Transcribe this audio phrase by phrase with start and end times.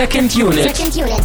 [0.00, 0.62] Second Unit.
[0.62, 1.24] Second Unit.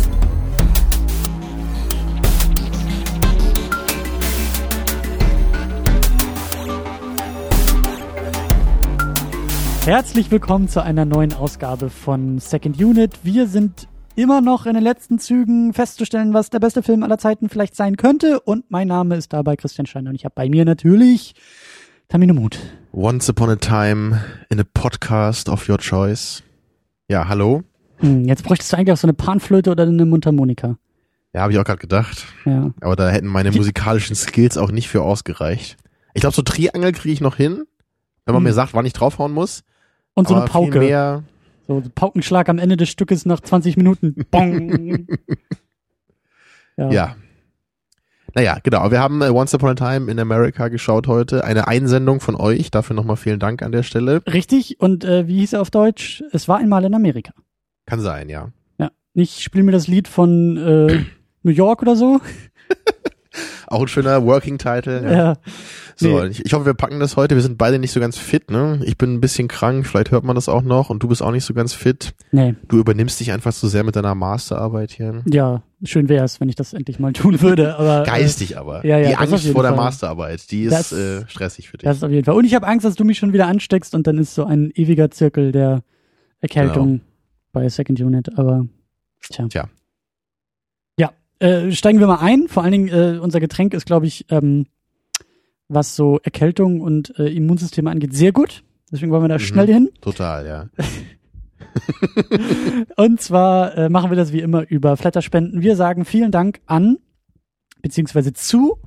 [9.85, 13.11] Herzlich willkommen zu einer neuen Ausgabe von Second Unit.
[13.23, 17.47] Wir sind immer noch in den letzten Zügen festzustellen, was der beste Film aller Zeiten
[17.47, 18.41] vielleicht sein könnte.
[18.41, 21.33] Und mein Name ist dabei Christian Steiner und ich habe bei mir natürlich
[22.09, 22.59] Tamino Mut.
[22.91, 26.43] Once upon a time in a podcast of your choice.
[27.07, 27.63] Ja, hallo.
[27.97, 30.77] Hm, jetzt bräuchtest du eigentlich auch so eine Panflöte oder eine Mundharmonika.
[31.33, 32.25] Ja, habe ich auch gerade gedacht.
[32.45, 32.71] Ja.
[32.81, 35.77] Aber da hätten meine musikalischen Skills auch nicht für ausgereicht.
[36.13, 37.65] Ich glaube, so Triangel kriege ich noch hin,
[38.25, 38.43] wenn man Hm.
[38.43, 39.63] mir sagt, wann ich draufhauen muss.
[40.13, 40.79] Und so eine Aber Pauke.
[40.79, 41.23] Mehr,
[41.67, 44.15] So ein Paukenschlag am Ende des Stückes nach 20 Minuten.
[44.31, 45.07] Bong.
[46.77, 46.89] ja.
[46.91, 47.15] ja.
[48.33, 48.91] Naja, genau.
[48.91, 51.43] Wir haben äh, Once Upon a Time in America geschaut heute.
[51.45, 52.69] Eine Einsendung von euch.
[52.71, 54.21] Dafür nochmal vielen Dank an der Stelle.
[54.25, 54.79] Richtig.
[54.81, 56.23] Und äh, wie hieß er auf Deutsch?
[56.31, 57.33] Es war einmal in Amerika.
[57.85, 58.49] Kann sein, ja.
[58.77, 58.91] Ja.
[59.13, 60.99] Nicht spiel mir das Lied von äh,
[61.43, 62.19] New York oder so.
[63.67, 65.03] Auch ein schöner Working Title.
[65.03, 65.11] Ja.
[65.11, 65.33] Ja.
[65.97, 66.27] So, Nee.
[66.27, 67.35] ich, ich hoffe, wir packen das heute.
[67.35, 68.79] Wir sind beide nicht so ganz fit, ne?
[68.85, 71.31] Ich bin ein bisschen krank, vielleicht hört man das auch noch und du bist auch
[71.31, 72.13] nicht so ganz fit.
[72.31, 72.55] Nee.
[72.67, 75.23] Du übernimmst dich einfach zu sehr mit deiner Masterarbeit hier.
[75.25, 77.75] Ja, schön wär's, wenn ich das endlich mal tun würde.
[77.77, 78.85] Aber äh, Geistig aber.
[78.85, 79.83] ja, ja, die Angst vor der Fall.
[79.85, 81.85] Masterarbeit, die ist Das- äh, stressig für dich.
[81.85, 82.35] das ist auf jeden Fall.
[82.35, 84.71] Und ich habe Angst, dass du mich schon wieder ansteckst und dann ist so ein
[84.75, 85.81] ewiger Zirkel der
[86.39, 87.01] Erkältung
[87.55, 88.37] bei Second Unit.
[88.37, 88.67] Aber
[89.31, 89.47] tja.
[89.47, 89.69] Tja.
[90.99, 92.47] Ja, äh, steigen wir mal ein.
[92.47, 94.67] Vor allen Dingen äh, unser Getränk ist, glaube ich, ähm,
[95.67, 98.63] was so Erkältung und äh, Immunsysteme angeht, sehr gut.
[98.91, 99.39] Deswegen wollen wir da Mhm.
[99.39, 99.89] schnell hin.
[100.01, 100.69] Total, ja.
[102.95, 105.61] Und zwar äh, machen wir das wie immer über Flatterspenden.
[105.61, 106.97] Wir sagen vielen Dank an,
[107.81, 108.77] beziehungsweise zu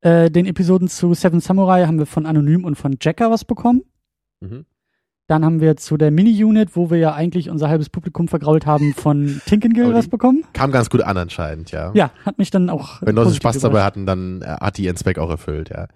[0.00, 3.82] äh, den Episoden zu Seven Samurai haben wir von Anonym und von Jacker was bekommen.
[4.40, 4.64] Mhm.
[5.28, 8.94] Dann haben wir zu der Mini-Unit, wo wir ja eigentlich unser halbes Publikum vergrault haben,
[8.94, 10.44] von Tinkengill was bekommen.
[10.52, 11.90] Kam ganz gut an anscheinend, ja.
[11.94, 13.02] Ja, hat mich dann auch.
[13.02, 15.88] Wenn Leute Spaß dabei hatten, dann äh, hat die ihren Zweck auch erfüllt, ja.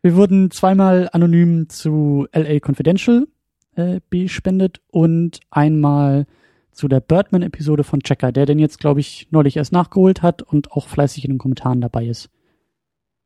[0.00, 3.26] Wir wurden zweimal anonym zu LA Confidential
[3.74, 6.26] äh, bespendet und einmal
[6.72, 10.72] zu der Birdman-Episode von Checker, der den jetzt, glaube ich, neulich erst nachgeholt hat und
[10.72, 12.30] auch fleißig in den Kommentaren dabei ist.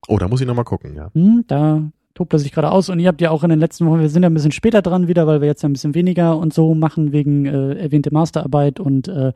[0.08, 1.10] Oh, da muss ich nochmal gucken, ja.
[1.14, 2.88] Hm, da tobt er sich gerade aus.
[2.88, 4.82] Und ihr habt ja auch in den letzten Wochen, wir sind ja ein bisschen später
[4.82, 8.12] dran wieder, weil wir jetzt ja ein bisschen weniger und so machen wegen äh, erwähnte
[8.12, 9.32] Masterarbeit und äh,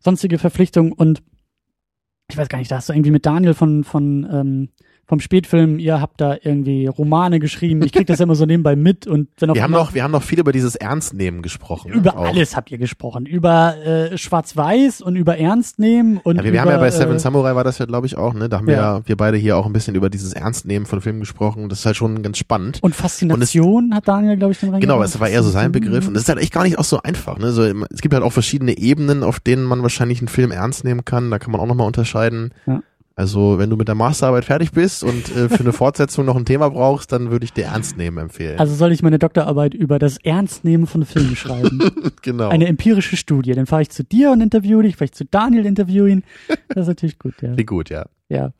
[0.00, 0.92] sonstige Verpflichtungen.
[0.92, 1.22] Und
[2.30, 4.68] ich weiß gar nicht, da hast du irgendwie mit Daniel von, von ähm,
[5.10, 7.82] vom Spätfilm, ihr habt da irgendwie Romane geschrieben.
[7.82, 10.04] Ich krieg das ja immer so nebenbei mit und wenn auf Wir haben noch, wir
[10.04, 11.90] haben noch viel über dieses Ernstnehmen gesprochen.
[11.90, 12.28] über auch.
[12.28, 13.26] alles habt ihr gesprochen.
[13.26, 17.16] Über äh, Schwarz-Weiß und über Ernst nehmen und Ja, wir, über, haben ja bei Seven
[17.16, 18.48] äh, Samurai war das ja, glaube ich, auch, ne?
[18.48, 18.98] Da haben wir Ja.
[18.98, 21.68] ja, wir beide hier auch ein bisschen über dieses Ernstnehmen von Filmen gesprochen.
[21.68, 22.78] Das ist halt schon ganz spannend.
[22.80, 25.02] und Faszination hat Daniel, glaube ich, den Genau, reingebracht.
[25.14, 26.06] das war eher so sein Begriff.
[26.06, 27.36] Und das ist halt echt gar nicht auch so einfach.
[27.36, 27.50] Ne?
[27.50, 31.04] So, es gibt halt auch verschiedene Ebenen, auf denen man wahrscheinlich einen Film ernst nehmen
[31.04, 31.32] kann.
[31.32, 32.52] Da kann man auch nochmal unterscheiden.
[32.66, 32.80] Ja.
[33.16, 36.44] Also, wenn du mit der Masterarbeit fertig bist und äh, für eine Fortsetzung noch ein
[36.44, 38.58] Thema brauchst, dann würde ich dir Ernst nehmen empfehlen.
[38.58, 41.80] Also soll ich meine Doktorarbeit über das Ernstnehmen von Filmen schreiben?
[42.22, 42.48] genau.
[42.48, 43.52] Eine empirische Studie.
[43.52, 46.24] Dann fahre ich zu dir und interviewe dich, vielleicht zu Daniel interviewe ihn.
[46.68, 47.56] Das ist natürlich gut, ja.
[47.56, 48.06] Wie gut, ja.
[48.28, 48.52] Ja.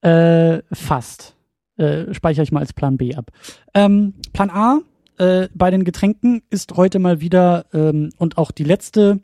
[0.00, 1.36] Äh, fast.
[1.76, 3.30] Äh, speichere ich mal als Plan B ab.
[3.74, 4.80] Ähm, Plan A
[5.18, 9.20] äh, bei den Getränken ist heute mal wieder ähm, und auch die letzte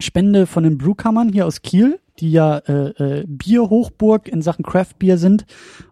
[0.00, 4.98] Spende von den Brewkammern hier aus Kiel, die ja äh, äh, Bierhochburg in Sachen Craft
[4.98, 5.46] Beer sind.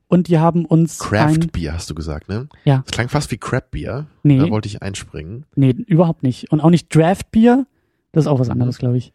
[0.09, 2.49] Und die haben uns Craft Beer hast du gesagt, ne?
[2.65, 2.83] Ja.
[2.85, 4.07] Das klang fast wie Crab Beer.
[4.25, 4.39] Nee.
[4.39, 5.47] Da wollte ich einspringen.
[5.55, 6.51] Nee, überhaupt nicht.
[6.51, 7.67] Und auch nicht Draft Bier.
[8.13, 9.13] Das ist auch was anderes, glaube ich.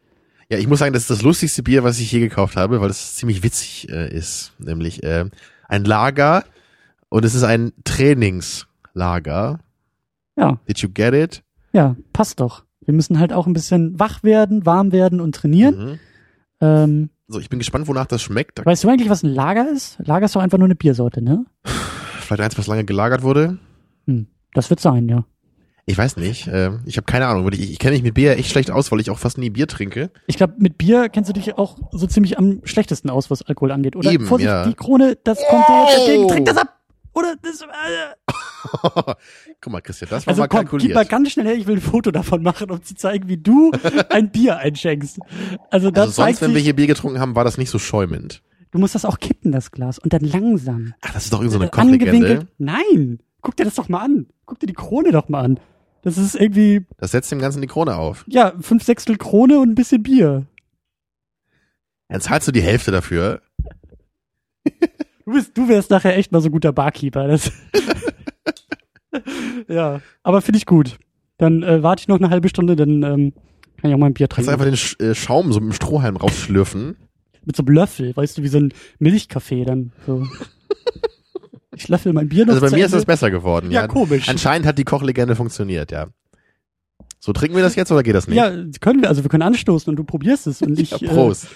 [0.49, 2.89] Ja, ich muss sagen, das ist das lustigste Bier, was ich je gekauft habe, weil
[2.89, 4.53] es ziemlich witzig äh, ist.
[4.57, 5.25] Nämlich äh,
[5.67, 6.45] ein Lager
[7.09, 9.59] und es ist ein Trainingslager.
[10.37, 11.43] Ja, Did you get it?
[11.73, 12.63] ja, passt doch.
[12.85, 15.77] Wir müssen halt auch ein bisschen wach werden, warm werden und trainieren.
[15.77, 15.99] Mhm.
[16.61, 18.65] Ähm, So, ich bin gespannt, wonach das schmeckt.
[18.65, 19.97] Weißt du eigentlich, was ein Lager ist?
[19.99, 21.45] Lager ist doch einfach nur eine Biersorte, ne?
[22.25, 23.57] vielleicht eins, was lange gelagert wurde.
[24.07, 25.25] Hm, das wird sein, ja.
[25.87, 26.47] Ich weiß nicht.
[26.47, 27.47] Äh, ich habe keine Ahnung.
[27.53, 29.67] Ich, ich kenne mich mit Bier echt schlecht aus, weil ich auch fast nie Bier
[29.67, 30.09] trinke.
[30.25, 33.71] Ich glaube, mit Bier kennst du dich auch so ziemlich am schlechtesten aus, was Alkohol
[33.71, 34.11] angeht, oder?
[34.11, 34.65] Eben, Vorsicht, ja.
[34.67, 36.27] die Krone, das kommt dir jetzt dagegen.
[36.27, 36.69] Trink das ab!
[37.15, 37.65] Oder das, äh,
[39.61, 40.95] Guck mal, Christian, das war also mal komm, gib kalkuliert.
[40.95, 43.71] mal ganz schnell her, ich will ein Foto davon machen, um zu zeigen, wie du
[44.09, 45.19] ein Bier einschenkst.
[45.69, 48.41] Also das also sonst, wenn wir hier Bier getrunken haben, war das nicht so schäumend.
[48.71, 50.93] du musst das auch kippen, das Glas, und dann langsam.
[51.01, 52.11] Ach, das ist doch irgendeine so Äh, eine Kochlegende.
[52.27, 52.47] angewinkelt.
[52.57, 53.19] Nein!
[53.41, 54.27] Guck dir das doch mal an.
[54.45, 55.59] Guck dir die Krone doch mal an.
[56.01, 58.25] Das ist irgendwie, Das setzt dem Ganzen die Krone auf.
[58.27, 60.45] ja, fünf Sechstel Krone und ein bisschen Bier.
[62.09, 63.41] Dann zahlst du die Hälfte dafür.
[65.25, 67.27] Du bist, du wärst nachher echt mal so guter Barkeeper.
[67.27, 67.51] Das
[69.67, 70.97] ja, aber finde ich gut.
[71.37, 73.33] Dann äh, warte ich noch eine halbe Stunde, dann ähm,
[73.77, 74.51] kann ich auch mal ein Bier Kannst trinken.
[74.51, 76.95] einfach den Sch äh, Schaum so mit dem Strohhalm rausschlürfen.
[77.43, 79.91] Mit so einem Löffel, weißt du, wie so ein Milchkaffee dann.
[80.05, 80.25] So.
[81.75, 83.71] ich löffel mein Bier noch Also bei mir ist das besser geworden.
[83.71, 84.29] Ja, Ja, komisch.
[84.29, 86.07] Anscheinend hat die Kochlegende funktioniert, ja.
[87.19, 88.37] So trinken wir das jetzt oder geht das nicht?
[88.37, 91.47] Ja, können wir, also wir können anstoßen und du probierst es und ich Ja, Prost.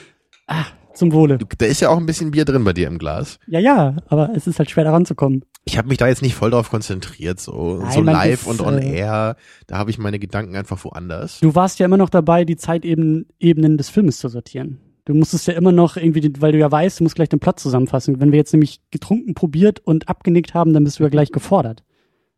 [0.48, 0.56] Äh,
[0.94, 1.38] zum Wohle.
[1.38, 3.40] Du, da ist ja auch ein bisschen Bier drin bei dir im Glas.
[3.48, 5.44] Ja, ja, aber es ist halt schwer daran zu kommen.
[5.66, 8.62] Ich habe mich da jetzt nicht voll drauf konzentriert, so, Nein, so live ist, und
[8.62, 9.36] on äh, air.
[9.68, 11.40] Da habe ich meine Gedanken einfach woanders.
[11.40, 14.80] Du warst ja immer noch dabei, die Zeitebenen Ebenen des Filmes zu sortieren.
[15.06, 17.60] Du musstest ja immer noch irgendwie, weil du ja weißt, du musst gleich den Plot
[17.60, 18.20] zusammenfassen.
[18.20, 21.84] Wenn wir jetzt nämlich getrunken, probiert und abgenickt haben, dann bist du ja gleich gefordert.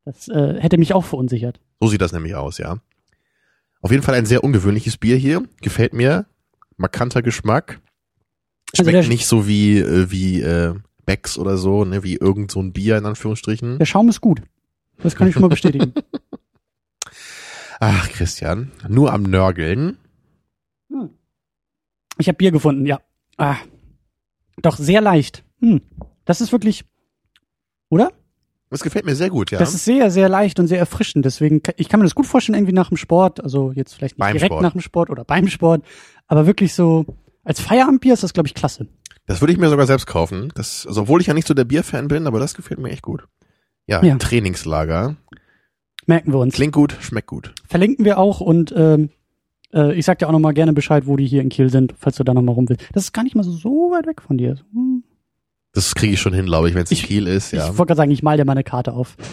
[0.06, 1.60] Das äh, hätte mich auch verunsichert.
[1.80, 2.78] So sieht das nämlich aus, ja.
[3.82, 5.44] Auf jeden Fall ein sehr ungewöhnliches Bier hier.
[5.62, 6.28] Gefällt mir.
[6.78, 7.82] Markanter Geschmack.
[8.78, 10.74] Also Schmeckt der- nicht so wie, äh, wie äh,
[11.06, 13.80] Becks oder so, ne, wie irgend so ein Bier in Anführungsstrichen.
[13.80, 14.42] Der Schaum ist gut.
[15.00, 15.94] Das kann ich schon mal bestätigen.
[17.80, 19.98] Ach, Christian, nur am Nörgeln.
[20.90, 21.10] Hm.
[22.18, 23.02] Ich habe Bier gefunden, ja.
[23.38, 23.56] Ah.
[24.62, 25.44] Doch sehr leicht.
[25.60, 25.82] Hm.
[26.26, 26.86] Das ist wirklich,
[27.90, 28.12] oder?
[28.70, 29.58] Das gefällt mir sehr gut, ja.
[29.60, 31.26] Das ist sehr, sehr leicht und sehr erfrischend.
[31.26, 33.44] Deswegen, ich kann mir das gut vorstellen, irgendwie nach dem Sport.
[33.44, 34.62] Also jetzt vielleicht nicht Beim direkt Sport.
[34.64, 35.84] nach dem Sport oder beim Sport,
[36.28, 37.06] aber wirklich so
[37.44, 38.88] als Feierabendbier ist das, glaube ich, klasse.
[39.28, 40.52] Das würde ich mir sogar selbst kaufen.
[40.56, 43.02] Das, also, obwohl ich ja nicht so der Bierfan bin, aber das gefällt mir echt
[43.04, 43.24] gut.
[43.88, 44.16] Ja, Ja.
[44.18, 45.16] Trainingslager.
[46.08, 46.56] Merken wir uns.
[46.56, 47.54] Klingt gut, schmeckt gut.
[47.68, 49.10] Verlinken wir auch und ähm,
[49.74, 51.94] äh, ich sag dir auch noch mal gerne Bescheid, wo die hier in Kiel sind,
[51.98, 52.84] falls du da noch mal rum willst.
[52.94, 54.58] Das ist gar nicht mal so, weit weg von dir.
[54.74, 55.04] Hm.
[55.74, 57.70] Das kriege ich schon hin, glaube ich, wenn es in Kiel ist, ja.
[57.70, 59.16] Ich wollte gerade sagen, ich mal dir mal eine Karte auf.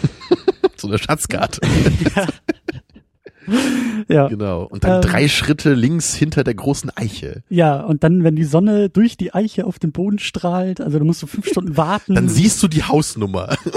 [0.77, 1.59] So eine Schatzkarte.
[2.15, 2.25] Ja.
[4.07, 4.63] genau.
[4.63, 5.01] Und dann Ähm.
[5.01, 7.43] drei Schritte links hinter der großen Eiche.
[7.49, 11.05] Ja, und dann, wenn die Sonne durch die Eiche auf den Boden strahlt, also du
[11.05, 12.15] musst so fünf Stunden warten.
[12.15, 13.55] Dann siehst du die Hausnummer.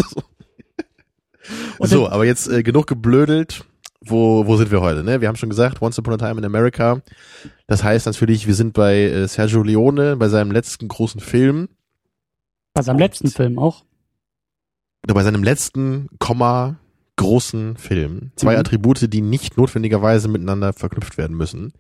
[1.80, 3.64] So, aber jetzt äh, genug geblödelt.
[4.00, 5.02] Wo, wo sind wir heute?
[5.02, 5.20] Ne?
[5.20, 7.00] Wir haben schon gesagt, Once Upon a Time in America.
[7.66, 11.68] Das heißt natürlich, wir sind bei äh, Sergio Leone, bei seinem letzten großen Film.
[12.74, 13.84] bei seinem letzten Film auch.
[15.04, 16.78] Oder bei seinem letzten, Komma,
[17.22, 18.32] großen Film.
[18.36, 18.60] Zwei Mhm.
[18.60, 21.72] Attribute, die nicht notwendigerweise miteinander verknüpft werden müssen.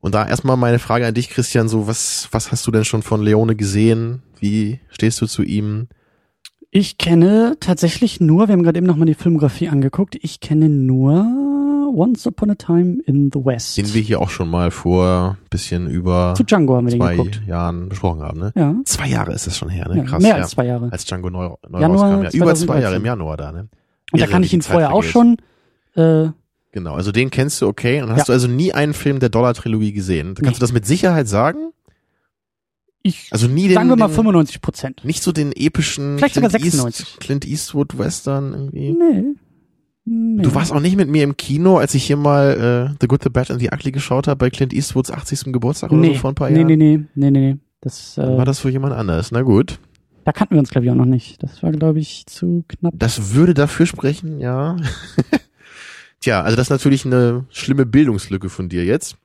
[0.00, 3.02] Und da erstmal meine Frage an dich, Christian, so was, was hast du denn schon
[3.02, 4.22] von Leone gesehen?
[4.38, 5.88] Wie stehst du zu ihm?
[6.70, 11.24] Ich kenne tatsächlich nur, wir haben gerade eben nochmal die Filmografie angeguckt, ich kenne nur
[11.96, 13.78] Once Upon a Time in the West.
[13.78, 17.16] Den wir hier auch schon mal vor bisschen über Zu Django haben wir den zwei
[17.16, 17.40] geguckt.
[17.46, 18.52] Jahren besprochen haben, ne?
[18.54, 19.96] Ja, Zwei Jahre ist das schon her, ne?
[19.96, 20.42] ja Krass, mehr ja.
[20.42, 20.92] als zwei Jahre.
[20.92, 22.24] Als Django neu, neu Januar rauskam.
[22.24, 22.82] Ja, über zwei 2013.
[22.82, 23.68] Jahre im Januar da, ne?
[24.12, 25.36] Und da kann ich ihn vorher auch vergeht.
[25.94, 26.26] schon.
[26.26, 26.30] Äh,
[26.70, 28.02] Genau, also den kennst du, okay.
[28.02, 28.24] Und hast Ja.
[28.26, 30.34] du also nie einen Film der Dollar-Trilogie gesehen?
[30.34, 30.52] Kannst Nee.
[30.52, 31.70] du das mit Sicherheit sagen?
[33.02, 35.04] ich Also nie den, sagen wir mal den 95 Prozent.
[35.04, 37.06] nicht so den epischen Vielleicht sogar Clint, 96.
[37.08, 38.92] East, Clint Eastwood Western irgendwie.
[38.92, 39.24] Nee.
[40.04, 40.42] nee.
[40.42, 43.22] Du warst auch nicht mit mir im Kino, als ich hier mal äh, The Good,
[43.24, 45.52] The Bad and The Ugly geschaut habe bei Clint Eastwoods 80.
[45.52, 46.14] Geburtstag oder nee.
[46.14, 46.66] so vor ein paar nee, Jahren.
[46.66, 47.56] nee, nee, nee, nee, nee.
[47.80, 49.30] Das, Dann äh, war das für jemand anders.
[49.32, 49.78] Na gut.
[50.28, 51.42] Da kannten wir uns, glaube ich, auch noch nicht.
[51.42, 52.92] Das war, glaube ich, zu knapp.
[52.98, 54.76] Das würde dafür sprechen, ja.
[56.20, 59.16] Tja, also das ist natürlich eine schlimme Bildungslücke von dir jetzt.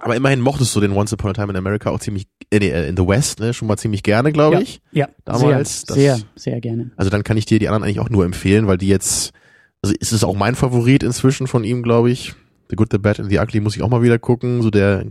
[0.00, 2.88] Aber immerhin mochtest du den Once Upon a Time in America auch ziemlich, äh, äh,
[2.88, 4.62] in the West, ne, schon mal ziemlich gerne, glaube Ja.
[4.62, 4.80] ich.
[4.90, 6.90] Ja, Damals, sehr, das- sehr, sehr gerne.
[6.96, 9.32] Also dann kann ich dir die anderen eigentlich auch nur empfehlen, weil die jetzt,
[9.80, 12.34] also ist es auch mein Favorit inzwischen von ihm, glaube ich.
[12.68, 14.60] The Good, The Bad and The Ugly muss ich auch mal wieder gucken.
[14.60, 15.04] So der,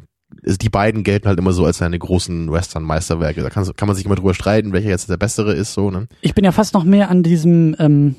[0.44, 3.42] die beiden gelten halt immer so als seine großen Western-Meisterwerke.
[3.42, 6.08] Da kann, kann man sich immer drüber streiten, welcher jetzt der bessere ist, so, ne?
[6.22, 8.16] Ich bin ja fast noch mehr an diesem, ähm,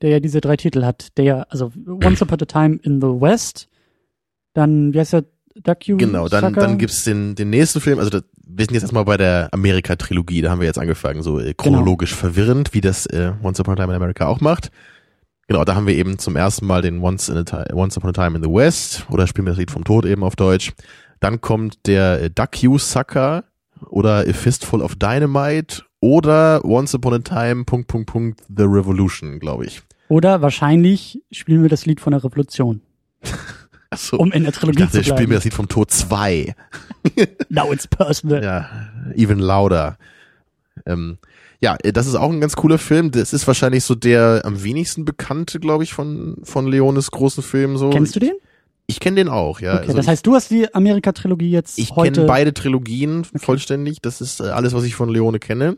[0.00, 3.08] der ja diese drei Titel hat, der ja, also Once Upon a Time in the
[3.08, 3.68] West,
[4.54, 5.24] dann, wie heißt der,
[5.62, 6.60] Docu Genau, dann, Sucker?
[6.60, 10.42] dann gibt's den, den nächsten Film, also das, wir sind jetzt erstmal bei der Amerika-Trilogie,
[10.42, 13.76] da haben wir jetzt angefangen, so äh, chronologisch verwirrend, wie das äh, Once Upon a
[13.76, 14.70] Time in America auch macht.
[15.48, 18.12] Genau, da haben wir eben zum ersten Mal den Once, in a Once Upon a
[18.12, 20.72] Time in the West oder Spielen wir das Lied vom Tod eben auf Deutsch.
[21.20, 23.44] Dann kommt der äh, Duck You Sucker
[23.88, 29.38] oder A Fistful of Dynamite oder Once Upon a Time, Punkt, Punkt, Punkt, The Revolution,
[29.38, 29.82] glaube ich.
[30.08, 32.80] Oder wahrscheinlich spielen wir das Lied von der Revolution,
[33.90, 35.30] Achso, um in der ich Trilogie dachte, zu Spielen bleiben.
[35.30, 36.54] wir das Lied vom Tod 2.
[37.48, 38.42] Now it's personal.
[38.42, 38.68] Ja,
[39.14, 39.96] even louder.
[40.84, 41.18] Ähm,
[41.60, 43.10] ja, äh, das ist auch ein ganz cooler Film.
[43.10, 47.76] Das ist wahrscheinlich so der am wenigsten bekannte, glaube ich, von, von Leones großen Filmen.
[47.76, 47.90] So.
[47.90, 48.34] Kennst du den?
[48.86, 49.74] Ich kenne den auch, ja.
[49.74, 54.00] Okay, also das heißt, du hast die Amerika-Trilogie jetzt ich ich kenne beide Trilogien vollständig.
[54.00, 55.76] Das ist äh, alles, was ich von Leone kenne.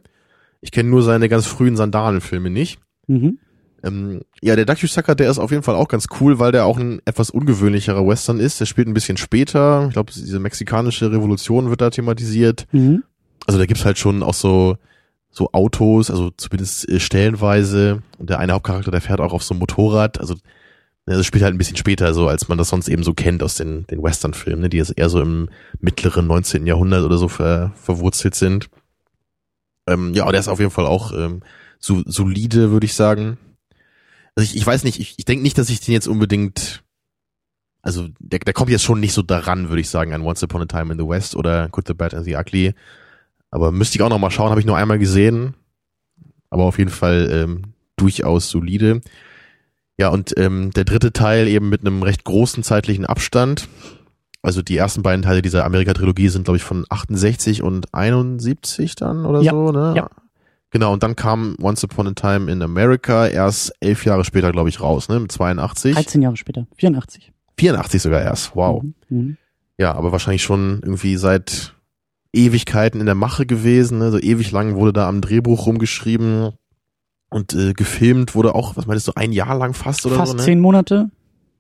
[0.61, 2.81] Ich kenne nur seine ganz frühen Sandalenfilme nicht.
[3.07, 3.39] Mhm.
[3.83, 6.79] Ähm, ja, der Docu-Sucker, der ist auf jeden Fall auch ganz cool, weil der auch
[6.79, 8.61] ein etwas ungewöhnlicherer Western ist.
[8.61, 9.87] Der spielt ein bisschen später.
[9.87, 12.67] Ich glaube, diese mexikanische Revolution wird da thematisiert.
[12.73, 13.05] Mhm.
[13.47, 14.77] Also da gibt's halt schon auch so
[15.31, 18.03] so Autos, also zumindest äh, stellenweise.
[18.19, 20.21] Und der eine Hauptcharakter, der fährt auch auf so einem Motorrad.
[20.21, 20.35] Also
[21.17, 23.55] Das spielt halt ein bisschen später so, als man das sonst eben so kennt aus
[23.55, 25.49] den, den Western-Filmen, ne, die jetzt eher so im
[25.81, 26.67] mittleren 19.
[26.67, 28.69] Jahrhundert oder so ver, verwurzelt sind.
[29.87, 31.41] Ähm, ja, der ist auf jeden Fall auch ähm,
[31.79, 33.39] so, solide, würde ich sagen.
[34.35, 36.83] Also ich, ich weiß nicht, ich, ich denke nicht, dass ich den jetzt unbedingt
[37.83, 40.63] also der, der kommt jetzt schon nicht so daran, würde ich sagen, an Once Upon
[40.63, 42.75] a Time in the West oder Good, the Bad and the Ugly.
[43.51, 45.55] Aber müsste ich auch noch mal schauen, habe ich nur einmal gesehen.
[46.51, 49.01] Aber auf jeden Fall ähm, durchaus solide.
[49.99, 53.69] Ja, und ähm, der dritte Teil eben mit einem recht großen zeitlichen Abstand.
[54.43, 59.27] Also die ersten beiden Teile dieser Amerika-Trilogie sind, glaube ich, von 68 und 71 dann
[59.27, 59.95] oder ja, so, ne?
[59.97, 60.09] Ja.
[60.71, 64.69] Genau, und dann kam Once Upon a Time in America erst elf Jahre später, glaube
[64.69, 65.19] ich, raus, ne?
[65.19, 65.95] Mit 82.
[65.95, 67.33] 13 Jahre später, 84.
[67.59, 68.83] 84 sogar erst, wow.
[68.83, 68.95] Mhm.
[69.09, 69.37] mhm.
[69.81, 71.75] Ja, aber wahrscheinlich schon irgendwie seit
[72.33, 74.11] Ewigkeiten in der Mache gewesen, ne?
[74.11, 76.53] so ewig lang wurde da am Drehbuch rumgeschrieben
[77.31, 80.37] und äh, gefilmt wurde auch, was meinst du, ein Jahr lang fast oder fast so?
[80.37, 80.53] Fast ne?
[80.53, 81.11] zehn Monate.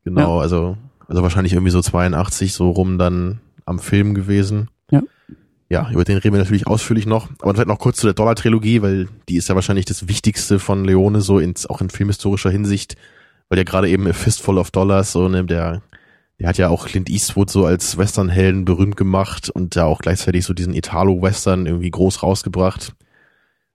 [0.04, 0.42] Genau, ja.
[0.42, 0.76] also
[1.08, 4.68] also wahrscheinlich irgendwie so 82 so rum dann am Film gewesen.
[4.90, 5.02] Ja.
[5.70, 7.28] Ja, über den reden wir natürlich ausführlich noch.
[7.40, 10.84] Aber vielleicht noch kurz zu der Dollar-Trilogie, weil die ist ja wahrscheinlich das Wichtigste von
[10.84, 12.96] Leone so ins, auch in filmhistorischer Hinsicht,
[13.48, 15.82] weil ja gerade eben A Fistful of Dollars so ne, der
[16.40, 20.44] der hat ja auch Clint Eastwood so als Westernhelden berühmt gemacht und ja auch gleichzeitig
[20.44, 22.94] so diesen Italo-Western irgendwie groß rausgebracht.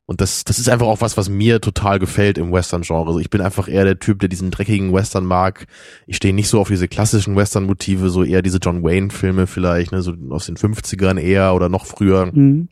[0.06, 3.08] Und das, das ist einfach auch was, was mir total gefällt im Western-Genre.
[3.08, 5.66] Also ich bin einfach eher der Typ, der diesen dreckigen Western mag.
[6.08, 10.02] Ich stehe nicht so auf diese klassischen Western-Motive, so eher diese John Wayne-Filme vielleicht, ne,
[10.02, 12.30] so aus den 50ern eher oder noch früher.
[12.34, 12.68] Mhm.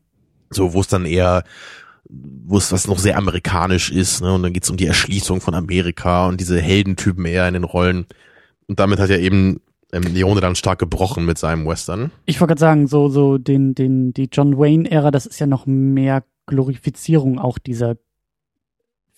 [0.49, 1.45] So, wo es dann eher,
[2.09, 5.55] wo es was noch sehr amerikanisch ist, ne, und dann geht's um die Erschließung von
[5.55, 8.07] Amerika und diese Heldentypen eher in den Rollen.
[8.67, 9.61] Und damit hat ja eben
[9.93, 12.11] ähm, Leone dann stark gebrochen mit seinem Western.
[12.25, 15.65] Ich wollte gerade sagen, so, so den, den, die John Wayne-Ära, das ist ja noch
[15.65, 17.95] mehr Glorifizierung auch dieser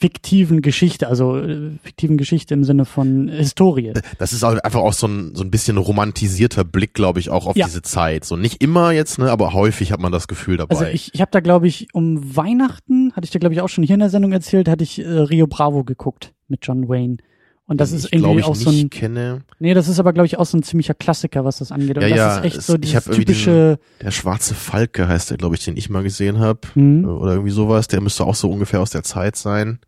[0.03, 3.94] fiktiven Geschichte, also äh, fiktiven Geschichte im Sinne von Historie.
[4.18, 7.56] Das ist einfach auch so ein, so ein bisschen romantisierter Blick, glaube ich, auch auf
[7.56, 7.65] ja.
[7.65, 8.25] diese Zeit.
[8.25, 10.75] So nicht immer jetzt, ne, aber häufig hat man das Gefühl dabei.
[10.75, 13.70] Also ich, ich habe da, glaube ich, um Weihnachten, hatte ich da, glaube ich, auch
[13.70, 17.18] schon hier in der Sendung erzählt, hatte ich äh, Rio Bravo geguckt mit John Wayne.
[17.65, 18.89] Und das ist irgendwie ich, auch so ein.
[18.89, 19.41] Kenne.
[19.60, 21.98] Nee, das ist aber, glaube ich, auch so ein ziemlicher Klassiker, was das angeht.
[21.98, 23.77] Und ja, das ja, ist echt so dieses typische.
[23.77, 26.60] Den, der schwarze Falke heißt der, glaube ich, den ich mal gesehen habe.
[26.75, 27.05] Mhm.
[27.05, 27.88] Oder irgendwie sowas.
[27.88, 29.79] Der müsste auch so ungefähr aus der Zeit sein.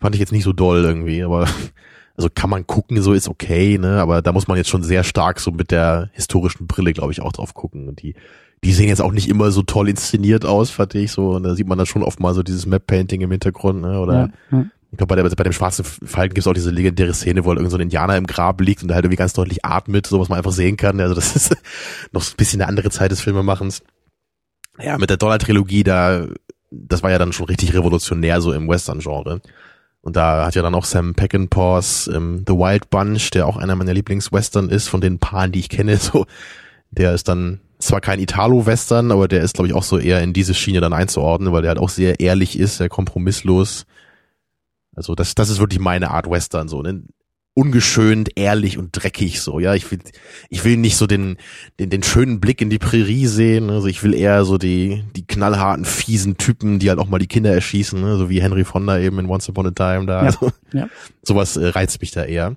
[0.00, 1.48] Fand ich jetzt nicht so doll irgendwie, aber
[2.16, 4.00] also kann man gucken, so ist okay, ne?
[4.00, 7.22] Aber da muss man jetzt schon sehr stark so mit der historischen Brille, glaube ich,
[7.22, 7.88] auch drauf gucken.
[7.88, 8.16] Und die,
[8.64, 11.30] die sehen jetzt auch nicht immer so toll inszeniert aus, fand ich so.
[11.30, 14.00] Und da sieht man dann schon oft mal so dieses Map-Painting im Hintergrund, ne?
[14.00, 14.66] Oder ja, ja.
[14.92, 17.58] Ich glaube, bei, bei dem schwarzen Falken gibt es auch diese legendäre Szene, wo halt
[17.58, 20.20] irgend so ein Indianer im Grab liegt und der halt irgendwie ganz deutlich atmet, so
[20.20, 21.00] was man einfach sehen kann.
[21.00, 21.56] Also das ist
[22.12, 23.82] noch ein bisschen eine andere Zeit des Filmemachens.
[24.78, 26.26] Ja, mit der Dollar-Trilogie, da,
[26.70, 29.40] das war ja dann schon richtig revolutionär so im Western-Genre.
[30.02, 33.74] Und da hat ja dann auch Sam Peckinpahs ähm, The Wild Bunch, der auch einer
[33.74, 36.26] meiner Lieblings-Western ist, von den Paaren, die ich kenne, so,
[36.90, 40.32] der ist dann zwar kein Italo-Western, aber der ist, glaube ich, auch so eher in
[40.32, 43.86] diese Schiene dann einzuordnen, weil der halt auch sehr ehrlich ist, sehr kompromisslos
[44.96, 47.02] also das, das ist wirklich meine Art Western, so, ne?
[47.58, 49.74] Ungeschönt, ehrlich und dreckig, so, ja.
[49.74, 50.00] Ich will,
[50.50, 51.36] ich will nicht so den,
[51.78, 55.26] den, den schönen Blick in die Prärie sehen, also ich will eher so die, die
[55.26, 58.16] knallharten, fiesen Typen, die halt auch mal die Kinder erschießen, ne?
[58.16, 60.22] so wie Henry Fonda eben in Once Upon a Time da.
[60.22, 60.88] Ja, also, ja.
[61.22, 62.56] Sowas äh, reizt mich da eher.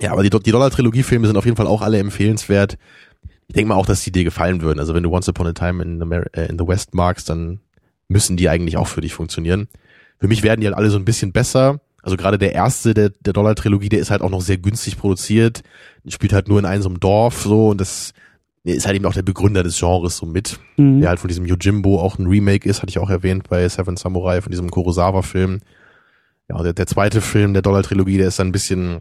[0.00, 2.78] Ja, aber die, die Dollar-Trilogie-Filme sind auf jeden Fall auch alle empfehlenswert.
[3.48, 4.80] Ich denke mal auch, dass die dir gefallen würden.
[4.80, 7.60] Also wenn du Once Upon a Time in, Amer äh, in the West magst, dann
[8.08, 9.68] müssen die eigentlich auch für dich funktionieren.
[10.22, 11.80] Für mich werden die halt alle so ein bisschen besser.
[12.00, 15.64] Also gerade der erste der, der Dollar-Trilogie, der ist halt auch noch sehr günstig produziert.
[16.06, 18.12] Spielt halt nur in einem so einem Dorf so und das
[18.62, 20.60] ist halt eben auch der Begründer des Genres so mit.
[20.76, 21.00] Mhm.
[21.00, 23.96] Der halt von diesem Yojimbo auch ein Remake ist, hatte ich auch erwähnt bei Seven
[23.96, 25.58] Samurai, von diesem Kurosawa-Film.
[26.48, 29.00] Ja, und der, der zweite Film der Dollar-Trilogie, der ist dann ein bisschen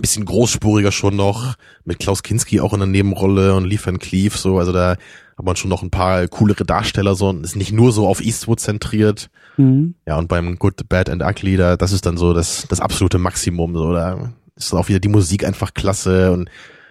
[0.00, 4.36] bisschen großspuriger schon noch, mit Klaus Kinski auch in der Nebenrolle und Lee Van Cleef,
[4.36, 4.96] so, also da
[5.36, 8.20] hat man schon noch ein paar coolere Darsteller, so, und ist nicht nur so auf
[8.20, 9.30] Eastwood zentriert.
[9.56, 9.94] Mhm.
[10.06, 13.18] Ja, und beim Good, Bad and Ugly, da, das ist dann so das, das absolute
[13.18, 16.50] Maximum, so, da ist dann auch wieder die Musik einfach klasse und,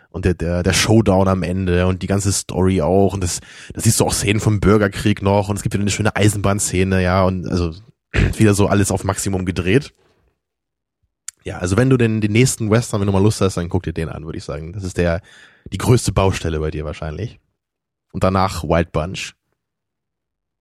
[0.09, 3.39] und der, der, der Showdown am Ende und die ganze Story auch, und das,
[3.73, 7.01] das siehst du auch Szenen vom Bürgerkrieg noch, und es gibt wieder eine schöne Eisenbahnszene,
[7.01, 7.73] ja, und also,
[8.37, 9.93] wieder so alles auf Maximum gedreht.
[11.43, 13.83] Ja, also wenn du den, den nächsten Western, wenn du mal Lust hast, dann guck
[13.83, 14.73] dir den an, würde ich sagen.
[14.73, 15.21] Das ist der,
[15.71, 17.39] die größte Baustelle bei dir wahrscheinlich.
[18.11, 19.33] Und danach Wild Bunch.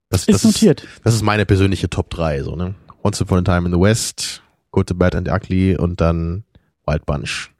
[0.08, 0.82] Das, ist das notiert.
[0.82, 2.74] Ist, das ist meine persönliche Top 3, so, ne?
[3.02, 4.42] Once Upon a Time in the West,
[4.72, 6.44] Good, the Bad and the Ugly und dann
[6.86, 7.50] Wild Bunch.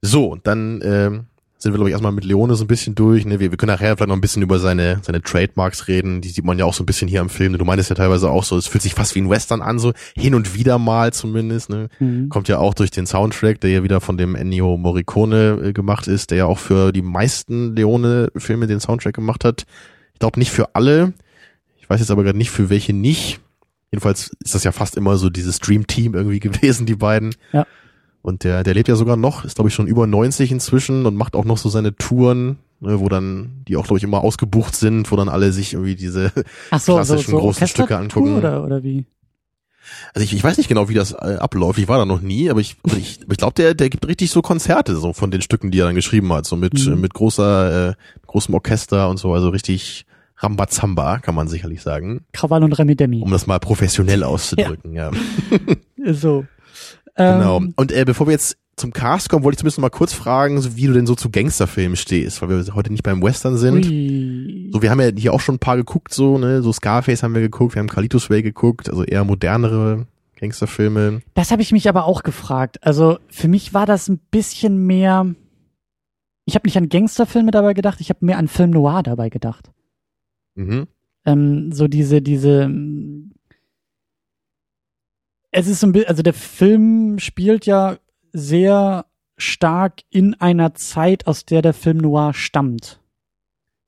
[0.00, 1.26] So, dann ähm,
[1.60, 3.26] sind wir, glaube ich, erstmal mit Leone so ein bisschen durch.
[3.26, 3.40] Ne?
[3.40, 6.20] Wir, wir können nachher vielleicht noch ein bisschen über seine, seine Trademarks reden.
[6.20, 7.58] Die sieht man ja auch so ein bisschen hier am Film.
[7.58, 9.92] Du meintest ja teilweise auch so, es fühlt sich fast wie ein Western an, so
[10.16, 11.68] hin und wieder mal zumindest.
[11.68, 11.88] Ne?
[11.98, 12.28] Mhm.
[12.28, 16.06] Kommt ja auch durch den Soundtrack, der ja wieder von dem Ennio Morricone äh, gemacht
[16.06, 19.66] ist, der ja auch für die meisten Leone-Filme den Soundtrack gemacht hat.
[20.12, 21.12] Ich glaube nicht für alle.
[21.80, 23.40] Ich weiß jetzt aber gerade nicht, für welche nicht.
[23.90, 27.34] Jedenfalls ist das ja fast immer so dieses Dream Team irgendwie gewesen, die beiden.
[27.52, 27.66] Ja.
[28.22, 31.14] Und der, der lebt ja sogar noch, ist glaube ich schon über 90 inzwischen und
[31.16, 34.74] macht auch noch so seine Touren, ne, wo dann, die auch glaube ich immer ausgebucht
[34.76, 36.32] sind, wo dann alle sich irgendwie diese
[36.78, 38.36] so, klassischen so, so großen Stücke angucken.
[38.36, 39.06] Oder, oder wie?
[40.12, 41.78] Also ich, ich weiß nicht genau, wie das äh, abläuft.
[41.78, 44.30] Ich war da noch nie, aber ich, aber ich, ich glaube, der, der gibt richtig
[44.30, 47.00] so Konzerte so von den Stücken, die er dann geschrieben hat, so mit Mhm.
[47.00, 47.94] mit großer, äh,
[48.26, 50.04] großem Orchester und so, also richtig
[50.36, 53.22] Rambazamba, kann man sicherlich sagen, Krawall und Remi Demi.
[53.22, 54.92] um das mal professionell auszudrücken.
[54.92, 55.10] Ja,
[56.12, 56.44] So.
[57.18, 57.58] Genau.
[57.58, 60.12] Ähm, Und äh, bevor wir jetzt zum Cast kommen, wollte ich zumindest noch mal kurz
[60.12, 63.86] fragen, wie du denn so zu Gangsterfilmen stehst, weil wir heute nicht beim Western sind.
[63.86, 64.70] ui.
[64.72, 67.34] So, wir haben ja hier auch schon ein paar geguckt, so, ne, so Scarface haben
[67.34, 70.06] wir geguckt, wir haben Carlitos Way geguckt, also eher modernere
[70.36, 71.22] Gangsterfilme.
[71.34, 72.78] Das habe ich mich aber auch gefragt.
[72.82, 75.26] Also für mich war das ein bisschen mehr.
[76.44, 79.70] Ich habe nicht an Gangsterfilme dabei gedacht, ich habe mehr an Film Noir dabei gedacht.
[80.54, 80.86] Mhm.
[81.26, 82.70] Ähm, so diese, diese.
[85.58, 87.96] Es ist so ein bisschen, also der Film spielt ja
[88.32, 93.00] sehr stark in einer Zeit, aus der der Film Noir stammt.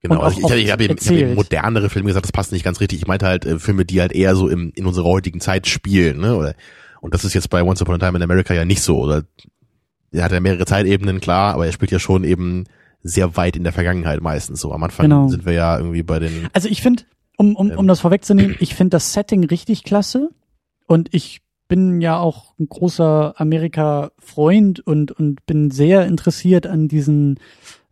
[0.02, 2.64] Genau, also ich, ich, ich habe eben, hab eben modernere Filme gesagt, das passt nicht
[2.64, 2.98] ganz richtig.
[3.00, 6.18] Ich meinte halt äh, Filme, die halt eher so im, in unserer heutigen Zeit spielen,
[6.18, 6.36] ne?
[6.36, 6.54] Oder,
[7.00, 8.98] und das ist jetzt bei Once Upon a Time in America ja nicht so.
[8.98, 9.22] Oder
[10.10, 12.64] er hat ja mehrere Zeitebenen, klar, aber er spielt ja schon eben
[13.02, 14.72] sehr weit in der Vergangenheit meistens so.
[14.72, 15.28] Am Anfang Genau.
[15.28, 17.04] sind wir ja irgendwie bei den Also ich finde,
[17.36, 17.86] um, um, um Ähm.
[17.86, 20.30] das vorwegzunehmen, ich finde das Setting richtig klasse
[20.86, 27.38] und ich bin ja auch ein großer Amerika-Freund und, und bin sehr interessiert an diesen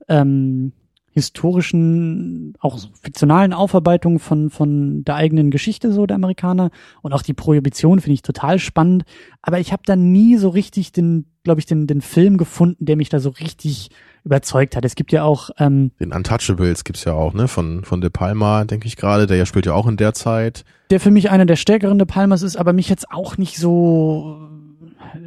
[0.08, 0.72] ähm,
[1.12, 7.22] historischen, auch so fiktionalen Aufarbeitungen von, von der eigenen Geschichte so der Amerikaner und auch
[7.22, 9.04] die Prohibition finde ich total spannend.
[9.42, 12.96] Aber ich habe da nie so richtig den, glaube ich, den, den Film gefunden, der
[12.96, 13.90] mich da so richtig
[14.24, 14.84] überzeugt hat.
[14.84, 17.48] Es gibt ja auch ähm, den Untouchables gibt's ja auch, ne?
[17.48, 19.26] Von von De Palma, denke ich gerade.
[19.26, 20.64] Der ja spielt ja auch in der Zeit.
[20.90, 24.48] der für mich einer der stärkeren De Palmas ist, aber mich jetzt auch nicht so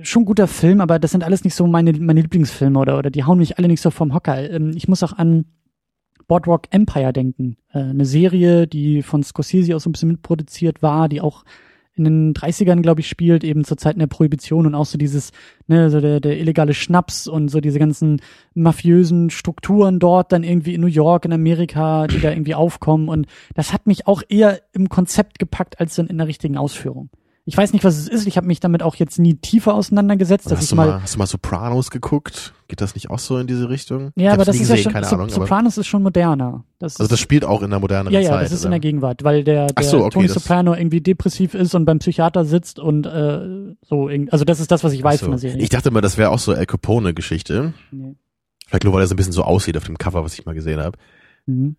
[0.03, 3.23] schon guter Film, aber das sind alles nicht so meine meine Lieblingsfilme oder oder die
[3.23, 4.49] hauen mich alle nicht so vom Hocker.
[4.49, 5.45] Ähm, Ich muss auch an
[6.27, 11.09] Boardwalk Empire denken, äh, eine Serie, die von Scorsese auch so ein bisschen mitproduziert war,
[11.09, 11.43] die auch
[12.05, 15.31] in den 30ern, glaube ich, spielt, eben zur Zeit der Prohibition und auch so dieses,
[15.67, 18.21] ne, so der, der illegale Schnaps und so diese ganzen
[18.53, 23.27] mafiösen Strukturen dort dann irgendwie in New York, in Amerika, die da irgendwie aufkommen und
[23.53, 27.09] das hat mich auch eher im Konzept gepackt als dann in der richtigen Ausführung.
[27.45, 28.27] Ich weiß nicht, was es ist.
[28.27, 31.15] Ich habe mich damit auch jetzt nie tiefer auseinandergesetzt, hast, ich du mal, mal, hast
[31.15, 32.53] du mal Sopranos geguckt?
[32.67, 34.11] Geht das nicht auch so in diese Richtung?
[34.15, 36.63] Ich ja, aber das ist ja gesehen, schon, keine so, Ahnung, Sopranos ist schon moderner.
[36.77, 38.45] Das Also das spielt auch in der moderneren ja, ja, Zeit.
[38.45, 38.67] das ist oder?
[38.67, 41.97] in der Gegenwart, weil der, der so, okay, Tony Soprano irgendwie depressiv ist und beim
[41.97, 45.25] Psychiater sitzt und äh, so, also das ist das, was ich weiß so.
[45.25, 45.61] von der Serie.
[45.63, 47.73] Ich dachte mal, das wäre auch so Al Capone-Geschichte.
[47.91, 48.15] Nee.
[48.67, 50.53] Vielleicht nur, weil er so ein bisschen so aussieht auf dem Cover, was ich mal
[50.53, 50.97] gesehen habe.
[51.47, 51.75] Mhm.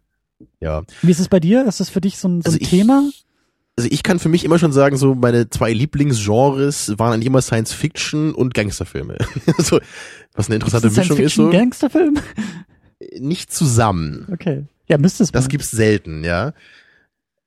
[0.60, 0.82] Ja.
[1.02, 1.64] Wie ist es bei dir?
[1.66, 3.04] Ist das für dich so ein, so Also ein ich- Thema?
[3.76, 7.40] Also ich kann für mich immer schon sagen, so meine zwei Lieblingsgenres waren eigentlich immer
[7.40, 9.16] Science Fiction und Gangsterfilme.
[9.58, 9.80] so,
[10.34, 11.50] was eine interessante Ist Mischung ist so.
[11.50, 12.18] Gangsterfilm?
[13.18, 14.26] Nicht zusammen.
[14.32, 14.66] Okay.
[14.88, 15.48] Ja, müsste es Das mal.
[15.48, 16.52] gibt's selten, ja.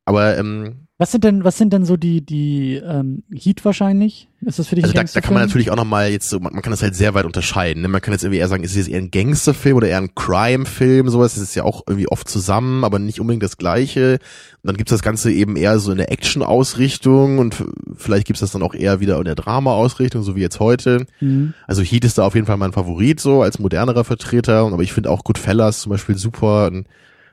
[0.05, 4.29] Aber ähm, Was sind denn, was sind denn so die, die ähm, Heat wahrscheinlich?
[4.39, 6.53] Ist das für dich also da, da kann man natürlich auch nochmal jetzt so, man,
[6.53, 7.81] man kann das halt sehr weit unterscheiden.
[7.81, 7.89] Ne?
[7.89, 11.09] Man kann jetzt irgendwie eher sagen, ist es eher ein Gangsterfilm oder eher ein Crime-Film,
[11.09, 11.33] sowas.
[11.33, 14.19] Das ist ja auch irgendwie oft zusammen, aber nicht unbedingt das Gleiche.
[14.61, 17.61] Und dann gibt's das Ganze eben eher so in der Action-Ausrichtung und
[17.97, 21.07] vielleicht gibt's das dann auch eher wieder in der Drama-Ausrichtung, so wie jetzt heute.
[21.19, 21.55] Mhm.
[21.67, 24.59] Also Heat ist da auf jeden Fall mein Favorit, so als modernerer Vertreter.
[24.59, 26.67] Aber ich finde auch Goodfellas zum Beispiel super.
[26.67, 26.87] Und,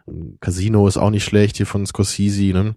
[0.06, 2.52] und Casino ist auch nicht schlecht hier von Scorsese.
[2.52, 2.74] Ne?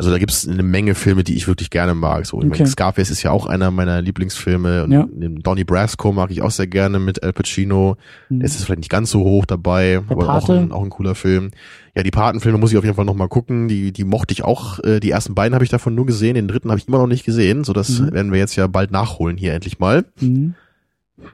[0.00, 2.24] Also da gibt's eine Menge Filme, die ich wirklich gerne mag.
[2.24, 2.60] So, ich Okay.
[2.60, 4.84] meine, Scarface ist ja auch einer meiner Lieblingsfilme.
[4.84, 5.06] Und Ja.
[5.42, 7.98] Donnie Brasco mag ich auch sehr gerne mit Al Pacino.
[8.30, 8.40] Mhm.
[8.40, 11.50] Es ist vielleicht nicht ganz so hoch dabei, aber auch ein, auch ein cooler Film.
[11.94, 13.68] Ja, die Patenfilme muss ich auf jeden Fall nochmal gucken.
[13.68, 14.78] Die, die mochte ich auch.
[14.78, 17.06] Äh, Die ersten beiden habe ich davon nur gesehen, den dritten habe ich immer noch
[17.06, 17.62] nicht gesehen.
[17.64, 18.12] So, das Mhm.
[18.12, 20.06] werden wir jetzt ja bald nachholen hier endlich mal.
[20.18, 20.54] Mhm.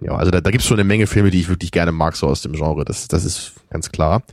[0.00, 2.26] Ja, also da, da gibt's schon eine Menge Filme, die ich wirklich gerne mag, so
[2.26, 2.84] aus dem Genre.
[2.84, 4.24] Das, das ist ganz klar.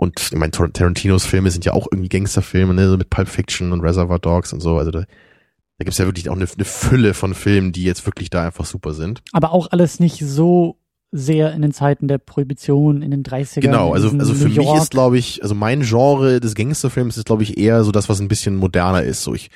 [0.00, 3.28] Und ich meine, Tar- Tarantinos Filme sind ja auch irgendwie Gangsterfilme, ne, so mit Pulp
[3.28, 4.78] Fiction und Reservoir Dogs und so.
[4.78, 8.30] Also da, da gibt's ja wirklich auch eine, eine Fülle von Filmen, die jetzt wirklich
[8.30, 9.22] da einfach super sind.
[9.32, 10.78] Aber auch alles nicht so
[11.10, 13.60] sehr in den Zeiten der Prohibition in den 30ern.
[13.60, 17.42] Genau, also, also für mich ist, glaube ich, also mein Genre des Gangsterfilms ist, glaube
[17.42, 19.22] ich, eher so das, was ein bisschen moderner ist.
[19.22, 19.50] So ich,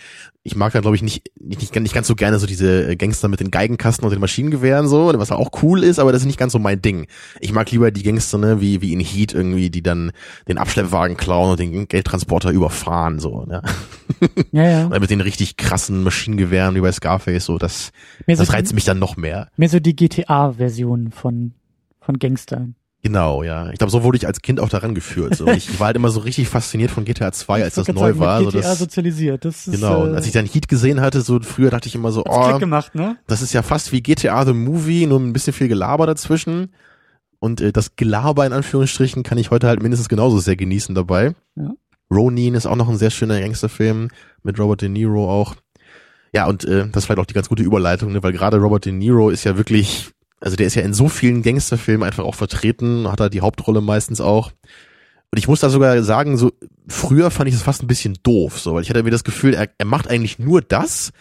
[0.44, 3.28] ich mag dann, glaube ich, nicht, nicht, nicht, nicht ganz so gerne so diese Gangster
[3.28, 6.38] mit den Geigenkasten und den Maschinengewehren so, was auch cool ist, aber das ist nicht
[6.38, 7.06] ganz so mein Ding.
[7.40, 10.10] Ich mag lieber die Gangster, ne, wie, wie in Heat irgendwie, die dann
[10.48, 13.62] den Abschleppwagen klauen und den Geldtransporter überfahren, so, ne.
[14.52, 14.86] Ja, ja.
[14.86, 17.92] Oder mit den richtig krassen Maschinengewehren wie bei Scarface, so, das,
[18.26, 19.48] Mehr so, das reizt mich dann noch mehr.
[19.56, 21.51] mehr so die GTA-Version von,
[22.02, 22.74] von Gangstern.
[23.02, 23.68] Genau, ja.
[23.70, 25.34] Ich glaube, so wurde ich als Kind auch daran geführt.
[25.34, 25.48] So.
[25.48, 28.38] Ich, ich war halt immer so richtig fasziniert von GTA 2, als das neu war.
[28.38, 29.44] sagen, So mit GTA das, sozialisiert.
[29.44, 30.02] Das ist, genau.
[30.02, 32.46] Und äh, als ich dann Heat gesehen hatte, so früher dachte ich immer so, hat's
[32.46, 33.16] Klick oh, gemacht, ne?
[33.26, 36.72] das ist ja fast wie GTA The Movie, nur ein bisschen viel Gelaber dazwischen.
[37.40, 41.34] Und äh, das Gelaber in Anführungsstrichen kann ich heute halt mindestens genauso sehr genießen dabei.
[41.56, 41.72] Ja.
[42.08, 44.08] Ronin ist auch noch ein sehr schöner Gangsterfilm
[44.44, 45.56] mit Robert De Niro auch.
[46.32, 48.22] Ja, und äh, das ist vielleicht auch die ganz gute Überleitung, ne?
[48.22, 51.42] weil gerade Robert De Niro ist ja wirklich, also der ist ja in so vielen
[51.42, 54.50] Gangsterfilmen einfach auch vertreten, hat er die Hauptrolle meistens auch.
[55.30, 56.52] Und ich muss da sogar sagen, so
[56.88, 59.54] früher fand ich es fast ein bisschen doof, so, weil ich hatte irgendwie das Gefühl,
[59.54, 61.12] er, er macht eigentlich nur das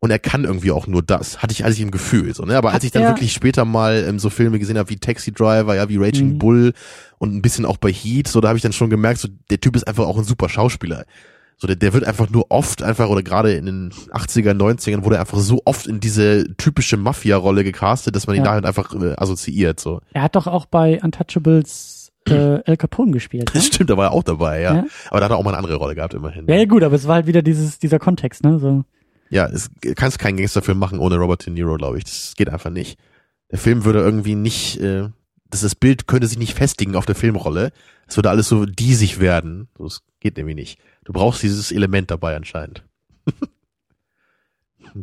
[0.00, 1.42] und er kann irgendwie auch nur das.
[1.42, 2.56] Hatte ich als ich im Gefühl, so, ne?
[2.56, 5.76] Aber als ich dann wirklich später mal ähm, so Filme gesehen habe wie Taxi Driver,
[5.76, 6.38] ja, wie Raging Mhm.
[6.38, 6.72] Bull
[7.18, 9.60] und ein bisschen auch bei Heat, so, da habe ich dann schon gemerkt, so, der
[9.60, 11.04] Typ ist einfach auch ein super Schauspieler.
[11.60, 15.16] So, der, der wird einfach nur oft einfach, oder gerade in den 80er, 90ern wurde
[15.16, 18.44] er einfach so oft in diese typische Mafia-Rolle gecastet, dass man ihn Ja.
[18.44, 20.00] da halt einfach äh, assoziiert, so.
[20.14, 23.50] Er hat doch auch bei Untouchables äh, El Capone gespielt.
[23.54, 23.60] Ne?
[23.60, 24.74] Das stimmt, da war er auch dabei, ja.
[24.76, 24.84] Ja.
[25.10, 26.46] Aber da hat er auch mal eine andere Rolle gehabt, immerhin.
[26.48, 28.58] Ja, ja, gut, aber es war halt wieder dieses, dieser Kontext, ne?
[28.58, 28.84] So.
[29.28, 32.04] Ja, es kannst keinen Gangsterfilm machen ohne Robert De Niro, glaube ich.
[32.04, 32.98] Das geht einfach nicht.
[33.50, 35.08] Der Film würde irgendwie nicht, äh,
[35.50, 37.70] das, das Bild könnte sich nicht festigen auf der Filmrolle.
[38.08, 39.68] Es würde alles so diesig werden.
[39.78, 40.78] Das geht nämlich nicht.
[41.10, 42.84] Du brauchst dieses Element dabei anscheinend.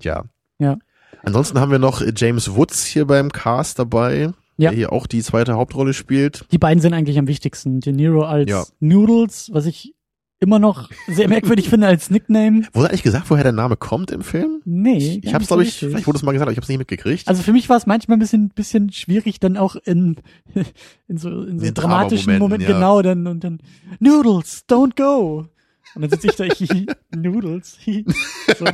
[0.02, 0.24] ja.
[0.58, 0.78] Ja.
[1.24, 4.70] Ansonsten haben wir noch James Woods hier beim Cast dabei, Ja.
[4.70, 6.46] der hier auch die zweite Hauptrolle spielt.
[6.54, 7.82] Die beiden sind eigentlich am wichtigsten.
[7.82, 8.64] De Niro als Ja.
[8.80, 9.96] Noodles, was ich
[10.40, 12.62] immer noch sehr merkwürdig finde als Nickname.
[12.72, 14.62] Wurde eigentlich gesagt, woher der Name kommt im Film?
[14.64, 14.98] Nee.
[15.00, 15.90] Ich, ich hab's, glaube ich, richtig.
[15.90, 17.28] vielleicht wurde es mal gesagt, aber ich hab's nicht mitgekriegt.
[17.28, 20.16] Also für mich war es manchmal ein bisschen, bisschen schwierig, dann auch in,
[21.10, 22.76] in so, in so In dramatischen Momenten, ja.
[22.76, 23.60] genau, dann, und dann,
[24.00, 25.48] Noodles, don't go.
[25.96, 28.06] Und dann sitze ich da, hi, Noodles, hi.
[28.58, 28.66] So.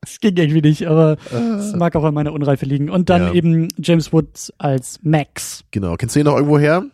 [0.00, 1.16] Das ging irgendwie nicht, aber
[1.58, 2.90] es mag auch an meiner Unreife liegen.
[2.90, 3.32] Und dann Ja.
[3.32, 5.64] eben James Woods als Max.
[5.70, 5.96] Genau.
[5.96, 6.84] Kennst du ihn noch irgendwo her?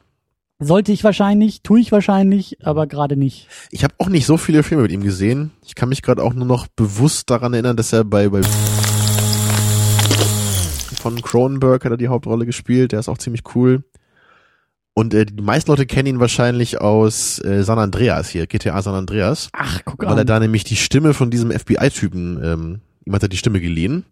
[0.61, 3.49] Sollte ich wahrscheinlich, tue ich wahrscheinlich, aber gerade nicht.
[3.73, 5.51] Ich habe auch nicht so viele Filme mit ihm gesehen.
[5.65, 8.43] Ich kann mich gerade auch nur noch bewusst daran erinnern, dass er bei, bei
[11.01, 12.93] von Cronenberg hat er die Hauptrolle gespielt.
[12.93, 13.83] Der ist auch ziemlich cool.
[14.95, 18.95] Und äh, die meisten Leute kennen ihn wahrscheinlich aus äh, San Andreas hier, GTA San
[18.95, 23.23] Andreas, Ach, guck weil er da nämlich die Stimme von diesem FBI-Typen, ähm, ihm hat
[23.23, 24.05] er die Stimme geliehen.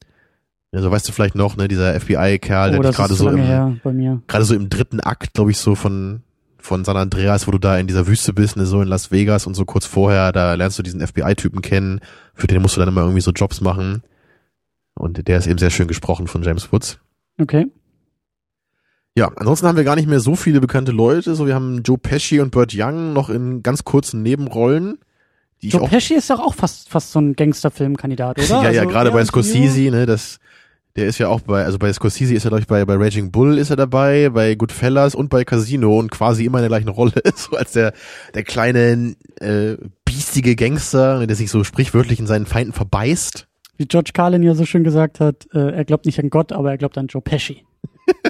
[0.72, 3.80] Also weißt du vielleicht noch, ne, dieser FBI-Kerl, oh, der gerade so im,
[4.26, 6.22] gerade so im dritten Akt, glaube ich, so von
[6.62, 9.46] von San Andreas, wo du da in dieser Wüste bist, ne, so in Las Vegas
[9.46, 12.00] und so kurz vorher, da lernst du diesen FBI-Typen kennen,
[12.34, 14.02] für den musst du dann immer irgendwie so Jobs machen.
[14.94, 16.98] Und der ist eben sehr schön gesprochen von James Woods.
[17.40, 17.66] Okay.
[19.16, 21.34] Ja, ansonsten haben wir gar nicht mehr so viele bekannte Leute.
[21.34, 24.98] So, wir haben Joe Pesci und Burt Young noch in ganz kurzen Nebenrollen,
[25.62, 28.46] die ich Joe auch Pesci ist doch auch fast, fast so ein Gangsterfilmkandidat, oder?
[28.62, 30.38] ja, ja, Also, gerade bei und Scorsese, ne, das,
[30.96, 33.32] der ist ja auch bei, also bei Scorsese ist er, glaube ich, bei, bei Raging
[33.32, 36.88] Bull ist er dabei, bei Goodfellas und bei Casino und quasi immer in der gleichen
[36.88, 37.92] Rolle, so als der,
[38.34, 43.48] der kleine, äh, biestige Gangster, ne, der sich so sprichwörtlich in seinen Feinden verbeißt.
[43.76, 46.70] Wie George Carlin ja so schön gesagt hat, äh, er glaubt nicht an Gott, aber
[46.70, 47.64] er glaubt an Joe Pesci.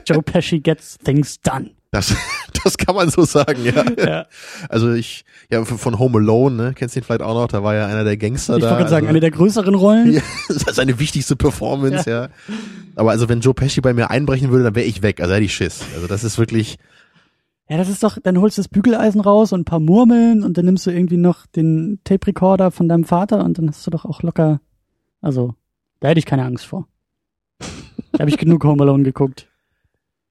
[0.07, 1.71] Joe Pesci gets things done.
[1.93, 2.15] Das,
[2.65, 3.85] das kann man so sagen, ja.
[3.99, 4.27] Ja.
[4.69, 7.75] Also ich, ja, von Home Alone, ne, kennst du ihn vielleicht auch noch, da war
[7.75, 8.67] ja einer der Gangster Ich da.
[8.71, 10.13] wollte gerade sagen, also- eine der größeren Rollen.
[10.15, 12.29] Ja, das ist seine wichtigste Performance, ja.
[12.95, 15.21] Aber also wenn Joe Pesci bei mir einbrechen würde, dann wäre ich weg.
[15.21, 15.81] Also hätte ich Schiss.
[15.95, 16.77] Also das ist wirklich,
[17.69, 20.57] Ja, das ist doch, dann holst du das Bügeleisen raus und ein paar Murmeln und
[20.59, 23.91] dann nimmst du irgendwie noch den Tape Recorder von deinem Vater und dann hast du
[23.91, 24.61] doch auch locker,
[25.23, 25.55] also,
[26.01, 26.87] da hätte ich keine Angst vor.
[28.13, 29.47] Da habe ich genug Home Alone geguckt.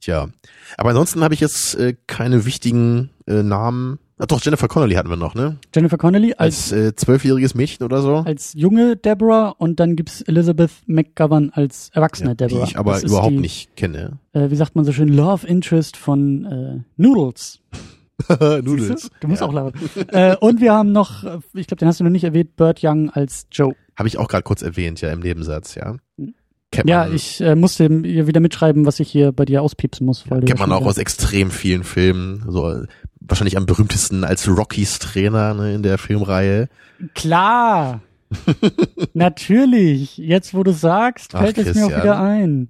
[0.01, 0.29] Tja.
[0.77, 3.99] Aber ansonsten habe ich jetzt äh, keine wichtigen äh, Namen.
[4.17, 5.57] Ach doch, Jennifer Connelly hatten wir noch, ne?
[5.73, 8.17] Jennifer Connelly als, äh, zwölfjähriges Mädchen oder so.
[8.17, 12.63] als junge Deborah und dann gibt's Elizabeth McGovern als erwachsene Ja, die Deborah.
[12.65, 14.19] ich aber Das überhaupt die, nicht kenne.
[14.33, 17.61] Äh, wie sagt man so schön, Love Interest von äh, Noodles.
[18.27, 18.75] Siehst Du
[19.21, 19.47] Du musst ja.
[19.47, 19.73] auch lachen.
[20.09, 22.81] äh, und wir haben noch, äh, ich glaube, den hast du noch nicht erwähnt, Burt
[22.83, 23.73] Young als Joe.
[23.97, 25.95] Habe ich auch gerade kurz erwähnt, ja, im Nebensatz, ja.
[26.17, 26.33] Mhm.
[26.71, 30.05] Kennt Ja, man, ich äh, musste hier wieder mitschreiben, was ich hier bei dir auspiepsen
[30.05, 30.29] muss.
[30.29, 32.45] Weil kennt man auch aus extrem vielen Filmen.
[32.47, 32.85] So äh,
[33.21, 36.69] wahrscheinlich am berühmtesten als Rockys Trainer ne, in der Filmreihe.
[37.15, 38.01] Klar!
[39.13, 40.17] Natürlich!
[40.17, 42.69] Jetzt, wo du sagst, Ach, fällt es mir auch wieder ein.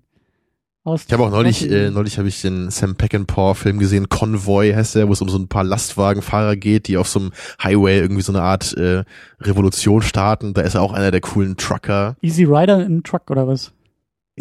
[0.85, 1.03] aus.
[1.05, 4.95] Ich habe auch neulich, äh, neulich habe ich den Sam Peckinpah Film gesehen, Convoy heißt
[4.95, 7.31] der, wo es um so ein paar Lastwagenfahrer geht, die auf so einem
[7.61, 9.03] Highway irgendwie so eine Art äh,
[9.41, 10.53] Revolution starten.
[10.53, 12.15] Da ist er auch einer der coolen Trucker.
[12.21, 13.73] Easy Rider im Truck oder was?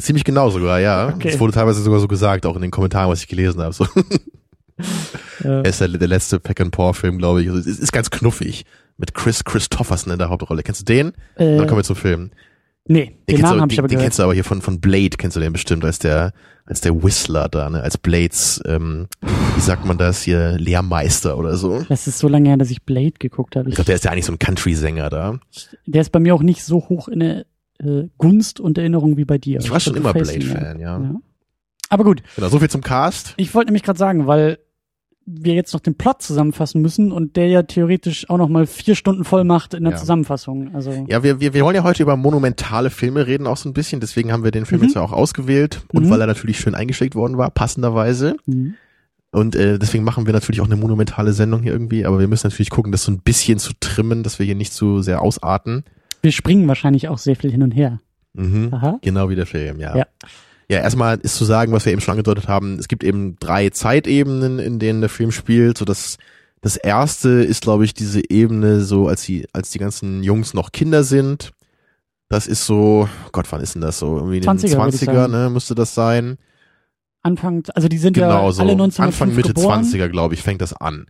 [0.00, 1.08] Ziemlich genau sogar, ja.
[1.14, 1.30] Okay.
[1.30, 3.72] Das wurde teilweise sogar so gesagt, auch in den Kommentaren, was ich gelesen habe.
[3.72, 3.86] So.
[5.42, 7.48] Äh, Er ist der, der letzte Peckinpah-Film, glaube ich.
[7.48, 8.64] Also, es ist, ganz knuffig.
[8.96, 10.62] Mit Chris Christopherson in der Hauptrolle.
[10.62, 11.08] Kennst du den?
[11.36, 12.30] äh, Dann kommen wir zum Film.
[12.86, 14.04] nee, Den, den Namen habe ich den, aber den gehört.
[14.06, 16.32] kennst du aber hier von, von Blade, kennst du den bestimmt, als der,
[16.64, 17.80] als der Whistler da, ne?
[17.80, 19.06] Als Blades, ähm,
[19.54, 21.84] wie sagt man das hier, Lehrmeister oder so.
[21.88, 23.68] Das ist so lange her, dass ich Blade geguckt habe.
[23.68, 25.38] Ich glaube, der ist ja eigentlich so ein Country-Sänger da.
[25.86, 27.46] Der ist bei mir auch nicht so hoch in der
[27.78, 29.58] äh, Gunst und Erinnerung wie bei dir.
[29.60, 30.98] Ich war schon immer Blade-Fan, ja.
[31.00, 31.14] ja.
[31.90, 33.34] Aber gut, Genau, so viel zum Cast.
[33.36, 34.58] ich wollte nämlich gerade sagen, weil
[35.30, 38.94] wir jetzt noch den Plot zusammenfassen müssen und der ja theoretisch auch noch mal vier
[38.94, 39.98] Stunden voll macht in der Ja.
[39.98, 40.74] Zusammenfassung.
[40.74, 43.74] Also Ja, wir, wir, wir wollen ja heute über monumentale Filme reden, auch so ein
[43.74, 44.00] bisschen.
[44.00, 44.86] Deswegen haben wir den Film Mhm.
[44.86, 45.82] jetzt ja auch ausgewählt.
[45.92, 46.10] Und Mhm.
[46.10, 48.36] weil er natürlich schön eingeschickt worden war, passenderweise.
[48.46, 48.74] mhm.
[49.30, 52.06] Und äh, deswegen machen wir natürlich auch eine monumentale Sendung hier irgendwie.
[52.06, 54.72] Aber wir müssen natürlich gucken, das so ein bisschen zu trimmen, dass wir hier nicht
[54.72, 55.84] zu sehr ausarten.
[56.22, 58.00] Wir springen wahrscheinlich auch sehr viel hin und her.
[58.34, 58.72] Mhm.
[58.72, 58.98] Aha.
[59.02, 59.96] Genau wie der Film, ja.
[59.96, 60.06] Ja.
[60.70, 63.70] Ja, erstmal ist zu sagen, was wir eben schon angedeutet haben, es gibt eben drei
[63.70, 65.78] Zeitebenen, in denen der Film spielt.
[65.78, 66.18] So das,
[66.60, 70.70] das erste ist, glaube ich, diese Ebene, so als die, als die ganzen Jungs noch
[70.72, 71.52] Kinder sind.
[72.28, 74.16] Das ist so, Gott, wann ist denn das so?
[74.18, 75.32] Irgendwie in den 20er, würde ich 20er, sagen.
[75.32, 76.36] ne, müsste das sein.
[77.22, 79.84] Anfang, also die sind Genau, ja so alle 1905 Anfang, Mitte geboren.
[79.84, 81.06] 20er, glaube ich, fängt das an.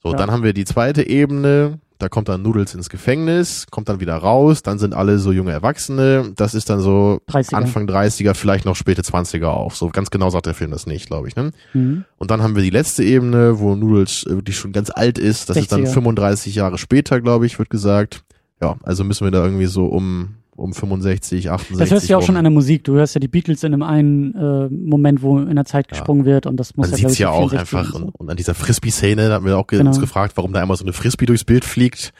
[0.00, 0.16] So, Ja.
[0.16, 4.16] dann haben wir die zweite Ebene, da kommt dann Noodles ins Gefängnis, kommt dann wieder
[4.16, 7.54] raus, dann sind alle so junge Erwachsene, das ist dann so 30er.
[7.54, 9.72] Anfang 30er, vielleicht noch späte 20er auch.
[9.72, 11.36] So ganz genau sagt der Film das nicht, glaube ich.
[11.36, 11.52] Ne?
[11.74, 12.04] Mhm.
[12.18, 15.48] Und dann haben wir die letzte Ebene, wo Noodles äh, wirklich schon ganz alt ist.
[15.48, 15.92] Das ist dann 60er.
[15.92, 18.24] 35 Jahre später, glaube ich, wird gesagt.
[18.60, 22.18] Ja, also müssen wir da irgendwie so um um 65, 68 Das hörst du ja
[22.18, 22.84] auch schon an der Musik.
[22.84, 25.96] Du hörst ja die Beatles in einem einen äh, Moment, wo in der Zeit Ja.
[25.98, 28.30] gesprungen wird und das muss Man ja, sieht's ja auch 64 einfach und und, und
[28.30, 29.90] an dieser Frisbee-Szene, da haben wir auch ge Genau.
[29.90, 32.12] uns gefragt, warum da einmal so eine Frisbee durchs Bild fliegt.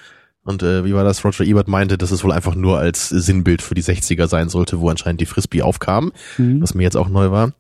[0.44, 1.24] Und äh, wie war das?
[1.24, 4.80] Roger Ebert meinte, dass es wohl einfach nur als Sinnbild für die 60er sein sollte,
[4.80, 6.10] wo anscheinend die Frisbee aufkam.
[6.36, 6.42] so.
[6.42, 6.60] Mhm.
[6.62, 7.52] was mir jetzt auch neu war.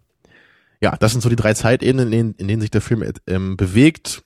[0.80, 3.56] Ja, das sind so die drei Zeitebenen, in denen, in denen sich der Film ähm,
[3.56, 4.22] bewegt.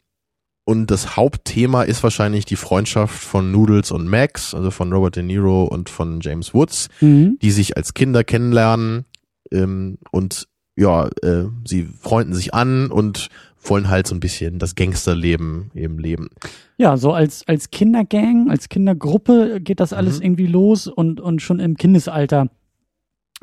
[0.68, 5.22] Und das Hauptthema ist wahrscheinlich die Freundschaft von Noodles und Max, also von Robert De
[5.22, 7.38] Niro und von James Woods, Mhm.
[7.40, 9.04] die sich als Kinder kennenlernen
[9.52, 13.28] ähm, und ja, äh, sie freunden sich an und
[13.62, 16.30] wollen halt so ein bisschen das Gangsterleben eben leben.
[16.78, 20.24] Ja, so als, als Kindergang, als Kindergruppe geht das alles Mhm.
[20.24, 22.48] irgendwie los und, und schon im Kindesalter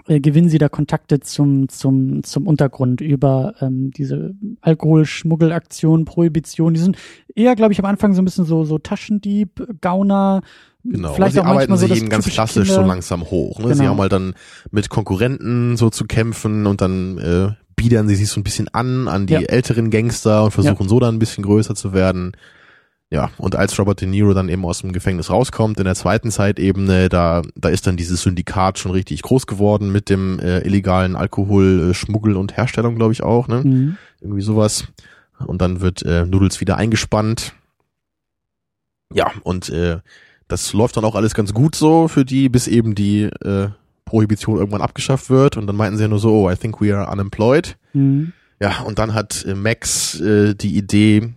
[0.08, 6.74] äh, gewinnen sie da Kontakte zum, zum, zum Untergrund über ähm, diese Alkoholschmuggelaktion, Prohibition.
[6.74, 6.98] Die sind
[7.36, 10.42] eher, glaube ich, am Anfang so ein bisschen so, so Taschendieb, Gauner,
[10.86, 13.24] Genau, vielleicht sie auch manchmal arbeiten so sich das eben ganz klassisch Kinder so langsam
[13.32, 13.60] hoch.
[13.60, 13.74] Ne?
[13.74, 13.92] Sie Genau.
[13.92, 14.34] haben halt dann
[14.72, 19.08] mit Konkurrenten so zu kämpfen und dann äh, biedern sie sich so ein bisschen an
[19.08, 19.40] an die Ja.
[19.42, 22.34] älteren Gangster und versuchen so dann ein bisschen größer zu werden.
[23.14, 26.32] Ja, und als Robert De Niro dann eben aus dem Gefängnis rauskommt, in der zweiten
[26.32, 31.16] Zeitebene, da, da ist dann dieses Syndikat schon richtig groß geworden mit dem äh, illegalen
[31.16, 33.62] Alkoholschmuggel und Herstellung, glaube ich auch, ne?
[33.64, 33.98] Mhm.
[34.20, 34.88] irgendwie sowas.
[35.46, 37.54] Und dann wird äh, Noodles wieder eingespannt.
[39.14, 40.00] Ja, und äh,
[40.48, 43.68] das läuft dann auch alles ganz gut so für die, bis eben die äh,
[44.06, 45.56] Prohibition irgendwann abgeschafft wird.
[45.56, 47.78] Und dann meinten sie ja nur so, oh, I think we are unemployed.
[47.94, 48.34] Mhm.
[48.60, 51.34] Ja, und dann hat äh, Max äh, die Idee,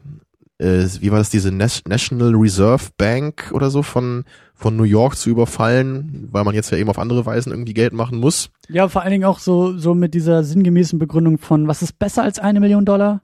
[0.58, 5.30] äh, wie war das, diese National Reserve Bank oder so von, von New York zu
[5.30, 8.50] überfallen, weil man jetzt ja eben auf andere Weisen irgendwie Geld machen muss.
[8.68, 12.22] Ja, vor allen Dingen auch so, so mit dieser sinngemäßen Begründung von, was ist besser
[12.22, 13.22] als eine Million Dollar?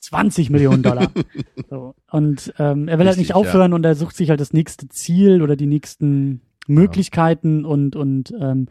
[0.00, 1.10] 20 Millionen Dollar.
[1.70, 1.94] so.
[2.10, 4.88] Und ähm, er will halt Richtig, nicht aufhören und er sucht sich halt das nächste
[4.88, 8.68] Ziel oder die nächsten Möglichkeiten und, und ähm,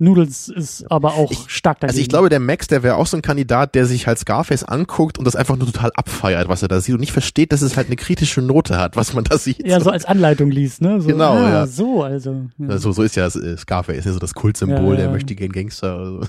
[0.00, 1.90] Noodles ist aber auch Ich- stark dagegen.
[1.92, 4.64] Also ich glaube, der Max, der wäre auch so ein Kandidat, der sich halt Scarface
[4.64, 7.62] anguckt und das einfach nur total abfeiert, was er da sieht und nicht versteht, dass
[7.62, 9.66] es halt eine kritische Note hat, was man da sieht.
[9.66, 11.00] ja, so als Anleitung liest, ne?
[11.00, 11.66] So, Genau, ah, ja.
[11.66, 12.46] So, also.
[12.58, 12.68] Ja.
[12.68, 15.10] Also so ist ja äh, Scarface, ne, so das Kultsymbol, Ja, der ja.
[15.12, 16.04] möchte gern Gangster.
[16.06, 16.20] So.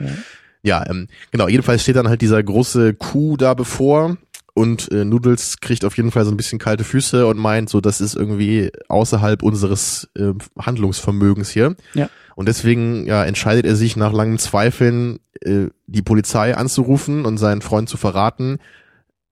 [0.00, 0.06] Ja.
[0.66, 4.16] Ja, ähm, genau, jedenfalls steht dann halt dieser große Coup da bevor
[4.54, 7.80] und äh, Noodles kriegt auf jeden Fall so ein bisschen kalte Füße und meint so,
[7.80, 11.74] das ist irgendwie außerhalb unseres äh, Handlungsvermögens hier.
[11.94, 12.08] Ja.
[12.36, 17.62] Und deswegen ja, entscheidet er sich nach langen Zweifeln, äh, die Polizei anzurufen und seinen
[17.62, 18.58] Freund zu verraten,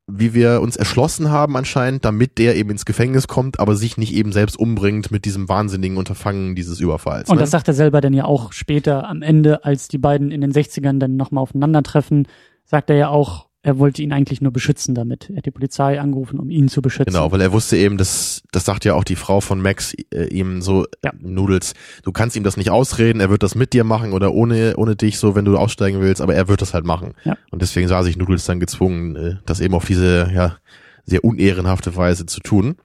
[0.08, 4.12] wie wir uns erschlossen haben anscheinend, damit der eben ins Gefängnis kommt, aber sich nicht
[4.12, 7.28] eben selbst umbringt mit diesem wahnsinnigen Unterfangen dieses Überfalls.
[7.28, 7.42] Und ne?
[7.42, 10.52] das sagt er selber dann ja auch später am Ende, als die beiden in den
[10.52, 12.26] 60ern dann nochmal aufeinandertreffen,
[12.64, 15.30] sagt er ja auch, er wollte ihn eigentlich nur beschützen damit.
[15.30, 17.12] Er hat die Polizei angerufen, um ihn zu beschützen.
[17.12, 20.24] Genau, weil er wusste eben, das, das sagt ja auch die Frau von Max äh,
[20.24, 21.12] ihm so, Ja.
[21.20, 24.74] Noodles, du kannst ihm das nicht ausreden, er wird das mit dir machen oder ohne,
[24.76, 27.14] ohne dich so, wenn du aussteigen willst, aber er wird das halt machen.
[27.24, 27.36] Ja.
[27.50, 30.56] Und deswegen sah sich Noodles dann gezwungen, äh, das eben auf diese, ja,
[31.04, 32.76] sehr unehrenhafte Weise zu tun.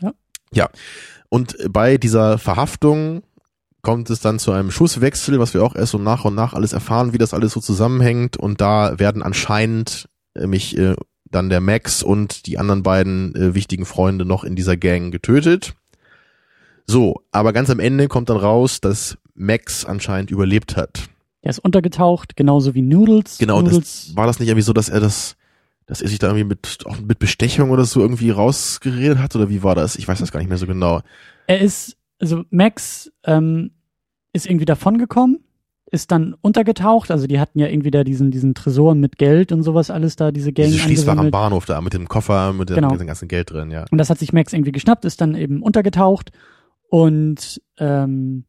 [0.00, 0.12] Ja.
[0.52, 0.68] Ja.
[1.28, 3.22] Und bei dieser Verhaftung
[3.82, 6.72] kommt es dann zu einem Schusswechsel, was wir auch erst so nach und nach alles
[6.72, 8.36] erfahren, wie das alles so zusammenhängt.
[8.36, 10.94] Und da werden anscheinend mich äh,
[11.30, 15.74] dann der Max und die anderen beiden äh, wichtigen Freunde noch in dieser Gang getötet.
[16.86, 21.08] So, aber ganz am Ende kommt dann raus, dass Max anscheinend überlebt hat.
[21.42, 23.38] Er ist untergetaucht, genauso wie Noodles.
[23.38, 25.36] Genau, Noodles, das war das nicht irgendwie so, dass er das,
[25.86, 29.48] dass er sich da irgendwie mit, auch mit Bestechung oder so irgendwie rausgeredet hat oder
[29.48, 29.96] wie war das?
[29.96, 31.00] Ich weiß das gar nicht mehr so genau.
[31.46, 33.72] er ist, also Max ähm,
[34.32, 35.40] ist irgendwie davongekommen,
[35.94, 37.10] ist dann untergetaucht.
[37.10, 40.30] Also die hatten ja irgendwie da diesen, diesen Tresor mit Geld und sowas alles da,
[40.32, 41.30] diese Gang Diese Schließfach am.
[41.30, 42.90] Bahnhof da mit dem Koffer, mit dem, Genau.
[42.90, 43.86] mit dem ganzen Geld drin, ja.
[43.90, 46.32] Und das hat sich Max irgendwie geschnappt, ist dann eben untergetaucht
[46.90, 48.44] und ähm,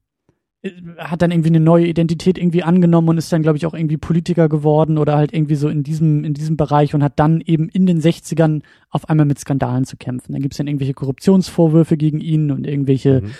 [0.97, 3.97] hat dann irgendwie eine neue Identität irgendwie angenommen und ist dann, glaube ich, auch irgendwie
[3.97, 7.69] Politiker geworden oder halt irgendwie so in diesem, in diesem Bereich und hat dann eben
[7.69, 10.33] in den 60ern auf einmal mit Skandalen zu kämpfen.
[10.33, 13.31] Dann gibt's dann irgendwelche Korruptionsvorwürfe gegen ihn und irgendwelche, Mhm.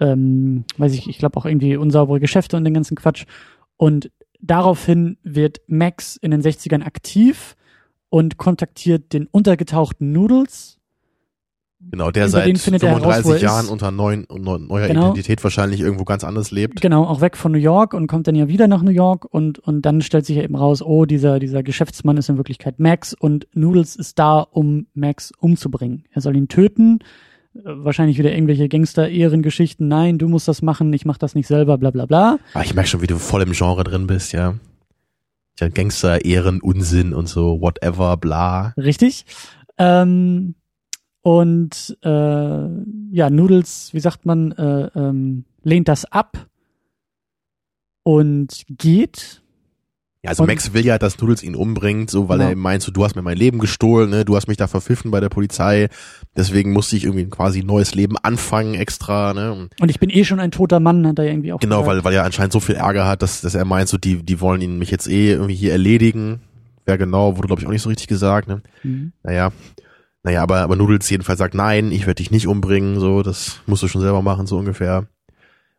[0.00, 3.24] Ähm, weiß ich, ich glaube auch irgendwie unsaubere Geschäfte und den ganzen Quatsch.
[3.76, 7.56] Und daraufhin wird Max in den 60ern aktiv
[8.08, 10.78] und kontaktiert den untergetauchten Noodles,
[11.80, 14.88] Genau, der Über seit findet er heraus, 35 wo er Jahren unter neuen, neu- neuer
[14.88, 15.02] Genau.
[15.12, 16.80] Identität wahrscheinlich irgendwo ganz anders lebt.
[16.80, 19.60] Genau, auch weg von New York und kommt dann ja wieder nach New York und,
[19.60, 23.14] und dann stellt sich ja eben raus, oh, dieser, dieser Geschäftsmann ist in Wirklichkeit Max
[23.14, 26.02] und Noodles ist da, um Max umzubringen.
[26.10, 26.98] Er soll ihn töten.
[27.64, 29.88] Wahrscheinlich wieder irgendwelche Gangster-Ehrengeschichten.
[29.88, 32.38] Nein, du musst das machen, ich mach das nicht selber, bla bla bla.
[32.54, 34.54] Aber ich merke schon, wie du voll im Genre drin bist, ja.
[35.58, 38.74] Ja, Gangster, Ehren, Unsinn und so, whatever, bla.
[38.76, 39.24] Richtig.
[39.76, 40.54] Ähm,
[41.22, 46.46] und äh, ja, Noodles, wie sagt man, äh, ähm, lehnt das ab
[48.04, 49.42] und geht.
[50.28, 52.50] Ja, also Und- Max will ja, dass Noodles ihn umbringt, so weil Genau.
[52.50, 55.10] er meint, so, du hast mir mein Leben gestohlen, ne, du hast mich da verpfiffen
[55.10, 55.88] bei der Polizei,
[56.36, 59.68] deswegen musste ich irgendwie quasi ein neues Leben anfangen extra, ne.
[59.80, 61.96] Und ich bin eh schon ein toter Mann, hat er irgendwie auch Genau, gesagt.
[61.96, 64.40] weil, weil er anscheinend so viel Ärger hat, dass, dass er meint, so die, die
[64.40, 66.40] wollen ihn mich jetzt eh irgendwie hier erledigen.
[66.84, 68.60] Wer genau, wurde glaube ich auch nicht so richtig gesagt, ne?
[68.82, 69.12] Mhm.
[69.22, 69.50] Naja.
[70.24, 73.82] Naja, aber, aber Noodles jedenfalls sagt, nein, ich werde dich nicht umbringen, so, das musst
[73.82, 75.06] du schon selber machen, so ungefähr.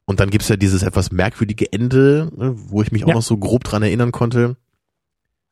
[0.10, 3.14] Und dann gibt's ja dieses etwas merkwürdige Ende, ne, wo ich mich auch Ja.
[3.14, 4.56] noch so grob dran erinnern konnte.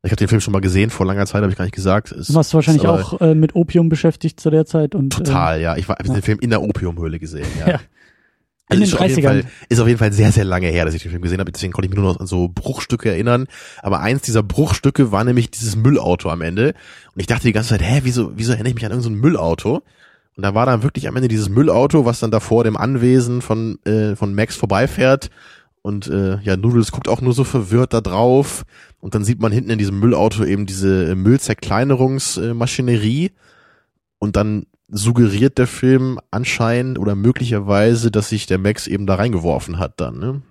[0.02, 2.12] Ich habe den Film schon mal gesehen, vor langer Zeit habe ich gar nicht gesagt.
[2.12, 5.78] Es Du warst wahrscheinlich auch äh, mit Opium beschäftigt zu der Zeit und Total, ja.
[5.78, 6.14] Ich war, hab ja.
[6.16, 7.68] den Film in der Opiumhöhle gesehen, ja.
[8.70, 8.76] Ja.
[8.76, 9.42] In Also den ist, auf jeden 30ern.
[9.44, 11.52] Fall, ist auf jeden Fall sehr, sehr lange her, dass ich den Film gesehen habe.
[11.52, 13.46] Deswegen konnte ich mich nur noch an so Bruchstücke erinnern.
[13.84, 16.74] Aber eins dieser Bruchstücke war nämlich dieses Müllauto am Ende.
[17.14, 19.22] Und ich dachte die ganze Zeit, hä, wieso, wieso erinnere ich mich an irgendein so
[19.22, 19.84] Müllauto?
[20.38, 23.42] Und da war dann wirklich am Ende dieses Müllauto, was dann da vor dem Anwesen
[23.42, 25.32] von, äh, von Max vorbeifährt.
[25.82, 28.64] Und äh, ja, Noodles guckt auch nur so verwirrt da drauf.
[29.00, 33.32] Und dann sieht man hinten in diesem Müllauto eben diese äh, Müllzerkleinerungsmaschinerie.
[34.20, 39.80] Und dann suggeriert der Film anscheinend oder möglicherweise, dass sich der Max eben da reingeworfen
[39.80, 40.20] hat dann.
[40.20, 40.44] Ne?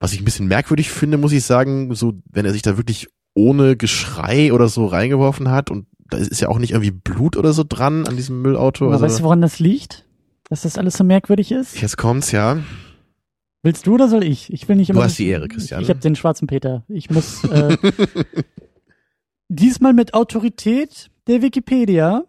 [0.00, 3.08] Was ich ein bisschen merkwürdig finde, muss ich sagen, so wenn er sich da wirklich
[3.34, 7.52] ohne Geschrei oder so reingeworfen hat und da ist ja auch nicht irgendwie Blut oder
[7.52, 8.86] so dran an diesem Müllauto.
[8.86, 10.04] Aber Also, weißt du, woran das liegt?
[10.48, 11.80] Dass das alles so merkwürdig ist?
[11.80, 12.58] jetzt kommt's, ja.
[13.62, 14.52] Willst du oder soll ich?
[14.52, 15.00] Ich will nicht immer.
[15.00, 15.82] Du hast die Ehre, Christian.
[15.82, 16.84] Ich habe den schwarzen Peter.
[16.86, 17.78] Ich muss äh,
[19.48, 22.24] diesmal mit Autorität der Wikipedia,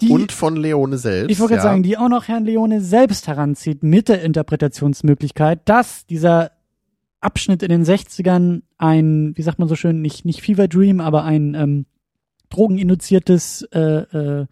[0.00, 1.30] die Und von Leone selbst.
[1.30, 1.70] ich wollte gerade ja.
[1.70, 6.50] sagen, die auch noch Herrn Leone selbst heranzieht mit der Interpretationsmöglichkeit, dass dieser
[7.20, 11.24] Abschnitt in den 60ern ein, wie sagt man so schön, nicht, nicht Fever Dream, aber
[11.24, 11.86] ein ähm,
[12.50, 14.46] drogeninduziertes äh, äh,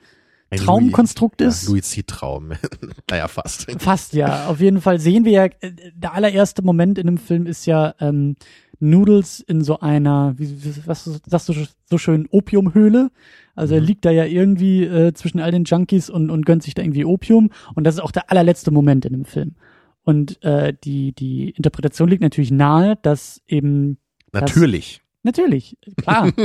[0.57, 1.65] Traumkonstrukt ist.
[1.65, 2.53] Ja, Luizid-Traum.
[3.11, 3.71] naja, fast.
[3.79, 4.47] Fast ja.
[4.49, 7.95] Auf jeden Fall sehen wir ja, äh, der allererste Moment in dem Film ist ja
[8.01, 8.37] ähm,
[8.81, 11.55] Noodles in so einer, wie, wie, was sagst du
[11.91, 13.11] so schön, Opiumhöhle.
[13.55, 13.87] Also er Mhm.
[13.87, 17.05] liegt da ja irgendwie äh, zwischen all den Junkies und, und gönnt sich da irgendwie
[17.05, 17.51] Opium.
[17.75, 19.57] Und das ist auch der allerletzte Moment in dem Film.
[20.05, 23.99] Und äh, die, die Interpretation liegt natürlich nahe, dass eben
[24.33, 25.03] Natürlich.
[25.29, 26.31] Natürlich, klar.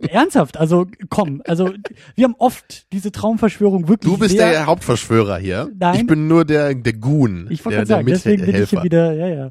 [0.00, 1.70] Äh, Ernsthaft, also komm, also
[2.14, 5.70] wir haben oft diese Traumverschwörung wirklich Du bist sehr, der Hauptverschwörer hier.
[5.78, 5.94] Nein.
[5.96, 7.46] Ich bin nur der, der Goon.
[7.50, 9.50] Ich der, wollte der sagen, deswegen bin ich hier wieder, ja, ja.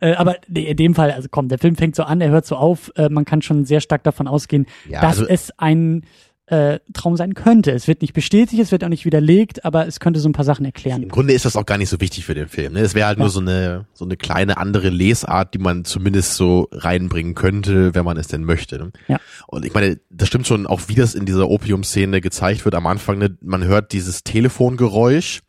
[0.00, 2.56] Äh, aber in dem Fall, also komm, der Film fängt so an, er hört so
[2.56, 6.02] auf, äh, man kann schon sehr stark davon ausgehen, Ja, dass also, es ein
[6.50, 7.70] äh, Traum sein könnte.
[7.70, 10.44] Es wird nicht bestätigt, es wird auch nicht widerlegt, aber es könnte so ein paar
[10.44, 11.04] Sachen erklären.
[11.04, 12.72] Im Grunde ist das auch gar nicht so wichtig für den Film.
[12.72, 12.80] Ne?
[12.80, 13.24] Es wäre halt ja.
[13.24, 18.04] nur so eine so eine kleine andere Lesart, die man zumindest so reinbringen könnte, wenn
[18.04, 18.78] man es denn möchte.
[18.78, 18.92] Ne?
[19.06, 19.20] Ja.
[19.46, 22.86] Und ich meine, das stimmt schon, auch wie das in dieser Opium-Szene gezeigt wird am
[22.88, 23.18] Anfang.
[23.18, 23.36] Ne?
[23.40, 25.40] Man hört dieses Telefongeräusch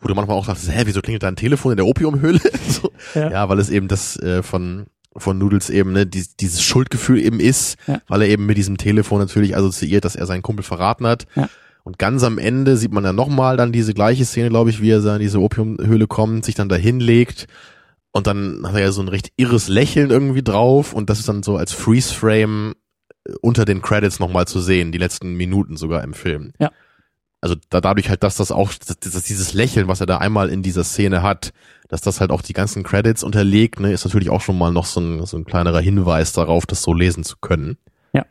[0.00, 2.38] wo du manchmal auch sagst, hä, wieso klingelt da ein Telefon in der Opiumhöhle?
[2.68, 2.92] so.
[3.16, 3.32] ja.
[3.32, 4.86] ja, weil es eben das äh, von
[5.20, 8.00] von Noodles eben, ne, die, dieses Schuldgefühl eben ist, ja.
[8.08, 11.26] weil er eben mit diesem Telefon natürlich assoziiert, dass er seinen Kumpel verraten hat.
[11.34, 11.48] Ja.
[11.84, 14.90] Und ganz am Ende sieht man dann nochmal dann diese gleiche Szene, glaube ich, wie
[14.90, 17.46] er in diese Opiumhöhle kommt, sich dann da hinlegt
[18.12, 21.28] und dann hat er ja so ein recht irres Lächeln irgendwie drauf und das ist
[21.28, 22.74] dann so als Freeze-Frame
[23.24, 26.52] äh, unter den Credits nochmal zu sehen, die letzten Minuten sogar im Film.
[26.58, 26.70] Ja.
[27.40, 30.48] Also da, dadurch halt, dass das auch, dass, dass dieses Lächeln, was er da einmal
[30.48, 31.52] in dieser Szene hat,
[31.88, 34.86] dass das halt auch die ganzen Credits unterlegt, ne, ist natürlich auch schon mal noch
[34.86, 37.78] so ein, so ein kleinerer Hinweis darauf, das so lesen zu können.
[38.12, 38.26] Ja.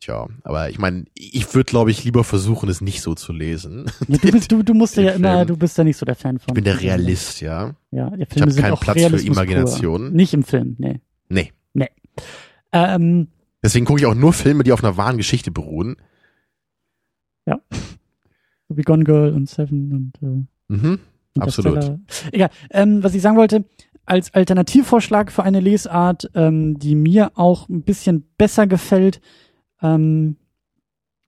[0.00, 3.90] Tja, aber ich meine, ich würde, glaube ich, lieber versuchen, es nicht so zu lesen.
[4.08, 6.38] Ja, du, bist, du, du musst ja immer, du bist ja nicht so der Fan
[6.38, 6.48] von.
[6.48, 7.74] Ich bin der Realist, ja.
[7.90, 10.00] Ja, der Film ich habe keinen Platz Realismus für Imagination.
[10.02, 10.10] Pur.
[10.10, 11.00] Nicht im Film, nee.
[11.30, 11.52] Nee.
[11.72, 11.88] Nee.
[12.72, 13.28] Ähm,
[13.62, 15.96] Deswegen gucke ich auch nur Filme, die auf einer wahren Geschichte beruhen.
[17.50, 17.60] Ja.
[18.68, 21.00] Wie Gone Girl und Seven und äh, mhm.
[21.38, 21.98] Absolut.
[22.32, 22.50] Egal.
[22.70, 23.64] Ähm, was ich sagen wollte,
[24.06, 29.20] als Alternativvorschlag für eine Lesart, ähm, die mir auch ein bisschen besser gefällt,
[29.82, 30.36] ähm,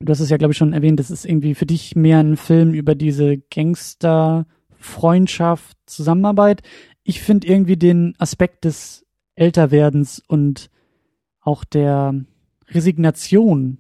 [0.01, 2.37] du hast es ja, glaube ich, schon erwähnt, das ist irgendwie für dich mehr ein
[2.37, 4.47] Film über diese Gangster,
[4.77, 6.63] Freundschaft, Zusammenarbeit.
[7.05, 10.71] Ich finde irgendwie den Aspekt des Älterwerdens und
[11.41, 12.15] auch der
[12.69, 13.79] Resignation,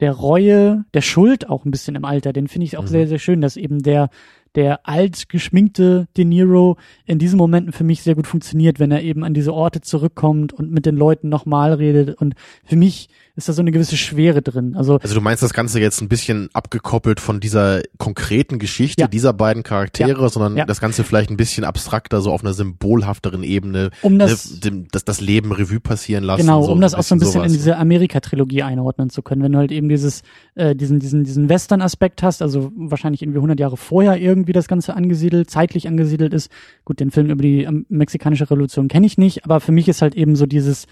[0.00, 2.88] der Reue, der Schuld auch ein bisschen im Alter, den finde ich auch mhm.
[2.88, 4.10] sehr, sehr schön, dass eben der
[4.54, 9.02] der alt geschminkte De Niro in diesen Momenten für mich sehr gut funktioniert, wenn er
[9.02, 12.20] eben an diese Orte zurückkommt und mit den Leuten nochmal redet.
[12.20, 12.34] Und
[12.64, 14.74] für mich ist da so eine gewisse Schwere drin.
[14.76, 19.08] Also, also du meinst das Ganze jetzt ein bisschen abgekoppelt von dieser konkreten Geschichte ja.
[19.08, 20.28] dieser beiden Charaktere, ja.
[20.28, 20.64] sondern ja.
[20.66, 25.04] das Ganze vielleicht ein bisschen abstrakter, so auf einer symbolhafteren Ebene, um das, ne, das,
[25.04, 26.42] das Leben Revue passieren lassen.
[26.42, 27.52] Genau, so um das auch so ein bisschen sowas.
[27.52, 29.42] in diese Amerika-Trilogie einordnen zu können.
[29.42, 30.22] Wenn du halt eben dieses,
[30.56, 34.94] äh, diesen, diesen, diesen Western-Aspekt hast, also wahrscheinlich irgendwie 100 Jahre vorher irgendwie das Ganze
[34.94, 36.50] angesiedelt, zeitlich angesiedelt ist.
[36.84, 40.02] Gut, den Film über die ähm, mexikanische Revolution kenne ich nicht, aber für mich ist
[40.02, 40.86] halt eben so dieses,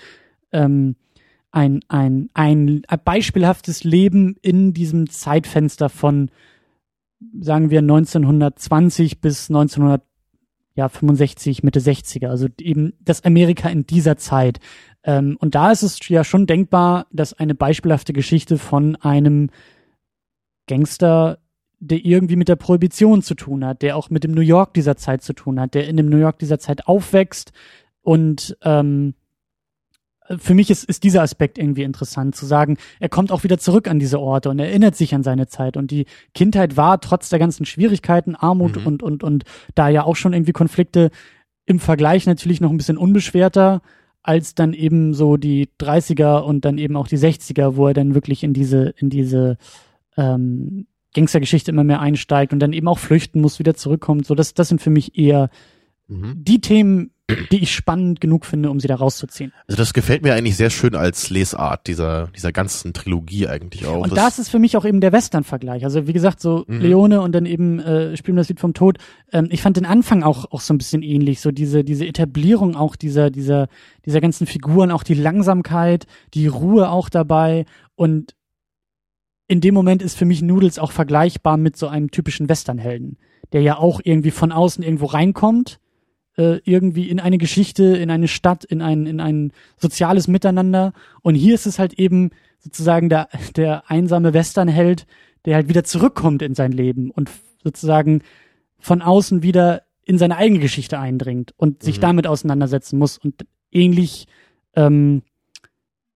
[0.53, 0.97] ähm,
[1.51, 6.31] ein, ein, ein beispielhaftes Leben in diesem Zeitfenster von,
[7.41, 14.61] sagen wir, 1920 bis 1965, Mitte 60er, also eben das Amerika in dieser Zeit.
[15.05, 19.49] Ähm, und da ist es ja schon denkbar, dass eine beispielhafte Geschichte von einem
[20.67, 21.39] Gangster,
[21.81, 24.97] der irgendwie mit der Prohibition zu tun hat, der auch mit dem New York dieser
[24.97, 27.53] Zeit zu tun hat, der in dem New York dieser Zeit aufwächst
[28.03, 29.15] und ähm,
[30.37, 33.89] für mich ist, ist dieser Aspekt irgendwie interessant, zu sagen, er kommt auch wieder zurück
[33.89, 35.77] an diese Orte und erinnert sich an seine Zeit.
[35.77, 36.05] Und die
[36.35, 38.87] Kindheit war trotz der ganzen Schwierigkeiten, Armut mhm.
[38.87, 41.11] und, und, und da ja auch schon irgendwie Konflikte
[41.65, 43.81] im Vergleich natürlich noch ein bisschen unbeschwerter
[44.23, 48.15] als dann eben so die 30er und dann eben auch die 60er, wo er dann
[48.15, 49.57] wirklich in diese, in diese
[50.17, 50.87] ähm,
[51.19, 54.27] Gangstergeschichte immer mehr einsteigt und dann eben auch flüchten muss, wieder zurückkommt.
[54.27, 55.51] So, das, das sind für mich eher
[56.07, 56.35] mhm.
[56.37, 57.11] die Themen,
[57.51, 59.53] die ich spannend genug finde, um sie da rauszuziehen.
[59.67, 64.03] Also das gefällt mir eigentlich sehr schön als Lesart dieser dieser ganzen Trilogie eigentlich auch.
[64.03, 65.85] Und das, das ist für mich auch eben der Western-Vergleich.
[65.85, 66.81] Also wie gesagt, so mhm.
[66.81, 68.99] Leone und dann eben äh, Spielen das Lied vom Tod.
[69.31, 71.41] Ähm, ich fand den Anfang auch auch so ein bisschen ähnlich.
[71.41, 73.69] So diese diese Etablierung auch dieser dieser
[74.07, 78.35] dieser ganzen Figuren, auch die Langsamkeit, die Ruhe auch dabei und
[79.49, 83.19] in dem Moment ist für mich Noodles auch vergleichbar mit so einem typischen Westernhelden,
[83.53, 85.81] der ja auch irgendwie von außen irgendwo reinkommt
[86.39, 90.93] äh, irgendwie in eine Geschichte, in eine Stadt, in ein, in ein soziales Miteinander.
[91.21, 92.31] Und hier ist es halt eben
[92.61, 95.07] sozusagen der, der einsame Westernheld,
[95.45, 97.31] der halt wieder zurückkommt in sein Leben und
[97.63, 98.23] sozusagen
[98.79, 102.03] von außen wieder in seine eigene Geschichte eindringt und sich mhm.
[102.03, 104.27] damit auseinandersetzen muss und ähnlich
[104.75, 105.23] ähm,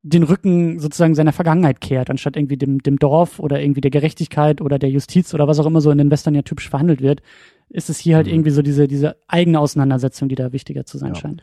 [0.02, 4.60] den Rücken sozusagen seiner Vergangenheit kehrt, anstatt irgendwie dem, dem Dorf oder irgendwie der Gerechtigkeit
[4.60, 7.22] oder der Justiz oder was auch immer so in den Western ja typisch verhandelt wird,
[7.68, 8.32] ist es hier halt mhm.
[8.32, 11.20] irgendwie so diese, diese eigene Auseinandersetzung, die da wichtiger zu sein ja.
[11.20, 11.42] scheint.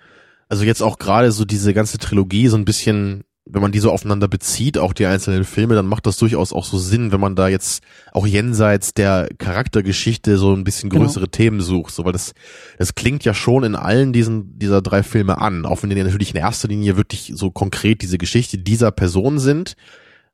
[0.50, 3.92] Also jetzt auch gerade so diese ganze Trilogie so ein bisschen, wenn man die so
[3.92, 7.36] aufeinander bezieht, auch die einzelnen Filme, dann macht das durchaus auch so Sinn, wenn man
[7.36, 11.06] da jetzt auch jenseits der Charaktergeschichte so ein bisschen genau.
[11.06, 11.32] größere genau.
[11.32, 12.34] Themen sucht, so weil das
[12.78, 16.32] das klingt ja schon in allen diesen dieser drei Filme an, auch wenn die natürlich
[16.32, 19.76] in erster Linie wirklich so konkret diese Geschichte dieser Person sind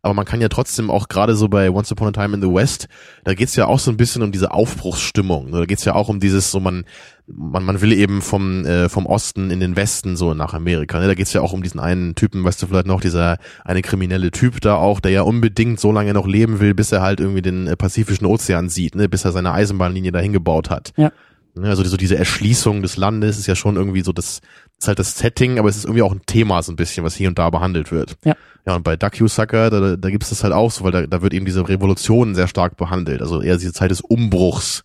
[0.06, 2.54] aber man kann ja trotzdem auch gerade so bei Once Upon a Time in the
[2.54, 2.88] West,
[3.24, 5.52] da geht's ja auch so ein bisschen um diese Aufbruchsstimmung.
[5.52, 6.86] Da geht's ja auch um dieses, so man,
[7.26, 11.00] man, man will eben vom, äh, vom Osten in den Westen so nach Amerika.
[11.00, 11.08] Ne?
[11.08, 14.30] Da geht's ja auch um diesen einen Typen, weißt du vielleicht noch, dieser eine kriminelle
[14.30, 17.42] Typ da auch, der ja unbedingt so lange noch leben will, bis er halt irgendwie
[17.42, 19.10] den äh, Pazifischen Ozean sieht, ne?
[19.10, 20.94] bis er seine Eisenbahnlinie dahin gebaut hat.
[20.98, 21.12] Ja.
[21.56, 24.42] Ne, Also so diese Erschließung des Landes ist ja schon irgendwie so das,
[24.78, 27.16] ist halt das Setting, aber es ist irgendwie auch ein Thema so ein bisschen, was
[27.16, 28.18] hier und da behandelt wird.
[28.24, 28.36] Ja.
[28.66, 31.22] Ja, und bei Sucker, da, da gibt es das halt auch so, weil da, da
[31.22, 33.22] wird eben diese Revolution sehr stark behandelt.
[33.22, 34.84] Also eher diese Zeit des Umbruchs.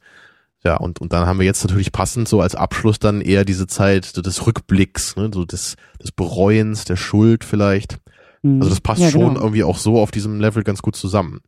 [0.63, 3.67] Ja, und, und dann haben wir jetzt natürlich passend so als Abschluss dann eher diese
[3.67, 7.99] Zeit so des Rückblicks, ne, so des, des Bereuens, der Schuld vielleicht.
[8.43, 8.61] Mhm.
[8.61, 9.41] Also das passt ja, schon genau.
[9.41, 11.41] irgendwie auch so auf diesem Level ganz gut zusammen.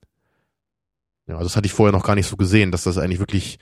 [1.27, 3.59] Ja, also das hatte ich vorher noch gar nicht so gesehen, dass das eigentlich wirklich,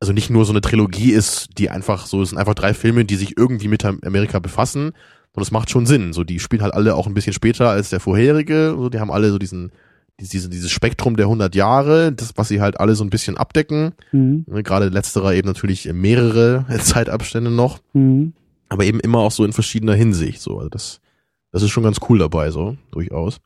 [0.00, 3.04] also nicht nur so eine Trilogie ist, die einfach so, es sind einfach drei Filme,
[3.04, 4.88] die sich irgendwie mit Amerika befassen,
[5.32, 6.14] und das macht schon Sinn.
[6.14, 9.10] So, die spielen halt alle auch ein bisschen später als der vorherige, so, die haben
[9.10, 9.70] alle so diesen,
[10.18, 13.92] diese, dieses Spektrum der 100 Jahre, das, was sie halt alle so ein bisschen abdecken.
[14.12, 14.44] Mhm.
[14.48, 18.32] Ne, Gerade letzterer eben natürlich mehrere Zeitabstände noch, Mhm.
[18.70, 21.00] aber eben immer auch so in verschiedener Hinsicht, so, also das,
[21.52, 23.38] das ist schon ganz cool dabei, so, durchaus.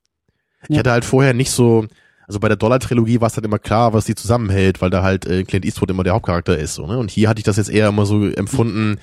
[0.65, 0.79] Ich Ja.
[0.79, 1.87] hatte halt vorher nicht so,
[2.31, 5.27] also bei der Dollar-Trilogie war es halt immer klar, was die zusammenhält, weil da halt
[5.27, 6.97] äh, Clint Eastwood immer der Hauptcharakter ist, so, ne?
[6.97, 9.01] Und hier hatte ich das jetzt eher immer so empfunden,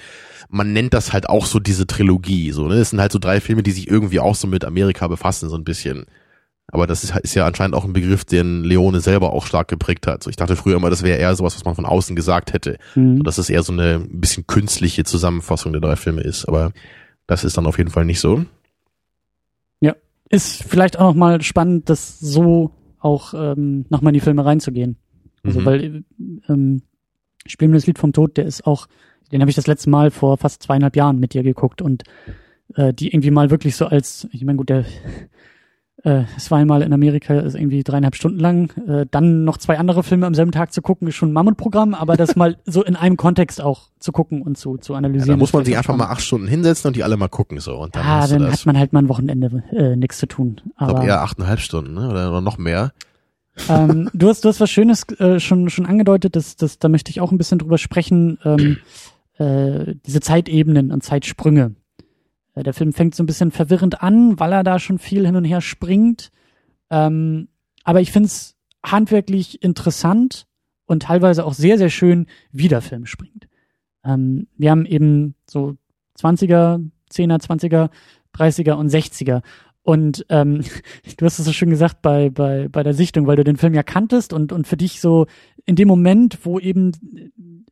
[0.48, 2.76] man nennt das halt auch so diese Trilogie, so, ne?
[2.76, 5.58] Es sind halt so drei Filme, die sich irgendwie auch so mit Amerika befassen, so
[5.58, 6.06] ein bisschen.
[6.70, 10.08] Aber das ist, ist ja anscheinend auch ein Begriff, den Leone selber auch stark geprägt
[10.08, 10.24] hat.
[10.24, 12.78] So, ich dachte früher immer, das wäre eher sowas, was man von außen gesagt hätte.
[12.96, 13.24] Mhm.
[13.24, 16.46] Dass es eher so eine ein bisschen künstliche Zusammenfassung der drei Filme ist.
[16.46, 16.72] Aber
[17.26, 18.46] das ist dann auf jeden Fall nicht so.
[20.30, 22.72] Ist vielleicht auch noch mal spannend, das so
[23.08, 24.98] auch ähm, nochmal in die Filme reinzugehen.
[25.44, 25.66] Also Mhm.
[25.66, 26.04] weil
[26.50, 26.82] ähm,
[27.46, 28.88] Spiel mir das Lied vom Tod, der ist auch,
[29.32, 32.04] den habe ich das letzte Mal vor fast zweieinhalb Jahren mit dir geguckt und
[32.76, 34.84] äh, die irgendwie mal wirklich so als, ich meine gut, der
[36.04, 39.78] äh, es war einmal in Amerika ist irgendwie dreieinhalb Stunden lang, äh, dann noch zwei
[39.80, 42.84] andere Filme am selben Tag zu gucken, ist schon ein Mammutprogramm, aber das mal so
[42.84, 45.30] in einem Kontext auch zu gucken und zu, zu Ja, analysieren.
[45.32, 47.78] da muss man sich einfach mal acht Stunden hinsetzen und die alle mal gucken, so.
[47.78, 50.62] Und dann Ja, du dann hat man halt mal ein Wochenende äh, nichts zu tun.
[50.66, 52.08] ich Aber glaube eher achteinhalb Stunden, ne?
[52.10, 52.94] Oder, oder noch mehr.
[53.68, 57.10] ähm, du hast du hast was Schönes äh, schon schon angedeutet, das, das da möchte
[57.10, 58.38] ich auch ein bisschen drüber sprechen.
[58.46, 58.78] Ähm,
[59.40, 61.76] äh, diese Zeitebenen und Zeitsprünge.
[62.58, 65.36] Äh, der Film fängt so ein bisschen verwirrend an, weil er da schon viel hin
[65.36, 66.32] und her springt.
[66.90, 67.50] Ähm,
[67.84, 68.56] aber ich finde es
[68.86, 70.48] handwerklich interessant
[70.86, 73.48] und teilweise auch sehr sehr schön, wie der Film springt.
[74.04, 75.76] Ähm, wir haben eben so
[76.20, 77.90] 20er, 10er, 20er,
[78.36, 79.42] 30er und 60er.
[79.84, 80.64] Und ähm,
[81.18, 83.74] du hast es so schön gesagt bei, bei, bei der Sichtung, weil du den Film
[83.74, 85.28] ja kanntest und, und für dich so
[85.68, 86.94] in dem Moment, wo eben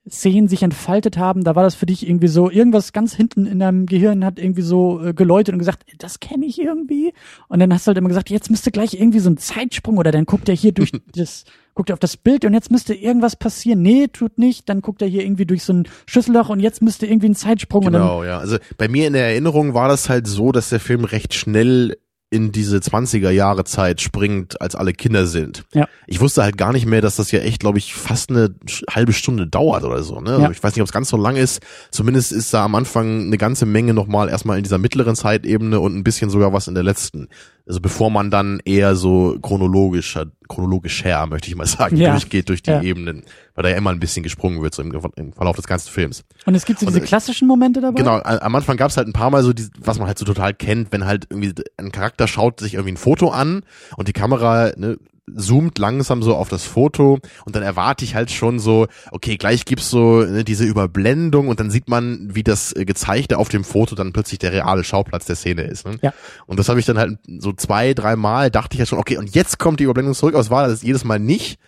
[0.08, 3.58] Szenen sich entfaltet haben, da war das für dich irgendwie so, irgendwas ganz hinten in
[3.58, 7.14] deinem Gehirn hat irgendwie so äh, geläutet und gesagt, das kenne ich irgendwie.
[7.48, 10.12] Und dann hast du halt immer gesagt, jetzt müsste gleich irgendwie so ein Zeitsprung oder
[10.12, 13.36] dann guckt er hier durch das, guckt er auf das Bild und jetzt müsste irgendwas
[13.36, 13.82] passieren.
[13.82, 14.70] Nee, tut nicht.
[14.70, 17.86] Dann guckt er hier irgendwie durch so ein Schüsselloch und jetzt müsste irgendwie ein Zeitsprung
[17.86, 18.38] Genau, ja.
[18.38, 21.98] Also bei mir in der Erinnerung war das halt so, dass der Film recht schnell
[22.36, 25.64] in diese 20er Jahre Zeit springt, als alle Kinder sind.
[25.74, 25.88] Ja.
[26.06, 28.54] Ich wusste halt gar nicht mehr, dass das ja echt, glaube ich, fast eine
[28.90, 30.20] halbe Stunde dauert oder so.
[30.22, 30.32] Ne?
[30.32, 30.52] Also Ja.
[30.52, 31.62] ich weiß nicht, ob es ganz so lang ist.
[31.92, 35.96] Zumindest ist da am Anfang eine ganze Menge nochmal erstmal in dieser mittleren Zeitebene und
[35.96, 37.30] ein bisschen sogar was in der letzten.
[37.68, 42.12] Also bevor man dann eher so chronologisch, chronologisch her, möchte ich mal sagen, Ja.
[42.12, 42.82] durchgeht durch die Ja.
[42.82, 43.24] Ebenen.
[43.56, 46.24] Weil da ja immer ein bisschen gesprungen wird, so im, im Verlauf des ganzen Films.
[46.46, 47.98] Und es gibt so Und, diese äh, klassischen Momente dabei.
[47.98, 50.26] Genau, am Anfang gab es halt ein paar Mal so, die, was man halt so
[50.26, 53.64] total kennt, wenn halt irgendwie ein Charakter schaut sich irgendwie ein Foto an
[53.98, 54.98] und die Kamera ne,
[55.28, 59.66] zoomt langsam so auf das Foto und dann erwarte ich halt schon so, okay, gleich
[59.66, 63.64] gibt's so ne, diese Überblendung und dann sieht man, wie das äh, Gezeigte auf dem
[63.64, 65.86] Foto dann plötzlich der reale Schauplatz der Szene ist.
[65.86, 65.98] Ne?
[66.02, 66.14] Ja.
[66.46, 69.18] Und das habe ich dann halt so zwei, drei Mal, dachte ich ja schon, okay,
[69.18, 71.60] und jetzt kommt die Überblendung zurück, aber es war das jedes Mal nicht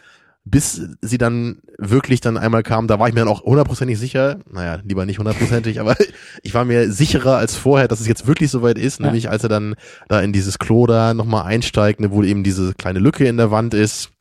[0.50, 4.39] bis sie dann wirklich dann einmal kam, da war ich mir dann auch hundertprozentig sicher,
[4.52, 5.95] naja, lieber nicht hundertprozentig, aber
[6.43, 9.06] ich war mir sicherer als vorher, dass es jetzt wirklich soweit ist, Ja.
[9.08, 9.76] nämlich als er dann
[10.08, 13.52] da in dieses Klo da nochmal einsteigt, ne, wo eben diese kleine Lücke in der
[13.52, 14.12] Wand ist.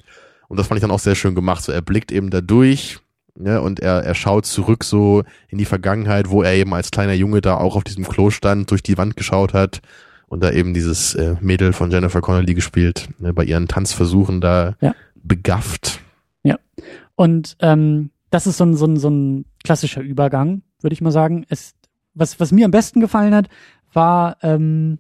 [0.49, 1.62] Und das fand ich dann auch sehr schön gemacht.
[1.64, 2.99] So, er blickt eben da durch,
[3.37, 7.14] ne, und er, er schaut zurück so in die Vergangenheit, wo er eben als kleiner
[7.14, 9.81] Junge da auch auf diesem Klo stand, durch die Wand geschaut hat
[10.29, 14.74] und da eben dieses äh, Mädel von Jennifer Connelly gespielt, ne, bei ihren Tanzversuchen da
[14.81, 14.95] Ja.
[15.22, 16.01] begafft.
[17.14, 21.12] Und ähm, das ist so ein, so ein, so ein klassischer Übergang, würde ich mal
[21.12, 21.44] sagen.
[21.49, 21.74] Es,
[22.14, 23.49] was, was mir am besten gefallen hat,
[23.92, 24.99] war, ähm,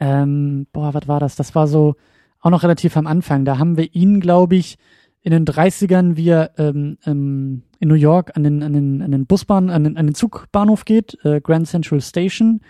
[0.00, 1.36] ähm, boah, was war das?
[1.36, 1.94] Das war so
[2.40, 3.44] auch noch relativ am Anfang.
[3.44, 4.78] Da haben wir ihn, glaube ich,
[5.20, 9.12] in den 30ern, wie er ähm, ähm, in New York an den, an den, an
[9.12, 12.60] den Busbahn, an den, an den Zugbahnhof geht, äh, Grand Central Station,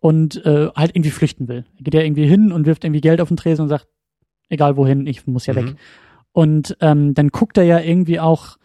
[0.00, 1.64] und äh, halt irgendwie flüchten will.
[1.76, 3.88] Er geht ja irgendwie hin und wirft irgendwie Geld auf den Tresen und sagt,
[4.48, 5.56] egal wohin, ich muss ja mhm.
[5.56, 5.76] weg.
[6.32, 8.58] Und ähm, dann guckt er ja irgendwie auch,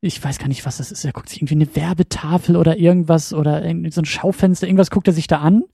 [0.00, 3.32] ich weiß gar nicht, was das ist, er guckt sich irgendwie eine Werbetafel oder irgendwas
[3.32, 5.64] oder irgendwie so ein Schaufenster, irgendwas guckt er sich da an.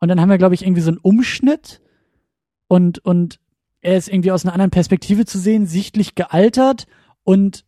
[0.00, 1.80] Und dann haben wir, glaube ich, irgendwie so einen Umschnitt
[2.66, 3.38] und, und
[3.80, 6.86] er ist irgendwie aus einer anderen Perspektive zu sehen, sichtlich gealtert
[7.22, 7.64] und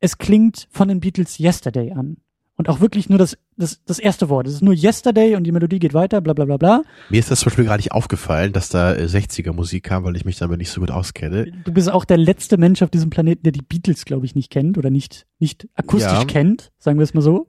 [0.00, 2.18] es klingt von den Beatles Yesterday an.
[2.56, 4.46] Und auch wirklich nur das, das, das erste Wort.
[4.46, 6.82] Es ist nur Yesterday und die Melodie geht weiter, bla bla bla bla.
[7.10, 10.16] Mir ist das zum Beispiel gar nicht aufgefallen, dass da 60er äh, Musik kam, weil
[10.16, 11.52] ich mich damit nicht so gut auskenne.
[11.64, 14.50] Du bist auch der letzte Mensch auf diesem Planeten, der die Beatles, glaube ich, nicht
[14.50, 16.24] kennt oder nicht, nicht akustisch ja.
[16.24, 17.48] kennt, sagen wir es mal so.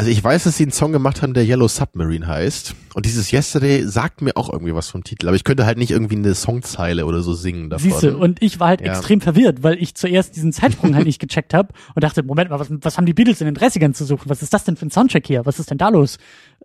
[0.00, 2.74] Also ich weiß, dass sie einen Song gemacht haben, der Yellow Submarine heißt.
[2.94, 5.28] Und dieses Yesterday sagt mir auch irgendwie was vom Titel.
[5.28, 7.90] Aber ich könnte halt nicht irgendwie eine Songzeile oder so singen davon.
[7.90, 8.94] Siehste, und ich war halt ja.
[8.94, 12.58] extrem verwirrt, weil ich zuerst diesen Zeitsprung halt nicht gecheckt habe und dachte, Moment mal,
[12.58, 14.30] was, was haben die Beatles in den 30ern zu suchen?
[14.30, 15.44] Was ist das denn für ein Soundcheck hier?
[15.44, 16.16] Was ist denn da los?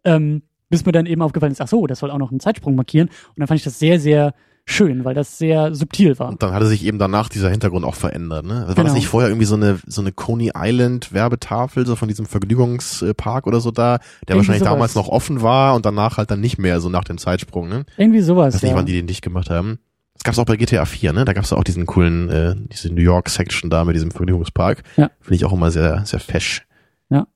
[0.06, 2.76] Ähm, bis mir dann eben aufgefallen ist, ach so, das soll auch noch einen Zeitsprung
[2.76, 3.10] markieren.
[3.10, 4.34] Und dann fand ich das sehr, sehr
[4.66, 6.30] schön, weil das sehr subtil war.
[6.30, 8.55] Und dann hatte sich eben danach dieser Hintergrund auch verändert, ne?
[8.55, 8.88] Also war genau.
[8.88, 13.45] das nicht vorher irgendwie so eine so eine Coney Island Werbetafel so von diesem Vergnügungspark
[13.47, 14.74] oder so da, der irgendwie wahrscheinlich sowas.
[14.74, 17.86] damals noch offen war und danach halt dann nicht mehr so nach dem Zeitsprung, ne?
[17.97, 18.55] Irgendwie sowas.
[18.55, 18.78] Ich weiß nicht, ja.
[18.78, 19.80] wann die den dicht gemacht haben.
[20.16, 21.26] Das gab's auch bei GTA 4, ne?
[21.26, 24.82] Da gab's auch diesen coolen äh, diese New York Section da mit diesem Vergnügungspark.
[24.97, 25.11] Ja.
[25.22, 26.66] Finde ich auch immer sehr sehr fesch.
[27.09, 27.28] Ja.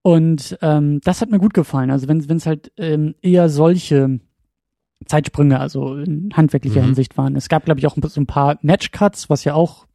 [0.00, 1.90] Und ähm, das hat mir gut gefallen.
[1.90, 4.20] Also wenn es halt ähm, eher solche
[5.06, 6.86] Zeitsprünge, also in handwerklicher mhm.
[6.86, 7.36] Hinsicht waren.
[7.36, 9.86] Es gab, glaube ich, auch so ein paar Matchcuts, was ja auch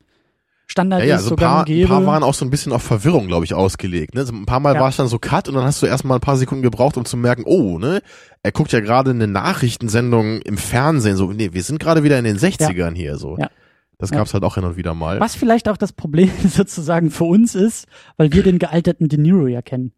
[0.67, 1.25] Standard ja, ja, ist.
[1.25, 4.15] So ein, paar, ein paar waren auch so ein bisschen auf Verwirrung, glaube ich, ausgelegt.
[4.15, 4.25] Ne?
[4.25, 4.79] So ein paar Mal ja.
[4.79, 7.03] war es dann so Cut und dann hast du erstmal ein paar Sekunden gebraucht, um
[7.03, 8.01] zu merken, oh, ne,
[8.41, 11.17] er guckt ja gerade eine Nachrichtensendung im Fernsehen.
[11.17, 12.89] So, nee, wir sind gerade wieder in den 60ern ja.
[12.91, 13.17] hier.
[13.17, 13.37] so.
[13.37, 13.49] Ja.
[13.97, 15.19] Das gab's halt auch hin und wieder mal.
[15.19, 17.87] Was vielleicht auch das Problem sozusagen für uns ist,
[18.17, 19.91] weil wir den gealterten De Niro ja kennen.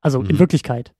[0.00, 0.30] Also mhm.
[0.30, 0.94] in Wirklichkeit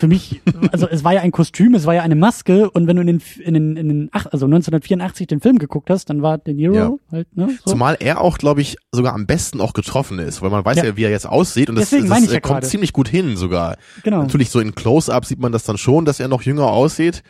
[0.00, 0.42] für mich,
[0.72, 3.06] also es war ja ein Kostüm, es war ja eine Maske und wenn du in
[3.06, 6.74] den, in den, in den also 1984 den Film geguckt hast, dann war De Niro
[6.74, 6.92] ja.
[7.12, 7.56] halt, ne?
[7.64, 7.72] So.
[7.72, 10.84] Zumal er auch, glaube ich, sogar am besten auch getroffen ist, weil man weiß ja,
[10.84, 12.66] ja wie er jetzt aussieht und das, das, das ja kommt grade.
[12.66, 13.76] ziemlich gut hin sogar.
[14.02, 14.22] Genau.
[14.22, 17.22] Natürlich so in Close-Up sieht man das dann schon, dass er noch jünger aussieht.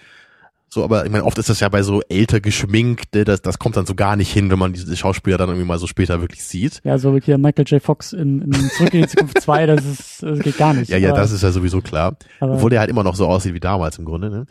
[0.75, 3.61] So, aber ich meine, oft ist das ja bei so älter geschminkt, ne, das, das
[3.61, 6.21] kommt dann so gar nicht hin, wenn man diese Schauspieler dann irgendwie mal so später
[6.21, 6.81] wirklich sieht.
[6.83, 7.81] Ja, so wie hier Michael J.
[7.81, 10.91] Fox in, in Zurück in die Zukunft 2, das ist, das geht gar nicht.
[10.91, 12.17] Ja, ja, das ist ja sowieso klar.
[12.41, 14.47] Obwohl der halt immer noch so aussieht wie damals im Grunde, ne?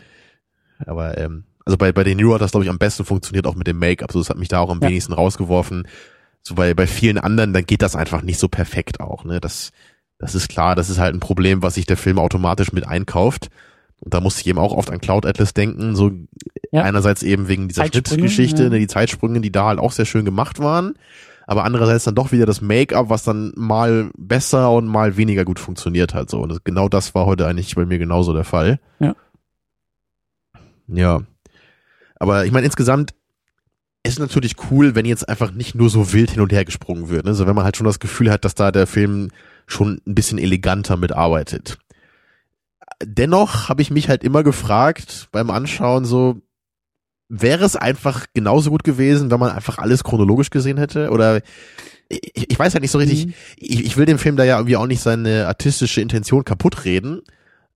[0.86, 3.56] Aber, ähm, also bei, bei den New hat das, glaube ich, am besten funktioniert auch
[3.56, 4.14] mit dem Make-up.
[4.14, 4.88] So, das hat mich da auch am ja.
[4.88, 5.90] wenigsten rausgeworfen.
[6.42, 9.42] So bei, bei vielen anderen, dann geht das einfach nicht so perfekt auch, ne?
[9.42, 9.72] Das,
[10.20, 13.50] das ist klar, das ist halt ein Problem, was sich der Film automatisch mit einkauft.
[14.04, 16.12] Und da musste ich eben auch oft an Cloud Atlas denken, so
[16.72, 16.84] ja.
[16.84, 18.70] einerseits eben wegen dieser Schnittgeschichte, ja.
[18.70, 20.96] Ne, die Zeitsprünge, die da halt auch sehr schön gemacht waren,
[21.48, 25.60] aber andererseits dann doch wieder das Make-up, was dann mal besser und mal weniger gut
[25.60, 26.42] funktioniert hat so.
[26.42, 28.80] Und das, genau das war heute eigentlich bei mir genauso der Fall.
[29.00, 29.16] Ja.
[30.88, 31.22] Ja.
[32.18, 33.14] Aber ich meine, insgesamt
[34.04, 37.24] ist natürlich cool, wenn jetzt einfach nicht nur so wild hin und her gesprungen wird.
[37.24, 37.32] Ne?
[37.32, 39.30] Also wenn man halt schon das Gefühl hat, dass da der Film
[39.66, 41.78] schon ein bisschen eleganter mitarbeitet
[43.02, 46.42] dennoch habe ich mich halt immer gefragt beim Anschauen so,
[47.30, 51.10] wäre es einfach genauso gut gewesen, wenn man einfach alles chronologisch gesehen hätte?
[51.10, 51.42] Oder
[52.10, 53.34] ich, ich weiß halt nicht so richtig, mhm.
[53.58, 57.22] ich, ich will dem Film da ja irgendwie auch nicht seine artistische Intention kaputt reden.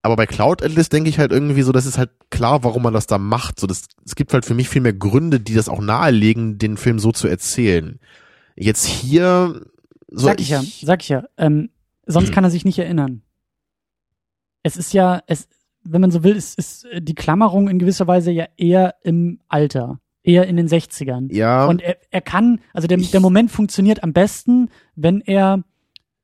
[0.03, 2.93] Aber bei Cloud Atlas denke ich halt irgendwie so, das ist halt klar, warum man
[2.93, 3.59] das da macht.
[3.59, 6.77] So, das, es gibt halt für mich viel mehr Gründe, die das auch nahelegen, den
[6.77, 7.99] Film so zu erzählen.
[8.55, 9.61] Jetzt hier,
[10.09, 11.23] so sag ich, ich ja, sag ich ja.
[11.37, 11.69] Ähm,
[12.05, 13.23] sonst kann er sich nicht erinnern
[14.63, 15.47] es ist ja, es,
[15.83, 19.99] wenn man so will, ist, ist die Klammerung in gewisser Weise ja eher im Alter.
[20.23, 21.33] Eher in den 60ern.
[21.33, 21.67] Ja.
[21.67, 25.63] Und er, er kann, also der, der Moment funktioniert am besten, wenn er,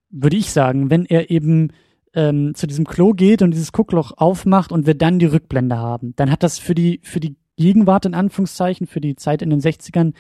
[0.10, 1.72] würde ich sagen, wenn er eben
[2.14, 6.14] ähm, zu diesem Klo geht und dieses Guckloch aufmacht und wir dann die Rückblende haben.
[6.18, 9.62] Dann hat das für die, für die Gegenwart in Anführungszeichen, für die Zeit in den
[9.62, 10.14] 60ern,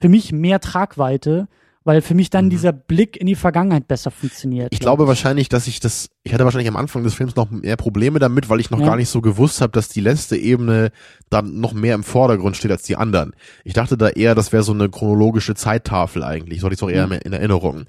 [0.00, 1.48] für mich mehr Tragweite,
[1.84, 2.50] weil für mich dann mhm.
[2.50, 4.68] dieser Blick in die Vergangenheit besser funktioniert.
[4.72, 7.76] Ich glaube wahrscheinlich, dass ich das, ich hatte wahrscheinlich am Anfang des Films noch mehr
[7.76, 8.86] Probleme damit, weil ich noch ja.
[8.86, 10.92] gar nicht so gewusst habe, dass die letzte Ebene
[11.30, 13.34] dann noch mehr im Vordergrund steht als die anderen.
[13.64, 16.82] Ich dachte da eher, das wäre so eine chronologische Zeittafel eigentlich, so hatte ich es
[16.82, 17.18] auch eher mhm.
[17.24, 17.84] in Erinnerung.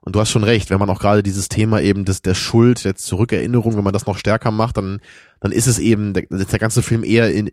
[0.00, 2.84] Und du hast schon recht, wenn man auch gerade dieses Thema eben des, der Schuld,
[2.84, 5.00] der Zurückerinnerung, wenn man das noch stärker macht, dann,
[5.40, 7.50] dann ist es eben, der, der ganze Film eher in,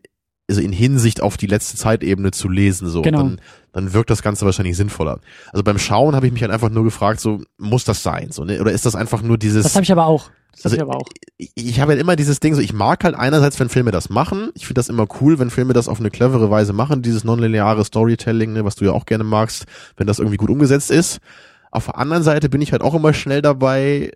[0.50, 3.02] also in Hinsicht auf die letzte Zeitebene zu lesen, so.
[3.02, 3.20] Genau.
[3.20, 3.42] Dann,
[3.72, 5.20] dann wirkt das Ganze wahrscheinlich sinnvoller.
[5.52, 8.46] Also beim Schauen habe ich mich halt einfach nur gefragt, so, muss das sein, so,
[8.46, 8.62] ne?
[8.62, 9.64] Oder ist das einfach nur dieses.
[9.64, 10.30] Das habe ich aber auch.
[10.54, 11.10] Das also, ich aber auch.
[11.38, 14.10] Ich, ich habe halt immer dieses Ding, so, ich mag halt einerseits, wenn Filme das
[14.10, 14.52] machen.
[14.56, 17.84] Ich finde das immer cool, wenn Filme das auf eine clevere Weise machen, dieses nonlineare
[17.84, 19.66] Storytelling, ne, was du ja auch gerne magst,
[19.98, 21.20] wenn das irgendwie gut umgesetzt ist.
[21.72, 24.12] Auf der anderen Seite bin ich halt auch immer schnell dabei,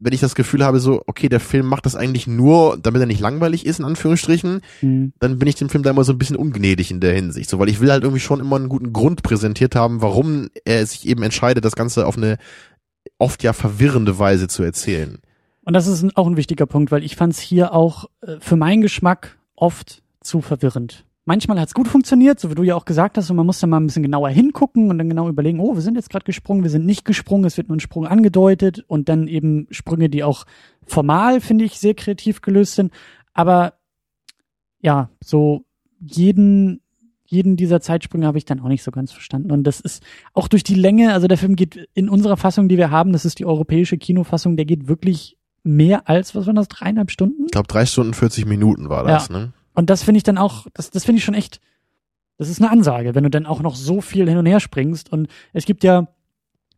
[0.00, 3.06] wenn ich das Gefühl habe, so, okay, der Film macht das eigentlich nur, damit er
[3.06, 5.12] nicht langweilig ist, in Anführungsstrichen, mhm.
[5.20, 7.50] dann bin ich dem Film da immer so ein bisschen ungnädig in der Hinsicht.
[7.50, 10.84] So, weil ich will halt irgendwie schon immer einen guten Grund präsentiert haben, warum er
[10.86, 12.38] sich eben entscheidet, das Ganze auf eine
[13.18, 15.18] oft ja verwirrende Weise zu erzählen.
[15.64, 18.56] Und das ist auch ein wichtiger Punkt, weil ich fand es hier auch äh, für
[18.56, 21.04] meinen Geschmack oft zu verwirrend.
[21.26, 23.60] Manchmal hat es gut funktioniert, so wie du ja auch gesagt hast, und man muss
[23.60, 26.24] dann mal ein bisschen genauer hingucken und dann genau überlegen, oh, wir sind jetzt gerade
[26.24, 30.08] gesprungen, wir sind nicht gesprungen, es wird nur ein Sprung angedeutet und dann eben Sprünge,
[30.08, 30.46] die auch
[30.86, 32.92] formal, finde ich, sehr kreativ gelöst sind.
[33.34, 33.74] Aber
[34.80, 35.64] ja, so
[36.00, 36.80] jeden,
[37.26, 39.52] jeden dieser Zeitsprünge habe ich dann auch nicht so ganz verstanden.
[39.52, 40.02] Und das ist
[40.32, 43.26] auch durch die Länge, also der Film geht in unserer Fassung, die wir haben, das
[43.26, 47.44] ist die europäische Kinofassung, der geht wirklich mehr als, was waren das, dreieinhalb Stunden?
[47.44, 49.38] Ich glaube, drei Stunden 40 Minuten war das, ja.
[49.38, 49.52] ne?
[49.80, 51.58] Und das finde ich dann auch, das, das finde ich schon echt,
[52.36, 55.10] das ist eine Ansage, wenn du dann auch noch so viel hin und her springst.
[55.10, 56.08] Und es gibt ja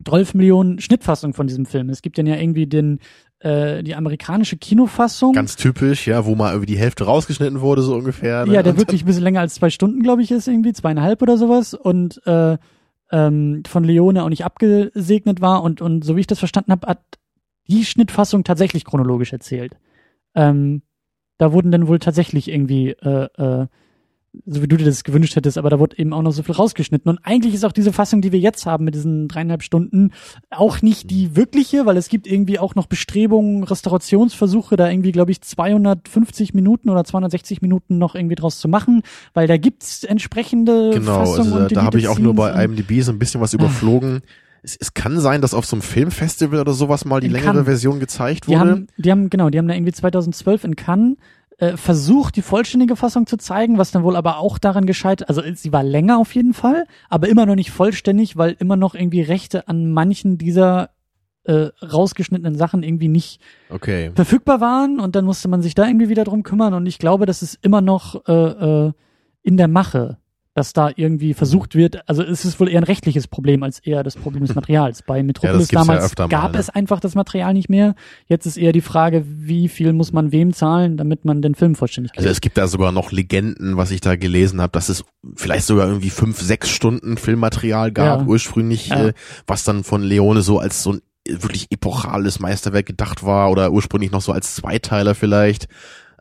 [0.05, 1.89] 12 Millionen Schnittfassungen von diesem Film.
[1.89, 2.99] Es gibt dann ja irgendwie den,
[3.39, 5.33] äh, die amerikanische Kinofassung.
[5.33, 8.45] Ganz typisch, ja, wo mal irgendwie die Hälfte rausgeschnitten wurde, so ungefähr.
[8.45, 8.53] Ne?
[8.53, 11.37] Ja, der wirklich ein bisschen länger als zwei Stunden, glaube ich, ist irgendwie, zweieinhalb oder
[11.37, 11.73] sowas.
[11.73, 12.57] Und äh,
[13.11, 15.61] ähm, von Leone auch nicht abgesegnet war.
[15.61, 17.01] Und, und so wie ich das verstanden habe, hat
[17.67, 19.75] die Schnittfassung tatsächlich chronologisch erzählt.
[20.35, 20.83] Ähm,
[21.37, 23.67] da wurden dann wohl tatsächlich irgendwie, äh, äh,
[24.45, 26.55] so wie du dir das gewünscht hättest, aber da wurde eben auch noch so viel
[26.55, 27.07] rausgeschnitten.
[27.09, 30.11] Und eigentlich ist auch diese Fassung, die wir jetzt haben mit diesen dreieinhalb Stunden,
[30.49, 35.31] auch nicht die wirkliche, weil es gibt irgendwie auch noch Bestrebungen, Restaurationsversuche, da irgendwie, glaube
[35.31, 39.03] ich, 250 Minuten oder 260 Minuten noch irgendwie draus zu machen,
[39.35, 41.53] weil da gibt's entsprechende genau, Fassungen.
[41.53, 44.21] Also da, da habe ich auch nur bei IMDb so ein bisschen was überflogen.
[44.63, 47.51] Es, es kann sein, dass auf so einem Filmfestival oder sowas mal die in längere
[47.51, 47.65] Cannes.
[47.65, 48.57] Version gezeigt wurde.
[48.57, 51.17] Die haben, die haben, genau, die haben da irgendwie 2012 in Cannes
[51.57, 55.41] äh, versucht, die vollständige Fassung zu zeigen, was dann wohl aber auch daran gescheitert, also
[55.53, 59.21] sie war länger auf jeden Fall, aber immer noch nicht vollständig, weil immer noch irgendwie
[59.21, 60.89] Rechte an manchen dieser
[61.43, 64.11] äh, rausgeschnittenen Sachen irgendwie nicht okay.
[64.15, 67.25] verfügbar waren und dann musste man sich da irgendwie wieder drum kümmern und ich glaube,
[67.25, 68.91] das ist immer noch äh, äh,
[69.43, 70.17] in der Mache
[70.53, 74.03] dass da irgendwie versucht wird, also es ist wohl eher ein rechtliches Problem als eher
[74.03, 75.01] das Problem des Materials.
[75.01, 77.95] Bei Metropolis ja, damals ja gab mal, es einfach das Material nicht mehr.
[78.27, 81.75] Jetzt ist eher die Frage, wie viel muss man wem zahlen, damit man den Film
[81.75, 82.19] vollständig kriegt.
[82.19, 85.03] Also es gibt da sogar noch Legenden, was ich da gelesen habe, dass es
[85.35, 88.25] vielleicht sogar irgendwie fünf, sechs Stunden Filmmaterial gab ja.
[88.25, 89.13] ursprünglich, äh,
[89.47, 94.11] was dann von Leone so als so ein wirklich epochales Meisterwerk gedacht war oder ursprünglich
[94.11, 95.67] noch so als Zweiteiler vielleicht.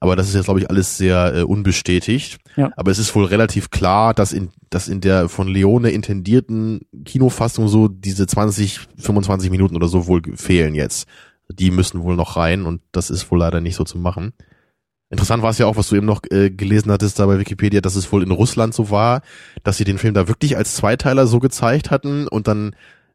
[0.02, 2.38] Aber das ist jetzt, glaube ich, alles sehr äh, unbestätigt.
[2.56, 2.72] Ja.
[2.76, 7.68] Aber es ist wohl relativ klar, dass in, dass in der von Leone intendierten Kinofassung
[7.68, 11.06] so diese 20, 25 Minuten oder so wohl fehlen jetzt.
[11.48, 14.32] Die müssen wohl noch rein und das ist wohl leider nicht so zu machen.
[15.08, 17.80] Interessant war es ja auch, was du eben noch äh, gelesen hattest da bei Wikipedia,
[17.80, 19.22] dass es wohl in Russland so war,
[19.62, 22.74] dass sie den Film da wirklich als Zweiteiler so gezeigt hatten und dann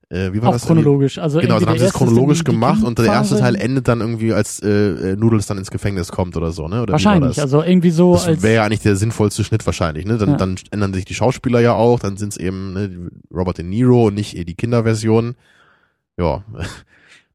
[0.10, 0.66] äh, wie war auch das?
[0.66, 1.18] chronologisch.
[1.18, 4.32] Also genau, dann haben sie es chronologisch gemacht und der erste Teil endet dann irgendwie,
[4.32, 6.82] als äh, äh, Noodles dann ins Gefängnis kommt oder so, ne?
[6.82, 8.14] Oder wahrscheinlich, also irgendwie so.
[8.14, 10.18] Das wäre ja eigentlich der sinnvollste Schnitt wahrscheinlich, ne?
[10.18, 10.38] Dann, ja.
[10.38, 14.08] dann ändern sich die Schauspieler ja auch, dann sind es eben ne, Robert De Niro
[14.08, 15.36] und nicht eh die Kinderversion.
[16.18, 16.44] Ja.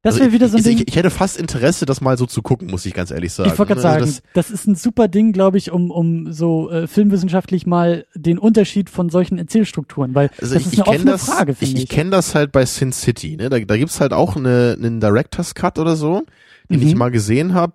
[0.03, 0.77] Das also wäre wieder so ein ich, Ding.
[0.79, 3.49] Ich, ich, hätte fast Interesse, das mal so zu gucken, muss ich ganz ehrlich sagen.
[3.51, 6.33] Ich wollte gerade also sagen, das, das, ist ein super Ding, glaube ich, um, um
[6.33, 10.87] so äh, filmwissenschaftlich mal den Unterschied von solchen Erzählstrukturen, weil also das ich, ist eine
[10.87, 11.77] offene das, Frage, finde ich.
[11.77, 13.49] Ich, ich kenne das halt bei Sin City, ne?
[13.49, 16.23] Da, da gibt's halt auch eine, einen Director's Cut oder so,
[16.69, 16.87] den mhm.
[16.87, 17.73] ich mal gesehen habe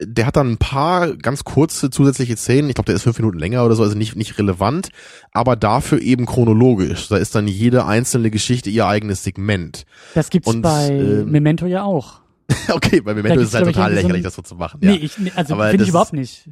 [0.00, 2.68] der hat dann ein paar ganz kurze zusätzliche Szenen.
[2.68, 4.90] Ich glaube, der ist fünf Minuten länger oder so, also nicht, nicht relevant,
[5.32, 7.08] aber dafür eben chronologisch.
[7.08, 9.86] Da ist dann jede einzelne Geschichte ihr eigenes Segment.
[10.14, 12.20] Das gibt's Und, bei äh, Memento ja auch.
[12.68, 14.80] okay, bei Memento ist es halt total lächerlich, so das so zu machen.
[14.82, 14.92] Ja.
[14.92, 16.48] Nee, ich, also finde ich überhaupt nicht.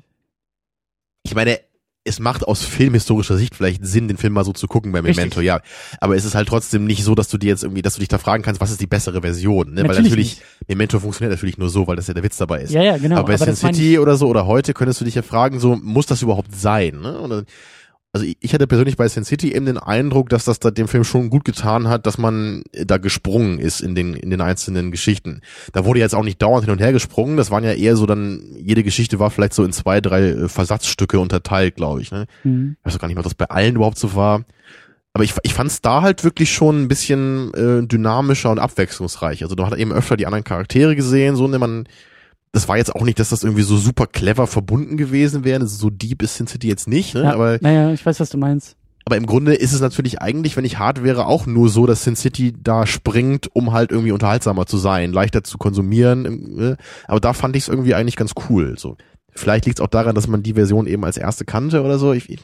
[1.22, 1.58] Ich meine,
[2.06, 5.40] es macht aus filmhistorischer Sicht vielleicht Sinn, den Film mal so zu gucken bei Memento,
[5.40, 5.44] Richtig.
[5.44, 5.60] ja.
[6.00, 8.08] Aber es ist halt trotzdem nicht so, dass du dir jetzt irgendwie, dass du dich
[8.08, 9.82] da fragen kannst, was ist die bessere Version, ne?
[9.82, 10.68] Natürlich weil natürlich, nicht.
[10.68, 12.72] Memento funktioniert natürlich nur so, weil das ja der Witz dabei ist.
[12.72, 13.16] Ja, ja, genau.
[13.16, 16.06] Aber bei Sin City oder so oder heute könntest du dich ja fragen, so, muss
[16.06, 17.18] das überhaupt sein, ne?
[17.18, 17.46] Und
[18.16, 21.04] also ich hatte persönlich bei Sin City eben den Eindruck, dass das da dem Film
[21.04, 25.42] schon gut getan hat, dass man da gesprungen ist in den, in den einzelnen Geschichten.
[25.74, 28.06] Da wurde jetzt auch nicht dauernd hin und her gesprungen, das waren ja eher so
[28.06, 32.10] dann, jede Geschichte war vielleicht so in zwei, drei äh, Versatzstücke unterteilt, glaube ich.
[32.10, 32.24] Ne?
[32.42, 32.76] Mhm.
[32.80, 34.44] Ich weiß auch gar nicht, ob das bei allen überhaupt so war.
[35.12, 39.42] Aber ich, ich fand es da halt wirklich schon ein bisschen äh, dynamischer und abwechslungsreich.
[39.42, 41.86] Also du hast eben öfter die anderen Charaktere gesehen, so ne man
[42.52, 45.66] das war jetzt auch nicht, dass das irgendwie so super clever verbunden gewesen wäre.
[45.66, 47.24] So deep ist Sin City jetzt nicht, ne?
[47.24, 48.76] Ja, aber naja, ich weiß, was du meinst.
[49.04, 52.02] Aber im Grunde ist es natürlich eigentlich, wenn ich hart wäre, auch nur so, dass
[52.02, 56.56] Sin City da springt, um halt irgendwie unterhaltsamer zu sein, leichter zu konsumieren.
[56.56, 56.76] Ne?
[57.06, 58.74] Aber da fand ich es irgendwie eigentlich ganz cool.
[58.76, 58.96] So,
[59.30, 62.14] vielleicht liegt es auch daran, dass man die Version eben als erste kannte oder so.
[62.14, 62.40] Ich, ich,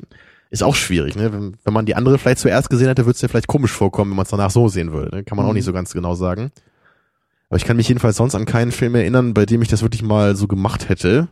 [0.51, 1.33] ist auch schwierig, ne?
[1.33, 4.11] Wenn, wenn man die andere vielleicht zuerst gesehen hätte, würde es ja vielleicht komisch vorkommen,
[4.11, 5.17] wenn man es danach so sehen würde.
[5.17, 5.25] Ne?
[5.25, 5.51] Kann man mhm.
[5.51, 6.53] auch nicht so ganz genau sagen.
[7.53, 10.01] Aber ich kann mich jedenfalls sonst an keinen Film erinnern, bei dem ich das wirklich
[10.01, 11.29] mal so gemacht hätte.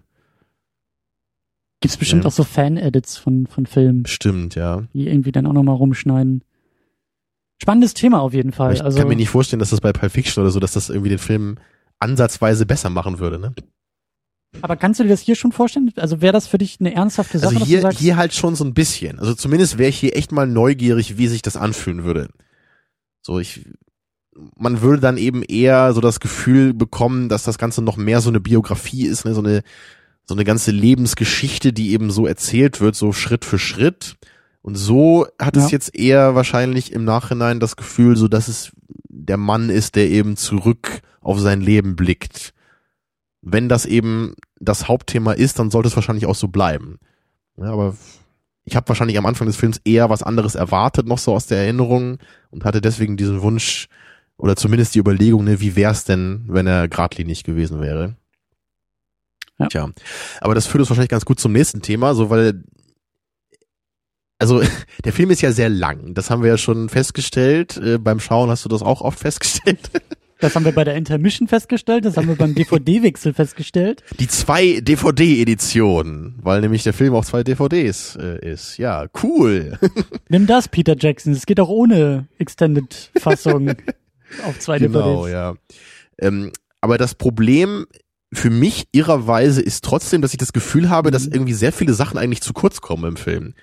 [1.81, 2.29] Gibt's bestimmt Ja.
[2.29, 4.83] auch so Fan-Edits von, von Filmen, Stimmt, ja.
[4.93, 6.45] die irgendwie dann auch nochmal rumschneiden.
[7.57, 8.75] Spannendes Thema auf jeden Aber Fall.
[8.75, 10.91] ich also, kann mir nicht vorstellen, dass das bei Pulp Fiction oder so, dass das
[10.91, 11.57] irgendwie den Film
[12.01, 13.55] ansatzweise besser machen würde, ne?
[14.61, 15.91] aber kannst du dir das hier schon vorstellen?
[15.97, 18.65] Also wäre das für dich eine ernsthafte Sache, Also hier, sagst, hier halt schon so
[18.65, 19.19] ein bisschen.
[19.19, 22.29] Also zumindest wäre ich hier echt mal neugierig, wie sich das anfühlen würde.
[23.23, 23.65] So, ich,
[24.57, 28.29] man würde dann eben eher so das Gefühl bekommen, dass das Ganze noch mehr so
[28.31, 29.35] eine Biografie ist, ne?
[29.35, 29.63] so eine,
[30.25, 34.17] so eine ganze Lebensgeschichte, die eben so erzählt wird, so Schritt für Schritt.
[34.63, 35.65] Und so hat Ja.
[35.65, 38.73] es jetzt eher wahrscheinlich im Nachhinein das Gefühl, so dass es
[39.09, 42.53] der Mann ist, der eben zurück auf sein Leben blickt.
[43.43, 46.99] Wenn das eben das Hauptthema ist, dann sollte es wahrscheinlich auch so bleiben.
[47.57, 47.97] Ja, aber
[48.65, 51.59] ich habe wahrscheinlich am Anfang des Films eher was anderes erwartet, noch so aus der
[51.59, 52.19] Erinnerung
[52.51, 53.89] und hatte deswegen diesen Wunsch
[54.41, 58.17] oder zumindest die Überlegung, ne, wie wär's denn, wenn er geradlinig gewesen wäre.
[59.59, 59.67] Ja.
[59.67, 59.91] Tja,
[60.41, 62.63] aber das führt uns wahrscheinlich ganz gut zum nächsten Thema, so weil
[64.41, 64.63] also
[65.05, 67.77] der Film ist ja sehr lang, das haben wir ja schon festgestellt.
[67.77, 69.91] Äh, beim Schauen hast du das auch oft festgestellt.
[70.41, 74.03] das haben wir bei der Intermission festgestellt, das haben wir beim DVD-Wechsel festgestellt.
[74.19, 78.79] Die zwei DVD-Editionen, weil nämlich der Film auch zwei DVDs äh, ist.
[78.79, 79.79] Ja, cool.
[80.31, 81.35] Nimm das, Peter Jackson.
[81.35, 83.75] Es geht auch ohne Extended-Fassung
[84.45, 85.33] auf zwei genau, DVDs.
[85.33, 85.55] ja.
[86.19, 87.87] Ähm, aber das Problem
[88.33, 91.33] für mich irrerweise ist trotzdem, dass ich das Gefühl habe, dass Mhm.
[91.33, 93.55] irgendwie sehr viele Sachen eigentlich zu kurz kommen im Film.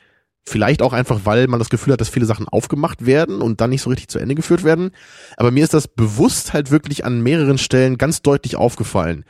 [0.46, 3.70] Vielleicht auch einfach, weil man das Gefühl hat, dass viele Sachen aufgemacht werden und dann
[3.70, 4.92] nicht so richtig zu Ende geführt werden.
[5.36, 9.26] Aber mir ist das bewusst halt wirklich an mehreren Stellen ganz deutlich aufgefallen.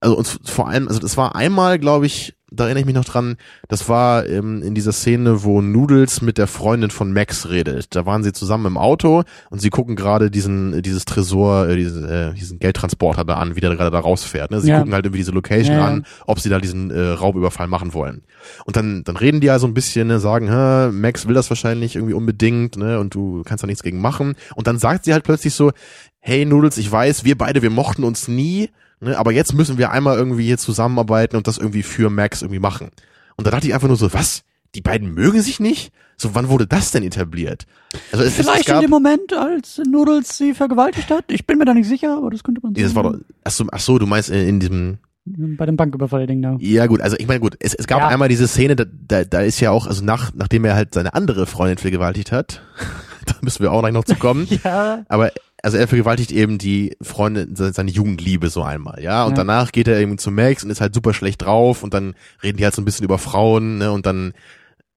[0.00, 3.04] Also und vor allem, also das war einmal, glaube ich, da erinnere ich mich noch
[3.04, 3.36] dran,
[3.68, 7.96] das war ähm, in dieser Szene, wo Noodles mit der Freundin von Max redet.
[7.96, 12.04] Da waren sie zusammen im Auto und sie gucken gerade diesen, dieses Tresor, äh, diesen,
[12.08, 14.52] äh, diesen Geldtransporter da an, wie der gerade da rausfährt.
[14.52, 14.60] Ne?
[14.60, 14.78] Sie Ja.
[14.78, 15.86] gucken halt irgendwie diese Location Ja, ja.
[15.88, 18.22] an, ob sie da diesen äh, Raubüberfall machen wollen.
[18.64, 21.50] Und dann, dann reden die ja so ein bisschen, ne, sagen, Hä, Max will das
[21.50, 24.36] wahrscheinlich irgendwie unbedingt, ne, und du kannst da nichts gegen machen.
[24.54, 25.72] Und dann sagt sie halt plötzlich so,
[26.20, 28.70] hey Noodles, ich weiß, wir beide, wir mochten uns nie,
[29.00, 32.60] ne, aber jetzt müssen wir einmal irgendwie hier zusammenarbeiten und das irgendwie für Max irgendwie
[32.60, 32.90] machen.
[33.36, 34.42] Und da dachte ich einfach nur so, was?
[34.74, 35.92] Die beiden mögen sich nicht?
[36.18, 37.66] So, wann wurde das denn etabliert?
[38.12, 41.24] Also es, es, es Vielleicht in gab, dem Moment, als Noodles sie vergewaltigt hat.
[41.28, 43.50] Ich bin mir da nicht sicher, aber das könnte man Nee, das war doch, ach
[43.50, 46.56] so, ach so, du meinst in, in diesem, Bei dem Banküberfall-Ding da.
[46.58, 48.08] Ja gut, also ich meine gut, es, es gab Ja.
[48.08, 51.12] einmal diese Szene, da, da, da ist ja auch, also nach, nachdem er halt seine
[51.14, 52.62] andere Freundin vergewaltigt hat,
[53.26, 55.04] da müssen wir auch gleich noch zu kommen, Ja.
[55.08, 55.32] aber
[55.66, 59.36] also er vergewaltigt eben die Freundin, se- seine Jugendliebe so einmal, ja, und Ja.
[59.38, 62.56] danach geht er eben zu Max und ist halt super schlecht drauf und dann reden
[62.56, 64.32] die halt so ein bisschen über Frauen, ne, und dann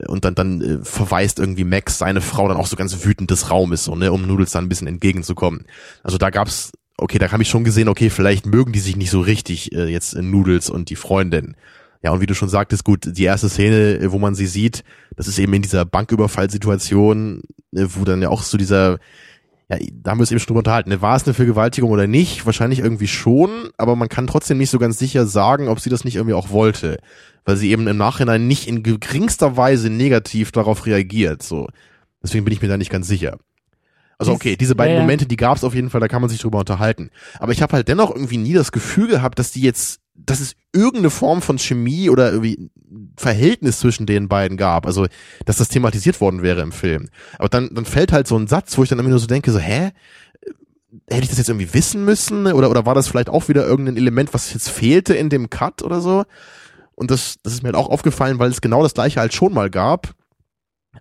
[0.07, 3.49] und dann dann äh, verweist irgendwie Max seine Frau dann auch so ganz wütend des
[3.49, 5.65] Raumes so, ne, um Noodles dann ein bisschen entgegenzukommen.
[6.03, 9.09] Also da gab's okay, da habe ich schon gesehen, okay, vielleicht mögen die sich nicht
[9.09, 11.55] so richtig äh, jetzt in Noodles und die Freundin.
[12.01, 14.83] Ja, und wie du schon sagtest, gut, die erste Szene, äh, wo man sie sieht,
[15.17, 17.41] das ist eben in dieser Banküberfallsituation,
[17.75, 18.99] äh, wo dann ja auch so dieser,
[19.69, 21.01] ja, da haben wir uns eben schon drüber unterhalten, ne?
[21.01, 22.45] war es eine Vergewaltigung oder nicht?
[22.45, 26.03] Wahrscheinlich irgendwie schon, aber man kann trotzdem nicht so ganz sicher sagen, ob sie das
[26.03, 26.97] nicht irgendwie auch wollte,
[27.45, 31.67] weil sie eben im Nachhinein nicht in geringster Weise negativ darauf reagiert, so.
[32.23, 33.37] Deswegen bin ich mir da nicht ganz sicher.
[34.17, 35.03] Also okay, diese beiden ja, ja.
[35.03, 37.09] Momente, die gab es auf jeden Fall, da kann man sich drüber unterhalten.
[37.39, 40.55] Aber ich habe halt dennoch irgendwie nie das Gefühl gehabt, dass die jetzt, dass es
[40.73, 42.69] irgendeine Form von Chemie oder irgendwie
[43.17, 44.85] Verhältnis zwischen den beiden gab.
[44.85, 45.07] Also,
[45.45, 47.09] dass das thematisiert worden wäre im Film.
[47.37, 49.51] Aber dann, dann fällt halt so ein Satz, wo ich dann immer nur so denke,
[49.51, 49.91] so, hä?
[51.07, 52.47] Hätte ich das jetzt irgendwie wissen müssen?
[52.47, 55.83] Oder, oder war das vielleicht auch wieder irgendein Element, was jetzt fehlte in dem Cut
[55.83, 56.25] oder so?
[56.95, 59.53] Und das, das ist mir halt auch aufgefallen, weil es genau das gleiche halt schon
[59.53, 60.15] mal gab,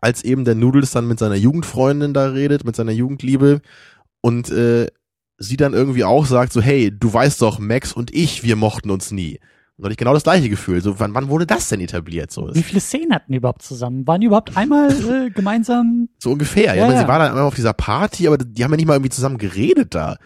[0.00, 3.62] als eben der Noodles dann mit seiner Jugendfreundin da redet, mit seiner Jugendliebe
[4.20, 4.88] und äh,
[5.38, 8.90] sie dann irgendwie auch sagt so, hey, du weißt doch, Max und ich, wir mochten
[8.90, 9.38] uns nie.
[9.76, 10.80] Und da hatte ich genau das gleiche Gefühl.
[10.80, 12.32] So, wann, wann wurde das denn etabliert?
[12.32, 14.06] So, Wie viele Szenen hatten die überhaupt zusammen?
[14.08, 16.08] Waren die überhaupt einmal äh, gemeinsam?
[16.18, 16.74] so ungefähr.
[16.74, 17.00] Ja, Ja, ich meine, ja.
[17.02, 19.38] sie war dann immer auf dieser Party, aber die haben ja nicht mal irgendwie zusammen
[19.38, 20.16] geredet da.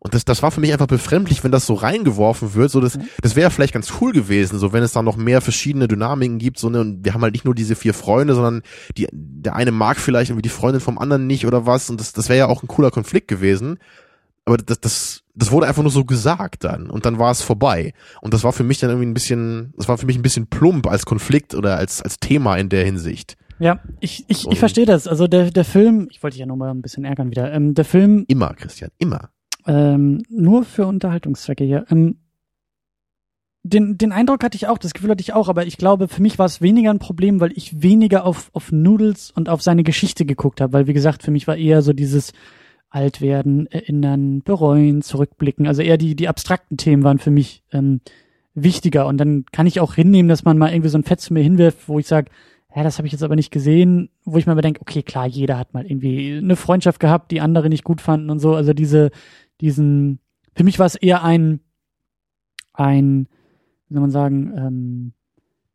[0.00, 2.70] Und das, das war für mich einfach befremdlich, wenn das so reingeworfen wird.
[2.70, 5.88] So, das, das wäre vielleicht ganz cool gewesen, so wenn es da noch mehr verschiedene
[5.88, 6.58] Dynamiken gibt.
[6.58, 8.62] So, ne, und wir haben halt nicht nur diese vier Freunde, sondern
[8.96, 11.90] die, der eine mag vielleicht irgendwie die Freundin vom anderen nicht oder was.
[11.90, 13.78] Und das, das wäre ja auch ein cooler Konflikt gewesen.
[14.48, 16.88] Aber das, das, das wurde einfach nur so gesagt dann.
[16.90, 17.92] Und dann war es vorbei.
[18.22, 20.46] Und das war für mich dann irgendwie ein bisschen, das war für mich ein bisschen
[20.46, 23.36] plump als Konflikt oder als, als Thema in der Hinsicht.
[23.60, 25.06] Ja, ich, ich, Und- ich verstehe das.
[25.06, 27.52] Also der, der Film, ich wollte dich ja noch mal ein bisschen ärgern wieder.
[27.52, 29.30] Ähm, der Film Immer, Christian, immer.
[29.66, 31.84] ähm, nur für Unterhaltungszwecke hier.
[31.90, 32.16] Ähm,
[33.64, 36.22] den, den Eindruck hatte ich auch, das Gefühl hatte ich auch, aber ich glaube, für
[36.22, 39.82] mich war es weniger ein Problem, weil ich weniger auf, auf Noodles und auf seine
[39.82, 42.32] Geschichte geguckt habe, weil wie gesagt, für mich war eher so dieses,
[42.90, 45.66] alt werden, erinnern, bereuen, zurückblicken.
[45.66, 48.00] Also eher die, die abstrakten Themen waren für mich ähm,
[48.54, 49.06] wichtiger.
[49.06, 51.42] Und dann kann ich auch hinnehmen, dass man mal irgendwie so ein Fett zu mir
[51.42, 52.30] hinwirft, wo ich sage,
[52.74, 55.26] ja, das habe ich jetzt aber nicht gesehen, wo ich mir aber denke, okay, klar,
[55.26, 58.54] jeder hat mal irgendwie eine Freundschaft gehabt, die andere nicht gut fanden und so.
[58.54, 59.10] Also diese,
[59.60, 60.20] diesen,
[60.54, 61.60] für mich war es eher ein,
[62.72, 63.28] ein,
[63.88, 65.12] wie soll man sagen, ähm,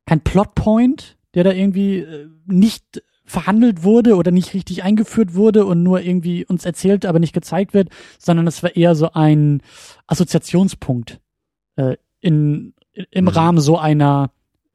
[0.05, 3.03] kein Plotpoint, der da irgendwie äh, nicht
[3.33, 7.73] verhandelt wurde oder nicht richtig eingeführt wurde und nur irgendwie uns erzählt, aber nicht gezeigt
[7.73, 9.63] wird, sondern es war eher so ein
[10.05, 11.19] Assoziationspunkt
[11.75, 12.75] äh, in,
[13.09, 13.29] im mhm.
[13.29, 14.29] Rahmen so einer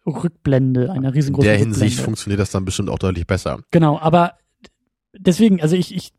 [0.04, 2.02] Rückblende, einer riesengroßen In der Hinsicht Rückblende.
[2.02, 3.60] funktioniert das dann bestimmt auch deutlich besser.
[3.70, 4.32] Genau, aber
[5.16, 6.12] deswegen, also ich, ich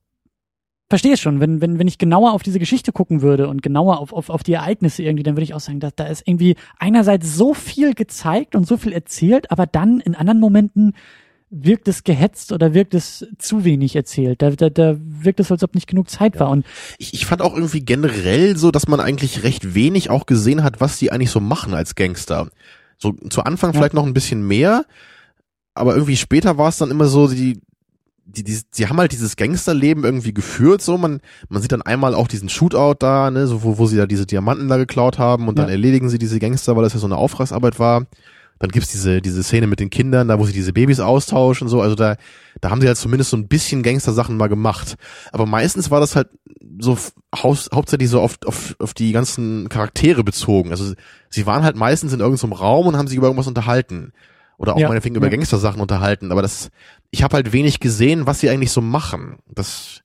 [0.88, 4.00] verstehe es schon, wenn, wenn, wenn ich genauer auf diese Geschichte gucken würde und genauer
[4.00, 6.56] auf, auf, auf die Ereignisse irgendwie, dann würde ich auch sagen, dass da ist irgendwie
[6.78, 10.94] einerseits so viel gezeigt und so viel erzählt, aber dann in anderen Momenten
[11.52, 14.42] wirkt es gehetzt oder wirkt es zu wenig erzählt.
[14.42, 16.42] Da, da, da wirkt es, als ob nicht genug Zeit ja.
[16.42, 16.50] war.
[16.50, 16.66] Und
[16.98, 20.80] ich, ich fand auch irgendwie generell so, dass man eigentlich recht wenig auch gesehen hat,
[20.80, 22.50] was die eigentlich so machen als Gangster.
[22.98, 23.80] So zu Anfang ja.
[23.80, 24.86] vielleicht noch ein bisschen mehr,
[25.74, 27.62] aber irgendwie später war es dann immer so, die,
[28.26, 32.14] die, die, die haben halt dieses Gangsterleben irgendwie geführt, so man, man sieht dann einmal
[32.14, 35.48] auch diesen Shootout da, ne, so wo, wo sie da diese Diamanten da geklaut haben
[35.48, 35.64] und ja.
[35.64, 38.06] dann erledigen sie diese Gangster, weil das ja so eine Auftragsarbeit war.
[38.60, 41.82] Dann gibt's diese, diese Szene mit den Kindern, da wo sie diese Babys austauschen, so,
[41.82, 42.18] also da,
[42.60, 44.96] da haben sie halt zumindest so ein bisschen Gangster-Sachen mal gemacht.
[45.32, 46.28] Aber meistens war das halt
[46.78, 46.98] so
[47.34, 50.72] haus, hauptsächlich so auf, auf, auf die ganzen Charaktere bezogen.
[50.72, 50.94] Also
[51.30, 54.12] sie waren halt meistens in irgendeinem Raum und haben sich über irgendwas unterhalten.
[54.58, 55.32] Oder auch ja, meinetwegen über ja.
[55.32, 56.34] Gangster-Sachen unterhalten.
[56.34, 56.70] Aber das,
[57.12, 59.38] ich habe halt wenig gesehen, was sie eigentlich so machen.
[59.48, 60.02] Das,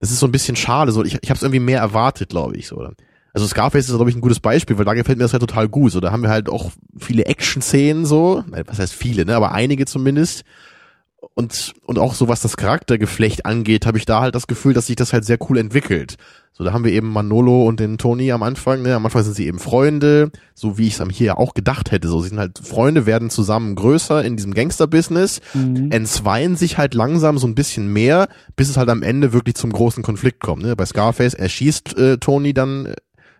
[0.00, 0.90] das ist so ein bisschen schade.
[0.90, 2.66] So, ich, ich habe es irgendwie mehr erwartet, glaube ich.
[2.66, 2.90] So.
[3.32, 5.68] Also Scarface ist, glaube ich, ein gutes Beispiel, weil da gefällt mir das halt total
[5.68, 5.92] gut.
[5.92, 9.86] So, da haben wir halt auch viele Action-Szenen so, was heißt viele, ne, aber einige
[9.86, 10.44] zumindest.
[11.34, 14.88] Und, und auch so, was das Charaktergeflecht angeht, habe ich da halt das Gefühl, dass
[14.88, 16.16] sich das halt sehr cool entwickelt.
[16.52, 18.94] So, da haben wir eben Manolo und den Tony am Anfang, ne?
[18.94, 22.08] Am Anfang sind sie eben Freunde, so wie ich es hier auch gedacht hätte.
[22.08, 25.90] So, sie sind halt Freunde, werden zusammen größer in diesem Gangster-Business, mhm.
[25.90, 29.72] entzweien sich halt langsam so ein bisschen mehr, bis es halt am Ende wirklich zum
[29.72, 30.62] großen Konflikt kommt.
[30.62, 30.76] Ne?
[30.76, 32.94] Bei Scarface erschießt äh, Tony dann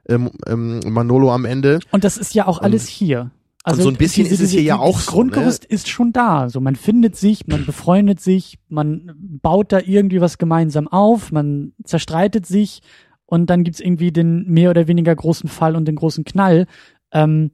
[0.09, 1.81] ähm, ähm, Manolo am Ende.
[1.91, 3.31] Und das ist ja auch alles und, hier.
[3.65, 5.13] Also und so ein bisschen diese, ist es hier ja auch das so.
[5.13, 5.69] Grundgerüst ne?
[5.69, 6.49] ist schon da.
[6.49, 11.73] So man findet sich, man befreundet sich, man baut da irgendwie was gemeinsam auf, man
[11.85, 12.83] zerstreitet sich
[13.27, 16.67] und dann gibt's irgendwie den mehr oder weniger großen Fall und den großen Knall.
[17.13, 17.53] Ähm,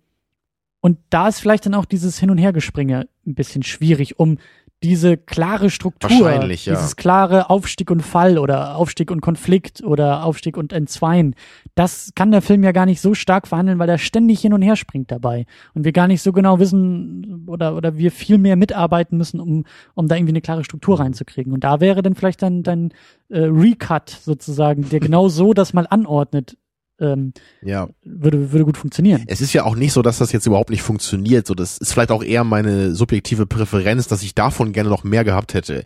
[0.80, 4.38] und da ist vielleicht dann auch dieses Hin- und Hergespringe ein bisschen schwierig, um
[4.82, 6.46] diese klare Struktur, ja.
[6.46, 11.34] dieses klare Aufstieg und Fall oder Aufstieg und Konflikt oder Aufstieg und Entzweien,
[11.74, 14.62] das kann der Film ja gar nicht so stark verhandeln, weil er ständig hin und
[14.62, 18.54] her springt dabei und wir gar nicht so genau wissen oder oder wir viel mehr
[18.54, 19.64] mitarbeiten müssen, um
[19.94, 21.52] um da irgendwie eine klare Struktur reinzukriegen.
[21.52, 22.92] Und da wäre dann vielleicht dann dein
[23.30, 26.56] äh, Recut sozusagen, der genau so das mal anordnet,
[27.00, 27.32] ähm,
[27.62, 27.88] ja.
[28.04, 29.24] würde, würde gut funktionieren.
[29.26, 31.46] Es ist ja auch nicht so, dass das jetzt überhaupt nicht funktioniert.
[31.46, 35.24] So, das ist vielleicht auch eher meine subjektive Präferenz, dass ich davon gerne noch mehr
[35.24, 35.84] gehabt hätte.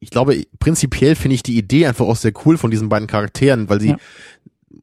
[0.00, 3.70] Ich glaube, prinzipiell finde ich die Idee einfach auch sehr cool von diesen beiden Charakteren,
[3.70, 3.98] weil sie, ja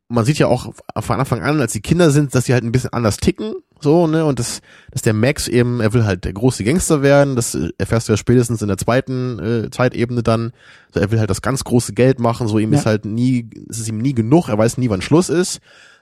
[0.07, 2.71] man sieht ja auch von Anfang an, als die Kinder sind, dass sie halt ein
[2.71, 4.61] bisschen anders ticken, so, ne, und das,
[4.91, 8.17] dass der Max eben, er will halt der große Gangster werden, das erfährst du ja
[8.17, 10.51] spätestens in der zweiten äh, Zeitebene dann,
[10.93, 12.79] so, er will halt das ganz große Geld machen, so, ihm ja.
[12.79, 15.59] ist halt nie, es ist ihm nie genug, er weiß nie, wann Schluss ist,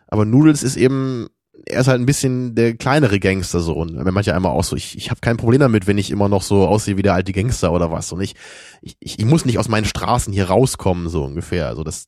[0.07, 1.27] aber Noodles ist eben,
[1.65, 4.75] er ist halt ein bisschen der kleinere Gangster so und wenn manche einmal auch so,
[4.75, 7.33] ich, ich habe kein Problem damit, wenn ich immer noch so aussehe wie der alte
[7.33, 8.11] Gangster oder was.
[8.11, 8.35] Und ich,
[8.81, 12.07] ich, ich muss nicht aus meinen Straßen hier rauskommen, so ungefähr, also das,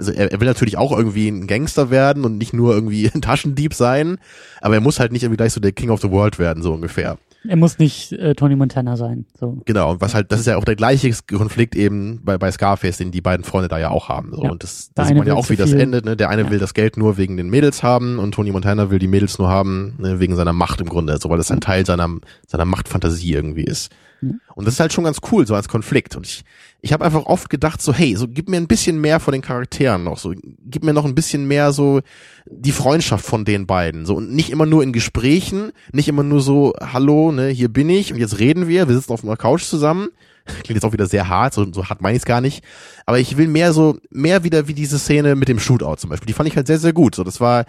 [0.00, 3.22] also er, er will natürlich auch irgendwie ein Gangster werden und nicht nur irgendwie ein
[3.22, 4.18] Taschendieb sein,
[4.60, 6.72] aber er muss halt nicht irgendwie gleich so der King of the World werden, so
[6.72, 7.18] ungefähr.
[7.48, 9.24] Er muss nicht äh, Tony Montana sein.
[9.38, 9.62] So.
[9.64, 12.98] Genau, und was halt, das ist ja auch der gleiche Konflikt eben bei, bei Scarface,
[12.98, 14.32] den die beiden Freunde da ja auch haben.
[14.34, 14.44] So.
[14.44, 14.50] Ja.
[14.50, 16.04] Und das, das sieht man ja auch, wie das endet.
[16.04, 16.18] Ne?
[16.18, 16.50] Der eine ja.
[16.50, 19.48] will das Geld nur wegen den Mädels haben und Tony Montana will die Mädels nur
[19.48, 20.20] haben, ne?
[20.20, 22.10] wegen seiner Macht im Grunde, so weil das ein Teil seiner,
[22.46, 23.90] seiner Machtfantasie irgendwie ist.
[24.20, 24.40] Mhm.
[24.54, 26.16] Und das ist halt schon ganz cool, so als Konflikt.
[26.16, 26.44] Und ich,
[26.80, 29.42] ich habe einfach oft gedacht, so, hey, so gib mir ein bisschen mehr von den
[29.42, 32.00] Charakteren noch, so gib mir noch ein bisschen mehr so
[32.46, 34.06] die Freundschaft von den beiden.
[34.06, 37.88] So und nicht immer nur in Gesprächen, nicht immer nur so, hallo, ne, hier bin
[37.88, 40.08] ich und jetzt reden wir, wir sitzen auf einer Couch zusammen.
[40.64, 42.64] Klingt jetzt auch wieder sehr hart, so, so hart meine ich es gar nicht.
[43.06, 46.26] Aber ich will mehr so, mehr wieder wie diese Szene mit dem Shootout zum Beispiel.
[46.26, 47.14] Die fand ich halt sehr, sehr gut.
[47.14, 47.66] So, das war,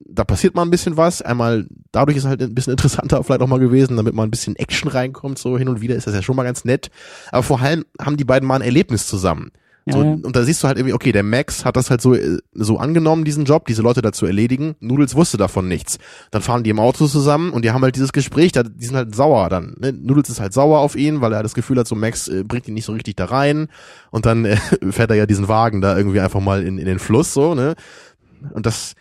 [0.00, 1.22] da passiert mal ein bisschen was.
[1.22, 4.56] Einmal, dadurch ist halt ein bisschen interessanter vielleicht auch mal gewesen, damit mal ein bisschen
[4.56, 5.38] Action reinkommt.
[5.38, 6.90] So hin und wieder ist das ja schon mal ganz nett.
[7.30, 9.52] Aber vor allem haben die beiden mal ein Erlebnis zusammen.
[9.86, 10.12] So, ja, ja.
[10.12, 12.78] Und da siehst du halt irgendwie, okay, der Max hat das halt so, äh, so
[12.78, 14.76] angenommen, diesen Job, diese Leute dazu erledigen.
[14.80, 15.98] Noodles wusste davon nichts.
[16.30, 18.96] Dann fahren die im Auto zusammen und die haben halt dieses Gespräch, da, die sind
[18.96, 19.76] halt sauer dann.
[19.78, 19.92] Ne?
[19.92, 22.66] Noodles ist halt sauer auf ihn, weil er das Gefühl hat, so Max äh, bringt
[22.66, 23.68] ihn nicht so richtig da rein.
[24.10, 24.56] Und dann äh,
[24.90, 27.74] fährt er ja diesen Wagen da irgendwie einfach mal in, in den Fluss, so, ne?
[28.52, 28.94] Und das,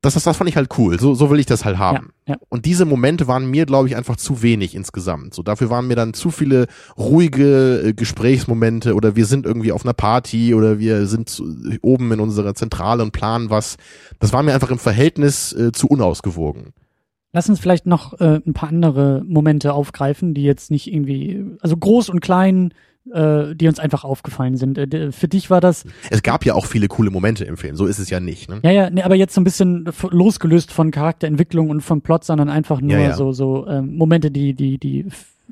[0.00, 0.98] das, das, das fand ich halt cool.
[1.00, 2.10] So, so will ich das halt haben.
[2.26, 2.40] Ja, ja.
[2.48, 5.34] Und diese Momente waren mir, glaube ich, einfach zu wenig insgesamt.
[5.34, 9.84] So dafür waren mir dann zu viele ruhige äh, Gesprächsmomente oder wir sind irgendwie auf
[9.84, 11.44] einer Party oder wir sind zu,
[11.82, 13.76] oben in unserer Zentrale und planen was.
[14.20, 16.74] Das war mir einfach im Verhältnis äh, zu unausgewogen.
[17.32, 21.76] Lass uns vielleicht noch äh, ein paar andere Momente aufgreifen, die jetzt nicht irgendwie, also
[21.76, 22.72] groß und klein
[23.12, 24.78] äh, die uns einfach aufgefallen sind.
[24.78, 25.84] Äh, für dich war das.
[26.10, 28.48] Es gab ja auch viele coole Momente im Film, so ist es ja nicht.
[28.48, 28.60] Ne?
[28.62, 32.48] Ja, ja, nee, aber jetzt so ein bisschen losgelöst von Charakterentwicklung und vom Plot, sondern
[32.48, 33.14] einfach nur ja, ja.
[33.14, 35.06] so so ähm, Momente, die die die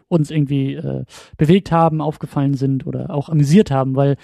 [0.08, 1.04] uns irgendwie äh,
[1.36, 4.16] bewegt haben, aufgefallen sind oder auch amüsiert haben, weil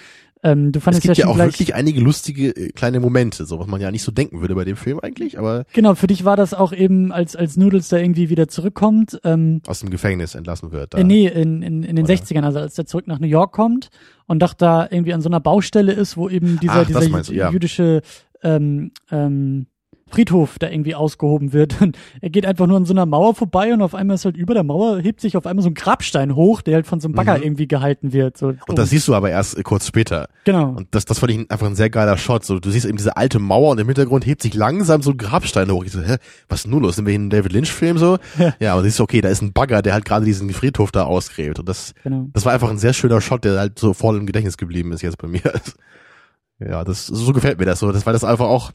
[0.43, 3.59] ähm, du fandest es gibt ja, ja auch wirklich einige lustige äh, kleine Momente, so
[3.59, 6.25] was man ja nicht so denken würde bei dem Film eigentlich, aber genau für dich
[6.25, 10.35] war das auch eben als als Noodles da irgendwie wieder zurückkommt ähm, aus dem Gefängnis
[10.35, 10.93] entlassen wird.
[10.93, 10.97] Da.
[10.97, 12.13] Äh, nee, in, in, in den Oder?
[12.13, 13.89] 60ern, also als er zurück nach New York kommt
[14.27, 17.33] und doch da irgendwie an so einer Baustelle ist, wo eben dieser Ach, dieser du,
[17.33, 17.49] ja.
[17.51, 18.01] jüdische
[18.43, 19.67] ähm, ähm,
[20.13, 21.73] Friedhof da irgendwie ausgehoben wird.
[21.81, 24.37] Und er geht einfach nur an so einer Mauer vorbei und auf einmal ist halt
[24.37, 27.07] über der Mauer, hebt sich auf einmal so ein Grabstein hoch, der halt von so
[27.07, 27.43] einem Bagger mhm.
[27.43, 28.37] irgendwie gehalten wird.
[28.37, 28.53] So.
[28.67, 30.27] Und das siehst du aber erst äh, kurz später.
[30.43, 30.69] Genau.
[30.69, 32.45] Und das, das fand ich einfach ein sehr geiler Shot.
[32.45, 35.17] So, du siehst eben diese alte Mauer und im Hintergrund hebt sich langsam so ein
[35.17, 35.83] Grabstein hoch.
[35.83, 36.95] Ich so, hä, was ist denn nun los?
[36.95, 38.17] Sind wir in einem David Lynch-Film so?
[38.37, 38.53] Ja.
[38.59, 41.03] ja, aber siehst du, okay, da ist ein Bagger, der halt gerade diesen Friedhof da
[41.03, 41.59] ausgräbt.
[41.59, 42.27] Und das, genau.
[42.33, 45.01] das war einfach ein sehr schöner Shot, der halt so voll im Gedächtnis geblieben ist
[45.01, 45.41] jetzt bei mir.
[46.59, 47.91] ja, das, so gefällt mir das so.
[47.91, 48.71] Das, weil das einfach auch,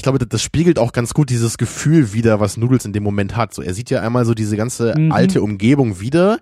[0.00, 3.36] ich glaube, das spiegelt auch ganz gut dieses Gefühl wieder, was Noodles in dem Moment
[3.36, 3.52] hat.
[3.52, 5.12] So, er sieht ja einmal so diese ganze mhm.
[5.12, 6.38] alte Umgebung wieder,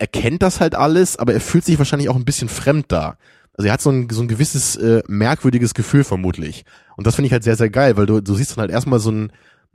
[0.00, 3.16] er kennt das halt alles, aber er fühlt sich wahrscheinlich auch ein bisschen fremd da.
[3.56, 6.64] Also er hat so ein, so ein gewisses äh, merkwürdiges Gefühl vermutlich.
[6.96, 8.98] Und das finde ich halt sehr, sehr geil, weil du, du siehst dann halt erstmal
[8.98, 9.32] so ein,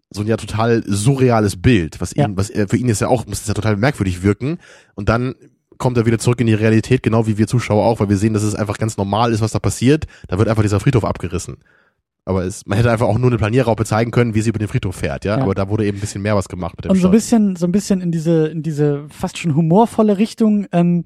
[0.09, 2.29] so ein ja total surreales Bild, was ihn, ja.
[2.35, 4.57] was er, für ihn ist ja auch, muss das ja total merkwürdig wirken.
[4.95, 5.35] Und dann
[5.77, 8.33] kommt er wieder zurück in die Realität, genau wie wir Zuschauer auch, weil wir sehen,
[8.33, 10.07] dass es einfach ganz normal ist, was da passiert.
[10.27, 11.59] Da wird einfach dieser Friedhof abgerissen.
[12.25, 14.69] Aber es, man hätte einfach auch nur eine Planierraupe zeigen können, wie sie über den
[14.69, 15.37] Friedhof fährt, ja?
[15.37, 15.43] ja.
[15.43, 17.55] Aber da wurde eben ein bisschen mehr was gemacht mit dem Und so ein bisschen,
[17.55, 21.05] so ein bisschen in diese, in diese fast schon humorvolle Richtung ähm,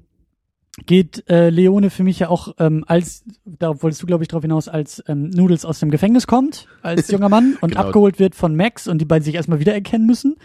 [0.86, 4.42] geht äh, Leone für mich ja auch ähm, als, da wolltest du glaube ich drauf
[4.42, 7.86] hinaus, als ähm, Noodles aus dem Gefängnis kommt, als junger Mann und genau.
[7.86, 10.36] abgeholt wird von Max und die beiden sich erstmal wiedererkennen müssen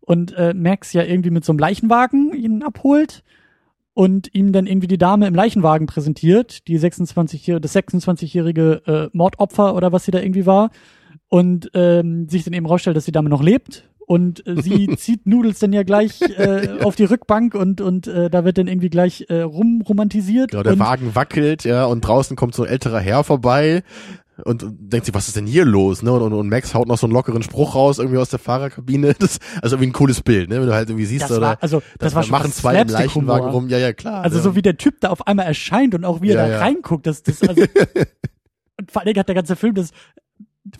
[0.00, 3.24] und äh, Max ja irgendwie mit so einem Leichenwagen ihn abholt
[4.00, 9.74] und ihm dann irgendwie die Dame im Leichenwagen präsentiert, die 26 das 26-jährige äh, Mordopfer
[9.74, 10.70] oder was sie da irgendwie war.
[11.28, 13.90] Und ähm, sich dann eben rausstellt, dass die Dame noch lebt.
[14.06, 18.30] Und äh, sie zieht Noodles dann ja gleich äh, auf die Rückbank und und äh,
[18.30, 20.52] da wird dann irgendwie gleich äh, rumromantisiert.
[20.52, 23.82] Genau, der Wagen wackelt, ja, und draußen kommt so ein älterer Herr vorbei
[24.44, 26.02] und denkt sich, was ist denn hier los?
[26.02, 26.12] Ne?
[26.12, 29.14] Und, und, Max haut noch so einen lockeren Spruch raus, irgendwie aus der Fahrerkabine.
[29.20, 30.60] Das, also irgendwie ein cooles Bild, ne?
[30.60, 32.88] Wenn du halt irgendwie siehst, das war, also das, das war schon machen zwei im
[32.88, 33.68] Leichenwagen rum.
[33.68, 34.22] Ja, ja, klar.
[34.22, 34.42] Also ja.
[34.42, 36.58] so wie der Typ da auf einmal erscheint und auch wie er ja, da ja.
[36.60, 37.60] reinguckt, das, das also
[38.80, 39.90] und vor allen Dingen hat der ganze Film das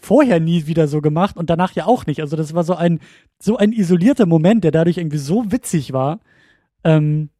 [0.00, 2.20] vorher nie wieder so gemacht und danach ja auch nicht.
[2.20, 3.00] Also das war so ein
[3.38, 6.20] so ein isolierter Moment, der dadurch irgendwie so witzig war.
[6.84, 7.30] Ähm,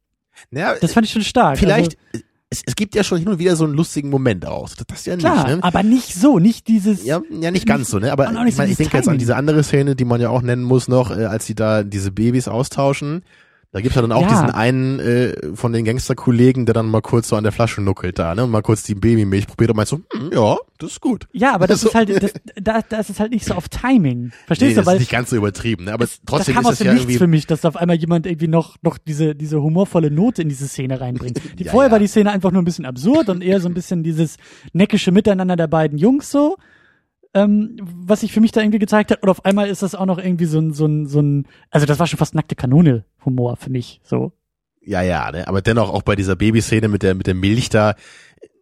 [0.49, 1.57] naja, das fand ich schon stark.
[1.57, 4.69] Vielleicht, also, es, es gibt ja schon hin und wieder so einen lustigen Moment auch.
[4.69, 5.63] Das, das ja Klar, nicht, ne?
[5.63, 7.05] aber nicht so, nicht dieses.
[7.05, 8.11] Ja, ja nicht ganz so, ne?
[8.11, 10.63] Aber ich, mein, ich denke jetzt an diese andere Szene, die man ja auch nennen
[10.63, 13.23] muss noch, äh, als sie da diese Babys austauschen.
[13.73, 14.27] Da gibt's ja dann auch ja.
[14.27, 18.19] diesen einen äh, von den Gangsterkollegen, der dann mal kurz so an der Flasche nuckelt
[18.19, 18.43] da, ne?
[18.43, 21.27] Und mal kurz die Babymilch probiert und meint so, hm, ja, das ist gut.
[21.31, 21.87] Ja, aber das so.
[21.89, 24.33] ist halt, das, da, das ist halt nicht so auf Timing.
[24.45, 24.79] Verstehst nee, du?
[24.81, 25.93] Das Weil ist nicht ganz so übertrieben, ne?
[25.93, 28.25] Aber es, trotzdem das kam ist es ja irgendwie für mich, dass auf einmal jemand
[28.25, 31.39] irgendwie noch noch diese diese humorvolle Note in diese Szene reinbringt.
[31.57, 31.91] Die, ja, vorher ja.
[31.91, 34.37] war die Szene einfach nur ein bisschen absurd und eher so ein bisschen dieses
[34.73, 36.57] neckische Miteinander der beiden Jungs so
[37.33, 39.23] ähm, was sich für mich da irgendwie gezeigt hat.
[39.23, 41.85] Und auf einmal ist das auch noch irgendwie so ein, so ein, so ein, also
[41.85, 44.31] das war schon fast nackte Kanone-Humor für mich, so.
[44.83, 45.47] Ja, ja, ne?
[45.47, 47.93] aber dennoch auch bei dieser Babyszene mit der, mit der Milch da,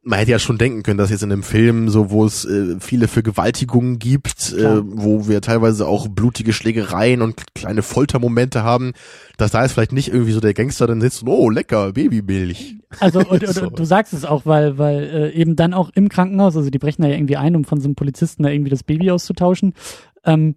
[0.09, 2.77] man hätte ja schon denken können, dass jetzt in einem Film, so wo es äh,
[2.79, 8.93] viele Vergewaltigungen gibt, äh, wo wir teilweise auch blutige Schlägereien und kleine Foltermomente haben,
[9.37, 12.77] dass da jetzt vielleicht nicht irgendwie so der Gangster dann sitzt und oh lecker Babymilch.
[12.99, 13.67] Also und, so.
[13.67, 16.79] und, du sagst es auch, weil weil äh, eben dann auch im Krankenhaus, also die
[16.79, 19.75] brechen da ja irgendwie ein, um von so einem Polizisten da irgendwie das Baby auszutauschen.
[20.25, 20.55] Ähm,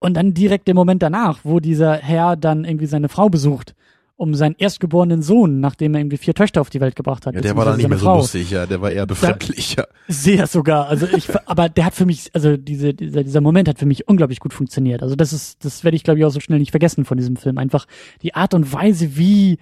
[0.00, 3.76] und dann direkt der Moment danach, wo dieser Herr dann irgendwie seine Frau besucht
[4.16, 7.34] um seinen erstgeborenen Sohn, nachdem er irgendwie vier Töchter auf die Welt gebracht hat.
[7.34, 8.16] Ja, der war dann nicht mehr so Frau.
[8.16, 9.84] lustig, ja, der war eher befremdlich, ja.
[10.08, 13.78] Sehr sogar, also ich, aber der hat für mich, also diese, dieser, dieser Moment hat
[13.78, 15.02] für mich unglaublich gut funktioniert.
[15.02, 17.36] Also das ist, das werde ich glaube ich auch so schnell nicht vergessen von diesem
[17.36, 17.58] Film.
[17.58, 17.86] Einfach
[18.22, 19.58] die Art und Weise, wie,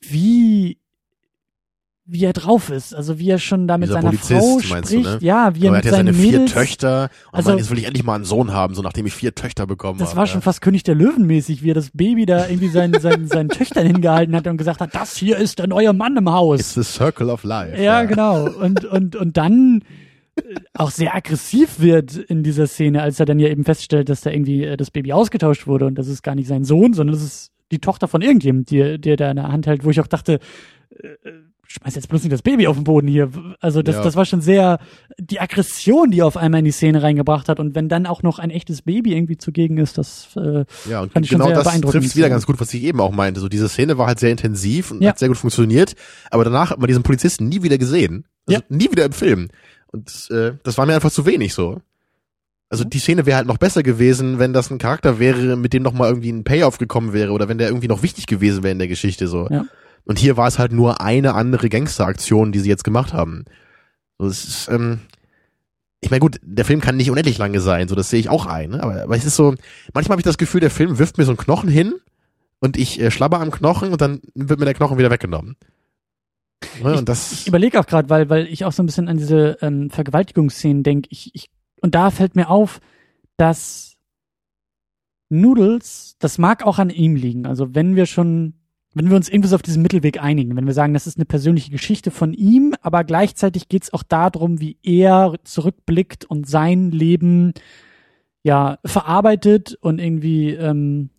[0.00, 0.78] wie
[2.06, 4.92] wie er drauf ist, also wie er schon da mit Dieser seiner Polizist, Frau meinst
[4.92, 5.26] du, spricht, ne?
[5.26, 7.08] ja, wie er er mit hat ja seinen seine vier Mädels, Töchter.
[7.32, 9.66] Und Also- jetzt will ich endlich mal einen Sohn haben, so nachdem ich vier Töchter
[9.66, 10.18] bekommen das habe.
[10.18, 10.42] war schon ja.
[10.42, 13.86] fast König der Löwen mäßig, wie er das Baby da irgendwie seinen, seinen, seinen Töchtern
[13.86, 16.60] hingehalten hat und gesagt hat, das hier ist der neue Mann im Haus.
[16.60, 17.80] It's the circle of life.
[17.82, 18.50] Ja, genau.
[18.50, 19.80] Und, und, und dann
[20.36, 20.42] äh,
[20.74, 24.30] auch sehr aggressiv wird in dieser Szene, als er dann ja eben feststellt, dass da
[24.30, 27.24] irgendwie äh, das Baby ausgetauscht wurde und das ist gar nicht sein Sohn, sondern das
[27.24, 30.00] ist die Tochter von irgendjemandem, die, die er da in der Hand hält, wo ich
[30.00, 30.38] auch dachte,
[30.90, 31.08] äh,
[31.76, 33.30] schmeiß jetzt bloß nicht das Baby auf den Boden hier.
[33.60, 34.02] Also das, Ja.
[34.02, 34.78] das war schon sehr
[35.18, 37.58] die Aggression, die er auf einmal in die Szene reingebracht hat.
[37.58, 41.12] Und wenn dann auch noch ein echtes Baby irgendwie zugegen ist, das äh, Ja, und
[41.12, 42.02] Fand ich schon genau sehr das beeindruckend.
[42.02, 43.40] trifft wieder ganz gut, was ich eben auch meinte.
[43.40, 45.10] So diese Szene war halt sehr intensiv und Ja.
[45.10, 45.94] hat sehr gut funktioniert,
[46.30, 48.24] aber danach hat man diesen Polizisten nie wieder gesehen.
[48.46, 48.66] Also Ja.
[48.76, 49.48] nie wieder im Film.
[49.88, 51.80] Und äh, das war mir einfach zu wenig so.
[52.70, 55.82] Also die Szene wäre halt noch besser gewesen, wenn das ein Charakter wäre, mit dem
[55.82, 58.72] noch mal irgendwie ein Payoff gekommen wäre oder wenn der irgendwie noch wichtig gewesen wäre
[58.72, 59.48] in der Geschichte so.
[59.50, 59.64] Ja.
[60.04, 63.44] Und hier war es halt nur eine andere Gangsteraktion, die sie jetzt gemacht haben.
[64.18, 65.00] So, es ist, ähm,
[66.00, 68.46] ich meine, gut, der Film kann nicht unendlich lange sein, so das sehe ich auch
[68.46, 68.82] ein, ne?
[68.82, 69.54] aber, aber es ist so,
[69.94, 71.94] manchmal habe ich das Gefühl, der Film wirft mir so einen Knochen hin
[72.60, 75.56] und ich äh, schlabber am Knochen und dann wird mir der Knochen wieder weggenommen.
[76.82, 76.98] Ne?
[76.98, 79.58] Und das, Ich überlege auch gerade, weil, weil ich auch so ein bisschen an diese
[79.60, 81.08] ähm, Vergewaltigungsszenen denke.
[81.10, 81.50] Ich, ich,
[81.80, 82.80] und da fällt mir auf,
[83.36, 83.96] dass
[85.28, 87.46] Noodles, das mag auch an ihm liegen.
[87.46, 88.54] Also wenn wir schon,
[88.94, 91.24] wenn wir uns irgendwie so auf diesen Mittelweg einigen, wenn wir sagen, das ist eine
[91.24, 96.90] persönliche Geschichte von ihm, aber gleichzeitig geht es auch darum, wie er zurückblickt und sein
[96.90, 97.52] Leben
[98.42, 101.10] ja verarbeitet und irgendwie ähm,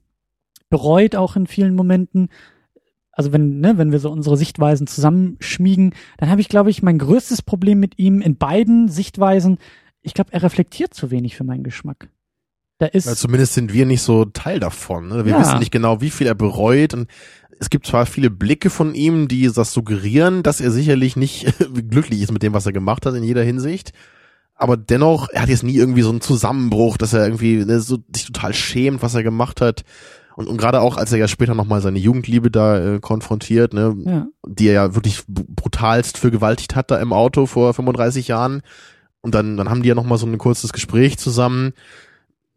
[0.69, 2.30] bereut auch in vielen Momenten
[3.18, 6.99] also wenn, ne, wenn wir so unsere Sichtweisen zusammenschmiegen, dann habe ich, glaube ich, mein
[6.99, 9.57] größtes Problem mit ihm in beiden Sichtweisen.
[10.02, 12.10] Ich glaube, er reflektiert zu wenig für meinen Geschmack.
[12.77, 15.07] Da ist, ja, zumindest sind wir nicht so Teil davon.
[15.07, 15.23] Ne?
[15.23, 15.39] Wir Ja.
[15.39, 17.07] wissen nicht genau, wie viel er bereut und
[17.60, 21.53] es gibt zwar viele Blicke von ihm, die das suggerieren, dass er sicherlich nicht
[21.90, 23.94] glücklich ist mit dem, was er gemacht hat in jeder Hinsicht.
[24.56, 27.98] Aber dennoch, er hat jetzt nie irgendwie so einen Zusammenbruch, dass er irgendwie ne, so,
[28.14, 29.84] sich total schämt, was er gemacht hat.
[30.36, 33.95] Und, und gerade auch, als er ja später nochmal seine Jugendliebe da äh, konfrontiert, ne,
[34.06, 38.61] ja, die er ja wirklich brutalst vergewaltigt hat da im Auto vor 35 Jahren.
[39.22, 41.73] Und dann, dann haben die ja nochmal so ein kurzes Gespräch zusammen.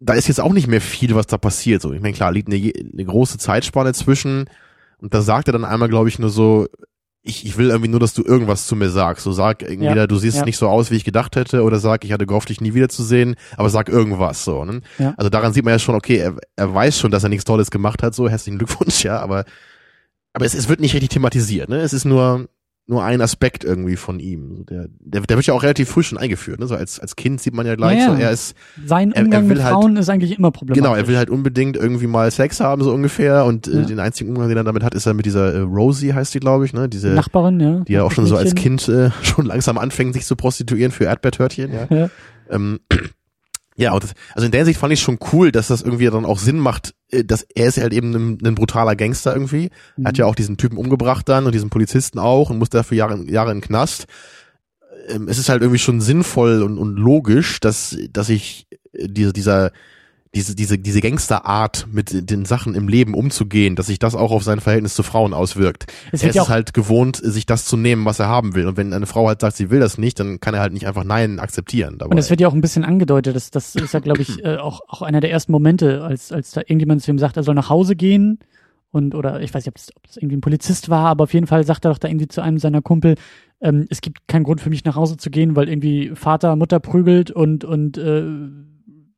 [0.01, 1.83] Da ist jetzt auch nicht mehr viel, was da passiert.
[1.83, 4.49] So, ich meine, klar, liegt eine, eine große Zeitspanne zwischen.
[5.01, 6.66] Und da sagt er dann einmal, glaube ich, nur so,
[7.23, 9.25] ich, ich will irgendwie nur, dass du irgendwas zu mir sagst.
[9.25, 10.45] So sag entweder, Ja, du siehst ja.
[10.45, 13.37] nicht so aus, wie ich gedacht hätte, oder sag, ich hatte gehofft, dich nie wiederzusehen,
[13.57, 14.65] aber sag irgendwas so.
[14.65, 14.81] Ne?
[14.99, 15.15] Ja.
[15.16, 17.70] Also daran sieht man ja schon, okay, er, er weiß schon, dass er nichts Tolles
[17.70, 19.45] gemacht hat, so herzlichen Glückwunsch, ja, aber
[20.35, 21.81] aber es, es wird nicht richtig thematisiert, ne?
[21.81, 22.49] Es ist nur
[22.90, 24.65] nur ein Aspekt irgendwie von ihm.
[24.69, 26.66] Der, der, der wird ja auch relativ früh schon eingeführt, ne?
[26.66, 28.56] So als als Kind sieht man ja gleich, Ja, so er ist
[28.86, 30.82] sein er- er Umgang will mit halt- Frauen ist eigentlich immer problematisch.
[30.82, 33.82] genau, er will halt unbedingt irgendwie mal Sex haben so ungefähr und äh, Ja.
[33.82, 36.40] den einzigen Umgang, den er damit hat, ist er mit dieser äh, Rosie heißt die,
[36.40, 36.89] glaube ich, ne?
[36.89, 37.81] Diese Nachbarin, ja.
[37.81, 38.55] die ja auch schon so als.
[38.55, 41.86] Kind äh, schon langsam anfängt, sich zu prostituieren für Erdbeertörtchen, ja.
[41.94, 42.10] Ja.
[42.51, 42.81] Ähm,
[43.79, 46.25] ja, und das, also in der Sicht fand ich schon cool, dass das irgendwie dann
[46.25, 49.71] auch Sinn macht, äh, dass er ist halt eben ein, ein brutaler Gangster irgendwie.
[49.97, 50.05] Mhm.
[50.05, 52.99] Er hat ja auch diesen Typen umgebracht dann und diesen Polizisten auch und muss dafür
[52.99, 54.07] Jahre, Jahre in den Knast.
[55.09, 59.33] Ähm, es ist halt irgendwie schon sinnvoll und, und logisch, dass, dass ich äh, diese,
[59.33, 59.71] dieser,
[60.35, 64.43] diese, diese, diese Gangsterart mit den Sachen im Leben umzugehen, dass sich das auch auf
[64.45, 65.87] sein Verhältnis zu Frauen auswirkt.
[66.13, 68.67] Es er ist ja halt gewohnt, sich das zu nehmen, was er haben will.
[68.67, 70.87] Und wenn eine Frau halt sagt, sie will das nicht, dann kann er halt nicht
[70.87, 71.97] einfach Nein akzeptieren.
[71.99, 72.13] Dabei.
[72.13, 73.35] und es wird ja auch ein bisschen angedeutet.
[73.35, 76.51] Das, das ist ja, glaube ich, äh, auch, auch einer der ersten Momente, als, als
[76.51, 78.39] da irgendjemand zu ihm sagt, er soll nach Hause gehen.
[78.91, 81.35] Und, oder ich weiß nicht, ob das, ob das irgendwie ein Polizist war, aber auf
[81.35, 83.17] jeden Fall sagt er doch da irgendwie zu einem seiner Kumpel,
[83.61, 86.81] ähm, es gibt keinen Grund für mich nach Hause zu gehen, weil irgendwie Vater Mutter
[86.81, 88.25] prügelt und, und äh,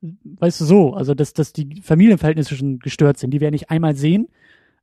[0.03, 3.71] weißt du so, also dass, dass die Familienverhältnisse schon gestört sind, die wir ja nicht
[3.71, 4.29] einmal sehen,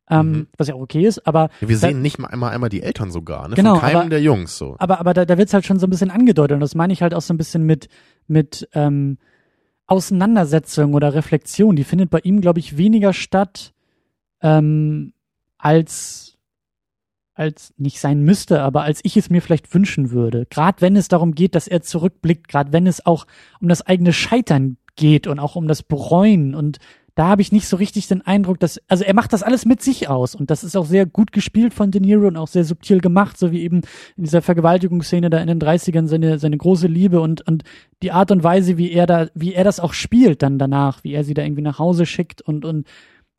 [0.09, 0.47] ähm, Mhm.
[0.57, 2.81] was ja auch okay ist, aber Ja, wir da- sehen nicht mal einmal, einmal die
[2.81, 3.55] Eltern sogar, ne?
[3.55, 4.75] Genau, Von keinem aber- der Jungs so.
[4.79, 7.01] aber, aber da, da wird's halt schon so ein bisschen angedeutet und das meine ich
[7.01, 7.89] halt auch so ein bisschen mit,
[8.27, 9.17] mit ähm,
[9.87, 11.75] Auseinandersetzung oder Reflexion.
[11.77, 13.73] Die findet bei ihm, glaube ich, weniger statt
[14.41, 15.13] ähm,
[15.57, 16.33] als
[17.33, 20.47] als nicht sein müsste, aber als ich es mir vielleicht wünschen würde.
[20.49, 23.27] Gerade wenn es darum geht, dass er zurückblickt, gerade wenn es auch
[23.61, 26.53] um das eigene Scheitern geht und auch um das Bereuen.
[26.53, 26.79] Und
[27.17, 29.81] da habe ich nicht so richtig den Eindruck, dass, also er macht das alles mit
[29.81, 30.35] sich aus.
[30.35, 33.39] Und das ist auch sehr gut gespielt von De Niro und auch sehr subtil gemacht,
[33.39, 33.81] so wie eben
[34.17, 37.63] in dieser Vergewaltigungsszene da in den 30ern seine, seine große Liebe und, und
[38.03, 41.13] die Art und Weise, wie er da, wie er das auch spielt dann danach, wie
[41.13, 42.43] er sie da irgendwie nach Hause schickt.
[42.43, 42.85] Und, und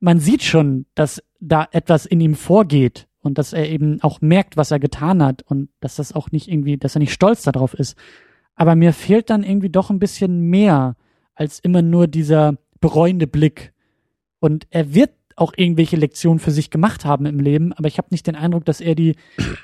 [0.00, 4.56] man sieht schon, dass da etwas in ihm vorgeht und dass er eben auch merkt,
[4.56, 7.74] was er getan hat und dass das auch nicht irgendwie, dass er nicht stolz darauf
[7.74, 7.96] ist.
[8.56, 10.96] Aber mir fehlt dann irgendwie doch ein bisschen mehr
[11.38, 13.72] als immer nur dieser bereuende Blick.
[14.40, 18.08] Und er wird auch irgendwelche Lektionen für sich gemacht haben im Leben, aber ich habe
[18.10, 19.14] nicht den Eindruck, dass er die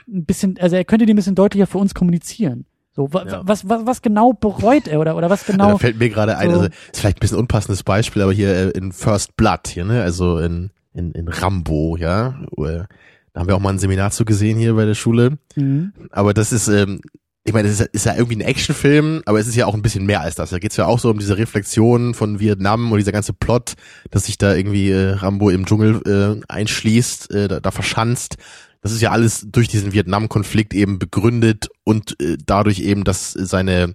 [0.08, 2.64] ein bisschen, also er könnte die ein bisschen deutlicher für uns kommunizieren.
[2.92, 3.42] So, wa, Ja.
[3.44, 5.72] was, was, was genau bereut er oder, oder was Ja, genau?
[5.72, 8.50] da fällt mir gerade ein, so- also ist vielleicht ein bisschen unpassendes Beispiel, aber hier
[8.54, 13.56] äh, in First Blood hier, ne, also in, in, in Rambo, ja, da haben wir
[13.56, 15.38] auch mal ein Seminar zu gesehen hier bei der Schule.
[15.56, 15.92] Mhm.
[16.12, 17.00] Aber das ist, ähm,
[17.46, 19.74] ich meine, das ist, ja- ist ja irgendwie ein Actionfilm, aber es ist ja auch
[19.74, 20.50] ein bisschen mehr als das.
[20.50, 23.74] Da geht's ja auch so um diese Reflexion von Vietnam und dieser ganze Plot,
[24.10, 26.00] dass sich da irgendwie äh, Rambo im Dschungel
[26.40, 28.36] äh, einschließt, äh, da, da verschanzt.
[28.80, 33.94] Das ist ja alles durch diesen Vietnam-Konflikt eben begründet und äh, dadurch eben, dass seine,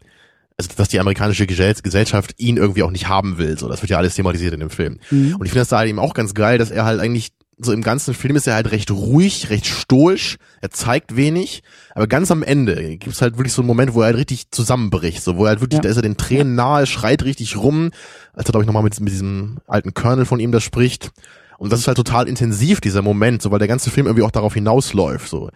[0.58, 3.58] also dass die amerikanische Gesell Gesellschaft ihn irgendwie auch nicht haben will.
[3.58, 5.00] So, das wird ja alles thematisiert in dem Film.
[5.10, 5.36] Mhm.
[5.38, 7.32] Und ich finde das da halt eben auch ganz geil, dass er halt eigentlich
[7.62, 11.62] so im ganzen Film ist er halt recht ruhig, recht stoisch, er zeigt wenig,
[11.94, 15.22] aber ganz am Ende gibt's halt wirklich so einen Moment, wo er halt richtig zusammenbricht,
[15.22, 15.82] so wo er halt wirklich, Ja.
[15.84, 17.92] da ist er den Tränen nahe, schreit richtig rum,
[18.34, 21.12] als er glaube ich nochmal mit, mit diesem alten Colonel von ihm da spricht.
[21.58, 24.32] Und das ist halt total intensiv, dieser Moment, so weil der ganze Film irgendwie auch
[24.32, 25.50] darauf hinausläuft, so.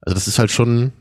[0.00, 0.92] Also das ist halt schon,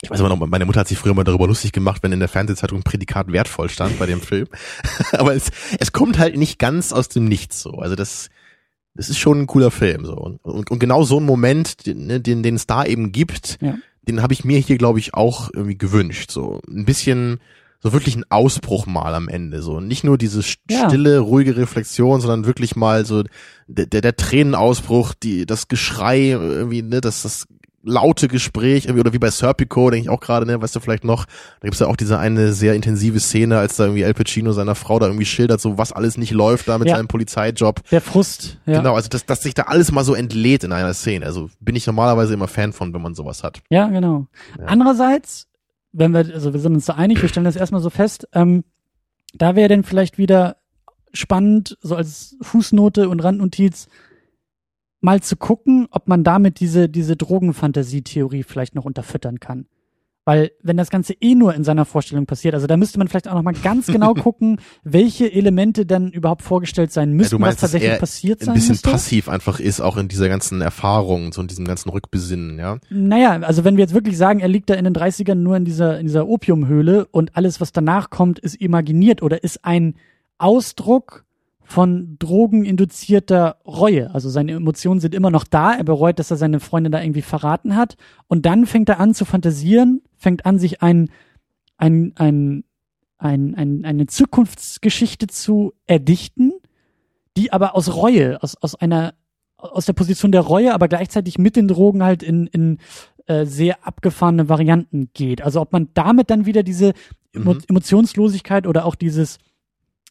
[0.00, 2.20] ich weiß immer noch, meine Mutter hat sich früher mal darüber lustig gemacht, wenn in
[2.20, 4.46] der Fernsehzeitung Prädikat wertvoll stand bei dem Film.
[5.12, 7.72] Aber es, es kommt halt nicht ganz aus dem Nichts so.
[7.72, 8.30] Also das,
[8.96, 10.14] das ist schon ein cooler Film so.
[10.14, 13.58] Und, und, und genau so ein Moment, den, ne, den, den es da eben gibt,
[13.60, 13.76] Ja.
[14.08, 16.30] den habe ich mir hier, glaube ich, auch irgendwie gewünscht.
[16.30, 17.40] So ein bisschen,
[17.80, 19.60] so wirklich ein Ausbruch mal am Ende.
[19.62, 20.88] So nicht nur diese st- Ja.
[20.88, 23.22] stille, ruhige Reflexion, sondern wirklich mal so
[23.68, 27.46] der, der, der Tränenausbruch, die, das Geschrei, irgendwie, ne, das, das
[27.88, 31.04] laute Gespräch, irgendwie, oder wie bei Serpico, denke ich auch gerade, ne, weißt du vielleicht
[31.04, 34.52] noch, da gibt's ja auch diese eine sehr intensive Szene, als da irgendwie Al Pacino
[34.52, 36.96] seiner Frau da irgendwie schildert, so was alles nicht läuft da mit Ja.
[36.96, 37.80] seinem Polizeijob.
[37.90, 38.78] Der Frust, ja.
[38.78, 41.24] Genau, also dass, dass sich da alles mal so entlädt in einer Szene.
[41.26, 43.60] Also bin ich normalerweise immer Fan von, wenn man sowas hat.
[43.70, 44.26] Ja, genau.
[44.58, 44.66] Ja.
[44.66, 45.46] Andererseits,
[45.92, 48.64] wenn wir, also wir sind uns da einig, wir stellen das erstmal so fest, ähm,
[49.34, 50.56] da wäre denn vielleicht wieder
[51.12, 53.86] spannend, so als Fußnote und Randnotiz,
[55.00, 59.66] mal zu gucken, ob man damit diese, diese Drogenfantasietheorie vielleicht noch unterfüttern kann.
[60.28, 63.28] Weil, wenn das Ganze eh nur in seiner Vorstellung passiert, also da müsste man vielleicht
[63.28, 67.92] auch nochmal ganz genau gucken, welche Elemente dann überhaupt vorgestellt sein müssten, meinst, was tatsächlich
[67.92, 68.90] er passiert Ein sein bisschen müsste.
[68.90, 72.78] passiv einfach ist, auch in dieser ganzen Erfahrung, so in diesem ganzen Rückbesinnen, ja.
[72.90, 75.64] Naja, also wenn wir jetzt wirklich sagen, er liegt da in den 30ern nur in
[75.64, 79.94] dieser, in dieser Opiumhöhle und alles, was danach kommt, ist imaginiert oder ist ein
[80.38, 81.24] Ausdruck
[81.66, 84.14] von drogeninduzierter Reue.
[84.14, 85.74] Also seine Emotionen sind immer noch da.
[85.74, 87.96] Er bereut, dass er seine Freundin da irgendwie verraten hat.
[88.28, 91.10] Und dann fängt er an zu fantasieren, fängt an, sich ein,
[91.76, 92.64] ein, ein,
[93.18, 96.52] ein, ein, eine Zukunftsgeschichte zu erdichten,
[97.36, 99.14] die aber aus Reue, aus, aus einer,
[99.56, 102.78] aus der Position der Reue, aber gleichzeitig mit den Drogen halt in, in
[103.26, 105.42] äh, sehr abgefahrene Varianten geht.
[105.42, 106.92] Also ob man damit dann wieder diese
[107.32, 107.62] Emo Mhm.
[107.68, 109.38] Emotionslosigkeit oder auch dieses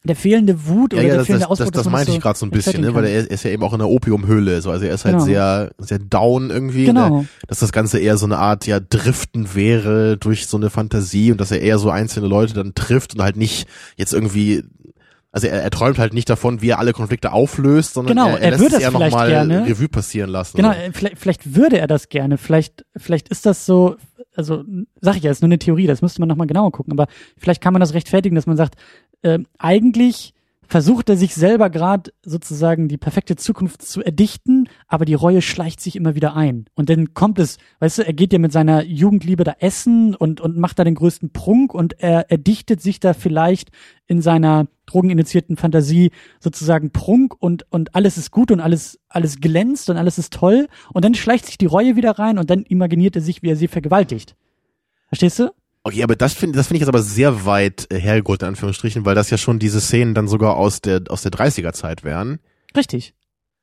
[0.06, 2.10] der fehlende Wut Ja, oder ja, der das, fehlende das, Ausdruck, das, das man meinte
[2.12, 2.94] so ich gerade so ein bisschen, ne?
[2.94, 3.12] weil kann.
[3.12, 5.24] er ist ja eben auch in der Opiumhöhle, so, also er ist halt Genau.
[5.24, 7.20] sehr, sehr down irgendwie, Genau.
[7.20, 7.28] ne?
[7.48, 11.40] dass das Ganze eher so eine Art, ja, Driften wäre durch so eine Fantasie und
[11.40, 13.66] dass er eher so einzelne Leute dann trifft und halt nicht
[13.96, 14.62] jetzt irgendwie,
[15.32, 18.36] also er, er träumt halt nicht davon, wie er alle Konflikte auflöst, sondern Genau, er,
[18.38, 19.30] er, er lässt würde es eher nochmal.
[19.30, 20.56] Revue passieren lassen.
[20.56, 20.78] Genau, so.
[20.78, 22.38] äh, vielleicht, vielleicht würde er das gerne.
[22.38, 23.96] Vielleicht, vielleicht ist das so,
[24.34, 24.64] also
[25.00, 27.06] sag ich ja, ist nur eine Theorie, das müsste man nochmal genauer gucken, aber
[27.36, 28.76] vielleicht kann man das rechtfertigen, dass man sagt,
[29.22, 30.34] äh, eigentlich
[30.68, 35.80] versucht er sich selber gerade sozusagen die perfekte Zukunft zu erdichten, aber die Reue schleicht
[35.80, 36.66] sich immer wieder ein.
[36.74, 40.40] Und dann kommt es, weißt du, er geht ja mit seiner Jugendliebe da essen und,
[40.40, 43.70] und macht da den größten Prunk und er erdichtet sich da vielleicht
[44.06, 46.10] in seiner drogeninduzierten Fantasie
[46.40, 50.68] sozusagen Prunk und, und alles ist gut und alles, alles glänzt und alles ist toll.
[50.92, 53.56] Und dann schleicht sich die Reue wieder rein und dann imaginiert er sich, wie er
[53.56, 54.36] sie vergewaltigt.
[55.08, 55.50] Verstehst du?
[55.86, 59.04] Okay, aber das finde das finde ich jetzt aber sehr weit äh, hergeholt, in Anführungsstrichen,
[59.04, 62.40] weil das ja schon diese Szenen dann sogar aus der, aus der 30er Zeit wären.
[62.76, 63.14] Richtig.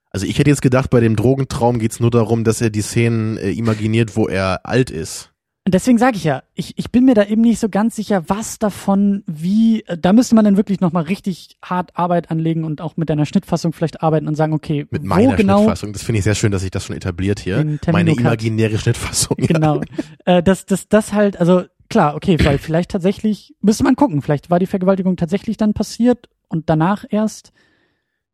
[0.09, 3.35] Also ich hätte jetzt gedacht, bei dem Drogentraum geht's nur darum, dass er die Szenen
[3.35, 5.33] äh, imaginiert, wo er alt ist.
[5.65, 8.23] Und deswegen sage ich ja, ich, ich bin mir da eben nicht so ganz sicher,
[8.27, 12.79] was davon, wie, äh, da müsste man dann wirklich nochmal richtig hart Arbeit anlegen und
[12.79, 15.91] auch mit deiner Schnittfassung vielleicht arbeiten und sagen, okay, Mit meiner genau, Schnittfassung.
[15.91, 17.79] Das finde ich sehr schön, dass sich das schon etabliert hier.
[17.91, 19.35] Meine imaginäre Schnittfassung.
[19.41, 19.47] ja.
[19.47, 19.81] genau,
[20.23, 21.63] äh, dass das, das halt, also
[21.93, 26.27] klar, okay, weil vielleicht tatsächlich, müsste man gucken, vielleicht war die Vergewaltigung tatsächlich dann passiert
[26.49, 27.53] und danach erst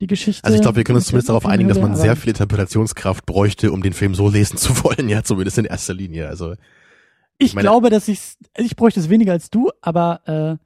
[0.01, 0.43] die Geschichte.
[0.45, 3.71] Also ich glaube, wir können uns zumindest darauf einigen, dass man sehr viel Interpretationskraft bräuchte,
[3.71, 6.27] um den Film so lesen zu wollen, ja, zumindest in erster Linie.
[6.27, 6.55] Also
[7.37, 8.19] Ich meine- glaube, dass ich
[8.57, 10.65] ich bräuchte es weniger als du, aber äh,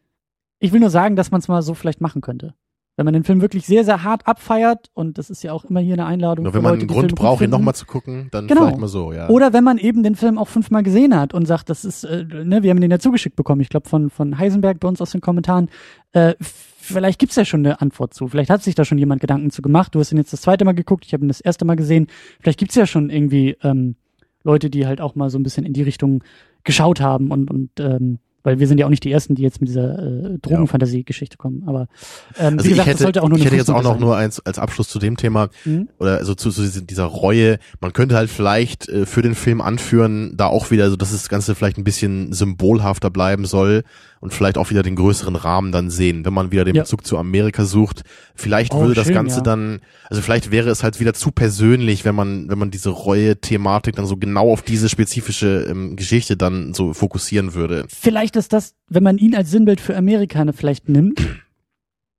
[0.59, 2.53] ich will nur sagen, dass man es mal so vielleicht machen könnte.
[2.95, 5.79] Wenn man den Film wirklich sehr, sehr hart abfeiert, und das ist ja auch immer
[5.79, 6.43] hier eine Einladung.
[6.43, 8.61] nur wenn man Leute, einen Grund braucht, ihn nochmal zu gucken, dann Genau.
[8.61, 9.29] vielleicht mal so, ja.
[9.29, 12.23] Oder wenn man eben den Film auch fünfmal gesehen hat und sagt, das ist, äh,
[12.23, 15.11] ne, wir haben den ja zugeschickt bekommen, ich glaube von, von Heisenberg bei uns aus
[15.11, 15.69] den Kommentaren.
[16.11, 18.27] Äh, vielleicht gibt's ja schon eine Antwort zu.
[18.27, 19.95] Vielleicht hat sich da schon jemand Gedanken zu gemacht.
[19.95, 22.07] Du hast ihn jetzt das zweite Mal geguckt, ich habe ihn das erste Mal gesehen.
[22.41, 23.95] Vielleicht gibt's ja schon irgendwie ähm,
[24.43, 26.23] Leute, die halt auch mal so ein bisschen in die Richtung
[26.63, 29.61] geschaut haben und, und ähm, weil wir sind ja auch nicht die Ersten, die jetzt
[29.61, 31.63] mit dieser äh, Drogenfantasie-Geschichte kommen.
[31.65, 31.87] Aber
[32.37, 34.01] ähm, also wie gesagt, ich hätte, sollte auch nur ich hätte jetzt auch noch Fußnote
[34.01, 35.87] nur eins als Abschluss zu dem Thema Mhm.
[35.99, 37.57] oder also zu, zu dieser Reue.
[37.79, 41.29] Man könnte halt vielleicht äh, für den Film anführen, da auch wieder so, dass das
[41.29, 43.83] Ganze vielleicht ein bisschen symbolhafter bleiben soll
[44.23, 46.83] und vielleicht auch wieder den größeren Rahmen dann sehen, wenn man wieder den Ja.
[46.83, 48.03] Bezug zu Amerika sucht.
[48.35, 49.41] Vielleicht Oh, würde das schön, Ganze ja.
[49.43, 53.97] dann, also vielleicht wäre es halt wieder zu persönlich, wenn man wenn man diese Reue-Thematik
[53.97, 57.85] dann so genau auf diese spezifische ähm, Geschichte dann so fokussieren würde.
[57.89, 61.19] Vielleicht ist das, wenn man ihn als Sinnbild für Amerikaner vielleicht nimmt,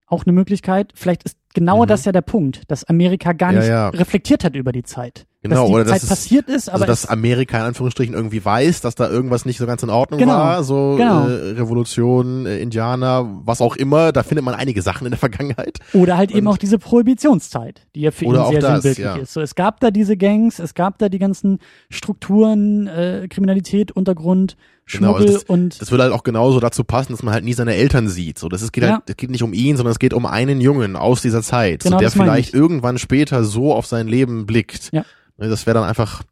[0.07, 0.93] auch eine Möglichkeit.
[0.95, 1.89] Vielleicht ist genau Mhm.
[1.89, 3.89] das ja der Punkt, dass Amerika gar nicht ja.
[3.89, 5.25] reflektiert hat über die Zeit.
[5.45, 8.15] Genau, dass die oder dass Zeit es- passiert ist, aber also dass Amerika in Anführungsstrichen
[8.15, 11.29] irgendwie weiß, dass da irgendwas nicht so ganz in Ordnung Genau, war, so genau.
[11.29, 15.79] äh, Revolution, äh, Indianer, was auch immer, da findet man einige Sachen in der Vergangenheit.
[15.93, 19.17] oder halt eben und- auch diese Prohibitionszeit, die ja für ihn sehr das, sinnbildlich ja.
[19.17, 19.33] ist.
[19.35, 21.59] So, es gab da diese Gangs, es gab da die ganzen
[21.91, 24.57] Strukturen, äh, Kriminalität, Untergrund,
[24.87, 27.55] Genau, also Schmuggel und Das würde halt auch genauso dazu passen, dass man halt nie
[27.55, 28.39] seine Eltern sieht.
[28.39, 28.93] So, das ist, geht Ja.
[28.95, 31.85] halt, es geht nicht um ihn, sondern es geht um einen Jungen aus dieser Zeit,
[31.85, 32.55] Genau, so, der das vielleicht ich.
[32.55, 34.91] irgendwann später so auf sein Leben blickt.
[34.93, 35.05] Ja.
[35.39, 36.23] Ne, Das wäre dann einfach,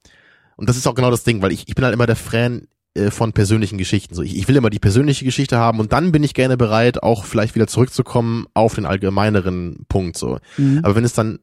[0.56, 2.68] und das ist auch genau das Ding, weil ich, ich bin halt immer der Fan
[2.94, 4.14] äh, von persönlichen Geschichten.
[4.14, 7.02] So, ich, ich will immer die persönliche Geschichte haben und dann bin ich gerne bereit,
[7.02, 10.16] auch vielleicht wieder zurückzukommen auf den allgemeineren Punkt.
[10.18, 10.38] So.
[10.56, 10.80] Mhm.
[10.82, 11.38] Aber wenn es dann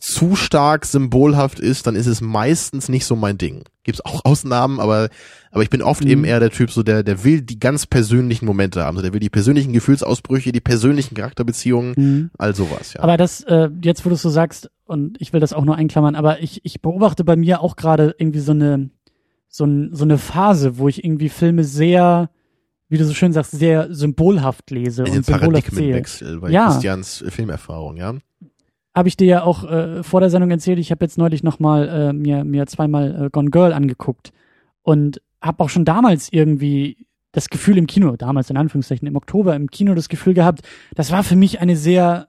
[0.00, 3.64] zu stark symbolhaft ist, dann ist es meistens nicht so mein Ding.
[3.84, 5.08] Gibt's auch Ausnahmen, aber
[5.50, 6.10] aber ich bin oft Mhm.
[6.10, 9.12] eben eher der Typ, so der der will die ganz persönlichen Momente haben, so der
[9.12, 12.30] will die persönlichen Gefühlsausbrüche, die persönlichen Charakterbeziehungen, Mhm.
[12.38, 12.94] all sowas.
[12.94, 13.00] Ja.
[13.02, 15.76] Aber das, äh, jetzt wo du es so sagst, und ich will das auch nur
[15.76, 18.90] einklammern, aber ich, ich beobachte bei mir auch gerade irgendwie so eine,
[19.48, 22.30] so, ein, so eine Phase, wo ich irgendwie Filme sehr,
[22.88, 26.02] wie du so schön sagst, sehr symbolhaft lese Den und symbolhaft sehe.
[26.40, 26.66] Bei Ja.
[26.70, 28.14] Christians Filmerfahrung, ja.
[28.94, 31.88] Habe ich dir ja auch äh, vor der Sendung erzählt, ich habe jetzt neulich nochmal
[31.88, 34.32] äh, mir, mir zweimal äh, Gone Girl angeguckt
[34.82, 39.54] und habe auch schon damals irgendwie das Gefühl im Kino, damals in Anführungszeichen im Oktober
[39.54, 40.62] im Kino das Gefühl gehabt,
[40.94, 42.28] das war für mich eine sehr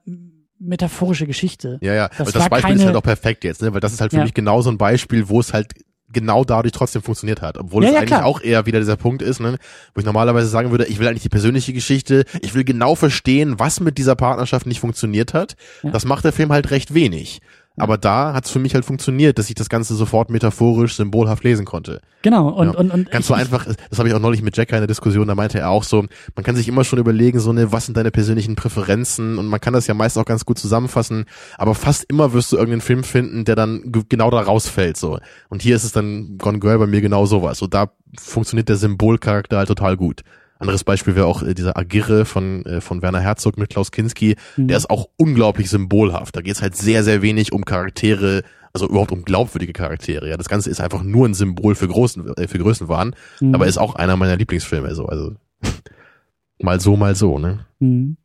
[0.58, 1.78] metaphorische Geschichte.
[1.80, 2.08] Ja, ja.
[2.08, 3.72] Das Das, Beispiel ist keine- halt auch perfekt jetzt, ne?
[3.72, 4.24] Weil das ist halt für Ja.
[4.24, 5.72] mich genau so ein Beispiel, wo es halt
[6.12, 7.56] genau dadurch trotzdem funktioniert hat.
[7.56, 8.26] Obwohl Ja, es ja, eigentlich klar.
[8.26, 9.56] auch eher wieder dieser Punkt ist, ne?
[9.94, 13.58] wo ich normalerweise sagen würde, ich will eigentlich die persönliche Geschichte, ich will genau verstehen,
[13.58, 15.54] was mit dieser Partnerschaft nicht funktioniert hat.
[15.84, 17.40] Das macht der Film halt recht wenig.
[17.76, 21.44] Aber da hat es für mich halt funktioniert, dass ich das Ganze sofort metaphorisch, symbolhaft
[21.44, 22.02] lesen konnte.
[22.20, 22.78] Genau, und, Ja.
[22.78, 25.26] und, und Ganz so einfach, das habe ich auch neulich mit Jacker in der Diskussion,
[25.28, 27.96] da meinte er auch so, man kann sich immer schon überlegen, so ne, was sind
[27.96, 31.24] deine persönlichen Präferenzen und man kann das ja meist auch ganz gut zusammenfassen,
[31.56, 35.18] aber fast immer wirst du irgendeinen Film finden, der dann ge- genau da rausfällt, so.
[35.48, 37.56] Und hier ist es dann Gone Girl bei mir genau sowas.
[37.58, 40.22] So, da funktioniert der Symbolcharakter halt total gut.
[40.60, 44.36] Anderes Beispiel wäre auch äh, dieser Agirre von, äh, von Werner Herzog mit Klaus Kinski.
[44.56, 44.68] Mhm.
[44.68, 46.36] Der ist auch unglaublich symbolhaft.
[46.36, 48.42] Da geht es halt sehr, sehr wenig um Charaktere,
[48.72, 50.28] also überhaupt um glaubwürdige Charaktere.
[50.28, 53.54] Ja, das Ganze ist einfach nur ein Symbol für Großen, äh, für Größenwahn, Mhm.
[53.54, 54.94] aber ist auch einer meiner Lieblingsfilme.
[54.94, 55.32] So, also
[56.60, 57.38] mal so, mal so.
[57.38, 57.60] Ne?
[57.78, 58.16] Mhm.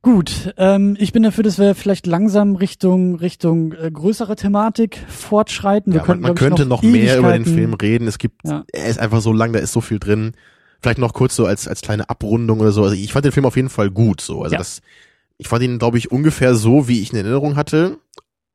[0.00, 5.92] Gut, ähm, ich bin dafür, dass wir vielleicht langsam Richtung Richtung äh, größere Thematik fortschreiten.
[5.92, 8.06] Wir Ja, man, könnten, man ich, könnte noch, mehr über den Film reden.
[8.06, 8.64] Es gibt, Ja.
[8.72, 10.32] er ist einfach so lang, da ist so viel drin.
[10.80, 12.82] Vielleicht noch kurz so als als kleine Abrundung oder so.
[12.84, 14.20] Also ich fand den Film auf jeden Fall gut.
[14.20, 14.58] So, also Ja.
[14.58, 14.80] das,
[15.36, 17.98] ich fand ihn, glaube ich, ungefähr so, wie ich in Erinnerung hatte.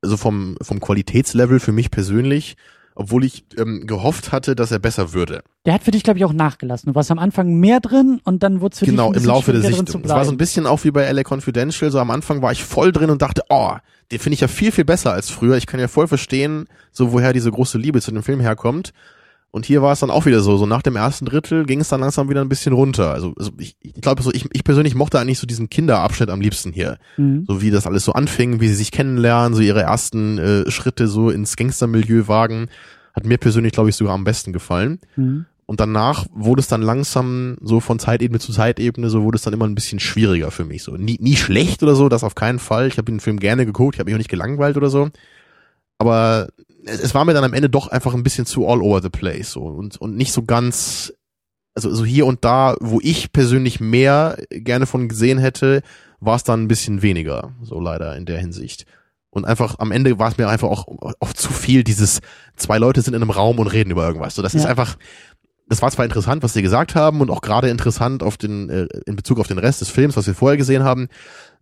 [0.02, 2.56] Also vom vom Qualitätslevel für mich persönlich,
[2.96, 5.44] obwohl ich ähm, gehofft hatte, dass er besser würde.
[5.66, 6.92] Der hat für dich, glaube ich, auch nachgelassen.
[6.92, 9.54] Du warst am Anfang mehr drin und dann wurde es für dich Genau, im Laufe
[9.54, 10.02] der Sichtung.
[10.04, 11.90] Es war so ein bisschen auch wie bei LA Confidential.
[11.92, 13.72] So am Anfang war ich voll drin und dachte, oh,
[14.12, 15.56] den finde ich ja viel, viel besser als früher.
[15.56, 18.94] Ich kann ja voll verstehen, so woher diese große Liebe zu dem Film herkommt.
[19.56, 21.88] Und hier war es dann auch wieder so, so nach dem ersten Drittel ging es
[21.88, 23.14] dann langsam wieder ein bisschen runter.
[23.14, 26.42] Also, also ich, ich glaube, so ich, ich persönlich mochte eigentlich so diesen Kinderabschnitt am
[26.42, 26.98] liebsten hier.
[27.18, 27.46] Mhm.
[27.48, 31.08] So wie das alles so anfing, wie sie sich kennenlernen, so ihre ersten äh, Schritte
[31.08, 32.66] so ins Gangstermilieu wagen.
[33.14, 35.00] Hat mir persönlich, glaube ich, sogar am besten gefallen.
[35.18, 35.46] Mhm.
[35.68, 39.54] Und danach wurde es dann langsam so von Zeitebene zu Zeitebene, so wurde es dann
[39.54, 40.82] immer ein bisschen schwieriger für mich.
[40.82, 42.88] So nie, nie schlecht oder so, das auf keinen Fall.
[42.88, 45.10] Ich habe den Film gerne geguckt, ich habe mich auch nicht gelangweilt oder so.
[46.04, 46.50] Aber
[46.86, 49.10] es, es war mir dann am Ende doch einfach ein bisschen zu all over the
[49.10, 51.14] place so und und nicht so ganz
[51.76, 55.82] also so hier und da, wo ich persönlich mehr gerne von gesehen hätte,
[56.20, 58.86] war es dann ein bisschen weniger, so leider in der Hinsicht.
[59.32, 60.86] Und einfach am Ende war es mir einfach auch,
[61.20, 62.20] auch zu viel, dieses
[62.56, 64.36] zwei Leute sind in einem Raum und reden über irgendwas.
[64.36, 64.70] So, das ist Ja.
[64.70, 64.98] einfach,
[65.68, 68.88] das war zwar interessant, was sie gesagt haben und auch gerade interessant auf den, äh,
[69.08, 71.08] in Bezug auf den Rest des Films, was wir vorher gesehen haben,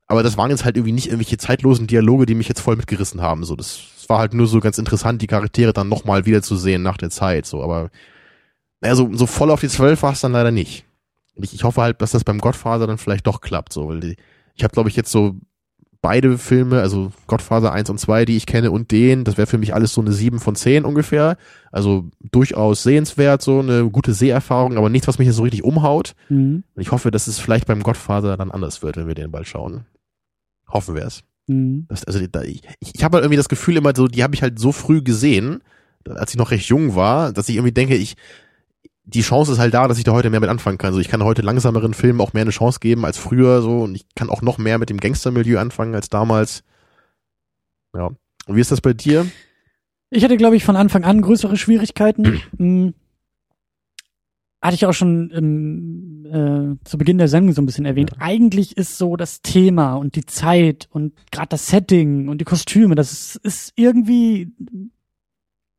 [0.08, 3.22] aber das waren jetzt halt irgendwie nicht irgendwelche zeitlosen Dialoge, die mich jetzt voll mitgerissen
[3.22, 3.46] haben.
[3.46, 6.98] So, das, das war halt nur so ganz interessant, die Charaktere dann nochmal wiederzusehen nach
[6.98, 7.45] der Zeit.
[7.45, 7.91] So, aber
[8.82, 10.86] naja, so, so voll auf die Zwölf war es dann leider nicht.
[11.36, 13.99] Und ich, ich hoffe halt, dass das beim Godfather dann vielleicht doch klappt, so, weil
[13.99, 14.15] die,
[14.56, 15.36] Ich habe, glaube ich, jetzt so
[16.02, 19.60] beide Filme, also Godfather 1 und 2, die ich kenne und den, das wäre für
[19.60, 21.38] mich alles so eine 7 von 10 ungefähr.
[21.72, 26.14] Also durchaus sehenswert, so eine gute Seherfahrung, aber nichts, was mich jetzt so richtig umhaut.
[26.30, 26.64] Mhm.
[26.73, 29.45] Und ich hoffe, dass es vielleicht beim Godfather dann anders wird, wenn wir den bald
[29.45, 29.86] schauen.
[30.68, 31.23] Hoffen wir es.
[31.48, 31.88] Mhm.
[31.90, 34.72] also ich, ich habe halt irgendwie das Gefühl immer so, die habe ich halt so
[34.72, 35.62] früh gesehen,
[36.08, 38.16] als ich noch recht jung war, dass ich irgendwie denke, ich
[39.04, 40.90] die Chance ist halt da, dass ich da heute mehr mit anfangen kann.
[40.90, 43.96] Also ich kann heute langsameren Filmen auch mehr eine Chance geben als früher so und
[43.96, 46.64] ich kann auch noch mehr mit dem Gangstermilieu anfangen als damals.
[47.96, 48.08] Ja.
[48.46, 49.26] Und wie ist das bei dir?
[50.10, 52.42] Ich hatte, glaube ich, von Anfang an größere Schwierigkeiten.
[52.58, 52.94] hm.
[54.62, 58.12] Hatte ich auch schon im, äh, zu Beginn der Sendung so ein bisschen erwähnt.
[58.12, 58.18] Ja.
[58.22, 62.95] Eigentlich ist so das Thema und die Zeit und gerade das Setting und die Kostüme,
[62.95, 64.52] das ist, ist irgendwie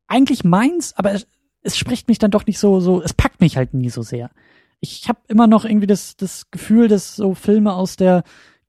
[0.07, 1.27] eigentlich meins, aber es,
[1.63, 4.31] es spricht mich dann doch nicht so, so, es packt mich halt nie so sehr.
[4.81, 8.25] Ich habe immer noch irgendwie das, das Gefühl, dass so Filme aus der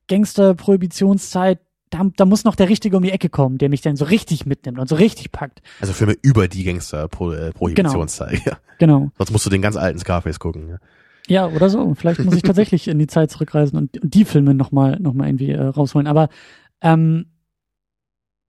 [0.08, 4.06] Gangster-Prohibitionszeit, da, da muss noch der Richtige um die Ecke kommen, der mich dann so
[4.06, 5.62] richtig mitnimmt und so richtig packt.
[5.82, 8.46] Also Filme über die Gangster-Prohibitionszeit, genau.
[8.46, 8.58] ja.
[8.80, 9.12] Genau.
[9.18, 10.78] Sonst musst du den ganz alten Scarface gucken, ja.
[11.28, 11.94] Ja, oder so.
[11.96, 15.28] Vielleicht muss ich tatsächlich in die Zeit zurückreisen und, und die Filme nochmal noch mal
[15.28, 16.08] irgendwie äh, rausholen.
[16.08, 16.30] Aber
[16.82, 17.28] ähm,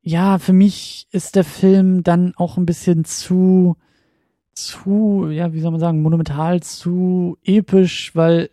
[0.02, 3.76] ja, für mich ist der Film dann auch ein bisschen zu
[4.54, 8.50] zu, ja, wie soll man sagen, monumental, zu episch, weil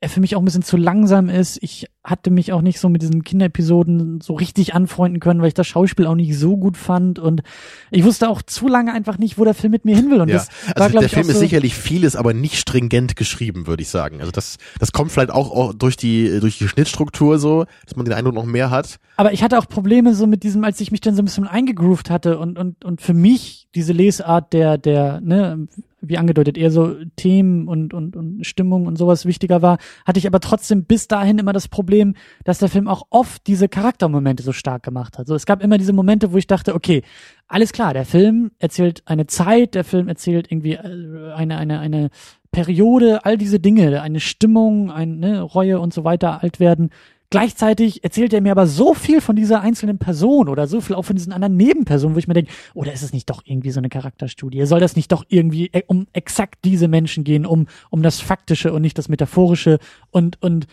[0.00, 1.58] er für mich auch ein bisschen zu langsam ist.
[1.60, 5.54] Ich hatte mich auch nicht so mit diesen Kinderepisoden so richtig anfreunden können, weil ich
[5.54, 7.42] das Schauspiel auch nicht so gut fand und
[7.90, 10.22] ich wusste auch zu lange einfach nicht, wo der Film mit mir hin will.
[10.22, 10.36] Und ja.
[10.36, 13.90] das also war, der Film so ist sicherlich vieles, aber nicht stringent geschrieben, würde ich
[13.90, 14.20] sagen.
[14.20, 18.06] Also das, das kommt vielleicht auch, auch durch die durch die Schnittstruktur so, dass man
[18.06, 18.98] den Eindruck noch mehr hat.
[19.18, 21.46] Aber ich hatte auch Probleme so mit diesem, als ich mich dann so ein bisschen
[21.46, 25.68] eingegroovt hatte und und und für mich diese Lesart der der ne
[26.00, 30.26] wie angedeutet, eher so Themen und, und, und Stimmung und sowas wichtiger war, hatte ich
[30.26, 32.14] aber trotzdem bis dahin immer das Problem,
[32.44, 35.26] dass der Film auch oft diese Charaktermomente so stark gemacht hat.
[35.26, 37.02] So, es gab immer diese Momente, wo ich dachte, okay,
[37.48, 42.10] alles klar, der Film erzählt eine Zeit, der Film erzählt irgendwie äh, eine, eine, eine
[42.52, 46.90] Periode, all diese Dinge, eine Stimmung, eine ne, Reue und so weiter, alt werden,
[47.30, 51.04] Gleichzeitig erzählt er mir aber so viel von dieser einzelnen Person oder so viel auch
[51.04, 53.78] von diesen anderen Nebenpersonen, wo ich mir denke, oder ist es nicht doch irgendwie so
[53.78, 54.66] eine Charakterstudie?
[54.66, 58.72] Soll das nicht doch irgendwie äh, um exakt diese Menschen gehen, um, um das Faktische
[58.72, 59.78] und nicht das Metaphorische?
[60.10, 60.66] Und, und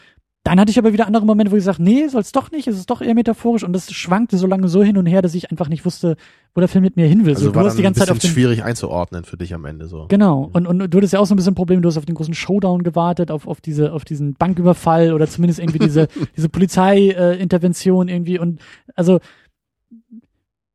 [0.48, 2.68] dann hatte ich aber wieder andere Momente, wo ich sage, nee, soll es doch nicht,
[2.68, 5.36] es ist doch eher metaphorisch und das schwankte so lange so hin und her, dass
[5.36, 6.16] ich einfach nicht wusste,
[6.56, 7.34] wo der Film mit mir hin will.
[7.34, 9.66] Also so, war du hast die ganze Zeit auf den, schwierig einzuordnen für dich am
[9.66, 10.06] Ende so.
[10.08, 10.50] Genau.
[10.54, 12.16] Und, und du hattest ja auch so ein bisschen ein Problem, du hast auf den
[12.16, 16.08] großen Showdown gewartet, auf, auf diese, auf diesen Banküberfall oder zumindest irgendwie diese,
[16.38, 18.62] diese Polizeiintervention äh, irgendwie und
[18.96, 19.20] also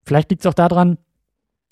[0.04, 0.98] vielleicht liegt es auch daran,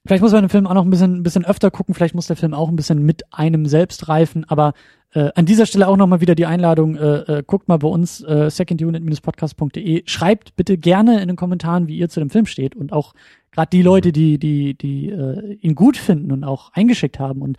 [0.06, 2.26] Vielleicht muss man den Film auch noch ein bisschen, ein bisschen öfter gucken, vielleicht muss
[2.26, 4.72] der Film auch ein bisschen mit einem selbst reifen, aber
[5.12, 8.22] äh, an dieser Stelle auch nochmal wieder die Einladung, äh, äh, guckt mal bei uns
[8.22, 12.92] äh, secondunit-podcast.de, schreibt bitte gerne in den Kommentaren, wie ihr zu dem Film steht und
[12.92, 13.14] auch
[13.50, 17.58] gerade die Leute, die, die, die äh, ihn gut finden und auch eingeschickt haben und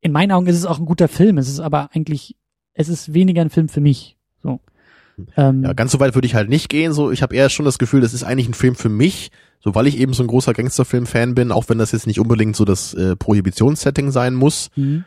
[0.00, 2.36] in meinen Augen ist es auch ein guter Film, es ist aber eigentlich,
[2.72, 4.60] es ist weniger ein Film für mich, so.
[5.36, 6.92] Ähm, ja, ganz so weit würde ich halt nicht gehen.
[6.92, 9.74] So, ich habe eher schon das Gefühl, das ist eigentlich ein Film für mich, so
[9.74, 12.64] weil ich eben so ein großer Gangsterfilm-Fan bin, auch wenn das jetzt nicht unbedingt so
[12.64, 14.70] das äh, Prohibitionssetting sein muss.
[14.76, 15.04] Mhm.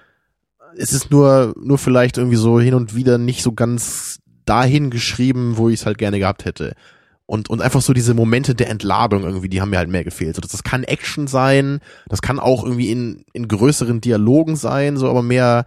[0.78, 5.58] Es ist nur, nur vielleicht irgendwie so hin und wieder nicht so ganz dahin geschrieben,
[5.58, 6.74] wo ich es halt gerne gehabt hätte.
[7.26, 10.36] Und, und einfach so diese Momente der Entladung irgendwie, die haben mir halt mehr gefehlt.
[10.36, 11.80] So, das, das kann Action sein,
[12.10, 15.66] das kann auch irgendwie in, in größeren Dialogen sein, so aber mehr,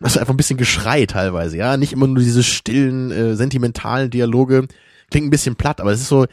[0.00, 1.76] also einfach ein bisschen Geschrei teilweise, ja.
[1.76, 4.66] Nicht immer nur diese stillen, äh, sentimentalen Dialoge.
[5.10, 6.26] Klingt ein bisschen platt, aber es ist so,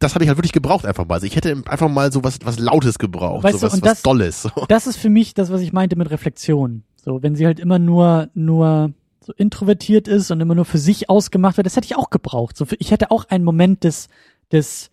[0.00, 1.14] das habe ich halt wirklich gebraucht einfach mal.
[1.14, 3.82] Also ich hätte einfach mal so was, was Lautes gebraucht, weißt so was, du, und
[3.84, 4.42] was das, Dolles.
[4.42, 4.50] So.
[4.68, 6.82] Das ist für mich das, was ich meinte mit Reflexion.
[7.08, 8.92] So, wenn sie halt immer nur, nur
[9.24, 12.54] so introvertiert ist und immer nur für sich ausgemacht wird, das hätte ich auch gebraucht.
[12.54, 14.08] So, ich hätte auch einen Moment des,
[14.52, 14.90] des,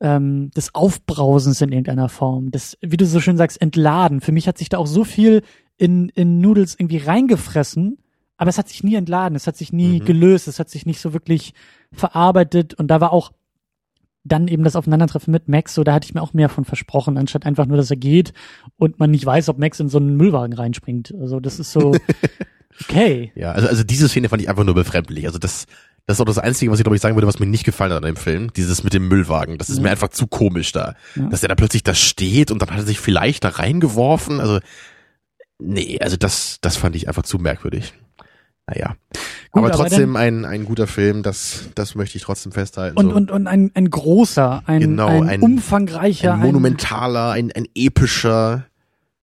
[0.00, 4.20] ähm, des Aufbrausens in irgendeiner Form, des, wie du so schön sagst, Entladen.
[4.20, 5.42] Für mich hat sich da auch so viel
[5.76, 7.98] in, in Noodles irgendwie reingefressen,
[8.36, 10.04] aber es hat sich nie entladen, es hat sich nie mhm.
[10.04, 11.54] gelöst, es hat sich nicht so wirklich
[11.92, 13.30] verarbeitet und da war auch
[14.24, 17.18] dann eben das Aufeinandertreffen mit Max, so da hatte ich mir auch mehr von versprochen,
[17.18, 18.32] anstatt einfach nur, dass er geht
[18.76, 21.12] und man nicht weiß, ob Max in so einen Müllwagen reinspringt.
[21.20, 21.92] Also das ist so
[22.80, 23.32] okay.
[23.34, 25.26] Ja, also, also diese Szene fand ich einfach nur befremdlich.
[25.26, 25.66] Also das,
[26.06, 27.92] das ist auch das Einzige, was ich glaube ich sagen würde, was mir nicht gefallen
[27.92, 28.52] hat an dem Film.
[28.52, 29.58] Dieses mit dem Müllwagen.
[29.58, 29.82] Das ist ja.
[29.82, 30.94] mir einfach zu komisch da.
[31.16, 31.26] Ja.
[31.26, 34.40] Dass der da plötzlich da steht und dann hat er sich vielleicht da reingeworfen.
[34.40, 34.60] Also
[35.58, 37.92] nee, also das, das fand ich einfach zu merkwürdig.
[38.68, 38.94] Naja.
[39.52, 42.96] Gut, aber trotzdem aber ein, ein guter Film, das, das möchte ich trotzdem festhalten.
[42.96, 43.16] Und, so.
[43.16, 46.34] und, und ein, ein großer, ein, genau, ein, ein umfangreicher.
[46.34, 48.64] Ein monumentaler, ein, ein epischer,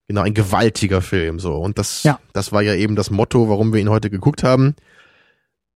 [0.07, 1.55] genau, ein gewaltiger Film, so.
[1.55, 2.19] Und das, ja.
[2.31, 4.75] das war ja eben das Motto, warum wir ihn heute geguckt haben.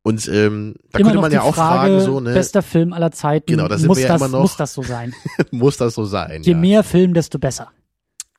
[0.04, 3.12] Und ähm, da immer könnte man ja auch Frage, fragen, so, ne, bester Film aller
[3.12, 4.42] Zeiten, Genau, da sind muss, wir ja das, immer noch.
[4.42, 5.14] muss das so sein.
[5.52, 6.44] muss das so sein?
[6.44, 6.58] Je ja.
[6.58, 7.72] mehr Film, desto besser.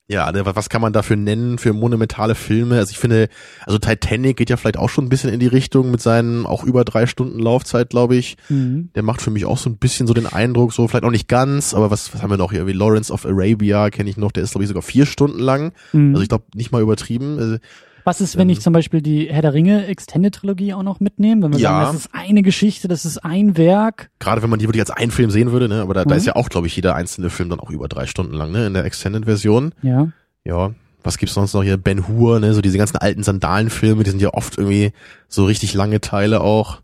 [0.06, 2.76] Ja, ne, was kann man dafür nennen für monumentale Filme?
[2.76, 3.28] Also ich finde,
[3.64, 6.62] also Titanic geht ja vielleicht auch schon ein bisschen in die Richtung mit seinen auch
[6.62, 8.36] über drei Stunden Laufzeit, glaube ich.
[8.50, 8.90] Mhm.
[8.94, 11.26] Der macht für mich auch so ein bisschen so den Eindruck, so vielleicht auch nicht
[11.26, 12.66] ganz, aber was, was haben wir noch hier?
[12.66, 15.72] Wie Lawrence of Arabia kenne ich noch, der ist glaube ich sogar vier Stunden lang.
[15.94, 16.10] Mhm.
[16.10, 17.38] Also ich glaube nicht mal übertrieben.
[17.38, 17.56] Also,
[18.04, 21.00] Was ist, wenn ähm, ich zum Beispiel die Herr der Ringe Extended Trilogie auch noch
[21.00, 21.42] mitnehme?
[21.42, 21.70] Wenn wir Ja.
[21.84, 24.10] sagen, das ist eine Geschichte, das ist ein Werk.
[24.18, 25.80] Gerade wenn man die wirklich als einen Film sehen würde, ne?
[25.80, 26.18] Aber da, da Mhm.
[26.18, 28.66] ist ja auch, glaube ich, jeder einzelne Film dann auch über drei Stunden lang, ne?
[28.66, 29.72] In der Extended-Version.
[29.82, 30.08] Ja.
[30.44, 30.72] Ja.
[31.02, 31.76] Was gibt's sonst noch hier?
[31.76, 32.54] Ben Hur, ne?
[32.54, 34.92] So diese ganzen alten Sandalenfilme, die sind ja oft irgendwie
[35.28, 36.80] so richtig lange Teile auch.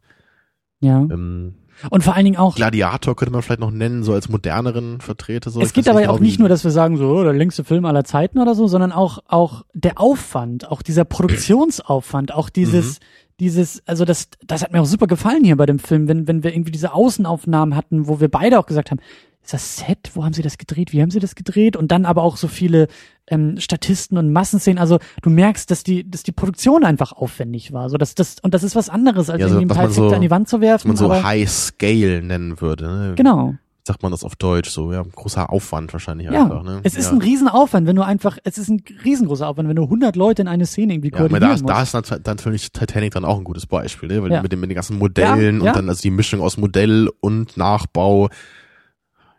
[0.80, 1.00] Ja.
[1.00, 1.54] Ähm,
[1.88, 5.50] Und vor allen Dingen auch, Gladiator könnte man vielleicht noch nennen, so als moderneren Vertreter.
[5.50, 5.60] So.
[5.60, 7.32] es geht weiß aber ja genau, auch nicht nur, dass wir sagen, so, oh, der
[7.32, 12.50] längste Film aller Zeiten oder so, sondern auch, auch der Aufwand, auch dieser Produktionsaufwand, auch
[12.50, 13.04] dieses, Mhm.
[13.40, 16.44] Dieses, also das, das hat mir auch super gefallen hier bei dem Film, wenn, wenn
[16.44, 19.00] wir irgendwie diese Außenaufnahmen hatten, wo wir beide auch gesagt haben,
[19.42, 20.10] ist das Set?
[20.14, 20.92] Wo haben sie das gedreht?
[20.92, 21.74] Wie haben sie das gedreht?
[21.74, 22.88] Und dann aber auch so viele
[23.26, 24.78] ähm, Statisten und Massenszenen.
[24.78, 27.88] Also du merkst, dass die, dass die Produktion einfach aufwendig war.
[27.88, 29.90] So, dass das und das ist was anderes, als Ja, so, irgendwie ein was paar
[29.90, 30.88] so- an die Wand zu was werfen.
[30.88, 32.84] man so High Scale nennen würde.
[32.84, 33.12] Ne?
[33.16, 33.54] genau.
[33.90, 36.62] Sagt man das auf Deutsch so, ja, großer Aufwand wahrscheinlich Ja, einfach.
[36.62, 36.80] Ne?
[36.84, 37.12] es ist ja.
[37.12, 40.48] ein Riesenaufwand, wenn du einfach, es ist ein riesengroßer Aufwand, wenn du 100 Leute in
[40.48, 41.94] eine Szene irgendwie ja, koordinieren da, ist- da musst.
[42.04, 44.22] ist nat- dann natürlich Titanic dann auch ein gutes Beispiel, ne?
[44.22, 44.42] Weil Ja.
[44.42, 48.28] mit, den, mit den ganzen Modellen und dann also die Mischung aus Modell und Nachbau.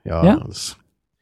[0.03, 0.36] Ja, Ja.
[0.45, 0.76] Das,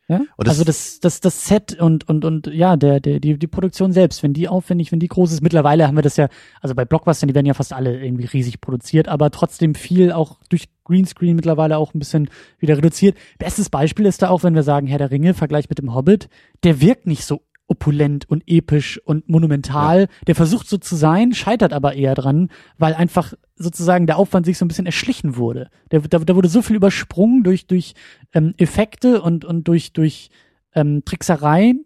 [0.09, 0.19] Ja?
[0.37, 3.93] Das- also das, das, das Set und, und, und ja, der, der, die, die Produktion
[3.93, 6.27] selbst, wenn die aufwendig, wenn die groß ist, mittlerweile haben wir das ja,
[6.61, 10.39] also bei Blockbustern, die werden ja fast alle irgendwie riesig produziert, aber trotzdem viel auch
[10.49, 13.15] durch Greenscreen mittlerweile auch ein bisschen wieder reduziert.
[13.37, 16.27] Bestes Beispiel ist da auch, wenn wir sagen, Herr der Ringe, Vergleich mit dem Hobbit,
[16.63, 20.07] der wirkt nicht so opulent und episch und monumental.
[20.27, 24.57] Der versucht so zu sein, scheitert aber eher dran, weil einfach sozusagen der Aufwand sich
[24.57, 25.69] so ein bisschen erschlichen wurde.
[25.91, 27.93] Der, da, da wurde so viel übersprungen durch, durch
[28.33, 30.29] ähm, Effekte und, und durch, durch
[30.73, 31.85] ähm, Tricksereien,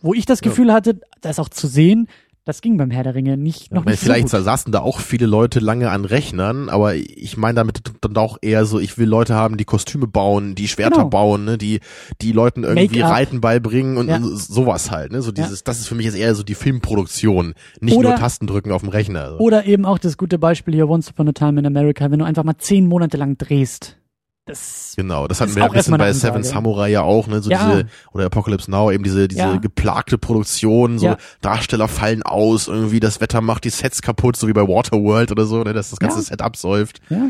[0.00, 0.50] wo ich das Ja.
[0.50, 2.08] Gefühl hatte, das auch zu sehen,
[2.44, 4.80] das ging beim Herr der Ringe nicht, Ja, noch meine, nicht vielleicht so saßen da
[4.80, 8.98] auch viele Leute lange an Rechnern, aber ich meine damit dann auch eher so, ich
[8.98, 11.08] will Leute haben, die Kostüme bauen, die Schwerter Genau.
[11.10, 11.80] bauen, ne, die
[12.20, 13.00] die Leuten irgendwie.
[13.00, 14.16] Reiten beibringen und, Ja.
[14.16, 15.44] und sowas halt, ne, so Ja.
[15.44, 18.82] dieses, das ist für mich jetzt eher so die Filmproduktion, nicht Oder- nur Tastendrücken auf
[18.82, 19.30] dem Rechner.
[19.32, 19.38] So.
[19.38, 22.24] Oder eben auch das gute Beispiel hier Once Upon a Time in America, wenn du
[22.24, 23.98] einfach mal zehn Monate lang drehst.
[24.44, 26.42] Das, Genau, das hatten wir ein bisschen bei Seven.
[26.42, 27.64] Samurai ja auch, ne, so Ja.
[27.64, 29.56] diese, oder Apocalypse Now, eben diese, diese Ja.
[29.56, 31.16] geplagte Produktion, so Ja.
[31.42, 35.44] Darsteller fallen aus, irgendwie das Wetter macht die Sets kaputt, so wie bei Waterworld oder
[35.46, 36.20] so, ne, dass das ganze.
[36.22, 37.28] Set absäuft, ja.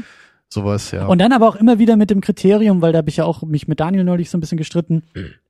[0.49, 1.07] sowas, ja.
[1.07, 3.43] Und dann aber auch immer wieder mit dem Kriterium, weil da habe ich ja auch
[3.43, 5.03] mich mit Daniel neulich so ein bisschen gestritten,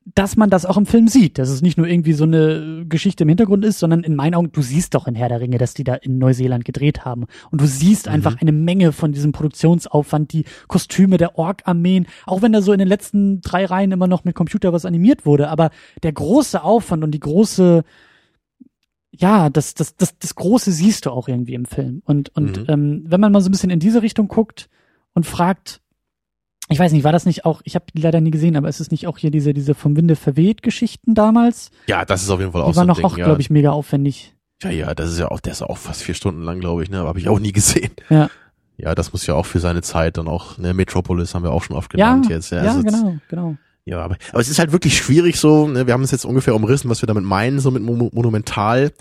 [0.05, 3.23] dass man das auch im Film sieht, dass es nicht nur irgendwie so eine Geschichte
[3.23, 5.73] im Hintergrund ist, sondern in meinen Augen, du siehst doch in Herr der Ringe, dass
[5.73, 7.25] die da in Neuseeland gedreht haben.
[7.51, 12.51] Und du siehst einfach eine Menge von diesem Produktionsaufwand, die Kostüme der Ork-Armeen, auch wenn
[12.51, 15.69] da so in den letzten drei Reihen immer noch mit Computer was animiert wurde, aber
[16.03, 17.83] der große Aufwand und die große,
[19.11, 22.01] ja, das, das, das, das Große siehst du auch irgendwie im Film.
[22.05, 22.65] Und, und Mhm.
[22.67, 24.69] ähm, wenn man mal so ein bisschen in diese Richtung guckt
[25.13, 25.79] und fragt,
[26.73, 28.79] ich weiß nicht, war das nicht auch, ich habe die leider nie gesehen, aber ist
[28.79, 31.71] es nicht auch hier diese, diese vom Winde verweht Geschichten damals?
[31.87, 33.25] ja, das ist auf jeden Fall auch Die so waren doch Ding, auch, ja.
[33.25, 34.33] glaube ich, mega aufwendig.
[34.61, 36.89] Ja, ja, das ist ja auch, der ist auch fast vier Stunden lang, glaube ich,
[36.89, 37.91] ne, habe ich auch nie gesehen.
[38.09, 38.29] Ja.
[38.77, 41.63] Ja, das muss ja auch für seine Zeit dann auch, ne, Metropolis haben wir auch
[41.63, 42.49] schon oft Ja, genannt jetzt.
[42.51, 43.55] Ja, ja, also genau, genau.
[43.85, 46.55] Ja, aber, aber es ist halt wirklich schwierig so, ne, wir haben es jetzt ungefähr
[46.55, 48.91] umrissen, was wir damit meinen, so mit Mo Monumental.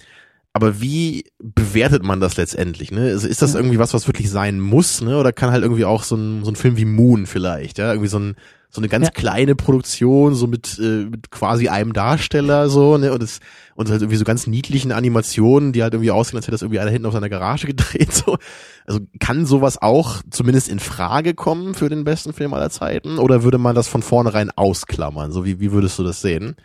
[0.54, 3.04] Aber wie bewertet man das letztendlich, ne?
[3.10, 5.16] Also ist das irgendwie was, was wirklich sein muss, ne?
[5.18, 7.90] Oder kann halt irgendwie auch so ein, so ein Film wie Moon vielleicht, ja?
[7.90, 8.36] Irgendwie so ein,
[8.68, 9.10] so eine ganz Ja.
[9.12, 13.14] kleine Produktion, so mit, äh, mit quasi einem Darsteller, so, ne?
[13.14, 13.40] Und es,
[13.76, 16.80] und halt irgendwie so ganz niedlichen Animationen, die halt irgendwie aussehen, als hätte das irgendwie
[16.80, 18.36] einer hinten auf seiner Garage gedreht, so.
[18.84, 23.18] Also kann sowas auch zumindest in Frage kommen für den besten Film aller Zeiten?
[23.18, 25.32] Oder würde man das von vornherein ausklammern?
[25.32, 26.56] So wie, wie würdest du das sehen?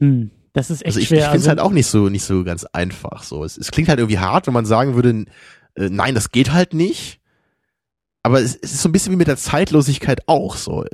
[0.00, 1.18] Hm, das ist echt Also ich, schwer.
[1.18, 3.22] ich finde es also, halt auch nicht so, nicht so ganz einfach.
[3.22, 5.26] So, es, es klingt halt irgendwie hart, wenn man sagen würde,
[5.74, 7.20] äh, nein, das geht halt nicht.
[8.22, 10.84] Aber es, es ist so ein bisschen wie mit der Zeitlosigkeit auch so.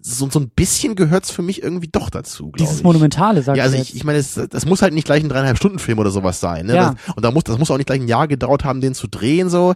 [0.00, 2.84] So, so ein bisschen gehört's für mich irgendwie doch dazu, dieses ich.
[2.84, 5.28] Monumentale, sagst Ja, also du ich, ich meine, das, das muss halt nicht gleich ein
[5.28, 6.66] dreieinhalb Stunden Film oder sowas sein.
[6.66, 6.76] Ne?
[6.76, 6.94] Ja.
[7.04, 9.08] Das, und da muss, das muss auch nicht gleich ein Jahr gedauert haben, den zu
[9.08, 9.74] drehen so.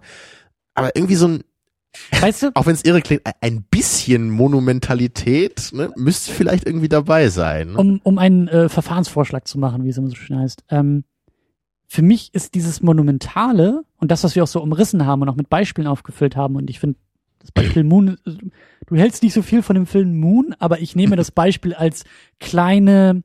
[0.74, 1.44] Aber irgendwie so ein,
[2.20, 7.28] weißt du, auch wenn es irre klingt, ein bisschen Monumentalität ne, müsste vielleicht irgendwie dabei
[7.28, 7.72] sein.
[7.72, 7.78] Ne?
[7.78, 10.64] um, um einen äh, Verfahrensvorschlag zu machen, wie es immer so schön heißt.
[10.70, 11.04] Ähm,
[11.86, 15.36] für mich ist dieses Monumentale und das, was wir auch so umrissen haben und auch
[15.36, 16.98] mit Beispielen aufgefüllt haben, und ich finde,
[17.38, 18.16] das Beispiel Moon,
[18.86, 22.04] du hältst nicht so viel von dem Film Moon, aber ich nehme das Beispiel als
[22.40, 23.22] kleine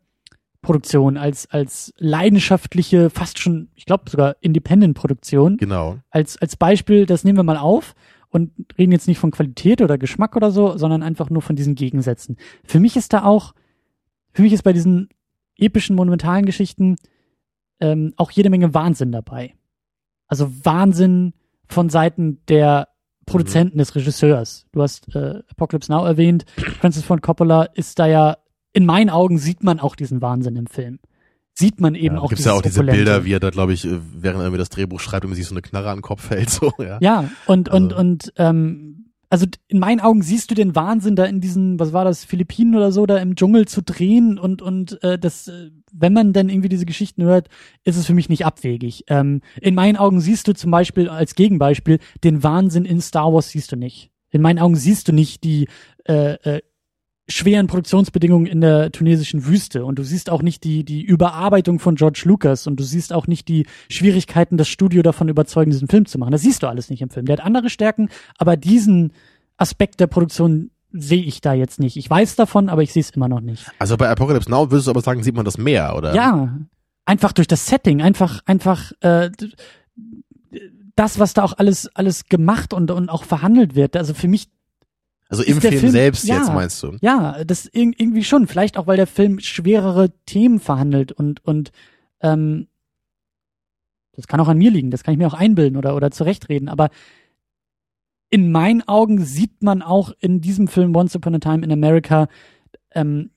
[0.61, 5.56] Produktion, als, als leidenschaftliche, fast schon, ich glaube sogar Independent-Produktion.
[5.56, 5.99] Genau.
[6.10, 7.95] Als, als Beispiel, das nehmen wir mal auf
[8.30, 11.76] und reden jetzt nicht von Qualität oder Geschmack oder so, sondern einfach nur von diesen
[11.76, 12.38] Gegensätzen.
[12.64, 13.54] Für mich ist da auch,
[14.34, 15.10] für mich ist bei diesen
[15.58, 16.95] epischen, monumentalen Geschichten
[17.80, 19.56] ähm, auch jede Menge Wahnsinn dabei.
[20.28, 21.34] Also Wahnsinn
[21.68, 22.90] von Seiten der
[23.26, 23.80] Produzenten, mhm.
[23.80, 24.66] des Regisseurs.
[24.72, 26.45] Du hast äh, Apocalypse Now erwähnt.
[26.80, 28.38] Francis Ford Coppola ist da ja,
[28.74, 30.99] in meinen Augen sieht man auch diesen Wahnsinn im Film.
[31.60, 32.98] Sieht man eben ja, auch Gibt's ja auch diese Opulente.
[32.98, 35.48] Bilder, wie er da, glaube ich, äh, während er irgendwie das Drehbuch schreibt und sich
[35.48, 36.50] so eine Knarre an den Kopf hält.
[36.58, 37.00] So, ja.
[37.02, 37.84] ja, und, also.
[37.84, 41.94] und, und ähm, also in meinen Augen siehst du den Wahnsinn da in diesen, was
[41.94, 45.72] war das, Philippinen oder so, da im Dschungel zu drehen und und äh, das, äh,
[45.92, 47.48] wenn man dann irgendwie diese Geschichten hört,
[47.84, 49.06] ist es für mich nicht abwegig.
[49.08, 53.50] Ähm, in meinen Augen siehst du zum Beispiel als Gegenbeispiel den Wahnsinn in Star Wars
[53.50, 54.12] siehst du nicht.
[54.30, 55.68] In meinen Augen siehst du nicht die
[56.08, 56.62] äh, äh,
[57.30, 61.95] schweren Produktionsbedingungen in der tunesischen Wüste und du siehst auch nicht die, die Überarbeitung von
[61.95, 66.06] George Lucas und du siehst auch nicht die Schwierigkeiten, das Studio davon überzeugen, diesen Film
[66.06, 66.32] zu machen.
[66.32, 67.26] Das siehst du alles nicht im Film.
[67.26, 69.12] Der hat andere Stärken, aber diesen
[69.58, 71.98] Aspekt der Produktion sehe ich da jetzt nicht.
[71.98, 73.70] Ich weiß davon, aber ich sehe es immer noch nicht.
[73.78, 76.16] Also bei Apocalypse Now würdest du aber sagen, sieht man das mehr, oder?
[76.16, 76.58] Ja,
[77.06, 79.30] einfach durch das Setting, einfach, einfach äh,
[80.95, 83.98] das, was da auch alles, alles gemacht und, und auch verhandelt wird.
[83.98, 84.48] Also für mich
[85.30, 86.98] also im Film, Film, selbst ja, jetzt meinst du?
[87.02, 88.48] Ja, das irgendwie schon.
[88.48, 91.72] Vielleicht auch, weil der Film schwerere Themen verhandelt und und
[92.22, 92.68] ähm,
[94.14, 94.90] das kann auch an mir liegen.
[94.90, 96.70] Das kann ich mir auch einbilden oder oder zurechtreden.
[96.70, 96.90] Aber
[98.30, 102.28] in meinen Augen sieht man auch in diesem Film Once Upon a Time in America
[102.91, 103.32] ähm,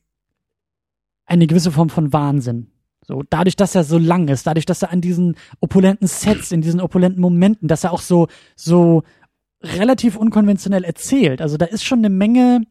[1.26, 2.68] eine gewisse Form von Wahnsinn.
[3.02, 6.60] So, dadurch, dass er so lang ist, dadurch, dass er an diesen opulenten Sets, in
[6.60, 9.02] diesen opulenten Momenten, dass er auch so, so
[9.62, 11.40] relativ unkonventionell erzählt.
[11.40, 12.62] Also da ist schon eine Menge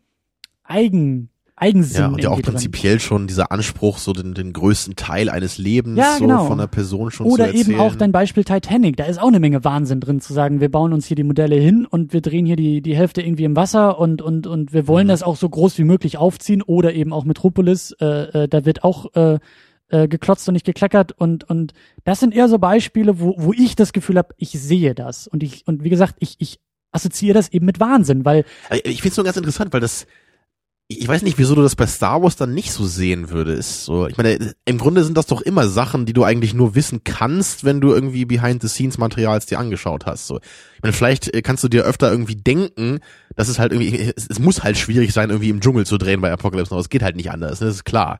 [0.64, 2.02] Eigen, Eigensinn.
[2.02, 2.99] Ja, und ja auch prinzipiell drin.
[2.99, 6.44] schon dieser Anspruch, so den, den größten Teil eines Lebens ja, genau.
[6.44, 7.72] so von einer Person schon Oder zu erzählen.
[7.72, 8.95] eben auch dein Beispiel Titanic.
[8.98, 11.56] Da ist auch eine Menge Wahnsinn drin, zu sagen, wir bauen uns hier die Modelle
[11.56, 14.88] hin und wir drehen hier die, die Hälfte irgendwie im Wasser und, und, und wir
[14.88, 15.11] wollen mhm.
[15.11, 16.61] das auch so groß wie möglich aufziehen.
[16.61, 19.40] Oder eben auch Metropolis, äh, äh, da wird auch äh,
[19.90, 23.76] äh, geklotzt und nicht gekleckert und und das sind eher so Beispiele, wo wo ich
[23.76, 26.60] das Gefühl habe, ich sehe das und ich und wie gesagt, ich ich
[26.91, 28.45] assoziiere das eben mit Wahnsinn, weil.
[28.84, 30.06] Ich finde es nur ganz interessant, weil das,
[30.91, 33.86] ich weiß nicht, wieso du das bei Star Wars dann nicht so sehen würdest.
[33.86, 37.03] So, ich meine, im Grunde sind das doch immer Sachen, die du eigentlich nur wissen
[37.03, 40.26] kannst, wenn du irgendwie Behind-the-Scenes-Materials dir angeschaut hast.
[40.26, 43.02] So, ich meine, vielleicht äh, kannst du dir öfter irgendwie denken,
[43.36, 46.22] dass es halt irgendwie, es, es muss halt schwierig sein, irgendwie im Dschungel zu drehen
[46.22, 46.80] bei Apocalypse Now.
[46.80, 47.68] Es geht halt nicht anders, ne?
[47.68, 48.20] das ist klar.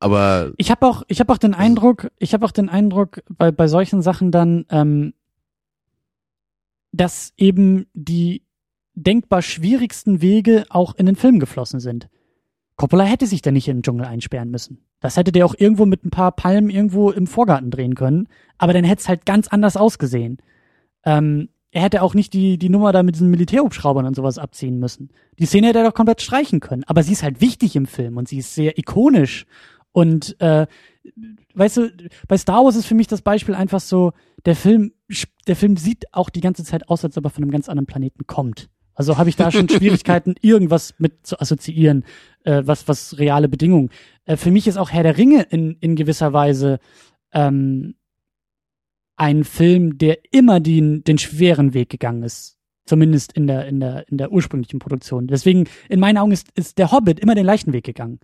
[0.00, 3.52] Aber ich habe auch, ich habe auch den Eindruck, ich habe auch den Eindruck, bei
[3.52, 5.14] bei solchen Sachen dann, ähm,
[6.92, 8.42] dass eben die
[8.94, 12.08] denkbar schwierigsten Wege auch in den Film geflossen sind.
[12.76, 14.78] Coppola hätte sich da nicht den Dschungel einsperren müssen.
[15.00, 18.28] Das hätte der auch irgendwo mit ein paar Palmen irgendwo im Vorgarten drehen können,
[18.58, 20.38] aber dann hätte es halt ganz anders ausgesehen.
[21.04, 24.78] Ähm, er hätte auch nicht die, die Nummer da mit diesen Militärhubschraubern und sowas abziehen
[24.78, 25.10] müssen.
[25.38, 28.18] Die Szene hätte er doch komplett streichen können, aber sie ist halt wichtig im Film
[28.18, 29.46] und sie ist sehr ikonisch.
[29.92, 30.66] Und äh,
[31.54, 31.90] weißt du,
[32.28, 34.12] bei Star Wars ist für mich das Beispiel einfach so,
[34.44, 34.92] der Film,
[35.46, 37.86] der Film sieht auch die ganze Zeit aus, als ob er von einem ganz anderen
[37.86, 38.68] Planeten kommt.
[38.94, 42.04] Also habe ich da schon Schwierigkeiten, irgendwas mit zu assoziieren,
[42.44, 43.90] äh, was, was reale Bedingungen.
[44.24, 46.78] Äh, für mich ist auch Herr der Ringe in, in gewisser Weise
[47.32, 47.94] ähm,
[49.16, 52.58] ein Film, der immer den, den schweren Weg gegangen ist.
[52.84, 55.28] Zumindest in der, in der, in der ursprünglichen Produktion.
[55.28, 58.18] Deswegen, in meinen Augen ist, ist der Hobbit immer den leichten Weg gegangen.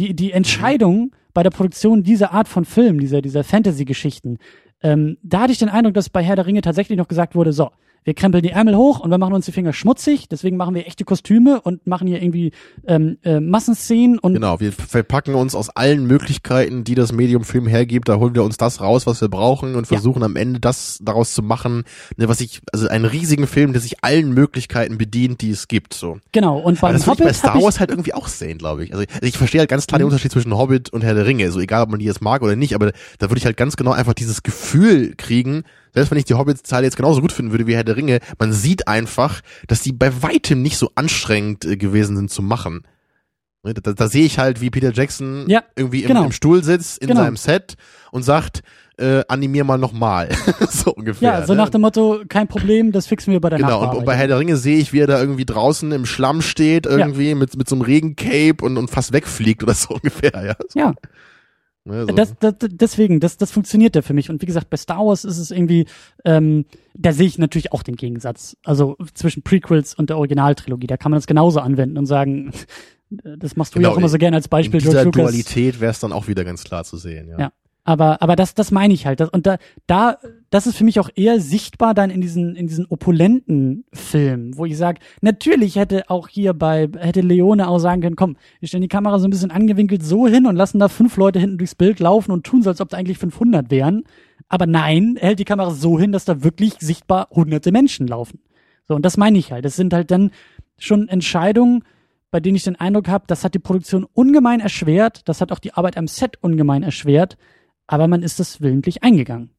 [0.00, 4.38] Die, die Entscheidung bei der Produktion dieser Art von Film, dieser, dieser Fantasy-Geschichten,
[4.82, 7.52] ähm, da hatte ich den Eindruck, dass bei Herr der Ringe tatsächlich noch gesagt wurde,
[7.52, 7.70] so,
[8.04, 10.86] wir krempeln die Ärmel hoch und wir machen uns die Finger schmutzig, deswegen machen wir
[10.86, 12.52] echte Kostüme und machen hier irgendwie
[12.86, 17.66] ähm, äh, Massenszenen und genau, wir verpacken uns aus allen Möglichkeiten, die das Medium Film
[17.66, 20.26] hergibt, da holen wir uns das raus, was wir brauchen und versuchen ja.
[20.26, 21.84] am Ende das daraus zu machen,
[22.16, 25.92] ne, was ich also einen riesigen Film, der sich allen Möglichkeiten bedient, die es gibt,
[25.92, 26.18] so.
[26.32, 28.92] Genau und beim das Hobbit ich bei Star Wars halt irgendwie auch sehen, glaube ich.
[28.92, 30.04] Also, also ich verstehe halt ganz klar mhm.
[30.04, 32.42] den Unterschied zwischen Hobbit und Herr der Ringe, so egal ob man die jetzt mag
[32.42, 36.18] oder nicht, aber da würde ich halt ganz genau einfach dieses Gefühl kriegen, selbst wenn
[36.18, 39.40] ich die Hobbit-Zahl jetzt genauso gut finden würde wie Herr der Ringe, man sieht einfach,
[39.66, 42.82] dass die bei weitem nicht so anstrengend äh, gewesen sind zu machen.
[43.62, 46.24] Ne, da, da sehe ich halt, wie Peter Jackson ja, irgendwie im, genau.
[46.24, 47.20] im, Stuhl sitzt in genau.
[47.20, 47.74] seinem Set
[48.10, 48.62] und sagt,
[48.96, 50.30] äh, animier mal nochmal.
[50.70, 51.40] so ungefähr.
[51.40, 51.58] Ja, so ne?
[51.58, 54.28] nach dem Motto, kein Problem, das fixen wir bei der Genau, und, und, bei Herr
[54.28, 57.34] der Ringe sehe ich, wie er da irgendwie draußen im Schlamm steht, irgendwie ja.
[57.34, 60.54] mit, mit so einem Regencape und, und fast wegfliegt oder so ungefähr, ja.
[60.68, 60.78] So.
[60.78, 60.94] Ja.
[61.84, 62.14] Ne, so.
[62.14, 64.28] das, das, deswegen, das, das funktioniert ja für mich.
[64.28, 65.86] Und wie gesagt, bei Star Wars ist es irgendwie,
[66.24, 68.56] ähm, da sehe ich natürlich auch den Gegensatz.
[68.64, 70.86] Also zwischen Prequels und der Originaltrilogie.
[70.86, 72.52] Da kann man das genauso anwenden und sagen,
[73.10, 74.80] Das machst du genau, ja auch immer so gerne als Beispiel.
[74.80, 77.28] In dieser Dualität wäre es dann auch wieder ganz klar zu sehen.
[77.28, 77.38] Ja.
[77.38, 77.52] ja.
[77.82, 79.20] Aber, aber das, das meine ich halt.
[79.20, 80.18] Und da, da,
[80.50, 84.66] das ist für mich auch eher sichtbar dann in diesen, in diesen opulenten Filmen, wo
[84.66, 88.82] ich sage, natürlich hätte auch hier bei, hätte Leone auch sagen können, komm, wir stellen
[88.82, 91.74] die Kamera so ein bisschen angewinkelt so hin und lassen da fünf Leute hinten durchs
[91.74, 94.04] Bild laufen und tun so, als ob da eigentlich 500 wären.
[94.48, 98.40] Aber nein, er hält die Kamera so hin, dass da wirklich sichtbar hunderte Menschen laufen.
[98.86, 99.64] So, und das meine ich halt.
[99.64, 100.32] Das sind halt dann
[100.76, 101.84] schon Entscheidungen,
[102.30, 105.58] bei denen ich den Eindruck habe, das hat die Produktion ungemein erschwert, das hat auch
[105.58, 107.36] die Arbeit am Set ungemein erschwert,
[107.90, 109.50] aber man ist das willentlich eingegangen.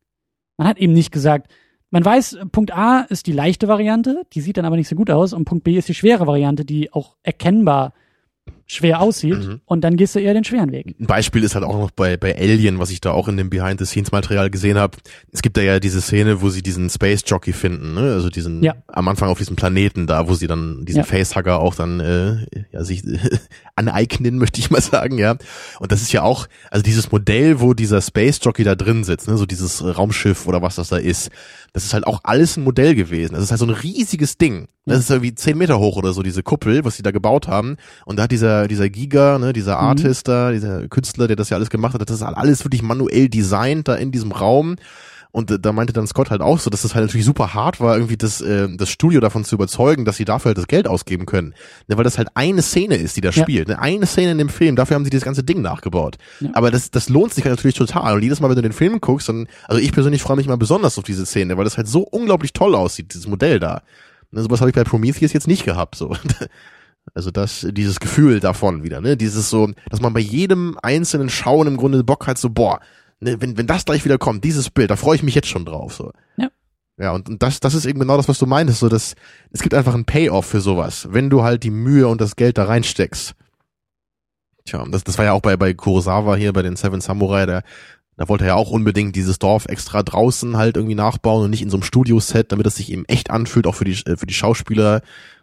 [0.56, 1.52] Man hat eben nicht gesagt,
[1.90, 5.12] man weiß, Punkt A ist die leichte Variante, die sieht dann aber nicht so gut
[5.12, 7.94] aus, und Punkt B ist die schwere Variante, die auch erkennbar
[8.72, 9.60] schwer aussieht mhm.
[9.66, 10.96] und dann gehst du eher den schweren Weg.
[10.98, 13.50] Ein Beispiel ist halt auch noch bei, bei Alien, was ich da auch in dem
[13.50, 14.98] Behind-the-Scenes-Material gesehen habe.
[15.34, 18.14] Es gibt da ja diese Szene, wo sie diesen Space Jockey finden, ne?
[18.14, 18.76] also diesen ja.
[18.88, 21.04] am Anfang auf diesem Planeten da, wo sie dann diesen ja.
[21.04, 23.04] Facehugger auch dann äh, ja, sich
[23.76, 25.36] aneignen, möchte ich mal sagen, ja.
[25.80, 29.28] Und das ist ja auch, also dieses Modell, wo dieser Space Jockey da drin sitzt,
[29.28, 29.36] ne?
[29.36, 31.30] so dieses Raumschiff oder was das da ist,
[31.74, 33.34] das ist halt auch alles ein Modell gewesen.
[33.34, 34.68] Das ist halt so ein riesiges Ding.
[34.86, 37.78] Das ist irgendwie zehn Meter hoch oder so, diese Kuppel, was sie da gebaut haben.
[38.06, 39.88] Und da hat dieser, dieser Giga, ne, dieser mhm.
[39.88, 42.82] Artist da, dieser Künstler, der das ja alles gemacht hat, das ist halt alles wirklich
[42.82, 44.76] manuell designt da in diesem Raum.
[45.34, 47.96] Und da meinte dann Scott halt auch so, dass das halt natürlich super hart war,
[47.96, 51.26] irgendwie das, äh, das Studio davon zu überzeugen, dass sie dafür halt das Geld ausgeben
[51.26, 51.54] können.
[51.88, 53.42] Ne, weil das halt eine Szene ist, die da ja.
[53.42, 53.70] spielt.
[53.70, 53.80] Ne?
[53.80, 56.18] Eine Szene in dem Film, dafür haben sie dieses ganze Ding nachgebaut.
[56.42, 56.50] Ja.
[56.54, 58.16] Aber das, das lohnt sich halt natürlich total.
[58.16, 60.58] Und jedes Mal, wenn du den Film guckst, dann, also ich persönlich freue mich mal
[60.58, 63.84] besonders auf diese Szene, weil das halt so unglaublich toll aussieht, dieses Modell da.
[64.32, 65.96] Ne, sowas habe ich bei Prometheus jetzt nicht gehabt.
[65.96, 66.14] So.
[67.14, 69.18] Also das, dieses Gefühl davon wieder, ne?
[69.18, 72.80] Dieses so, dass man bei jedem einzelnen Schauen im Grunde Bock hat, so, boah,
[73.20, 75.66] ne, wenn, wenn das gleich wieder kommt, dieses Bild, da freue ich mich jetzt schon
[75.66, 75.94] drauf.
[75.94, 76.12] So.
[76.38, 76.50] Ja.
[76.98, 79.16] Ja, und, und das, das ist eben genau das, was du meintest, so dass
[79.52, 82.58] es gibt einfach einen Payoff für sowas, wenn du halt die Mühe und das Geld
[82.58, 83.34] da reinsteckst.
[84.66, 87.64] Tja, das, das war ja auch bei, bei Kurosawa hier, bei den Seven Samurai, der,
[88.18, 91.64] da wollte er ja auch unbedingt dieses Dorf extra draußen halt irgendwie nachbauen und nicht
[91.64, 94.28] in so einem Studioset, damit es sich eben echt anfühlt, auch für die, äh, für
[94.28, 95.02] die Schauspieler,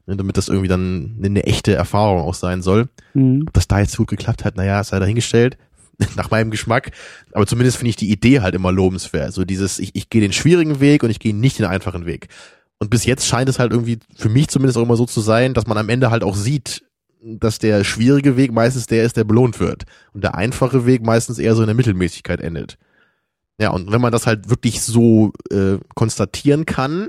[0.08, 2.88] ne, damit das irgendwie dann eine echte Erfahrung auch sein soll.
[3.14, 3.44] Mhm.
[3.46, 5.56] Ob das da jetzt gut geklappt hat, naja, sei dahingestellt.
[6.16, 6.92] nach meinem Geschmack.
[7.32, 9.32] Aber zumindest finde ich die Idee halt immer lobenswert.
[9.32, 12.28] So dieses, ich, ich gehe den schwierigen Weg und ich gehe nicht den einfachen Weg.
[12.78, 15.54] Und bis jetzt scheint es halt irgendwie für mich zumindest auch immer so zu sein,
[15.54, 16.84] dass man am Ende halt auch sieht,
[17.20, 19.86] dass der schwierige Weg meistens der ist, der belohnt wird.
[20.12, 22.78] Und der einfache Weg meistens eher so in der Mittelmäßigkeit endet.
[23.60, 27.08] Ja, und wenn man das halt wirklich so äh, konstatieren kann,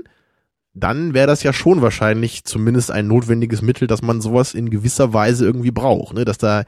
[0.80, 5.12] dann wäre das ja schon wahrscheinlich zumindest ein notwendiges Mittel, dass man sowas in gewisser
[5.12, 6.24] Weise irgendwie braucht, ne?
[6.24, 6.64] Dass da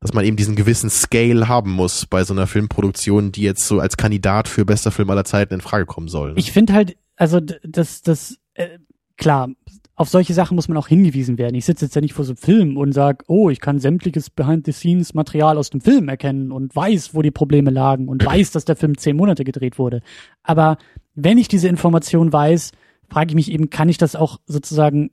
[0.00, 3.80] dass man eben diesen gewissen Scale haben muss bei so einer Filmproduktion, die jetzt so
[3.80, 6.34] als Kandidat für bester Film aller Zeiten in Frage kommen soll.
[6.34, 6.38] Ne?
[6.38, 8.78] Ich finde halt, also das, das, äh,
[9.16, 9.48] klar,
[9.96, 11.56] auf solche Sachen muss man auch hingewiesen werden.
[11.56, 14.30] Ich sitze jetzt ja nicht vor so einem Film und sag, oh, ich kann sämtliches
[14.30, 18.76] Behind-the-Scenes-Material aus dem Film erkennen und weiß, wo die Probleme lagen und weiß, dass der
[18.76, 20.02] Film zehn Monate gedreht wurde.
[20.44, 20.78] Aber
[21.16, 22.70] wenn ich diese Information weiß,
[23.08, 25.10] frage ich mich eben, kann ich das auch sozusagen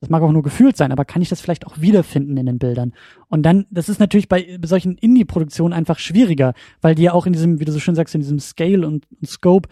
[0.00, 2.58] das mag auch nur gefühlt sein, aber kann ich das vielleicht auch wiederfinden in den
[2.58, 2.92] Bildern?
[3.28, 6.52] Und dann, das ist natürlich bei solchen Indie-Produktionen einfach schwieriger,
[6.82, 9.06] weil die ja auch in diesem, wie du so schön sagst, in diesem Scale und,
[9.10, 9.68] und Scope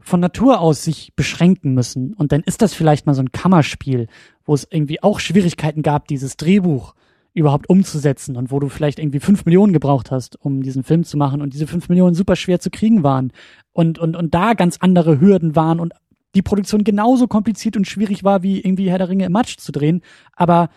[0.00, 2.14] von Natur aus sich beschränken müssen.
[2.14, 4.08] Und dann ist das vielleicht mal so ein Kammerspiel,
[4.44, 6.94] wo es irgendwie auch Schwierigkeiten gab, dieses Drehbuch
[7.32, 11.16] überhaupt umzusetzen und wo du vielleicht irgendwie fünf Millionen gebraucht hast, um diesen Film zu
[11.16, 13.32] machen und diese fünf Millionen super schwer zu kriegen waren
[13.72, 15.92] und, und, und da ganz andere Hürden waren und
[16.34, 19.72] die Produktion genauso kompliziert und schwierig war, wie irgendwie Herr der Ringe im Matsch zu
[19.72, 20.02] drehen,
[20.34, 20.70] aber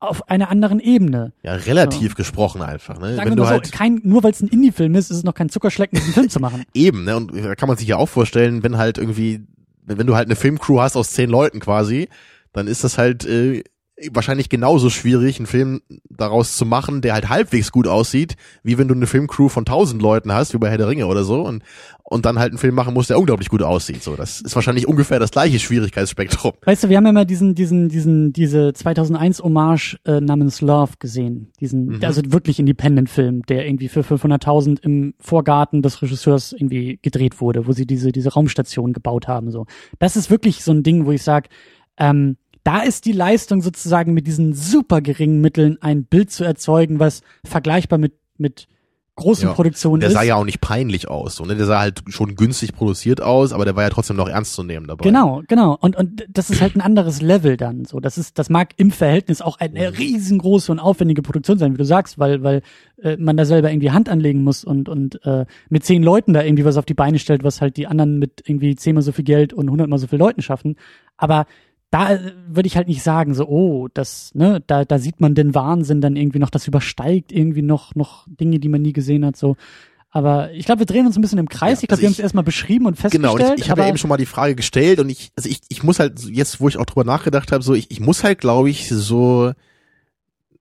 [0.00, 1.32] auf einer anderen Ebene.
[1.42, 2.16] Ja, relativ so.
[2.16, 2.98] gesprochen einfach.
[2.98, 3.16] Ne?
[3.16, 5.34] Sagen Wenn du so, halt kein, nur weil es ein Indie-Film ist, ist es noch
[5.34, 6.64] kein Zuckerschlecken, diesen Film zu machen.
[6.74, 7.16] Eben, ne?
[7.16, 9.46] Und da kann man sich ja auch vorstellen, wenn halt irgendwie,
[9.84, 12.08] wenn du halt eine Filmcrew hast aus zehn Leuten quasi,
[12.52, 13.64] dann ist das halt äh,
[14.10, 15.80] wahrscheinlich genauso schwierig, einen Film
[16.10, 20.02] daraus zu machen, der halt halbwegs gut aussieht, wie wenn du eine Filmcrew von tausend
[20.02, 21.62] Leuten hast, wie bei Herr der Ringe oder so, und,
[22.02, 24.02] und dann halt einen Film machen musst, der unglaublich gut aussieht.
[24.02, 26.52] So, das ist wahrscheinlich ungefähr das gleiche Schwierigkeitsspektrum.
[26.64, 30.94] Weißt du, wir haben ja mal diesen, diesen, diesen, diese 2001 Hommage äh, namens Love
[30.98, 32.04] gesehen, diesen, mhm.
[32.04, 37.72] also wirklich Independent-Film, der irgendwie für 500.000 im Vorgarten des Regisseurs irgendwie gedreht wurde, wo
[37.72, 39.52] sie diese, diese Raumstation gebaut haben.
[39.52, 39.66] So,
[40.00, 41.48] das ist wirklich so ein Ding, wo ich sag,
[41.96, 46.98] ähm, da ist die Leistung sozusagen mit diesen super geringen Mitteln ein Bild zu erzeugen,
[46.98, 48.66] was vergleichbar mit, mit
[49.16, 50.14] großen ja, Produktionen der ist.
[50.14, 51.54] Der sah ja auch nicht peinlich aus, so, ne?
[51.54, 54.64] Der sah halt schon günstig produziert aus, aber der war ja trotzdem noch ernst zu
[54.64, 55.04] nehmen dabei.
[55.04, 55.76] Genau, genau.
[55.80, 58.00] Und, und das ist halt ein anderes Level dann, so.
[58.00, 59.96] Das ist, das mag im Verhältnis auch eine mhm.
[59.96, 62.62] riesengroße und aufwendige Produktion sein, wie du sagst, weil, weil,
[63.02, 66.42] äh, man da selber irgendwie Hand anlegen muss und, und, äh, mit zehn Leuten da
[66.42, 69.24] irgendwie was auf die Beine stellt, was halt die anderen mit irgendwie zehnmal so viel
[69.24, 70.76] Geld und hundertmal so viel Leuten schaffen.
[71.16, 71.46] Aber
[71.90, 75.34] da äh, würde ich halt nicht sagen, so, oh, das, ne, da, da sieht man
[75.34, 79.24] den Wahnsinn dann irgendwie noch, das übersteigt irgendwie noch, noch Dinge, die man nie gesehen
[79.24, 79.56] hat, so.
[80.10, 81.80] Aber ich glaube, wir drehen uns ein bisschen im Kreis.
[81.80, 83.36] Ja, ich glaube, also wir haben es erstmal beschrieben und festgestellt.
[83.36, 85.48] Genau, und ich, ich habe ja eben schon mal die Frage gestellt und ich, also
[85.48, 88.22] ich, ich muss halt, jetzt, wo ich auch drüber nachgedacht habe, so, ich, ich muss
[88.22, 89.52] halt, glaube ich, so,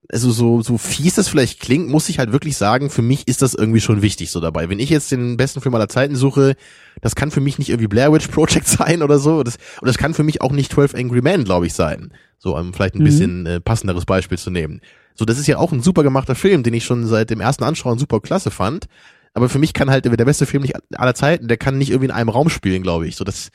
[0.09, 3.41] also so, so fies das vielleicht klingt, muss ich halt wirklich sagen, für mich ist
[3.41, 4.69] das irgendwie schon wichtig so dabei.
[4.69, 6.55] Wenn ich jetzt den besten Film aller Zeiten suche,
[7.01, 9.43] das kann für mich nicht irgendwie Blair Witch Project sein oder so.
[9.43, 12.11] Das, und das kann für mich auch nicht 12 Angry Men, glaube ich, sein.
[12.37, 13.05] So, um vielleicht ein mhm.
[13.05, 14.81] bisschen äh, passenderes Beispiel zu nehmen.
[15.15, 17.63] So, das ist ja auch ein super gemachter Film, den ich schon seit dem ersten
[17.63, 18.87] Anschauen super klasse fand.
[19.33, 22.05] Aber für mich kann halt der beste Film nicht aller Zeiten, der kann nicht irgendwie
[22.05, 23.15] in einem Raum spielen, glaube ich.
[23.15, 23.49] So, das,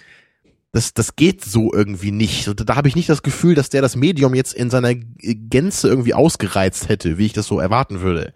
[0.72, 2.52] das, das geht so irgendwie nicht.
[2.68, 6.14] Da habe ich nicht das Gefühl, dass der das Medium jetzt in seiner Gänze irgendwie
[6.14, 8.32] ausgereizt hätte, wie ich das so erwarten würde.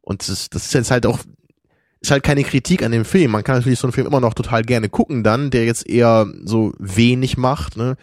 [0.00, 1.20] Und das, das ist jetzt halt auch,
[2.00, 3.30] ist halt keine Kritik an dem Film.
[3.30, 6.26] Man kann natürlich so einen Film immer noch total gerne gucken dann, der jetzt eher
[6.44, 7.96] so wenig macht, ne?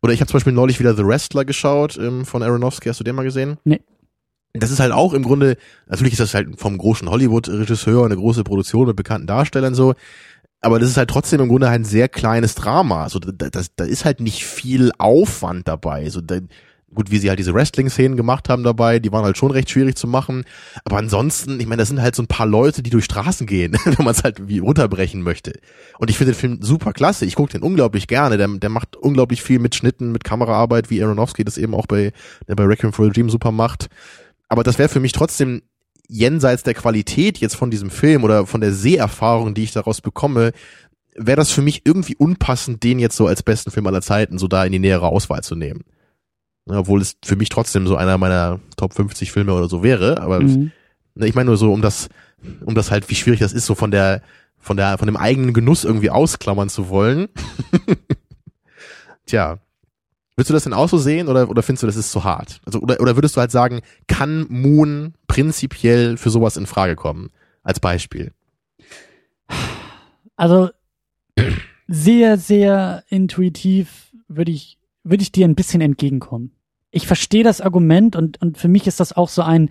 [0.00, 2.88] Oder ich habe zum Beispiel neulich wieder The Wrestler geschaut ähm, von Aronofsky.
[2.88, 3.58] Hast du den mal gesehen?
[3.64, 3.80] Nee.
[4.52, 5.56] Das ist halt auch im Grunde,
[5.86, 9.94] natürlich ist das halt vom großen Hollywood-Regisseur eine große Produktion mit bekannten Darstellern so,
[10.60, 13.04] aber das ist halt trotzdem im Grunde ein sehr kleines Drama.
[13.04, 16.10] Also da, das, da ist halt nicht viel Aufwand dabei.
[16.10, 16.40] So, da,
[16.92, 19.96] gut, wie sie halt diese Wrestling-Szenen gemacht haben dabei, die waren halt schon recht schwierig
[19.96, 20.44] zu machen.
[20.84, 23.76] Aber ansonsten, ich meine, das sind halt so ein paar Leute, die durch Straßen gehen,
[23.84, 25.52] wenn man es halt wie runterbrechen möchte.
[25.98, 27.24] Und ich finde den Film super klasse.
[27.24, 28.36] Ich gucke den unglaublich gerne.
[28.36, 32.12] Der, der macht unglaublich viel mit Schnitten, mit Kameraarbeit, wie Aronofsky das eben auch bei,
[32.48, 33.88] der bei Requiem for a Dream super macht.
[34.48, 35.62] Aber das wäre für mich trotzdem
[36.08, 40.52] jenseits der Qualität jetzt von diesem Film oder von der Seherfahrung, die ich daraus bekomme,
[41.14, 44.48] wäre das für mich irgendwie unpassend, den jetzt so als besten Film aller Zeiten so
[44.48, 45.84] da in die nähere Auswahl zu nehmen.
[46.66, 50.40] Obwohl es für mich trotzdem so einer meiner Top 50 Filme oder so wäre, aber
[50.40, 50.72] mhm.
[51.18, 52.08] Ne, ich meine nur so, um das,
[52.64, 54.22] um das halt, wie schwierig das ist, so von der,
[54.58, 57.28] von der, von dem eigenen Genuss irgendwie ausklammern zu wollen.
[59.26, 59.58] Tja,
[60.38, 62.60] Würdest du das denn auch so sehen oder, oder findest du, das ist zu hart?
[62.64, 67.30] Also, oder, oder würdest du halt sagen, kann Moon prinzipiell für sowas in Frage kommen?
[67.64, 68.30] Als Beispiel.
[70.36, 70.70] Also,
[71.88, 76.52] sehr, sehr intuitiv würde ich, würde ich dir ein bisschen entgegenkommen.
[76.92, 79.70] Ich verstehe das Argument und, und für mich ist das auch so ein,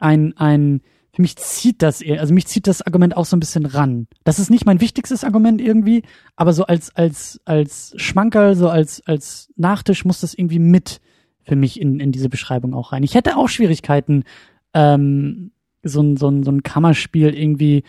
[0.00, 0.80] ein, ein,
[1.14, 4.06] für mich zieht das also mich zieht das Argument auch so ein bisschen ran.
[4.24, 6.02] Das ist nicht mein wichtigstes Argument irgendwie,
[6.36, 11.00] aber so als, als, als Schmankerl, so als, als Nachtisch muss das irgendwie mit
[11.42, 13.02] für mich in, in diese Beschreibung auch rein.
[13.02, 14.24] Ich hätte auch Schwierigkeiten,
[14.72, 15.50] ähm,
[15.82, 17.82] so ein, so ein, so ein Kammerspiel irgendwie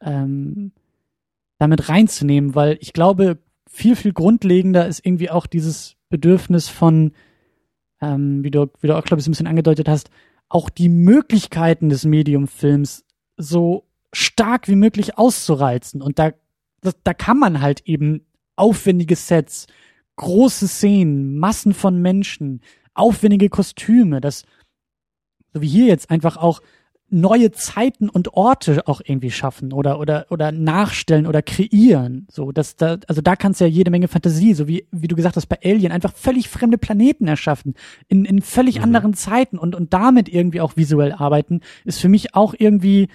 [0.00, 0.72] ähm,
[1.58, 3.38] damit reinzunehmen, weil ich glaube,
[3.68, 7.12] viel, viel grundlegender ist irgendwie auch dieses Bedürfnis von,
[8.00, 10.10] ähm, wie du, wie du auch, glaube ich, ein bisschen angedeutet hast,
[10.48, 13.04] auch die Möglichkeiten des Mediumfilms
[13.36, 16.02] so stark wie möglich auszureizen.
[16.02, 16.32] Und da,
[16.80, 18.26] da, da kann man halt eben
[18.56, 19.66] aufwendige Sets,
[20.16, 22.62] große Szenen, Massen von Menschen,
[22.94, 24.44] aufwendige Kostüme, das,
[25.52, 26.60] so wie hier jetzt einfach auch
[27.10, 32.26] neue Zeiten und Orte auch irgendwie schaffen oder oder oder nachstellen oder kreieren.
[32.30, 35.16] So, dass da also da kannst du ja jede Menge Fantasie, so wie wie du
[35.16, 37.74] gesagt hast bei Alien einfach völlig fremde Planeten erschaffen
[38.08, 38.84] in in völlig mhm.
[38.84, 43.08] anderen Zeiten und und damit irgendwie auch visuell arbeiten ist für mich auch irgendwie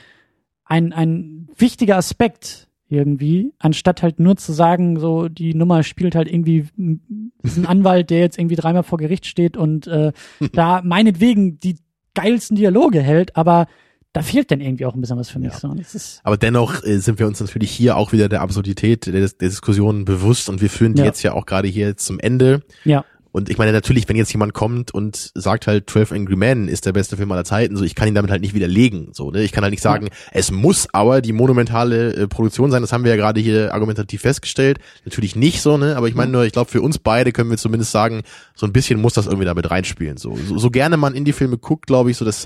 [0.65, 6.32] ein ein wichtiger Aspekt irgendwie, anstatt halt nur zu sagen, so die Nummer spielt halt
[6.32, 10.11] irgendwie ein Anwalt, der jetzt irgendwie dreimal vor Gericht steht und äh,
[10.53, 11.76] da meinetwegen die
[12.15, 13.68] geilsten Dialoge hält, aber
[14.14, 15.53] da fehlt dann irgendwie auch ein bisschen was für mich.
[15.53, 15.60] Ja.
[15.60, 15.76] So.
[16.23, 20.06] Aber dennoch äh, sind wir uns natürlich hier auch wieder der Absurdität der, der Diskussion
[20.06, 21.06] bewusst und wir führen die ja.
[21.06, 22.61] jetzt ja auch gerade hier zum Ende.
[22.85, 23.06] Ja.
[23.34, 26.85] Und ich meine natürlich, wenn jetzt jemand kommt und sagt halt 12 Angry Men ist
[26.85, 29.41] der beste Film aller Zeiten, so ich kann ihn damit halt nicht widerlegen, so, ne?
[29.41, 33.03] Ich kann halt nicht sagen, es muss aber die monumentale äh, Produktion sein, das haben
[33.03, 34.77] wir ja gerade hier argumentativ festgestellt.
[35.03, 35.97] Natürlich nicht so, ne?
[35.97, 38.22] Aber ich meine nur, ich glaube für uns beide können wir zumindest sagen,
[38.53, 40.38] so ein bisschen muss das irgendwie damit reinspielen, so.
[40.47, 42.45] So, so gerne man Indie-Filme guckt, glaube ich, so das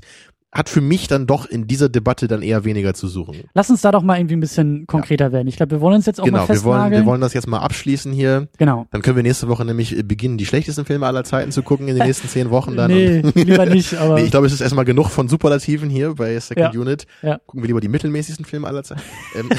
[0.58, 3.44] hat für mich dann doch in dieser Debatte dann eher weniger zu suchen.
[3.54, 5.32] Lass uns da doch mal irgendwie ein bisschen konkreter ja.
[5.32, 5.48] werden.
[5.48, 6.74] Ich glaube, wir wollen uns jetzt auch genau, mal festnageln.
[6.74, 8.48] Genau, wir wollen, wir wollen das jetzt mal abschließen hier.
[8.58, 8.88] Genau.
[8.90, 11.96] Dann können wir nächste Woche nämlich beginnen, die schlechtesten Filme aller Zeiten zu gucken in
[11.96, 12.90] den nächsten zehn Wochen dann.
[12.90, 14.16] nee, lieber nicht, aber.
[14.16, 16.82] nee, ich glaube, es ist erstmal genug von Superlativen hier bei Second ja.
[16.82, 17.06] Unit.
[17.22, 17.38] Ja.
[17.46, 19.02] Gucken wir lieber die mittelmäßigsten Filme aller Zeiten.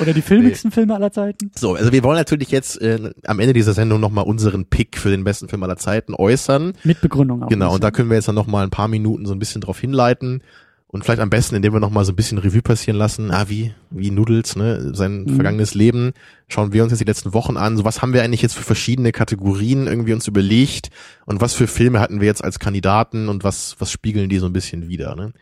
[0.00, 0.74] Oder die filmigsten nee.
[0.74, 1.50] Filme aller Zeiten.
[1.54, 5.10] So, also wir wollen natürlich jetzt äh, am Ende dieser Sendung nochmal unseren Pick für
[5.10, 6.72] den besten Film aller Zeiten äußern.
[6.84, 7.48] Mit Begründung auch.
[7.48, 9.78] Genau, und da können wir jetzt dann nochmal ein paar Minuten so ein bisschen drauf
[9.78, 10.42] hinleiten.
[10.90, 13.74] Und vielleicht am besten, indem wir nochmal so ein bisschen Revue passieren lassen, ah, wie,
[13.90, 15.34] wie Noodles, ne, sein mhm.
[15.34, 16.12] vergangenes Leben.
[16.48, 17.76] Schauen wir uns jetzt die letzten Wochen an.
[17.76, 20.88] So, was haben wir eigentlich jetzt für verschiedene Kategorien irgendwie uns überlegt?
[21.26, 24.46] Und was für Filme hatten wir jetzt als Kandidaten und was, was spiegeln die so
[24.46, 25.34] ein bisschen wieder, ne?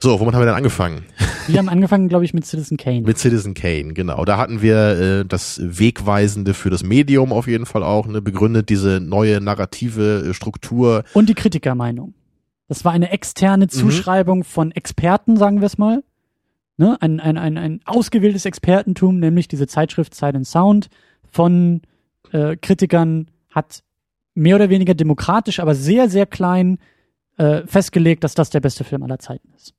[0.00, 1.04] So, womit haben wir denn angefangen?
[1.48, 3.00] Wir haben angefangen, glaube ich, mit Citizen Kane.
[3.00, 4.24] Mit Citizen Kane, genau.
[4.24, 8.68] Da hatten wir äh, das Wegweisende für das Medium auf jeden Fall auch, ne, begründet
[8.68, 11.02] diese neue narrative äh, Struktur.
[11.14, 12.14] Und die Kritikermeinung.
[12.68, 13.70] Das war eine externe Mhm.
[13.70, 16.04] Zuschreibung von Experten, sagen wir es mal.
[16.76, 16.96] Ne?
[17.00, 20.90] Ein, ein, ein, ein ausgewähltes Expertentum, nämlich diese Zeitschrift and Sound
[21.24, 21.82] von
[22.30, 23.82] äh, Kritikern hat
[24.34, 26.78] mehr oder weniger demokratisch, aber sehr, sehr klein
[27.36, 29.74] äh, festgelegt, dass das der beste Film aller Zeiten ist.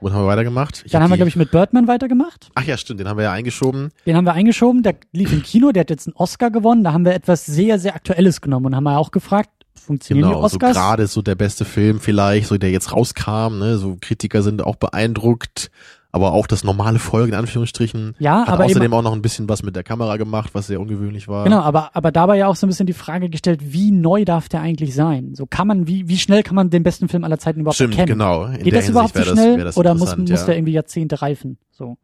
[0.00, 0.82] Womit haben wir weitergemacht?
[0.84, 2.50] Ich Dann hab haben wir, glaube ich, mit Birdman weitergemacht.
[2.54, 3.90] Ach ja, stimmt, den haben wir ja eingeschoben.
[4.06, 6.84] Den haben wir eingeschoben, der lief im Kino, der hat jetzt einen Oscar gewonnen.
[6.84, 10.42] Da haben wir etwas sehr, sehr Aktuelles genommen und haben wir auch gefragt, funktionieren Genau,
[10.42, 10.76] die so Oscars?
[10.76, 14.76] gerade so der beste Film vielleicht, so der jetzt rauskam, ne, so Kritiker sind auch
[14.76, 15.70] beeindruckt,
[16.10, 19.20] aber auch das normale Folgen in Anführungsstrichen ja, hat aber außerdem eben, auch noch ein
[19.22, 21.44] bisschen was mit der Kamera gemacht, was sehr ungewöhnlich war.
[21.44, 24.48] genau, aber, aber dabei ja auch so ein bisschen die Frage gestellt, wie neu darf
[24.48, 25.34] der eigentlich sein?
[25.34, 27.98] So kann man, wie, wie schnell kann man den besten Film aller Zeiten überhaupt Stimmt,
[27.98, 28.18] erkennen?
[28.18, 28.46] genau.
[28.46, 30.46] In Geht das überhaupt so schnell das oder muss, interessant, muss ja.
[30.46, 31.58] der irgendwie Jahrzehnte reifen?
[31.70, 31.98] So.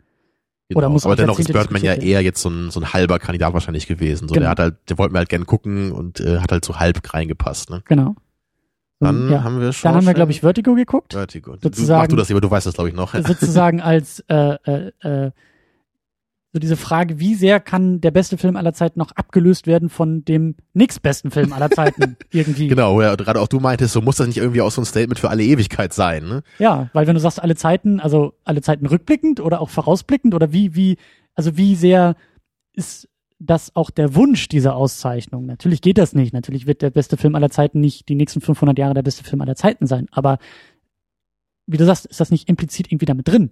[0.68, 0.78] Genau.
[0.78, 3.52] oder muss aber dennoch ist Birdman ja eher jetzt so ein, so ein halber Kandidat
[3.52, 4.28] wahrscheinlich gewesen.
[4.28, 4.44] So, Genau.
[4.44, 7.01] der hat halt, der wollten wir halt gern gucken und äh, hat halt so halb
[7.12, 7.70] reingepasst.
[7.70, 7.82] Ne?
[7.85, 8.16] Genau.
[9.05, 9.44] Dann ja.
[9.44, 9.89] haben wir schon.
[9.89, 11.12] Dann haben wir, glaube ich, Vertigo geguckt.
[11.12, 11.56] Vertigo.
[11.62, 13.14] Sozusagen- mach du das lieber, du weißt das, glaube ich, noch.
[13.26, 15.31] sozusagen als äh, äh, äh,
[16.52, 20.24] so diese Frage, wie sehr kann der beste Film aller Zeiten noch abgelöst werden von
[20.24, 22.68] dem nächstbesten Film aller Zeiten irgendwie?
[22.68, 25.18] Genau, ja, gerade auch du meintest, so muss das nicht irgendwie auch so ein Statement
[25.18, 26.43] für alle Ewigkeit sein, ne?
[26.60, 30.52] Ja, weil wenn du sagst alle Zeiten, also alle Zeiten rückblickend oder auch vorausblickend oder
[30.52, 30.97] wie wie
[31.35, 32.14] also wie sehr
[32.72, 33.09] ist
[33.39, 35.47] das auch der Wunsch dieser Auszeichnung?
[35.47, 36.32] Natürlich geht das nicht.
[36.32, 39.40] Natürlich wird der beste Film aller Zeiten nicht die nächsten 500 Jahre der beste Film
[39.43, 40.06] aller Zeiten sein.
[40.12, 40.39] Aber
[41.66, 43.51] wie du sagst, ist das nicht implizit irgendwie damit drin?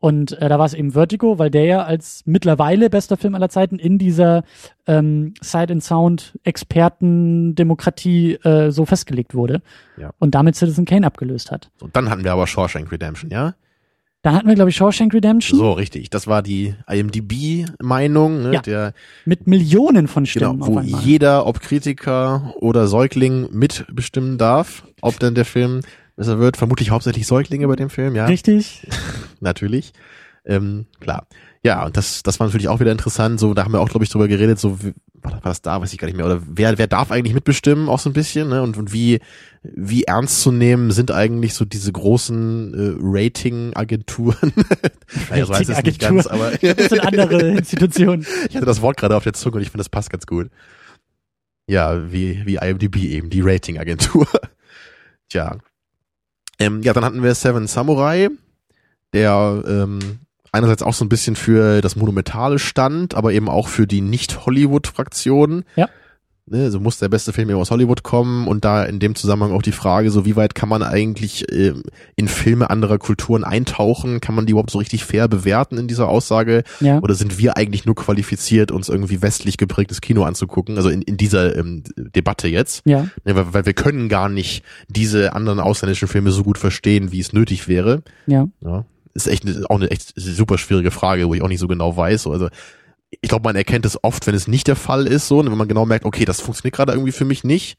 [0.00, 3.48] Und äh, da war es eben Vertigo, weil der ja als mittlerweile bester Film aller
[3.50, 4.42] Zeiten in dieser
[4.88, 9.62] ähm, Sight and Sound Expertendemokratie äh, so festgelegt wurde
[9.96, 10.10] Ja.
[10.18, 11.70] und damit Citizen Kane abgelöst hat.
[11.80, 13.54] Und dann hatten wir aber Shawshank Redemption, ja?
[14.22, 16.08] Dann hatten wir, glaube ich, Shawshank Redemption So, richtig.
[16.10, 18.54] Das war die IMDb-Meinung, ne?
[18.54, 18.60] Ja.
[18.62, 18.94] Der,
[19.24, 25.34] mit Millionen von Stimmen genau, wo jeder, ob Kritiker oder Säugling, mitbestimmen darf, ob denn
[25.34, 25.80] der Film
[26.16, 26.56] besser wird.
[26.56, 28.26] Vermutlich hauptsächlich Säuglinge bei dem Film, ja?
[28.26, 28.86] Richtig.
[29.40, 29.92] natürlich.
[30.44, 31.26] Ähm, klar.
[31.64, 33.38] Ja, und das, das war natürlich auch wieder interessant.
[33.40, 35.92] So, da haben wir auch, glaube ich, drüber geredet, so, wie- war das- da, weiß
[35.92, 36.26] ich gar nicht mehr.
[36.26, 38.62] Oder wer, wer darf eigentlich mitbestimmen, auch so ein bisschen, ne?
[38.62, 39.20] Und, und wie,
[39.62, 44.52] wie ernst zu nehmen sind eigentlich so diese großen äh, Rating-Agenturen?
[45.30, 48.26] naja, so heißt es nicht ganz, aber Das sind andere Institutionen.
[48.48, 50.50] ich hatte das Wort gerade auf der Zunge und ich finde, das passt ganz gut.
[51.68, 54.26] Ja, wie, wie IMDb eben, die Rating-Agentur.
[55.28, 55.58] Tja.
[56.58, 58.28] Ähm, ja, dann hatten wir Seven Samurai,
[59.12, 59.98] der ähm,
[60.52, 65.64] einerseits auch so ein bisschen für das Monumentale stand, aber eben auch für die Nicht-Hollywood-Fraktion.
[65.76, 65.88] Ja.
[66.44, 69.52] Ne, so muss der beste Film eben aus Hollywood kommen und da in dem Zusammenhang
[69.52, 71.72] auch die Frage, so wie weit kann man eigentlich äh,
[72.16, 74.20] in Filme anderer Kulturen eintauchen?
[74.20, 76.64] Kann man die überhaupt so richtig fair bewerten in dieser Aussage?
[76.80, 76.98] Ja.
[76.98, 80.76] Oder sind wir eigentlich nur qualifiziert, uns irgendwie westlich geprägtes Kino anzugucken?
[80.76, 82.82] Also in, in dieser ähm, Debatte jetzt.
[82.86, 83.06] Ja.
[83.24, 87.20] Ne, weil, weil wir können gar nicht diese anderen ausländischen Filme so gut verstehen, wie
[87.20, 88.02] es nötig wäre.
[88.26, 88.48] Ja.
[88.60, 88.84] Ja.
[89.14, 92.26] Ist echt auch eine echt super schwierige Frage, wo ich auch nicht so genau weiß.
[92.28, 92.48] Also
[93.20, 95.58] ich glaube, man erkennt es oft, wenn es nicht der Fall ist, so, und wenn
[95.58, 97.76] man genau merkt, okay, das funktioniert gerade irgendwie für mich nicht.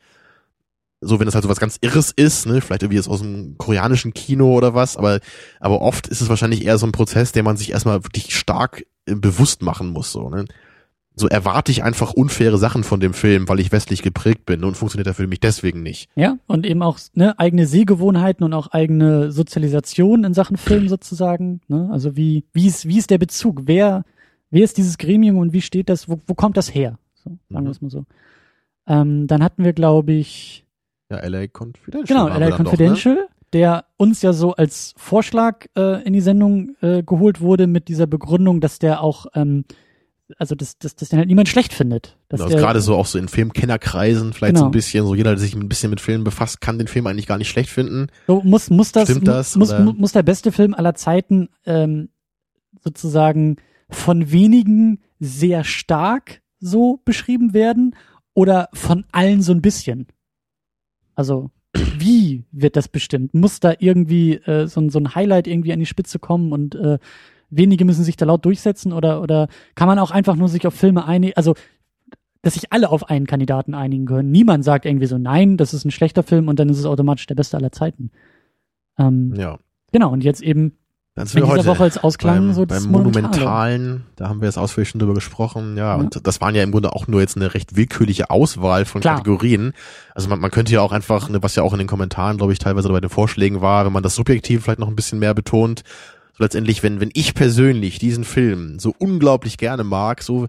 [1.01, 3.57] So, wenn es halt so was ganz Irres ist, ne, vielleicht irgendwie jetzt aus dem
[3.57, 5.19] koreanischen Kino oder was, aber,
[5.59, 8.85] aber oft ist es wahrscheinlich eher so ein Prozess, der man sich erstmal wirklich stark
[9.05, 10.45] äh, bewusst machen muss, so, ne.
[11.15, 14.75] So erwarte ich einfach unfaire Sachen von dem Film, weil ich westlich geprägt bin und
[14.75, 16.09] funktioniert er für mich deswegen nicht.
[16.15, 16.37] Ja.
[16.47, 21.61] Und eben auch ne, eigene Sehgewohnheiten und auch eigene Sozialisation in Sachen Film sozusagen.
[21.67, 21.87] Ne?
[21.91, 23.61] Also wie, wie ist, wie ist der Bezug?
[23.65, 24.05] Wer,
[24.49, 26.97] wer ist dieses Gremium und wie steht das, wo, wo kommt das her?
[27.13, 27.67] So, sagen Mhm.
[27.67, 28.05] wir es mal so.
[28.87, 30.65] Ähm, dann hatten wir, glaube ich,
[31.11, 32.03] Ja, LA Confidential.
[32.05, 32.63] Genau, LA dann doch, ne?
[32.65, 37.87] Confidential, der uns ja so als Vorschlag äh, in die Sendung äh, geholt wurde mit
[37.87, 39.63] dieser Begründung, dass der auch, ähm,
[40.37, 42.17] also dass, dass, dass den halt niemand schlecht findet.
[42.29, 44.61] Dass Genau, gerade so auch so in Filmkennerkreisen vielleicht Genau.
[44.65, 47.05] so ein bisschen, so jeder, der sich ein bisschen mit Filmen befasst, kann den Film
[47.07, 48.07] eigentlich gar nicht schlecht finden.
[48.27, 49.83] so muss, muss das, Stimmt das, muss, oder?
[49.93, 52.09] muss der beste Film aller Zeiten ähm,
[52.81, 53.57] sozusagen
[53.89, 57.95] von wenigen sehr stark so beschrieben werden
[58.33, 60.07] oder von allen so ein bisschen?
[61.15, 61.51] Also
[61.97, 63.33] wie wird das bestimmt?
[63.33, 66.75] Muss da irgendwie äh, so, ein- so ein Highlight irgendwie an die Spitze kommen und
[66.75, 66.97] äh,
[67.57, 70.73] wenige müssen sich da laut durchsetzen oder oder kann man auch einfach nur sich auf
[70.73, 71.33] Filme einigen?
[71.35, 71.55] Also
[72.41, 74.29] dass sich alle auf einen Kandidaten einigen können.
[74.29, 77.25] Niemand sagt irgendwie so, nein, das ist ein schlechter Film und dann ist es automatisch
[77.25, 78.11] der beste aller Zeiten.
[78.99, 79.57] Ähm, Ja.
[79.93, 80.77] Genau, und jetzt eben
[81.15, 81.65] in dieser heute.
[81.67, 85.77] Woche als Ausklang beim, so beim Monumentalen, da haben wir jetzt ausführlich schon drüber gesprochen,
[85.77, 85.95] ja, Ja.
[85.95, 89.17] und das waren ja im Grunde auch nur jetzt eine recht willkürliche Auswahl von Klar.
[89.17, 89.73] Kategorien.
[90.15, 92.51] Also man, man könnte ja auch einfach, ne, was ja auch in den Kommentaren, glaube
[92.51, 95.35] ich, teilweise bei den Vorschlägen war, wenn man das subjektiv vielleicht noch ein bisschen mehr
[95.35, 95.83] betont,
[96.33, 100.47] so letztendlich, wenn, wenn ich persönlich diesen Film so unglaublich gerne mag, so,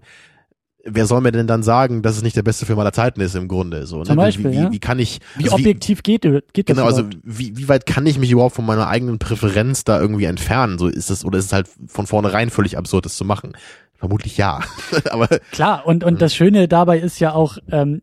[0.83, 3.35] wer soll mir denn dann sagen, dass es nicht der beste Film aller Zeiten ist
[3.35, 4.03] im Grunde, so, ne?
[4.05, 4.71] Zum Beispiel, wie, wie, ja.
[4.71, 8.05] wie kann ich, Wie also objektiv geht, geht das Genau, also wie, wie weit kann
[8.05, 10.77] ich mich überhaupt von meiner eigenen Präferenz da irgendwie entfernen?
[10.77, 13.53] So ist es, oder ist es halt von vornherein völlig absurd, das zu machen?
[13.93, 14.61] Vermutlich ja.
[15.11, 18.01] Aber Klar, und, und das Schöne dabei ist ja auch, ähm,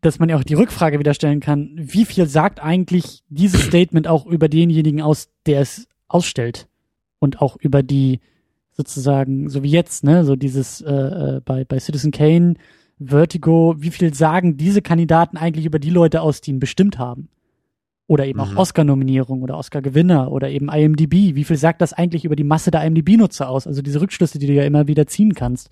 [0.00, 4.08] dass man ja auch die Rückfrage wieder stellen kann, wie viel sagt eigentlich dieses Statement
[4.08, 6.68] auch über denjenigen aus, der es ausstellt?
[7.24, 8.20] Und auch über die
[8.72, 12.54] sozusagen, so wie jetzt, ne, so dieses äh, äh, bei, bei Citizen Kane,
[12.98, 17.28] Vertigo, wie viel sagen diese Kandidaten eigentlich über die Leute aus, die ihn bestimmt haben?
[18.06, 18.58] Oder eben auch Mhm.
[18.58, 21.34] Oscar-Nominierung oder Oscar-Gewinner oder eben IMDb.
[21.34, 23.66] Wie viel sagt das eigentlich über die Masse der IMDb-Nutzer aus?
[23.66, 25.70] Also diese Rückschlüsse, die du ja immer wieder ziehen kannst,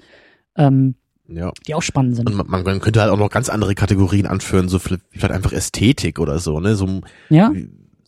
[0.56, 0.94] ähm,
[1.28, 1.52] ja.
[1.66, 2.30] die auch spannend sind.
[2.30, 6.18] Und man, man könnte halt auch noch ganz andere Kategorien anführen, so vielleicht einfach Ästhetik
[6.18, 6.74] oder so, ne?
[6.74, 7.52] So, Ja,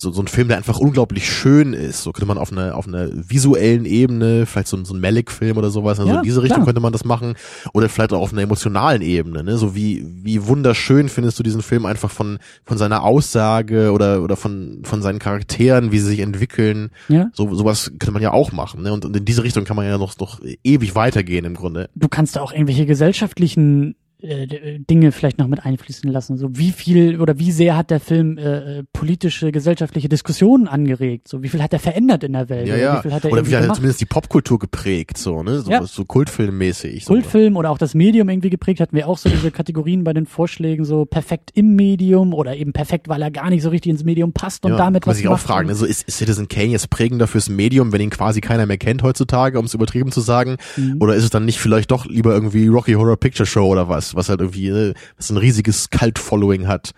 [0.04, 2.02] so, so ein Film, der einfach unglaublich schön ist.
[2.02, 5.56] So könnte man auf einer auf einer visuellen Ebene, vielleicht so, ein- so ein Malik-Film
[5.56, 6.66] oder sowas, also Ja, in diese Richtung klar.
[6.66, 7.34] könnte man das machen.
[7.72, 9.56] Oder vielleicht auch auf einer emotionalen Ebene, ne?
[9.58, 14.36] So wie, wie wunderschön findest du diesen Film einfach von, von seiner Aussage oder, oder
[14.36, 16.90] von, von seinen Charakteren, wie sie sich entwickeln.
[17.08, 17.30] ja.
[17.32, 18.92] So, sowas könnte man ja auch machen, ne?
[18.92, 21.88] Und, und in diese Richtung kann man ja noch, noch ewig weitergehen im Grunde.
[21.94, 26.36] Du kannst da auch irgendwelche gesellschaftlichen äh, d- Dinge vielleicht noch mit einfließen lassen.
[26.38, 31.28] So wie viel oder wie sehr hat der Film äh, äh, politische, gesellschaftliche Diskussionen angeregt?
[31.28, 32.66] So wie viel hat er verändert in der Welt?
[32.68, 32.98] Ja, oder ja.
[32.98, 35.60] Wie viel hat er Oder wie hat er zumindest die Popkultur geprägt, so, ne?
[35.60, 35.84] So, Ja.
[35.84, 37.04] so kultfilmmäßig.
[37.04, 37.12] So.
[37.12, 40.26] Kultfilm oder auch das Medium irgendwie geprägt, hatten wir auch so diese Kategorien bei den
[40.26, 44.04] Vorschlägen, so perfekt im Medium oder eben perfekt, weil er gar nicht so richtig ins
[44.04, 45.74] Medium passt und ja, damit was sich auch fragen, ne?
[45.74, 49.02] so ist, ist Citizen Kane jetzt prägender fürs Medium, wenn ihn quasi keiner mehr kennt
[49.02, 50.56] heutzutage, um es übertrieben zu sagen?
[50.76, 50.96] Mhm.
[51.00, 54.13] Oder ist es dann nicht vielleicht doch lieber irgendwie Rocky Horror Picture Show oder was,
[54.14, 56.92] was halt irgendwie, ne, was ein riesiges Cult-Following hat?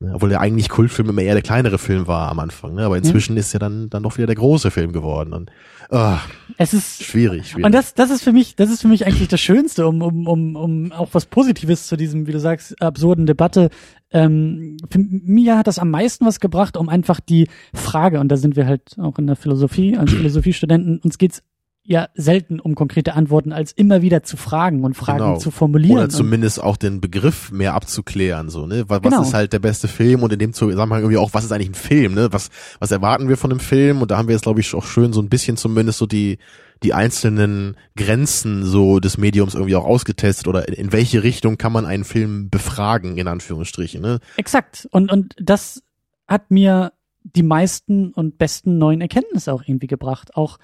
[0.00, 2.84] Ne, Obwohl der eigentlich Kultfilm immer eher der kleinere Film war am Anfang, ne?
[2.84, 5.32] aber inzwischen ist ja dann, dann doch wieder der große Film geworden.
[5.32, 5.50] Und,
[5.90, 6.20] ah,
[6.56, 7.64] es ist schwierig, schwierig.
[7.66, 10.28] Und das, das ist für mich, das ist für mich eigentlich das Schönste, um, um,
[10.28, 13.70] um, um auch was Positives zu diesem, wie du sagst, absurden Debatte.
[14.12, 18.36] Ähm, für mir hat das am meisten was gebracht, um einfach die Frage, und da
[18.36, 21.42] sind wir halt auch in der Philosophie, als Philosophiestudenten, uns geht's
[21.90, 25.38] ja selten um konkrete Antworten, als immer wieder zu fragen und Fragen Genau.
[25.38, 25.96] zu formulieren.
[25.96, 28.84] Oder zumindest auch den Begriff mehr abzuklären, so, ne?
[28.88, 29.20] Was, Genau.
[29.20, 31.70] was ist halt der beste Film und in dem Zusammenhang irgendwie auch, was ist eigentlich
[31.70, 32.28] ein Film, ne?
[32.30, 34.02] Was, was erwarten wir von einem Film?
[34.02, 36.36] Und da haben wir jetzt, glaube ich, auch schön so ein bisschen zumindest so die,
[36.82, 41.72] die einzelnen Grenzen so des Mediums irgendwie auch ausgetestet oder in, in welche Richtung kann
[41.72, 44.18] man einen Film befragen, in Anführungsstrichen, ne?
[44.36, 44.86] Exakt.
[44.90, 45.82] Und, und das
[46.28, 46.92] hat mir
[47.24, 50.36] die meisten und besten neuen Erkenntnisse auch irgendwie gebracht.
[50.36, 50.58] Auch,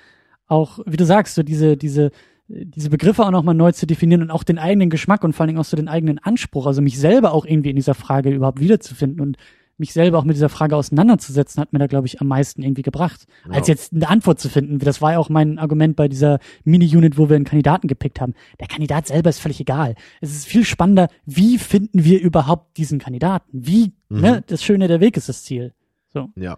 [0.47, 2.11] auch, wie du sagst, so diese, diese,
[2.49, 5.49] diese Begriffe auch nochmal neu zu definieren und auch den eigenen Geschmack und vor allen
[5.49, 8.61] Dingen auch so den eigenen Anspruch, also mich selber auch irgendwie in dieser Frage überhaupt
[8.61, 9.37] wiederzufinden und
[9.77, 12.83] mich selber auch mit dieser Frage auseinanderzusetzen, hat mir da, glaube ich, am meisten irgendwie
[12.83, 13.27] gebracht.
[13.49, 13.55] Ja.
[13.55, 14.79] Als jetzt eine Antwort zu finden.
[14.79, 18.35] Das war ja auch mein Argument bei dieser Mini-Unit, wo wir einen Kandidaten gepickt haben.
[18.61, 19.97] Der Kandidat selber ist völlig egal.
[20.21, 23.49] Es ist viel spannender, wie finden wir überhaupt diesen Kandidaten?
[23.53, 24.21] Wie, Mhm.
[24.21, 25.73] ne, das Schöne, der Weg ist das Ziel.
[26.13, 26.29] So.
[26.37, 26.57] Ja.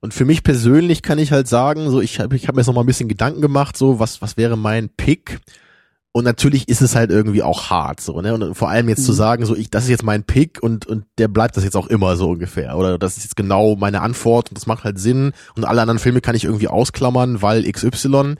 [0.00, 2.68] Und für mich persönlich kann ich halt sagen, so ich habe ich hab mir jetzt
[2.68, 5.40] noch mal ein bisschen Gedanken gemacht, so was was wäre mein Pick?
[6.12, 8.32] Und natürlich ist es halt irgendwie auch hart, so ne.
[8.34, 9.16] Und vor allem jetzt zu Mhm.
[9.16, 11.88] sagen, so ich das ist jetzt mein Pick und und der bleibt das jetzt auch
[11.88, 15.32] immer so ungefähr oder das ist jetzt genau meine Antwort und das macht halt Sinn
[15.56, 18.36] und alle anderen Filme kann ich irgendwie ausklammern, weil XY.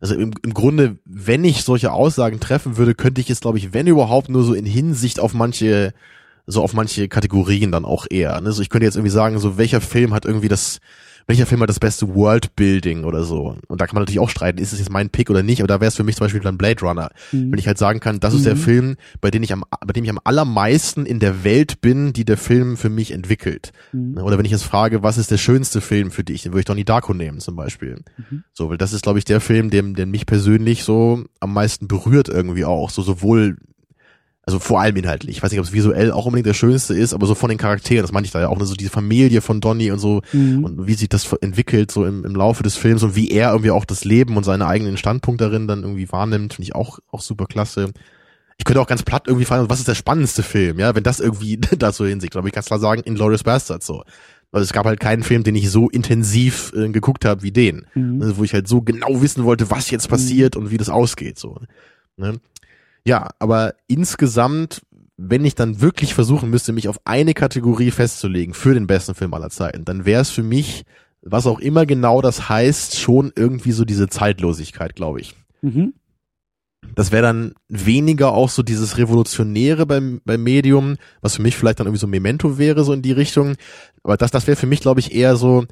[0.00, 3.72] Also im, im Grunde, wenn ich solche Aussagen treffen würde, könnte ich es, glaube ich,
[3.72, 5.94] wenn überhaupt nur so in Hinsicht auf manche
[6.46, 8.40] so auf manche Kategorien dann auch eher.
[8.40, 8.52] Ne?
[8.52, 10.78] So ich könnte jetzt irgendwie sagen, so welcher Film hat irgendwie das,
[11.26, 13.56] welcher Film hat das beste Worldbuilding oder so.
[13.68, 15.68] Und da kann man natürlich auch streiten, ist es jetzt mein Pick oder nicht, aber
[15.68, 17.08] da wäre es für mich zum Beispiel dann Blade Runner.
[17.32, 17.50] Mhm.
[17.50, 18.58] Wenn ich halt sagen kann, das ist der Mhm.
[18.58, 22.26] Film, bei dem ich am, bei dem ich am allermeisten in der Welt bin, die
[22.26, 23.72] der Film für mich entwickelt.
[23.92, 24.12] Mhm.
[24.12, 24.22] Ne?
[24.24, 26.66] Oder wenn ich jetzt frage, was ist der schönste Film für dich, dann würde ich
[26.66, 28.02] Donnie Darko nehmen zum Beispiel.
[28.18, 28.44] Mhm.
[28.52, 31.88] So, weil das ist, glaube ich, der Film, der, der mich persönlich so am meisten
[31.88, 32.90] berührt irgendwie auch.
[32.90, 33.56] So sowohl
[34.46, 35.36] also vor allem inhaltlich.
[35.38, 37.58] Ich weiß nicht, ob es visuell auch unbedingt der schönste ist, aber so von den
[37.58, 40.20] Charakteren, das meine ich da ja auch, ne, so diese Familie von Donny und so
[40.32, 40.64] Mhm.
[40.64, 43.70] und wie sich das entwickelt so im, im Laufe des Films und wie er irgendwie
[43.70, 47.22] auch das Leben und seine eigenen Standpunkt darin dann irgendwie wahrnimmt, finde ich auch, auch
[47.22, 47.92] super klasse.
[48.58, 51.20] Ich könnte auch ganz platt irgendwie fragen, was ist der spannendste Film, ja, wenn das
[51.20, 52.36] irgendwie da so hinsicht.
[52.36, 54.04] Aber ich kann klar sagen, Inglourious Bastards so.
[54.52, 57.86] Also es gab halt keinen Film, den ich so intensiv äh, geguckt habe wie den.
[57.94, 58.18] Mhm.
[58.18, 61.38] Ne, wo ich halt so genau wissen wollte, was jetzt passiert und wie das ausgeht.
[61.40, 61.58] So.
[62.16, 62.38] Ne?
[63.06, 64.82] Ja, aber insgesamt,
[65.16, 69.34] wenn ich dann wirklich versuchen müsste, mich auf eine Kategorie festzulegen für den besten Film
[69.34, 70.84] aller Zeiten, dann wäre es für mich
[71.24, 75.34] was auch immer genau das heißt, schon irgendwie so diese Zeitlosigkeit, glaube ich.
[75.62, 75.94] Mhm.
[76.94, 81.80] Das wäre dann weniger auch so dieses Revolutionäre beim, beim Medium, was für mich vielleicht
[81.80, 83.56] dann irgendwie so Memento wäre, so in die Richtung.
[84.02, 85.64] Aber das, das wäre für mich, glaube ich, eher so,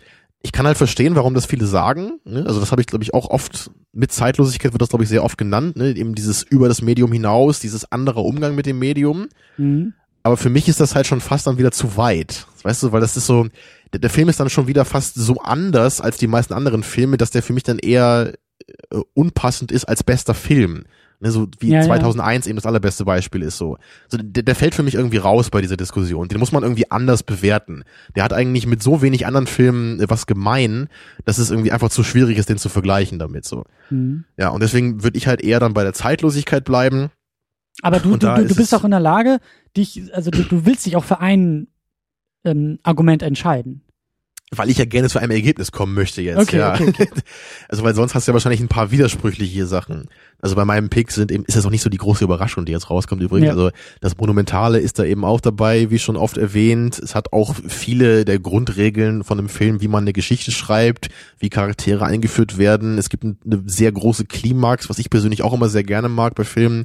[0.42, 2.20] ich kann halt verstehen, warum das viele sagen.
[2.24, 2.44] Ne?
[2.46, 5.24] Also das habe ich, glaube ich, auch oft mit Zeitlosigkeit wird das, glaube ich, sehr
[5.24, 5.76] oft genannt.
[5.76, 5.94] Ne?
[5.96, 9.28] Eben dieses über das Medium hinaus, dieses andere Umgang mit dem Medium.
[9.56, 9.94] Mhm.
[10.24, 12.46] Aber für mich ist das halt schon fast dann wieder zu weit.
[12.62, 13.46] Weißt du, weil das ist so,
[13.92, 17.16] der, der Film ist dann schon wieder fast so anders als die meisten anderen Filme,
[17.16, 18.34] dass der für mich dann eher
[18.90, 20.84] äh, unpassend ist als bester Film.
[21.22, 21.86] Ne, so wie Ja, ja.
[21.86, 23.78] 2001 eben das allerbeste Beispiel ist so.
[24.08, 26.26] so der, der fällt für mich irgendwie raus bei dieser Diskussion.
[26.26, 27.84] Den muss man irgendwie anders bewerten.
[28.16, 30.88] Der hat eigentlich mit so wenig anderen Filmen äh, was gemein,
[31.24, 33.62] dass es irgendwie einfach zu schwierig ist, den zu vergleichen damit so.
[33.90, 34.24] Mhm.
[34.36, 37.10] Ja, und deswegen würde ich halt eher dann bei der Zeitlosigkeit bleiben.
[37.82, 39.38] Aber du, Und du, du, du bist auch in der Lage,
[39.76, 41.68] dich, also du, du willst dich auch für ein
[42.44, 43.82] ähm, Argument entscheiden.
[44.54, 46.38] Weil ich ja gerne zu einem Ergebnis kommen möchte jetzt.
[46.38, 46.74] Okay, ja.
[46.74, 47.08] okay, okay.
[47.68, 50.08] Also weil sonst hast du ja wahrscheinlich ein paar widersprüchliche Sachen.
[50.42, 52.72] Also bei meinem Pick sind eben, ist das auch nicht so die große Überraschung, die
[52.72, 53.46] jetzt rauskommt übrigens.
[53.46, 53.52] Ja.
[53.52, 53.70] Also
[54.02, 56.98] das Monumentale ist da eben auch dabei, wie schon oft erwähnt.
[56.98, 61.08] Es hat auch viele der Grundregeln von einem Film, wie man eine Geschichte schreibt,
[61.38, 62.98] wie Charaktere eingeführt werden.
[62.98, 66.44] Es gibt eine sehr große Klimax, was ich persönlich auch immer sehr gerne mag bei
[66.44, 66.84] Filmen.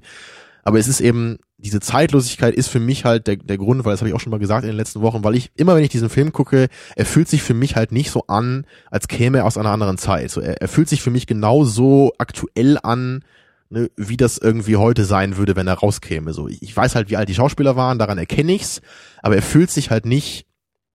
[0.63, 4.01] Aber es ist eben, diese Zeitlosigkeit ist für mich halt der, der Grund, weil das
[4.01, 5.89] habe ich auch schon mal gesagt in den letzten Wochen, weil ich immer, wenn ich
[5.89, 9.45] diesen Film gucke, er fühlt sich für mich halt nicht so an, als käme er
[9.45, 10.29] aus einer anderen Zeit.
[10.29, 13.23] So, er, er fühlt sich für mich genauso aktuell an,
[13.69, 16.31] ne, wie das irgendwie heute sein würde, wenn er rauskäme.
[16.33, 18.81] So, ich weiß halt, wie alt die Schauspieler waren, daran erkenne ich's,
[19.23, 20.45] aber er fühlt sich halt nicht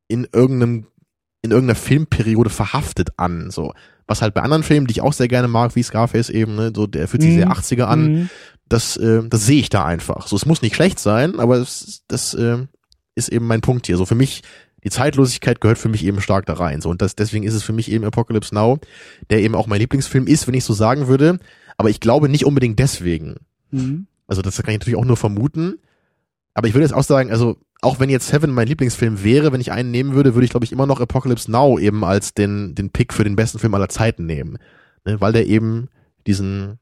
[0.07, 0.87] in irgendeinem
[1.45, 3.73] in irgendeiner Filmperiode verhaftet an, so.
[4.07, 6.73] Was halt bei anderen Filmen, die ich auch sehr gerne mag, wie Scarface eben, ne,
[6.73, 7.37] so, der fühlt sich Mhm.
[7.37, 8.31] sehr 80er an Mhm.
[8.73, 10.27] Das, äh, das sehe ich da einfach.
[10.27, 12.59] So, es muss nicht schlecht sein, aber es, das äh,
[13.15, 13.97] ist eben mein Punkt hier.
[13.97, 14.43] So für mich,
[14.85, 16.81] die Zeitlosigkeit gehört für mich eben stark da rein.
[16.81, 18.79] So und das, deswegen ist es für mich eben Apocalypse Now,
[19.31, 21.39] der eben auch mein Lieblingsfilm ist, wenn ich so sagen würde.
[21.77, 23.37] Aber ich glaube nicht unbedingt deswegen.
[23.71, 24.07] Mhm.
[24.27, 25.79] Also das kann ich natürlich auch nur vermuten.
[26.55, 29.61] Aber ich würde jetzt auch sagen, also auch wenn jetzt Seven mein Lieblingsfilm wäre, wenn
[29.61, 32.75] ich einen nehmen würde, würde ich glaube ich immer noch Apocalypse Now eben als den
[32.75, 34.59] den Pick für den besten Film aller Zeiten nehmen,
[35.05, 35.89] ne, weil der eben
[36.27, 36.79] diesen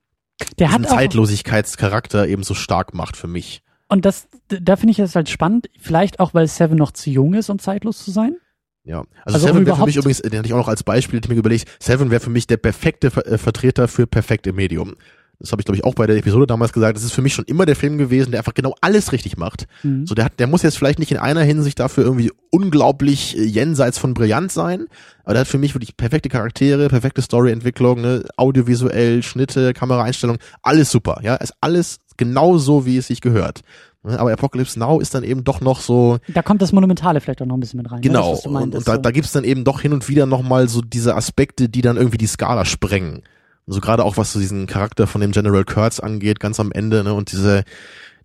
[0.59, 3.63] Der hat auch, Zeitlosigkeitscharakter eben so stark macht für mich.
[3.89, 7.35] und das, da finde ich das halt spannend, vielleicht auch, weil Seven noch zu jung
[7.35, 8.37] ist, um zeitlos zu sein.
[8.85, 11.19] Ja, also, Also Seven wäre für mich übrigens, den hatte ich auch noch als Beispiel,
[11.19, 14.53] hätte ich mir überlegt, Seven wäre für mich der perfekte Ver äh, Vertreter für perfekte
[14.53, 14.97] Medium.
[15.41, 16.97] Das habe ich, glaube ich, auch bei der Episode damals gesagt.
[16.97, 19.67] Das ist für mich schon immer der Film gewesen, der einfach genau alles richtig macht.
[19.83, 20.07] Mhm.
[20.07, 23.43] So, der hat, der muss jetzt vielleicht nicht in einer Hinsicht dafür irgendwie unglaublich äh,
[23.45, 24.87] jenseits von brillant sein,
[25.25, 30.91] aber der hat für mich wirklich perfekte Charaktere, perfekte Storyentwicklung, ne, audiovisuell, Schnitte, Kameraeinstellung, alles
[30.91, 33.63] super, ja, ist alles genau so, wie es sich gehört.
[34.03, 37.41] Ne, Aber Apocalypse Now ist dann eben doch noch so, Da kommt das Monumentale vielleicht
[37.41, 38.01] auch noch ein bisschen mit rein.
[38.01, 38.03] ne?
[38.03, 38.33] Genau.
[38.33, 39.01] Das, du und und da, so.
[39.01, 42.19] da gibt's dann eben doch hin und wieder nochmal so diese Aspekte, die dann irgendwie
[42.19, 43.23] die Skala sprengen.
[43.71, 47.05] Also gerade auch was so diesen Charakter von dem General Kurtz angeht, ganz am Ende,
[47.05, 47.63] ne, und diese,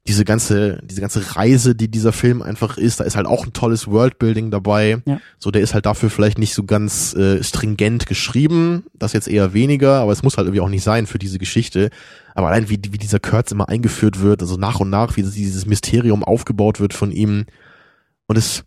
[0.07, 3.53] diese ganze, diese ganze Reise, die dieser Film einfach ist, da ist halt auch ein
[3.53, 5.03] tolles Worldbuilding dabei.
[5.05, 5.21] Ja.
[5.37, 9.53] So, der ist halt dafür vielleicht nicht so ganz äh, stringent geschrieben, das jetzt eher
[9.53, 11.91] weniger, aber es muss halt irgendwie auch nicht sein für diese Geschichte.
[12.33, 15.67] Aber allein wie, wie dieser Kurtz immer eingeführt wird, also nach und nach, wie dieses
[15.67, 17.45] Mysterium aufgebaut wird von ihm.
[18.25, 18.63] Und es,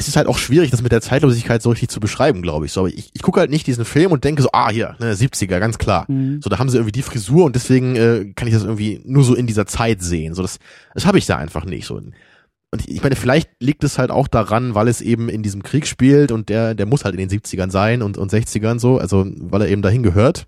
[0.00, 2.72] es ist halt auch schwierig, das mit der Zeitlosigkeit so richtig zu beschreiben, glaube ich.
[2.72, 5.12] So, aber ich, ich gucke halt nicht diesen Film und denke so, ah, hier, ne,
[5.14, 6.06] 70er, ganz klar.
[6.08, 6.40] Mhm.
[6.42, 9.24] So, da haben sie irgendwie die Frisur und deswegen äh, kann ich das irgendwie nur
[9.24, 10.34] so in dieser Zeit sehen.
[10.34, 10.58] So, das,
[10.94, 11.86] das habe ich da einfach nicht.
[11.86, 11.96] So.
[11.96, 15.86] Und ich meine, vielleicht liegt es halt auch daran, weil es eben in diesem Krieg
[15.86, 19.26] spielt und der, der muss halt in den 70ern sein und, und 60ern so, also
[19.26, 20.46] weil er eben dahin gehört.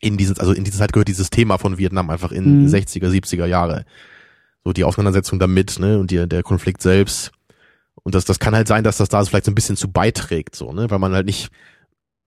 [0.00, 2.68] In dieses, also in diese Zeit gehört dieses Thema von Vietnam einfach in Mhm.
[2.68, 3.86] 60er, 70er Jahre.
[4.64, 7.32] So die Auseinandersetzung damit, ne, und die, der Konflikt selbst.
[8.04, 10.54] Und das, das kann halt sein, dass das da vielleicht so ein bisschen zu beiträgt,
[10.54, 11.48] so, ne, weil man halt nicht,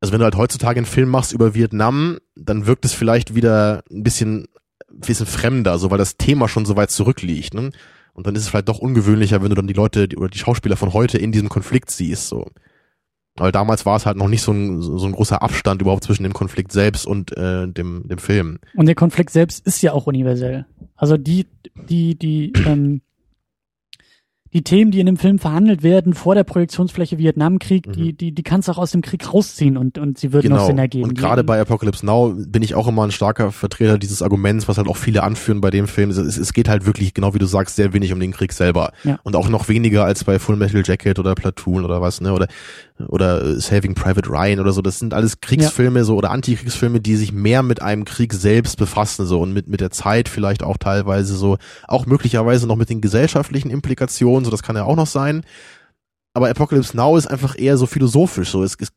[0.02, 3.84] also wenn du halt heutzutage einen Film machst über Vietnam, dann wirkt es vielleicht wieder
[3.91, 4.48] ein bisschen,
[4.91, 7.70] ein bisschen fremder, so weil das Thema schon so weit zurückliegt, ne?
[8.14, 10.40] Und dann ist es vielleicht doch ungewöhnlicher, wenn du dann die Leute die- oder die
[10.40, 12.48] Schauspieler von heute in diesem Konflikt siehst, so.
[13.36, 16.24] Weil damals war es halt noch nicht so ein, so ein großer Abstand überhaupt zwischen
[16.24, 18.58] dem Konflikt selbst und äh, dem, dem Film.
[18.74, 20.66] Und der Konflikt selbst ist ja auch universell.
[20.95, 21.45] Also die,
[21.88, 23.02] die, die, ähm,
[24.53, 27.91] die Themen, die in dem Film verhandelt werden vor der Projektionsfläche Vietnamkrieg, Mhm.
[27.94, 30.65] die, die, die kannst du auch aus dem Krieg rausziehen und, und sie würden noch
[30.65, 31.03] Sinn ergeben.
[31.03, 31.10] Genau.
[31.10, 34.78] Und gerade bei Apocalypse Now bin ich auch immer ein starker Vertreter dieses Arguments, was
[34.78, 36.10] halt auch viele anführen bei dem Film.
[36.10, 38.91] Es, es geht halt wirklich, genau wie du sagst, sehr wenig um den Krieg selber.
[39.03, 39.19] Ja.
[39.24, 42.34] Und auch noch weniger als bei Full Metal Jacket oder Platoon oder was, ne?
[42.34, 42.48] Oder,
[43.07, 44.82] oder äh, Saving Private Ryan oder so.
[44.82, 49.26] Das sind alles Kriegsfilme so oder Antikriegsfilme, die sich mehr mit einem Krieg selbst befassen,
[49.26, 51.57] so und mit, mit der Zeit vielleicht auch teilweise so,
[51.88, 55.44] auch möglicherweise noch mit den gesellschaftlichen Implikationen, so das kann ja auch noch sein.
[56.34, 58.49] aber Apocalypse Now ist einfach eher so philosophisch.
[58.49, 58.90] So, es, es,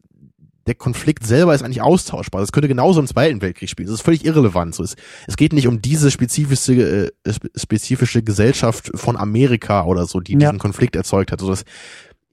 [0.66, 2.40] der Konflikt selber ist eigentlich austauschbar.
[2.42, 3.88] Das könnte genauso im Zweiten Weltkrieg spielen.
[3.88, 4.74] Das ist völlig irrelevant.
[4.74, 4.94] So, es,
[5.26, 10.38] es geht nicht um diese spezifische, äh, spezifische Gesellschaft von Amerika oder so, die ja.
[10.38, 11.40] diesen Konflikt erzeugt hat.
[11.40, 11.64] So, das,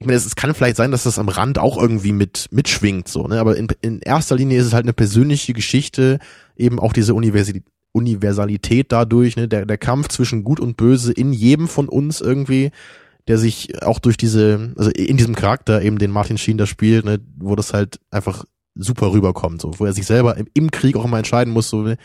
[0.00, 3.08] ich meine, es, es kann vielleicht sein, dass das am Rand auch irgendwie mit mitschwingt,
[3.08, 3.40] so, ne?
[3.40, 6.18] Aber in, in erster Linie ist es halt eine persönliche Geschichte,
[6.56, 7.64] eben auch diese Universität.
[7.92, 12.70] Universalität dadurch, ne, der, der Kampf zwischen Gut und Böse in jedem von uns irgendwie,
[13.26, 17.04] der sich auch durch diese, also in diesem Charakter eben den Martin Sheen da spielt,
[17.04, 18.44] ne, wo das halt einfach
[18.74, 21.82] super rüberkommt, so, wo er sich selber im, im Krieg auch immer entscheiden muss, so,
[21.82, 21.96] ne,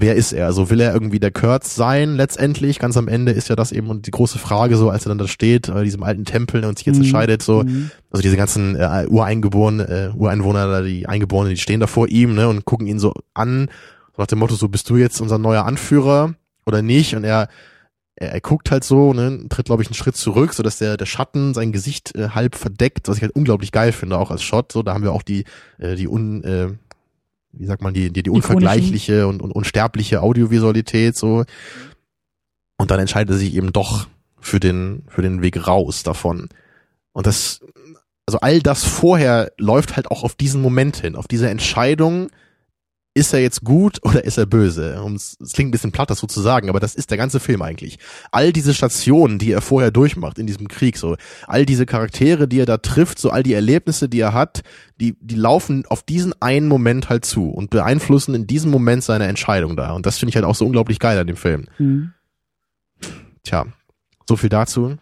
[0.00, 0.46] wer ist er?
[0.46, 2.78] Also will er irgendwie der Kurtz sein letztendlich?
[2.78, 5.28] Ganz am Ende ist ja das eben die große Frage, so als er dann da
[5.28, 7.02] steht, äh, diesem alten Tempel und sich jetzt mhm.
[7.02, 7.90] entscheidet, so, mhm.
[8.10, 12.48] also diese ganzen äh, Ureingeborenen, äh, Ureinwohner, die Eingeborenen, die stehen da vor ihm, ne,
[12.48, 13.68] und gucken ihn so an,
[14.14, 17.14] so nach dem Motto, so bist du jetzt unser neuer Anführer oder nicht?
[17.14, 17.48] Und er
[18.16, 20.96] er, er guckt halt so, ne, tritt glaube ich einen Schritt zurück, so dass der
[20.96, 24.42] der Schatten sein Gesicht äh, halb verdeckt, was ich halt unglaublich geil finde auch als
[24.42, 24.72] Shot.
[24.72, 25.44] So, da haben wir auch die
[25.78, 26.72] äh, die un äh,
[27.58, 31.44] wie sagt man die die, die unvergleichliche und, und unsterbliche Audiovisualität so.
[32.78, 34.06] Und dann entscheidet er sich eben doch
[34.40, 36.48] für den für den Weg raus davon.
[37.12, 37.60] Und das
[38.26, 42.28] also all das vorher läuft halt auch auf diesen Moment hin, auf diese Entscheidung,
[43.16, 45.02] ist er jetzt gut oder ist er böse?
[45.40, 47.62] Es klingt ein bisschen platt, das so zu sagen, aber das ist der ganze Film
[47.62, 47.98] eigentlich.
[48.30, 51.16] All diese Stationen, die er vorher durchmacht in diesem Krieg, so
[51.46, 54.62] all diese Charaktere, die er da trifft, so all die Erlebnisse, die er hat,
[55.00, 59.26] die die laufen auf diesen einen Moment halt zu und beeinflussen in diesem Moment seine
[59.26, 59.92] Entscheidung da.
[59.92, 61.68] Und das finde ich halt auch so unglaublich geil an dem Film.
[61.78, 62.12] Mhm.
[63.44, 63.64] Tja,
[64.28, 64.98] so viel dazu.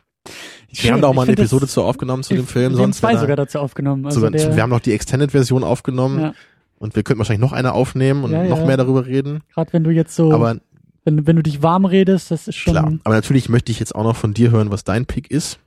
[0.70, 2.77] Wir haben da auch mal eine Episode zu aufgenommen zu dem Film.
[2.77, 4.07] Wir haben zwei sogar dazu aufgenommen.
[4.07, 6.20] Also sogar, wir haben noch die Extended-Version aufgenommen.
[6.20, 6.35] Ja.
[6.79, 8.67] Und wir könnten wahrscheinlich noch eine aufnehmen und ja, noch ja.
[8.67, 9.43] mehr darüber reden.
[9.53, 10.59] Gerade wenn du jetzt so, aber,
[11.05, 12.73] wenn, wenn du dich warm redest, das ist schon.
[12.73, 15.59] Klar, aber natürlich möchte ich jetzt auch noch von dir hören, was dein Pick ist.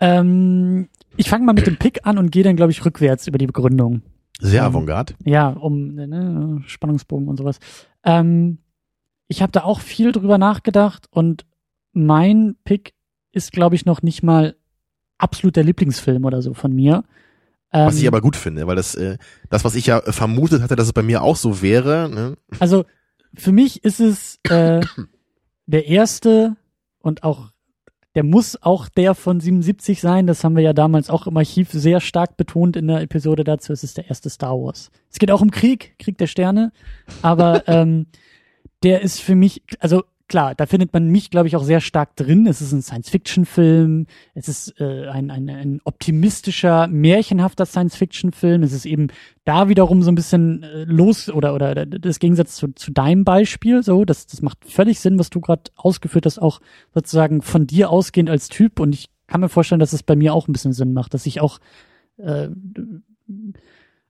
[0.00, 3.38] Ähm, ich fange mal mit dem Pick an und gehe dann, glaube ich, rückwärts über
[3.38, 4.02] die Begründung.
[4.40, 5.14] Sehr ähm, avantgarde.
[5.24, 7.58] Ja, um ne, Spannungsbogen und sowas.
[8.04, 8.58] Ähm,
[9.26, 11.44] ich habe da auch viel drüber nachgedacht und
[11.92, 12.94] mein Pick
[13.32, 14.56] ist, glaube ich, noch nicht mal
[15.18, 17.04] absolut der Lieblingsfilm oder so von mir.
[17.70, 19.18] Was ich ähm, aber gut finde, weil das, äh,
[19.50, 22.08] das, was ich ja vermutet hatte, dass es bei mir auch so wäre.
[22.08, 22.36] Ne?
[22.58, 22.84] Also
[23.34, 24.80] für mich ist es äh,
[25.66, 26.56] der erste
[27.00, 27.52] und auch
[28.14, 30.26] der muss auch der von 77 sein.
[30.26, 33.72] Das haben wir ja damals auch im Archiv sehr stark betont in der Episode dazu.
[33.72, 34.90] Es ist der erste Star Wars.
[35.10, 36.72] Es geht auch um Krieg, Krieg der Sterne,
[37.22, 38.06] aber ähm,
[38.82, 42.14] der ist für mich, also klar, da findet man mich, glaube ich, auch sehr stark
[42.16, 42.46] drin.
[42.46, 48.62] Es ist ein Science-Fiction-Film, es ist äh, ein, ein, ein optimistischer, märchenhafter Science-Fiction-Film.
[48.62, 49.08] Es ist eben
[49.44, 53.82] da wiederum so ein bisschen äh, los oder oder das Gegensatz zu, zu deinem Beispiel.
[53.82, 56.60] So, das, das macht völlig Sinn, was du gerade ausgeführt hast, auch
[56.94, 58.80] sozusagen von dir ausgehend als Typ.
[58.80, 61.26] Und ich kann mir vorstellen, dass es bei mir auch ein bisschen Sinn macht, dass
[61.26, 61.58] ich auch
[62.18, 62.48] äh,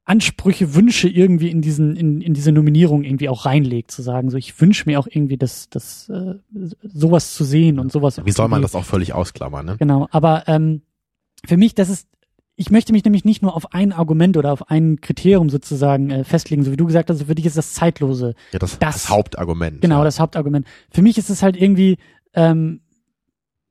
[0.09, 4.39] Ansprüche, Wünsche irgendwie in diesen, in, in diese Nominierung irgendwie auch reinlegt, zu sagen, so
[4.39, 6.35] ich wünsche mir auch irgendwie das, das, äh,
[6.83, 8.19] sowas zu sehen und sowas.
[8.25, 9.77] Wie soll man das auch völlig ausklammern, ne?
[9.79, 10.81] Genau, aber ähm,
[11.45, 12.09] für mich, das ist,
[12.57, 16.25] ich möchte mich nämlich nicht nur auf ein Argument oder auf ein Kriterium sozusagen äh,
[16.25, 18.35] festlegen, so wie du gesagt hast, für dich ist das zeitlose.
[18.53, 19.83] Ja, das, das, das Hauptargument.
[19.83, 20.05] Genau, ja.
[20.05, 20.67] das Hauptargument.
[20.91, 21.99] Für mich ist es halt irgendwie,
[22.33, 22.81] ähm,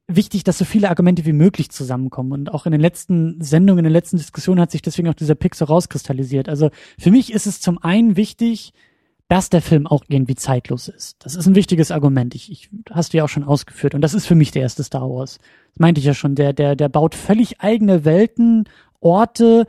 [0.07, 2.31] wichtig, dass so viele Argumente wie möglich zusammenkommen.
[2.31, 5.35] Und auch in den letzten Sendungen, in den letzten Diskussionen hat sich deswegen auch dieser
[5.35, 6.47] Pick so rauskristallisiert.
[6.49, 8.73] Also für mich ist es zum einen wichtig,
[9.27, 11.17] dass der Film auch irgendwie zeitlos ist.
[11.19, 12.33] Das ist ein wichtiges Argument.
[12.33, 13.93] Ich, ich hast du ja auch schon ausgeführt.
[13.93, 15.39] Und das ist für mich der erste Star Wars.
[15.73, 16.35] Das meinte ich ja schon.
[16.35, 18.69] Der, der, der baut völlig eigene Welten,
[19.01, 19.67] Orte,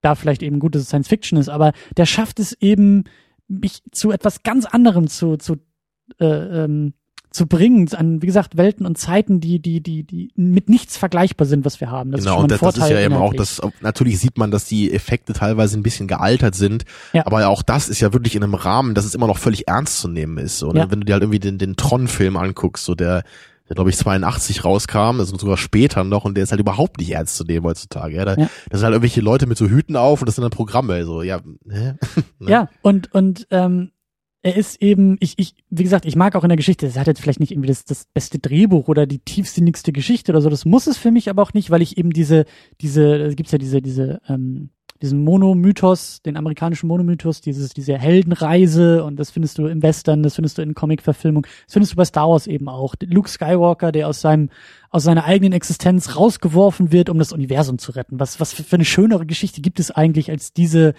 [0.00, 3.04] da vielleicht eben gut, dass es Science Fiction ist, aber der schafft es eben,
[3.48, 5.56] mich zu etwas ganz anderem zu, zu
[6.20, 6.94] äh, ähm,
[7.30, 11.46] zu bringen an, wie gesagt, Welten und Zeiten, die, die, die, die mit nichts vergleichbar
[11.46, 12.10] sind, was wir haben.
[12.10, 14.92] Das genau, und das, das, ist ja eben auch das, natürlich sieht man, dass die
[14.92, 17.26] Effekte teilweise ein bisschen gealtert sind, ja.
[17.26, 20.00] aber auch das ist ja wirklich in einem Rahmen, dass es immer noch völlig ernst
[20.00, 20.62] zu nehmen ist.
[20.62, 20.90] Und ja.
[20.90, 23.24] wenn du dir halt irgendwie den, den Tron-Film anguckst, so der,
[23.68, 27.10] der glaube ich 82 rauskam, also sogar später noch und der ist halt überhaupt nicht
[27.10, 28.16] ernst zu nehmen heutzutage.
[28.16, 28.48] Ja, da, ja.
[28.70, 31.22] das sind halt irgendwelche Leute mit so Hüten auf und das sind dann Programme, so
[31.22, 31.40] ja.
[31.64, 31.98] ne?
[32.40, 33.90] Ja und und ähm,
[34.48, 37.06] er ist eben, ich, ich, wie gesagt, ich mag auch in der Geschichte, es hat
[37.06, 40.64] jetzt vielleicht nicht irgendwie das, das beste Drehbuch oder die tiefsinnigste Geschichte oder so, das
[40.64, 42.46] muss es für mich aber auch nicht, weil ich eben diese,
[42.80, 44.70] diese, es gibt ja diese, diese, ähm,
[45.02, 50.36] diesen Monomythos, den amerikanischen Monomythos, dieses, diese Heldenreise und das findest du im Western, das
[50.36, 52.94] findest du in Comic-Verfilmung, das findest du bei Star Wars eben auch.
[53.04, 54.48] Luke Skywalker, der aus seinem,
[54.88, 58.18] aus seiner eigenen Existenz rausgeworfen wird, um das Universum zu retten.
[58.18, 60.94] Was, was für eine schönere Geschichte gibt es eigentlich als diese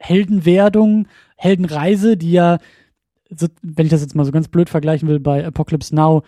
[0.00, 1.06] Heldenwerdung,
[1.36, 2.58] Heldenreise, die ja,
[3.62, 6.22] wenn ich das jetzt mal so ganz blöd vergleichen will, bei Apocalypse Now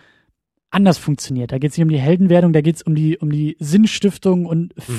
[0.69, 1.51] anders funktioniert.
[1.51, 4.45] Da geht es nicht um die Heldenwerdung, da geht es um die, um die Sinnstiftung
[4.45, 4.93] und mhm.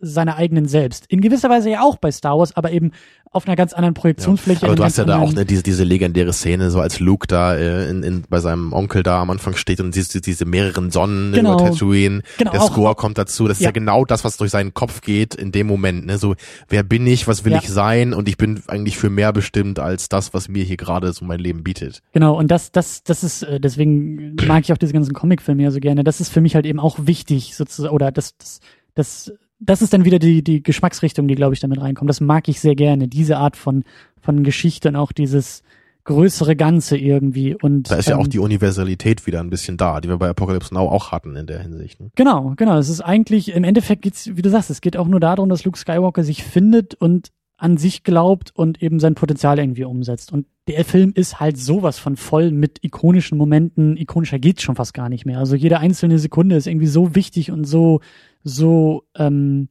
[0.00, 1.06] Seiner eigenen selbst.
[1.08, 2.92] In gewisser Weise ja auch bei Star Wars, aber eben
[3.30, 4.62] auf einer ganz anderen Projektionsfläche.
[4.62, 7.26] Ja, aber du hast ja da auch ne, diese, diese legendäre Szene, so als Luke
[7.26, 10.90] da äh, in, in, bei seinem Onkel da am Anfang steht und siehst diese mehreren
[10.90, 11.54] Sonnen genau.
[11.54, 12.22] über Tatooine.
[12.38, 13.46] Genau, der Score kommt dazu.
[13.46, 13.68] Das ist ja.
[13.68, 16.06] ja genau das, was durch seinen Kopf geht in dem Moment.
[16.06, 16.16] Ne?
[16.16, 16.36] So,
[16.68, 17.58] wer bin ich, was will ja.
[17.58, 18.14] ich sein?
[18.14, 21.40] Und ich bin eigentlich für mehr bestimmt als das, was mir hier gerade so mein
[21.40, 22.02] Leben bietet.
[22.12, 25.70] Genau, und das, das, das ist, äh, deswegen mag ich auch diese ganzen Comicfilme ja
[25.70, 26.02] so gerne.
[26.02, 28.60] Das ist für mich halt eben auch wichtig, sozusagen, oder das, das,
[28.94, 32.08] das das ist dann wieder die, die Geschmacksrichtung, die, glaube ich, damit reinkommt.
[32.08, 33.84] Das mag ich sehr gerne, diese Art von,
[34.20, 35.62] von Geschichte und auch dieses
[36.04, 37.54] größere Ganze irgendwie.
[37.54, 40.28] Und, da ist ja auch ähm, die Universalität wieder ein bisschen da, die wir bei
[40.28, 42.00] Apocalypse Now auch hatten in der Hinsicht.
[42.00, 42.10] Ne?
[42.14, 42.78] Genau, genau.
[42.78, 45.64] Es ist eigentlich, im Endeffekt geht's, wie du sagst, es geht auch nur darum, dass
[45.64, 50.32] Luke Skywalker sich findet und an sich glaubt und eben sein Potenzial irgendwie umsetzt.
[50.32, 53.96] Und der Film ist halt sowas von voll mit ikonischen Momenten.
[53.96, 55.38] Ikonischer geht's schon fast gar nicht mehr.
[55.38, 58.00] Also jede einzelne Sekunde ist irgendwie so wichtig und so
[58.44, 59.68] so ähm,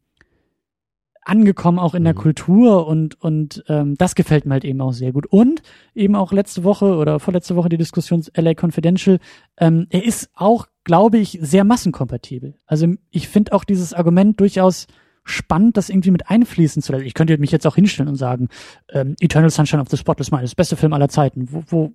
[1.23, 2.19] angekommen auch in der mhm.
[2.19, 5.61] Kultur und und ähm, das gefällt mir halt eben auch sehr gut und
[5.95, 9.19] eben auch letzte Woche oder vorletzte Woche die Diskussion LA Confidential
[9.57, 14.87] ähm, er ist auch glaube ich sehr massenkompatibel also ich finde auch dieses Argument durchaus
[15.27, 18.49] spannend das irgendwie mit einfließen zu lassen ich könnte mich jetzt auch hinstellen und sagen
[18.89, 21.93] ähm, Eternal Sunshine of the Spotless Mind ist der beste Film aller Zeiten wo, wo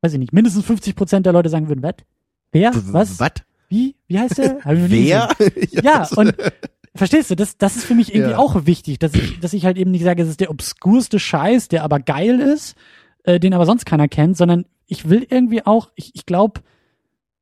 [0.00, 1.94] weiß ich nicht mindestens 50 Prozent der Leute sagen würden was
[2.52, 3.32] wer was was
[3.72, 3.96] wie?
[4.06, 4.58] Wie heißt der?
[4.64, 5.30] Wer?
[5.82, 6.34] ja, und
[6.94, 8.38] verstehst du, das, das ist für mich irgendwie ja.
[8.38, 11.68] auch wichtig, dass ich, dass ich halt eben nicht sage, es ist der obskurste Scheiß,
[11.68, 12.76] der aber geil ist,
[13.24, 16.60] äh, den aber sonst keiner kennt, sondern ich will irgendwie auch, ich, ich glaube,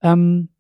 [0.03, 0.51] ähm,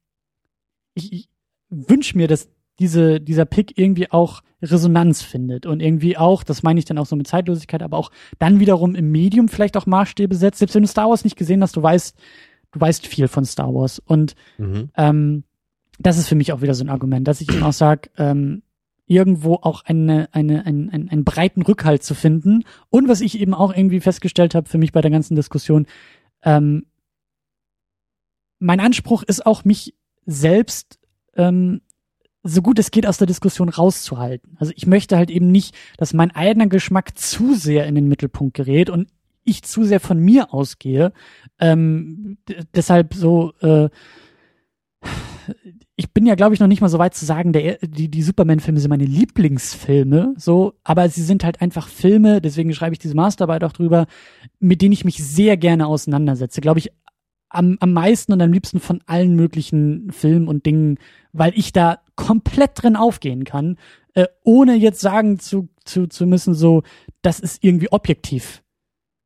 [0.94, 1.28] ich, ich
[1.68, 2.48] wünsche mir, dass
[2.80, 7.06] diese, dieser Pick irgendwie auch Resonanz findet und irgendwie auch, das meine ich dann auch
[7.06, 10.58] so mit Zeitlosigkeit, aber auch dann wiederum im Medium vielleicht auch Maßstäbe setzt.
[10.58, 12.16] Selbst wenn du Star Wars nicht gesehen hast, du weißt,
[12.72, 14.90] du weißt viel von Star Wars und mhm.
[14.96, 15.44] ähm,
[15.98, 18.62] das ist für mich auch wieder so ein Argument, dass ich ihm auch sage, ähm,
[19.06, 22.64] irgendwo auch eine, eine, einen, einen, einen breiten Rückhalt zu finden.
[22.90, 25.86] Und was ich eben auch irgendwie festgestellt habe für mich bei der ganzen Diskussion,
[26.42, 26.86] ähm,
[28.60, 29.94] mein Anspruch ist auch, mich
[30.26, 31.00] selbst
[31.34, 31.80] ähm,
[32.42, 34.56] so gut es geht aus der Diskussion rauszuhalten.
[34.58, 38.54] Also ich möchte halt eben nicht, dass mein eigener Geschmack zu sehr in den Mittelpunkt
[38.54, 39.08] gerät und
[39.44, 41.12] ich zu sehr von mir ausgehe.
[41.58, 42.38] Ähm,
[42.74, 43.88] deshalb so äh,
[45.96, 48.22] ich bin ja, glaube ich, noch nicht mal so weit zu sagen, der, die, die
[48.22, 53.14] Superman-Filme sind meine Lieblingsfilme, so, aber sie sind halt einfach Filme, deswegen schreibe ich diese
[53.14, 54.06] Masterarbeit auch drüber,
[54.58, 56.60] mit denen ich mich sehr gerne auseinandersetze.
[56.60, 56.90] Glaube ich,
[57.50, 60.98] am, am meisten und am liebsten von allen möglichen Filmen und Dingen,
[61.32, 63.76] weil ich da komplett drin aufgehen kann,
[64.14, 66.82] äh, ohne jetzt sagen zu, zu, zu müssen, so,
[67.22, 68.62] das ist irgendwie objektiv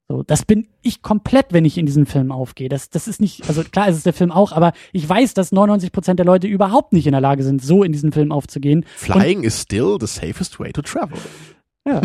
[0.08, 2.68] so, das bin ich komplett, wenn ich in diesen Film aufgehe.
[2.68, 5.50] Das, das ist nicht, also klar ist es der Film auch, aber ich weiß, dass
[5.50, 8.84] 99 Prozent der Leute überhaupt nicht in der Lage sind, so in diesen Film aufzugehen.
[8.96, 11.18] Flying und, is still the safest way to travel.
[11.86, 12.02] Ja.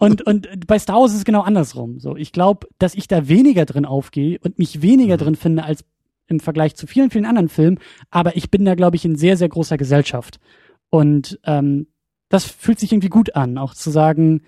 [0.00, 2.00] und, und bei Star Wars ist es genau andersrum.
[2.00, 5.20] So, ich glaube, dass ich da weniger drin aufgehe und mich weniger mhm.
[5.20, 5.84] drin finde als
[6.26, 7.78] im Vergleich zu vielen, vielen anderen Filmen.
[8.10, 10.38] Aber ich bin da, glaube ich, in sehr, sehr großer Gesellschaft.
[10.90, 11.86] Und ähm,
[12.28, 14.42] das fühlt sich irgendwie gut an, auch zu sagen,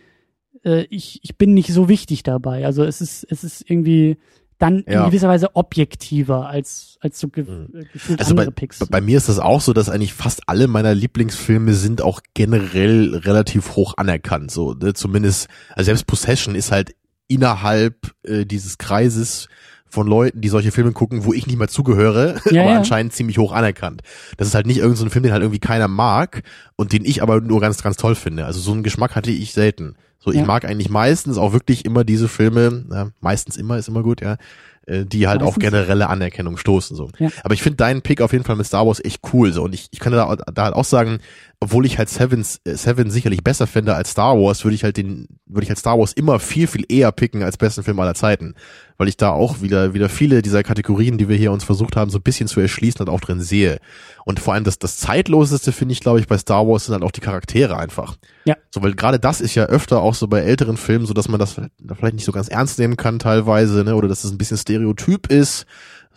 [0.64, 2.66] äh, ich, ich bin nicht so wichtig dabei.
[2.66, 4.18] Also es ist, es ist irgendwie
[4.58, 5.04] dann ja.
[5.04, 7.68] in gewisser Weise objektiver als, als so ge mhm.
[7.74, 8.78] Äh, gefühlt also andere bei, Picks.
[8.90, 13.14] Bei mir ist das auch so, dass eigentlich fast alle meiner Lieblingsfilme sind auch generell
[13.14, 14.50] relativ hoch anerkannt.
[14.50, 14.94] So, ne?
[14.94, 16.94] zumindest, also selbst Possession ist halt
[17.28, 19.48] innerhalb äh, dieses Kreises
[19.88, 22.78] von Leuten, die solche Filme gucken, wo ich nicht mehr zugehöre, ja, aber ja.
[22.78, 24.02] anscheinend ziemlich hoch anerkannt.
[24.36, 26.42] Das ist halt nicht irgendein so Film, den halt irgendwie keiner mag
[26.76, 28.46] und den ich aber nur ganz, ganz toll finde.
[28.46, 29.96] Also so einen Geschmack hatte ich selten.
[30.18, 30.44] So, ich ja.
[30.44, 34.36] mag eigentlich meistens auch wirklich immer diese Filme, ja, meistens immer ist immer gut, ja,
[34.86, 35.56] äh, die halt meistens.
[35.56, 37.08] auf generelle Anerkennung stoßen, so.
[37.18, 37.28] Ja.
[37.44, 39.62] Aber ich finde deinen Pick auf jeden Fall mit Star Wars echt cool, so.
[39.62, 41.20] Und ich, ich kann da, da halt auch sagen,
[41.60, 44.96] obwohl ich halt Seven, äh, Seven sicherlich besser finde als Star Wars, würde ich halt
[44.96, 48.14] den, würde ich halt Star Wars immer viel, viel eher picken als besten Film aller
[48.14, 48.54] Zeiten.
[48.96, 52.10] Weil ich da auch wieder, wieder viele dieser Kategorien, die wir hier uns versucht haben,
[52.10, 53.78] so ein bisschen zu erschließen, halt auch drin sehe.
[54.24, 57.02] Und vor allem das, das zeitloseste finde ich, glaube ich, bei Star Wars sind halt
[57.02, 58.16] auch die Charaktere einfach.
[58.44, 58.56] Ja.
[58.70, 61.40] So, weil gerade das ist ja öfter auch so bei älteren Filmen, so dass man
[61.40, 64.58] das vielleicht nicht so ganz ernst nehmen kann teilweise, ne, oder dass es ein bisschen
[64.58, 65.66] Stereotyp ist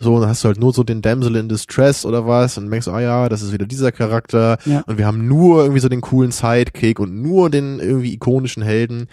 [0.02, 2.88] so, dann hast du halt nur so den Damsel in Distress oder was und denkst,
[2.88, 4.58] ah ja, das ist wieder dieser Charakter.
[4.64, 4.82] Ja.
[4.86, 9.08] Und wir haben nur irgendwie so den coolen Sidekick und nur den irgendwie ikonischen Helden.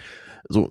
[0.48, 0.70] So,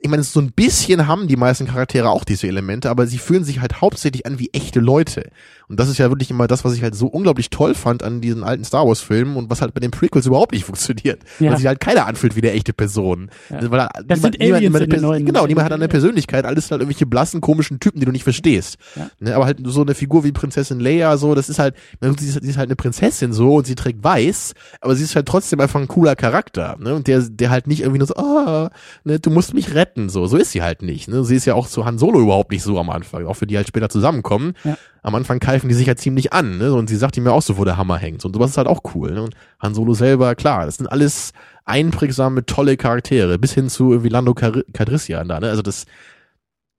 [0.00, 3.44] ich meine, so ein bisschen haben die meisten Charaktere auch diese Elemente, aber sie fühlen
[3.44, 5.30] sich halt hauptsächlich an wie echte Leute.
[5.68, 8.20] Und das ist ja wirklich immer das, was ich halt so unglaublich toll fand an
[8.20, 11.20] diesen alten Star Wars Filmen und was halt bei den Prequels überhaupt nicht funktioniert.
[11.38, 11.50] Ja.
[11.50, 13.30] Weil sich halt keiner anfühlt wie eine echte Person.
[13.50, 13.70] Ja.
[13.70, 16.80] Weil das niemand, sind niemand, niemand, niemand neuen, genau, niemand hat eine Persönlichkeit, alles halt
[16.80, 18.78] irgendwelche blassen, komischen Typen, die du nicht verstehst.
[18.96, 19.10] Ja.
[19.20, 22.42] Ne, aber halt so eine Figur wie Prinzessin Leia, so, das ist halt, sie ist,
[22.42, 25.60] sie ist halt eine Prinzessin so und sie trägt weiß, aber sie ist halt trotzdem
[25.60, 26.94] einfach ein cooler Charakter, ne?
[26.94, 28.70] Und der, der halt nicht irgendwie nur so, ah,
[29.04, 31.24] ne, du musst mich retten, so, so ist sie halt nicht, ne?
[31.24, 33.56] Sie ist ja auch zu Han Solo überhaupt nicht so am Anfang, auch für die
[33.56, 34.54] halt später zusammenkommen.
[34.64, 34.76] Ja
[35.08, 36.72] am Anfang keifen die sich halt ziemlich an, ne?
[36.72, 38.24] Und sie sagt ihm ja auch so, wo der Hammer hängt.
[38.24, 39.12] Und sowas ist halt auch cool.
[39.12, 39.22] Ne?
[39.22, 41.32] Und Han Solo selber, klar, das sind alles
[41.64, 45.48] einprägsame, tolle Charaktere, bis hin zu irgendwie Lando Cadrissian da, ne?
[45.48, 45.86] Also das,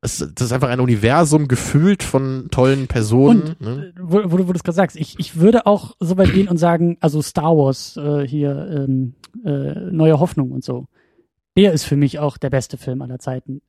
[0.02, 3.56] das, das ist einfach ein Universum gefühlt von tollen Personen.
[3.60, 3.94] Und, ne?
[4.00, 6.48] wo, wo, du, wo du es gerade sagst, ich, ich würde auch so weit gehen
[6.48, 10.88] und sagen, also Star Wars äh, hier, ähm, äh, Neue Hoffnung und so.
[11.58, 13.62] Der ist für mich auch der beste Film aller Zeiten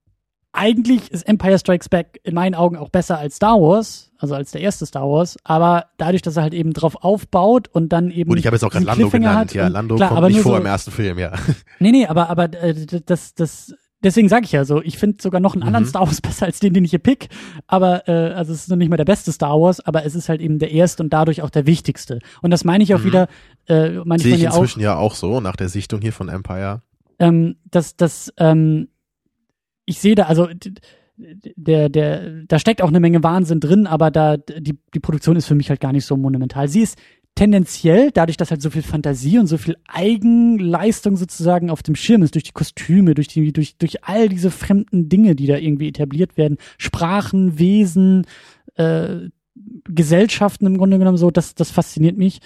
[0.52, 4.50] eigentlich ist Empire Strikes Back in meinen Augen auch besser als Star Wars, also als
[4.52, 8.30] der erste Star Wars, aber dadurch, dass er halt eben drauf aufbaut und dann eben.
[8.30, 9.68] Und ich habe jetzt auch gerade Lando genannt, ja.
[9.68, 11.32] Lando klar, kommt nicht vor so, im ersten Film, ja.
[11.78, 12.74] Nee, nee, aber, aber äh,
[13.06, 15.88] das, das, deswegen sage ich ja so, ich finde sogar noch einen anderen mhm.
[15.88, 17.28] Star Wars besser als den, den ich hier pick.
[17.66, 20.28] Aber äh, also es ist noch nicht mal der beste Star Wars, aber es ist
[20.28, 22.18] halt eben der erste und dadurch auch der wichtigste.
[22.42, 23.04] Und das meine ich auch mhm.
[23.04, 23.28] wieder.
[23.66, 26.82] Äh, manchmal Sehe ich inzwischen auch, ja auch so nach der Sichtung hier von Empire.
[27.18, 28.88] Ähm, dass das ähm,
[29.90, 30.48] ich sehe da, also
[31.56, 35.46] der, der, da steckt auch eine Menge Wahnsinn drin, aber da, die, die Produktion ist
[35.46, 36.68] für mich halt gar nicht so monumental.
[36.68, 36.98] Sie ist
[37.34, 42.22] tendenziell, dadurch, dass halt so viel Fantasie und so viel Eigenleistung sozusagen auf dem Schirm
[42.22, 45.88] ist, durch die Kostüme, durch die, durch, durch all diese fremden Dinge, die da irgendwie
[45.88, 48.26] etabliert werden, Sprachen, Wesen,
[48.74, 49.28] äh,
[49.84, 52.40] Gesellschaften im Grunde genommen so, das, das fasziniert mich.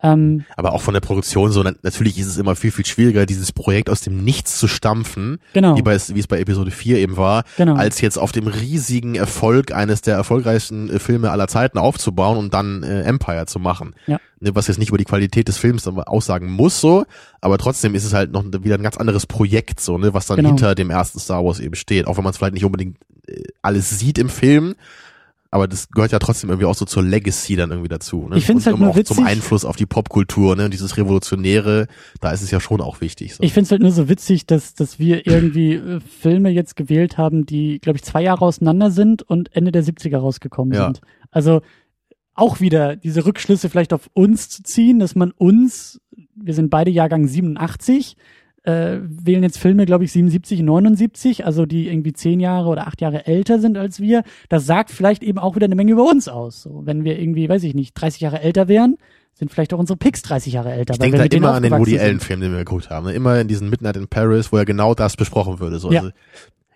[0.00, 3.50] Ähm, Aber auch von der Produktion so, natürlich ist es immer viel, viel schwieriger, dieses
[3.50, 5.76] Projekt aus dem Nichts zu stampfen, genau.
[5.76, 7.74] wie, bei, wie es bei Episode 4 eben war, genau.
[7.74, 12.54] als jetzt auf dem riesigen Erfolg eines der erfolgreichsten äh, Filme aller Zeiten aufzubauen und
[12.54, 13.94] dann äh, Empire zu machen.
[14.06, 14.20] Ja.
[14.40, 17.04] Ne, was jetzt nicht über die Qualität des Films aussagen muss so,
[17.40, 20.36] aber trotzdem ist es halt noch wieder ein ganz anderes Projekt so, ne, was dann
[20.36, 20.50] genau.
[20.50, 23.42] hinter dem ersten Star Wars eben steht, auch wenn man es vielleicht nicht unbedingt äh,
[23.62, 24.76] alles sieht im Film,
[25.50, 28.28] aber das gehört ja trotzdem irgendwie auch so zur Legacy dann irgendwie dazu.
[28.28, 28.36] Ne?
[28.36, 29.16] Ich finde es halt nur auch witzig.
[29.16, 30.68] Zum Einfluss auf die Popkultur, ne?
[30.68, 31.86] dieses Revolutionäre,
[32.20, 33.34] da ist es ja schon auch wichtig.
[33.34, 33.42] So.
[33.42, 37.16] Ich finde es halt nur so witzig, dass, dass wir irgendwie äh, Filme jetzt gewählt
[37.16, 40.84] haben, die, glaube ich, zwei Jahre auseinander sind und Ende der 70er rausgekommen ja.
[40.84, 41.00] sind.
[41.30, 41.62] Also
[42.34, 46.00] auch wieder diese Rückschlüsse vielleicht auf uns zu ziehen, dass man uns,
[46.36, 48.16] wir sind beide Jahrgang 87,
[48.68, 53.00] äh, wählen jetzt Filme, glaube ich, 77, 79, also die irgendwie zehn Jahre oder acht
[53.00, 54.24] Jahre älter sind als wir.
[54.50, 56.62] Das sagt vielleicht eben auch wieder eine Menge über uns aus.
[56.62, 58.98] So, wenn wir irgendwie, weiß ich nicht, 30 Jahre älter wären,
[59.32, 60.92] sind vielleicht auch unsere Picks 30 Jahre älter.
[60.92, 63.06] Ich denke da immer an den Woody Allen-Film, den wir geguckt haben.
[63.06, 63.14] Ne?
[63.14, 65.78] Immer in diesen Midnight in Paris, wo ja genau das besprochen würde.
[65.78, 65.90] So.
[65.90, 66.00] Ja.
[66.00, 66.12] Also,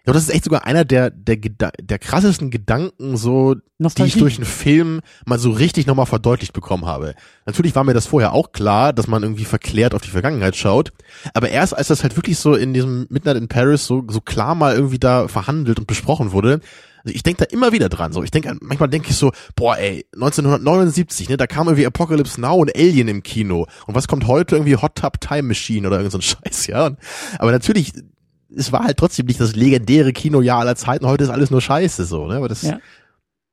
[0.02, 4.10] ich glaube, das ist echt sogar einer der, der, der krassesten Gedanken, so, Nostalgie.
[4.10, 7.14] die ich durch einen Film mal so richtig nochmal verdeutlicht bekommen habe.
[7.46, 10.92] Natürlich war mir das vorher auch klar, dass man irgendwie verklärt auf die Vergangenheit schaut.
[11.34, 14.56] Aber erst als das halt wirklich so in diesem Midnight in Paris so, so klar
[14.56, 16.58] mal irgendwie da verhandelt und besprochen wurde,
[17.04, 18.12] also ich denke da immer wieder dran.
[18.12, 22.40] So, ich denke, manchmal denke ich so, boah, ey, 1979, ne, da kam irgendwie Apocalypse
[22.40, 23.66] Now und Alien im Kino.
[23.86, 26.86] Und was kommt heute irgendwie Hot Tub Time Machine oder irgend so ein Scheiß, ja?
[26.86, 26.98] Und,
[27.38, 27.92] aber natürlich
[28.56, 31.06] es war halt trotzdem nicht das legendäre Kinojahr aller Zeiten.
[31.06, 32.36] Heute ist alles nur Scheiße so, ne?
[32.36, 32.78] Aber das, ja.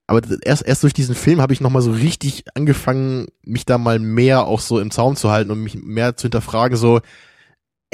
[0.08, 3.78] aber erst erst durch diesen Film habe ich noch mal so richtig angefangen, mich da
[3.78, 6.78] mal mehr auch so im Zaum zu halten und mich mehr zu hinterfragen.
[6.78, 7.02] So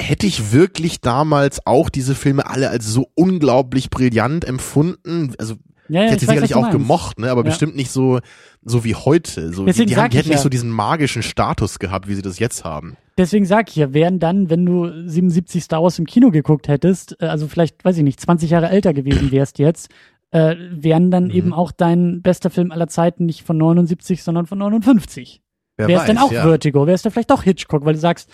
[0.00, 5.34] hätte ich wirklich damals auch diese Filme alle als so unglaublich brillant empfunden?
[5.38, 5.54] Also
[5.88, 7.30] ja, ja, ich hätte ich sicherlich auch gemocht, ne?
[7.30, 7.50] Aber ja.
[7.50, 8.20] bestimmt nicht so
[8.62, 9.52] so wie heute.
[9.52, 12.22] So, Deswegen die, die, haben, die hätten nicht so diesen magischen Status gehabt, wie sie
[12.22, 12.96] das jetzt haben.
[13.18, 17.20] Deswegen sag ich ja, wären dann, wenn du 77 Star Wars im Kino geguckt hättest,
[17.20, 19.90] äh, also vielleicht, weiß ich nicht, 20 Jahre älter gewesen wärst jetzt,
[20.32, 21.30] äh, wären dann mhm.
[21.30, 25.42] eben auch dein bester Film aller Zeiten nicht von 79, sondern von 59.
[25.78, 26.42] Wäre es denn auch ja.
[26.42, 26.86] Vertigo?
[26.86, 28.30] Wäre es dann vielleicht doch Hitchcock, weil du sagst,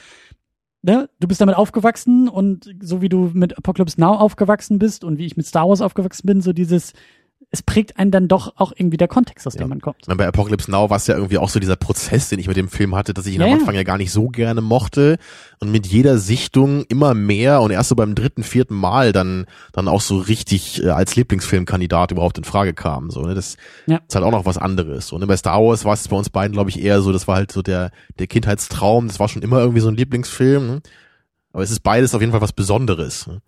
[0.82, 5.18] ne, du bist damit aufgewachsen und so wie du mit Apocalypse Now aufgewachsen bist und
[5.18, 6.92] wie ich mit Star Wars aufgewachsen bin, so dieses
[7.54, 9.60] es prägt einen dann doch auch irgendwie der Kontext, aus ja.
[9.60, 9.98] dem man kommt.
[10.06, 12.68] Bei Apocalypse Now war es ja irgendwie auch so dieser Prozess, den ich mit dem
[12.68, 15.18] Film hatte, dass ich ihn ja, am Anfang ja gar nicht so gerne mochte
[15.60, 19.86] und mit jeder Sichtung immer mehr und erst so beim dritten, vierten Mal dann dann
[19.86, 23.10] auch so richtig äh, als Lieblingsfilmkandidat überhaupt in Frage kam.
[23.10, 23.34] So, ne?
[23.34, 24.00] Das ja.
[24.08, 25.12] ist halt auch noch was anderes.
[25.12, 25.26] Und ne?
[25.26, 27.52] bei Star Wars war es bei uns beiden, glaube ich, eher so, das war halt
[27.52, 29.08] so der der Kindheitstraum.
[29.08, 30.66] Das war schon immer irgendwie so ein Lieblingsfilm.
[30.66, 30.82] Ne?
[31.52, 33.26] Aber es ist beides auf jeden Fall was Besonderes.
[33.26, 33.42] Ne?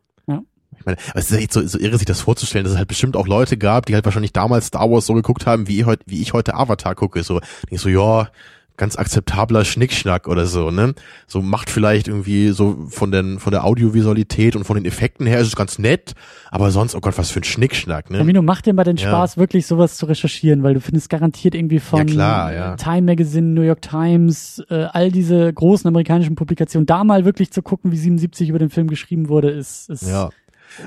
[0.86, 3.26] Meine, es ist echt so, so irre, sich das vorzustellen, dass es halt bestimmt auch
[3.26, 6.20] Leute gab, die halt wahrscheinlich damals Star Wars so geguckt haben, wie ich heute, wie
[6.20, 7.22] ich heute Avatar gucke.
[7.22, 7.40] So,
[7.70, 8.28] ich so, ja,
[8.76, 10.94] ganz akzeptabler Schnickschnack oder so, ne?
[11.26, 15.38] So macht vielleicht irgendwie so von den von der Audiovisualität und von den Effekten her
[15.38, 16.14] ist es ganz nett,
[16.50, 18.18] aber sonst oh Gott, was für ein Schnickschnack, ne?
[18.18, 19.40] Amino, macht dir mal den Spaß, ja.
[19.40, 22.76] wirklich sowas zu recherchieren, weil du findest garantiert irgendwie von ja, klar, ja.
[22.76, 27.62] Time Magazine, New York Times, äh, all diese großen amerikanischen Publikationen, da mal wirklich zu
[27.62, 30.30] gucken, wie 77 über den Film geschrieben wurde, ist, ist ja.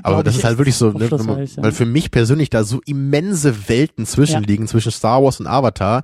[0.02, 4.06] Aber das ist halt wirklich so, ne, weil für mich persönlich da so immense Welten
[4.06, 4.70] zwischenliegen, ja.
[4.70, 6.02] zwischen Star Wars und Avatar.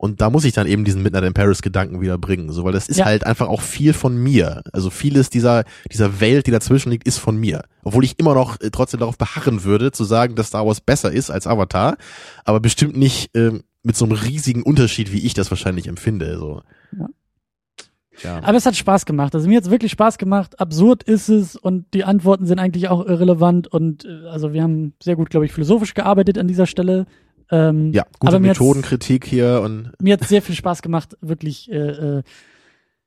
[0.00, 2.72] Und da muss ich dann eben diesen Midnight in Paris Gedanken wieder bringen, so, weil
[2.72, 3.04] das ist ja.
[3.04, 4.62] halt einfach auch viel von mir.
[4.72, 7.64] Also vieles dieser, dieser Welt, die dazwischen liegt, ist von mir.
[7.82, 11.10] Obwohl ich immer noch äh, trotzdem darauf beharren würde, zu sagen, dass Star Wars besser
[11.10, 11.96] ist als Avatar,
[12.44, 16.62] aber bestimmt nicht äh, mit so einem riesigen Unterschied, wie ich das wahrscheinlich empfinde, so.
[16.96, 17.08] Ja.
[18.22, 18.42] Ja.
[18.42, 19.34] Aber es hat Spaß gemacht.
[19.34, 20.60] Also mir hat es wirklich Spaß gemacht.
[20.60, 24.94] Absurd ist es und die Antworten sind eigentlich auch irrelevant und äh, also wir haben
[25.02, 27.06] sehr gut, glaube ich, philosophisch gearbeitet an dieser Stelle.
[27.50, 32.22] Ähm, ja, gute Methodenkritik hier und mir hat sehr viel Spaß gemacht, wirklich äh, äh,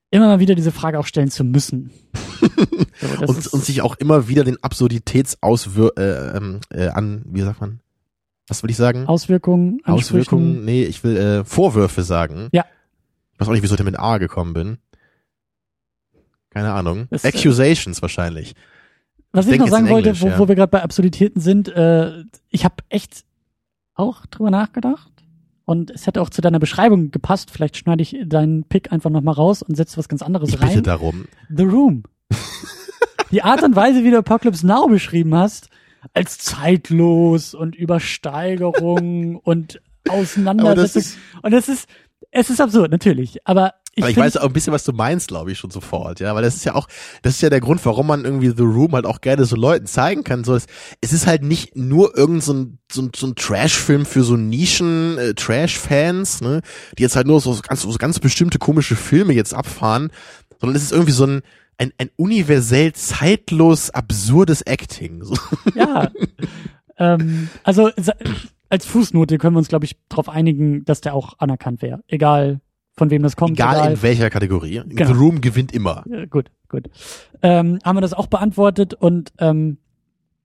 [0.09, 1.91] immer mal wieder diese Frage auch stellen zu müssen.
[2.99, 7.61] so, und, und sich auch immer wieder den Absurditätsauswir äh, ähm, äh, an, wie sagt
[7.61, 7.79] man?
[8.47, 9.05] Was will ich sagen?
[9.05, 9.79] Auswirkungen.
[9.85, 12.49] Auswirkungen, nee, ich will äh, Vorwürfe sagen.
[12.51, 12.65] Ja.
[13.33, 14.77] Ich weiß auch nicht, wieso ich da mit A gekommen bin.
[16.51, 17.07] Keine Ahnung.
[17.09, 18.53] Das, äh, Accusations äh, wahrscheinlich.
[19.31, 20.37] Was ich, ich noch sagen wollte, Englisch, wo, ja.
[20.37, 23.23] wo, wir gerade bei Absurditäten sind, äh, ich habe echt
[23.95, 25.11] auch drüber nachgedacht
[25.65, 27.49] und es hätte auch zu deiner Beschreibung gepasst.
[27.51, 30.69] Vielleicht schneide ich deinen Pick einfach nochmal raus und setze was ganz anderes ich rein.
[30.69, 31.25] Bitte darum.
[31.49, 32.03] The Room.
[33.31, 35.69] Die Art und Weise, wie du Apocalypse Now beschrieben hast,
[36.13, 41.21] als zeitlos und Übersteigerung und Auseinandersetzung.
[41.43, 41.87] und es ist,
[42.31, 43.37] es ist absurd, natürlich.
[43.45, 46.21] Aber ich, aber ich weiß auch ein bisschen, was du meinst, glaube ich, schon sofort,
[46.21, 46.87] ja, weil das ist ja auch,
[47.23, 49.85] das ist ja der Grund, warum man irgendwie The Room halt auch gerne so Leuten
[49.85, 50.45] zeigen kann.
[50.45, 54.23] So, es ist halt nicht nur irgend so ein, so ein, so ein Trash-Film für
[54.23, 56.61] so Nischen äh, ne,
[56.97, 60.11] die jetzt halt nur so ganz, so ganz bestimmte komische Filme jetzt abfahren,
[60.61, 61.41] sondern es ist irgendwie so ein
[61.77, 65.23] ein, ein universell zeitlos absurdes Acting.
[65.23, 65.35] So.
[65.73, 66.11] Ja.
[66.97, 67.89] ähm, also
[68.71, 72.03] als Fußnote können wir uns, glaube ich, darauf einigen, dass der auch anerkannt wäre.
[72.07, 72.61] Egal
[72.97, 73.51] von wem das kommt.
[73.51, 73.91] Egal, egal.
[73.93, 74.81] in welcher Kategorie.
[74.87, 75.05] Genau.
[75.05, 76.03] The Room gewinnt immer.
[76.09, 76.89] Ja, gut, gut.
[77.41, 79.77] Ähm, haben wir das auch beantwortet und ähm,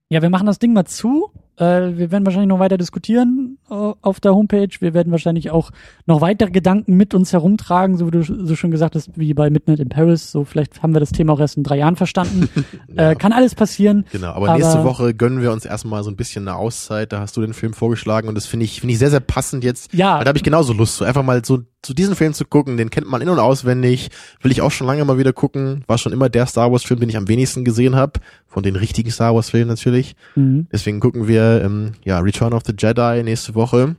[0.08, 3.74] ja, wir machen das Ding mal zu äh, wir werden wahrscheinlich noch weiter diskutieren äh,
[3.74, 4.68] auf der Homepage.
[4.80, 5.70] Wir werden wahrscheinlich auch
[6.04, 9.48] noch weitere Gedanken mit uns herumtragen, so wie du so schon gesagt hast, wie bei
[9.48, 10.30] Midnight in Paris.
[10.30, 12.48] So vielleicht haben wir das Thema auch erst in drei Jahren verstanden.
[12.94, 13.12] ja.
[13.12, 14.04] äh, kann alles passieren.
[14.12, 17.12] Genau, aber, aber, nächste Woche gönnen wir uns erstmal so ein bisschen eine Auszeit.
[17.12, 19.64] Da hast du den Film vorgeschlagen und das finde ich finde ich sehr sehr passend
[19.64, 19.94] jetzt.
[19.94, 20.18] Ja.
[20.18, 22.76] Weil da habe ich genauso Lust, so einfach mal so zu diesen Film zu gucken.
[22.76, 24.10] Den kennt man in und auswendig.
[24.42, 25.84] Will ich auch schon lange mal wieder gucken.
[25.86, 28.76] War schon immer der Star Wars Film, den ich am wenigsten gesehen habe von den
[28.76, 30.16] richtigen Star Wars Filmen natürlich.
[30.34, 30.66] Mhm.
[30.72, 33.96] Deswegen gucken wir ähm, ja Return of the Jedi nächste Woche.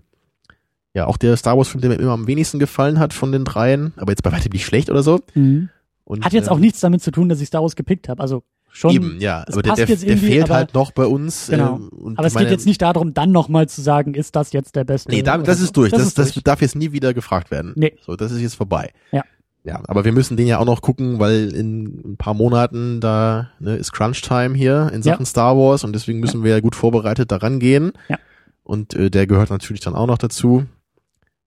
[0.93, 3.45] Ja, auch der Star Wars Film, der mir immer am wenigsten gefallen hat von den
[3.45, 5.19] dreien, aber jetzt bei weitem nicht schlecht oder so.
[5.35, 5.69] Mhm.
[6.03, 8.21] Und, hat jetzt äh, auch nichts damit zu tun, dass ich Star Wars gepickt habe.
[8.21, 8.91] Also schon.
[8.91, 11.47] Eben, ja, aber der, der, der fehlt aber, halt noch bei uns.
[11.49, 11.79] Genau.
[11.79, 14.75] Äh, aber es meine, geht jetzt nicht darum, dann nochmal zu sagen, ist das jetzt
[14.75, 15.11] der beste?
[15.11, 15.91] Nee, da, das ist durch.
[15.91, 16.33] Das, das, ist durch.
[16.33, 17.73] das darf jetzt nie wieder gefragt werden.
[17.75, 17.95] Nee.
[18.01, 18.91] So, das ist jetzt vorbei.
[19.11, 19.23] Ja.
[19.67, 23.49] Ja, aber wir müssen den ja auch noch gucken, weil in ein paar Monaten da
[23.59, 25.25] ne, ist Crunch Time hier in Sachen ja.
[25.25, 26.43] Star Wars und deswegen müssen ja.
[26.45, 27.91] wir ja gut vorbereitet daran gehen.
[28.07, 28.17] Ja.
[28.63, 30.63] Und äh, der gehört natürlich dann auch noch dazu.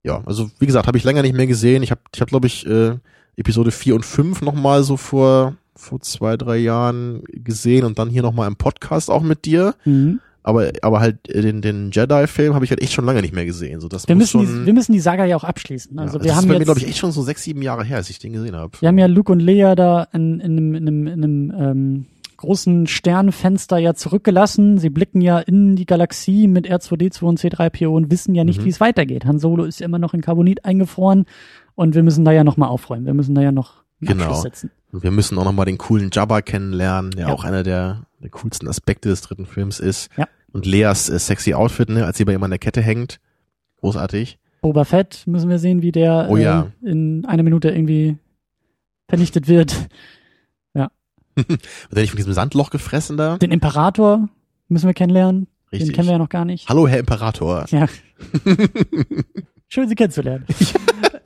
[0.02, 1.82] Ja, also wie gesagt, habe ich länger nicht mehr gesehen.
[1.82, 2.98] Ich habe, ich hab, glaube ich, äh,
[3.36, 8.22] Episode 4 und 5 nochmal so vor, vor zwei, drei Jahren gesehen und dann hier
[8.22, 9.74] nochmal im Podcast auch mit dir.
[9.86, 13.20] Mhm aber aber halt äh, den den Jedi Film habe ich halt echt schon lange
[13.22, 13.80] nicht mehr gesehen.
[13.80, 15.98] So das wir müssen schon, die, wir müssen die Saga ja auch abschließen.
[15.98, 17.42] Also ja, wir das haben ist bei jetzt, mir glaube ich echt schon so sechs
[17.42, 20.04] sieben Jahre her als ich den gesehen habe wir haben ja Luke und Leia da
[20.12, 22.06] in, in einem in einem, in einem ähm,
[22.40, 24.78] großen Sternfenster ja zurückgelassen.
[24.78, 28.64] Sie blicken ja in die Galaxie mit R2D2 und C3PO und wissen ja nicht mhm.
[28.64, 29.26] wie es weitergeht.
[29.26, 31.26] Han Solo ist ja immer noch in Carbonit eingefroren
[31.74, 33.04] und wir müssen da ja noch mal aufräumen.
[33.04, 34.34] Wir müssen da ja noch genau.
[34.34, 34.70] setzen.
[34.90, 37.32] Und wir müssen auch noch mal den coolen Jabba kennenlernen der ja.
[37.32, 41.54] auch einer der der coolsten Aspekte des dritten Films ist ja und Leas äh, sexy
[41.54, 43.20] Outfit, ne, als sie bei ihm an der Kette hängt.
[43.80, 44.38] Großartig.
[44.62, 46.70] Boba Fett müssen wir sehen, wie der oh, ja.
[46.82, 48.16] äh, in einer Minute irgendwie
[49.08, 49.88] vernichtet wird.
[50.72, 50.88] Ja.
[51.34, 53.38] wird er nicht von diesem Sandloch gefressen da?
[53.38, 54.28] Den Imperator
[54.68, 55.48] müssen wir kennenlernen.
[55.72, 55.88] Richtig.
[55.88, 56.68] Den kennen wir ja noch gar nicht.
[56.68, 57.64] Hallo, Herr Imperator.
[57.70, 57.86] Ja.
[59.68, 60.44] Schön, Sie kennenzulernen.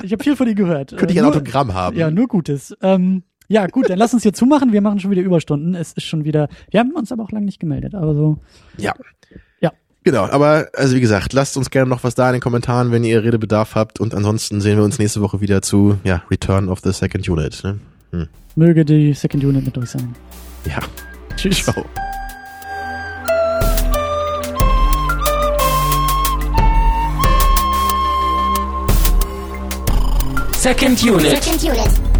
[0.02, 0.96] Ich habe viel von Ihnen gehört.
[0.96, 1.96] Könnte ich ein nur, Autogramm haben?
[1.96, 2.74] Ja, nur Gutes.
[2.80, 4.72] Ähm, ja, gut, dann lass uns hier zumachen.
[4.72, 5.74] Wir machen schon wieder Überstunden.
[5.74, 6.48] Es ist schon wieder.
[6.70, 8.38] Wir haben uns aber auch lange nicht gemeldet, aber so.
[8.78, 8.94] Ja.
[9.60, 9.72] Ja.
[10.02, 13.04] Genau, aber also wie gesagt, lasst uns gerne noch was da in den Kommentaren, wenn
[13.04, 14.00] ihr Redebedarf habt.
[14.00, 17.60] Und ansonsten sehen wir uns nächste Woche wieder zu ja, Return of the Second Unit.
[17.64, 17.78] Ne?
[18.12, 18.28] Hm.
[18.56, 20.14] Möge die Second Unit mit euch sein.
[20.66, 20.80] Ja.
[21.36, 21.64] Tschüss.
[21.64, 21.84] Ciao.
[30.64, 31.42] Second Unit.
[31.42, 32.13] Second Unit.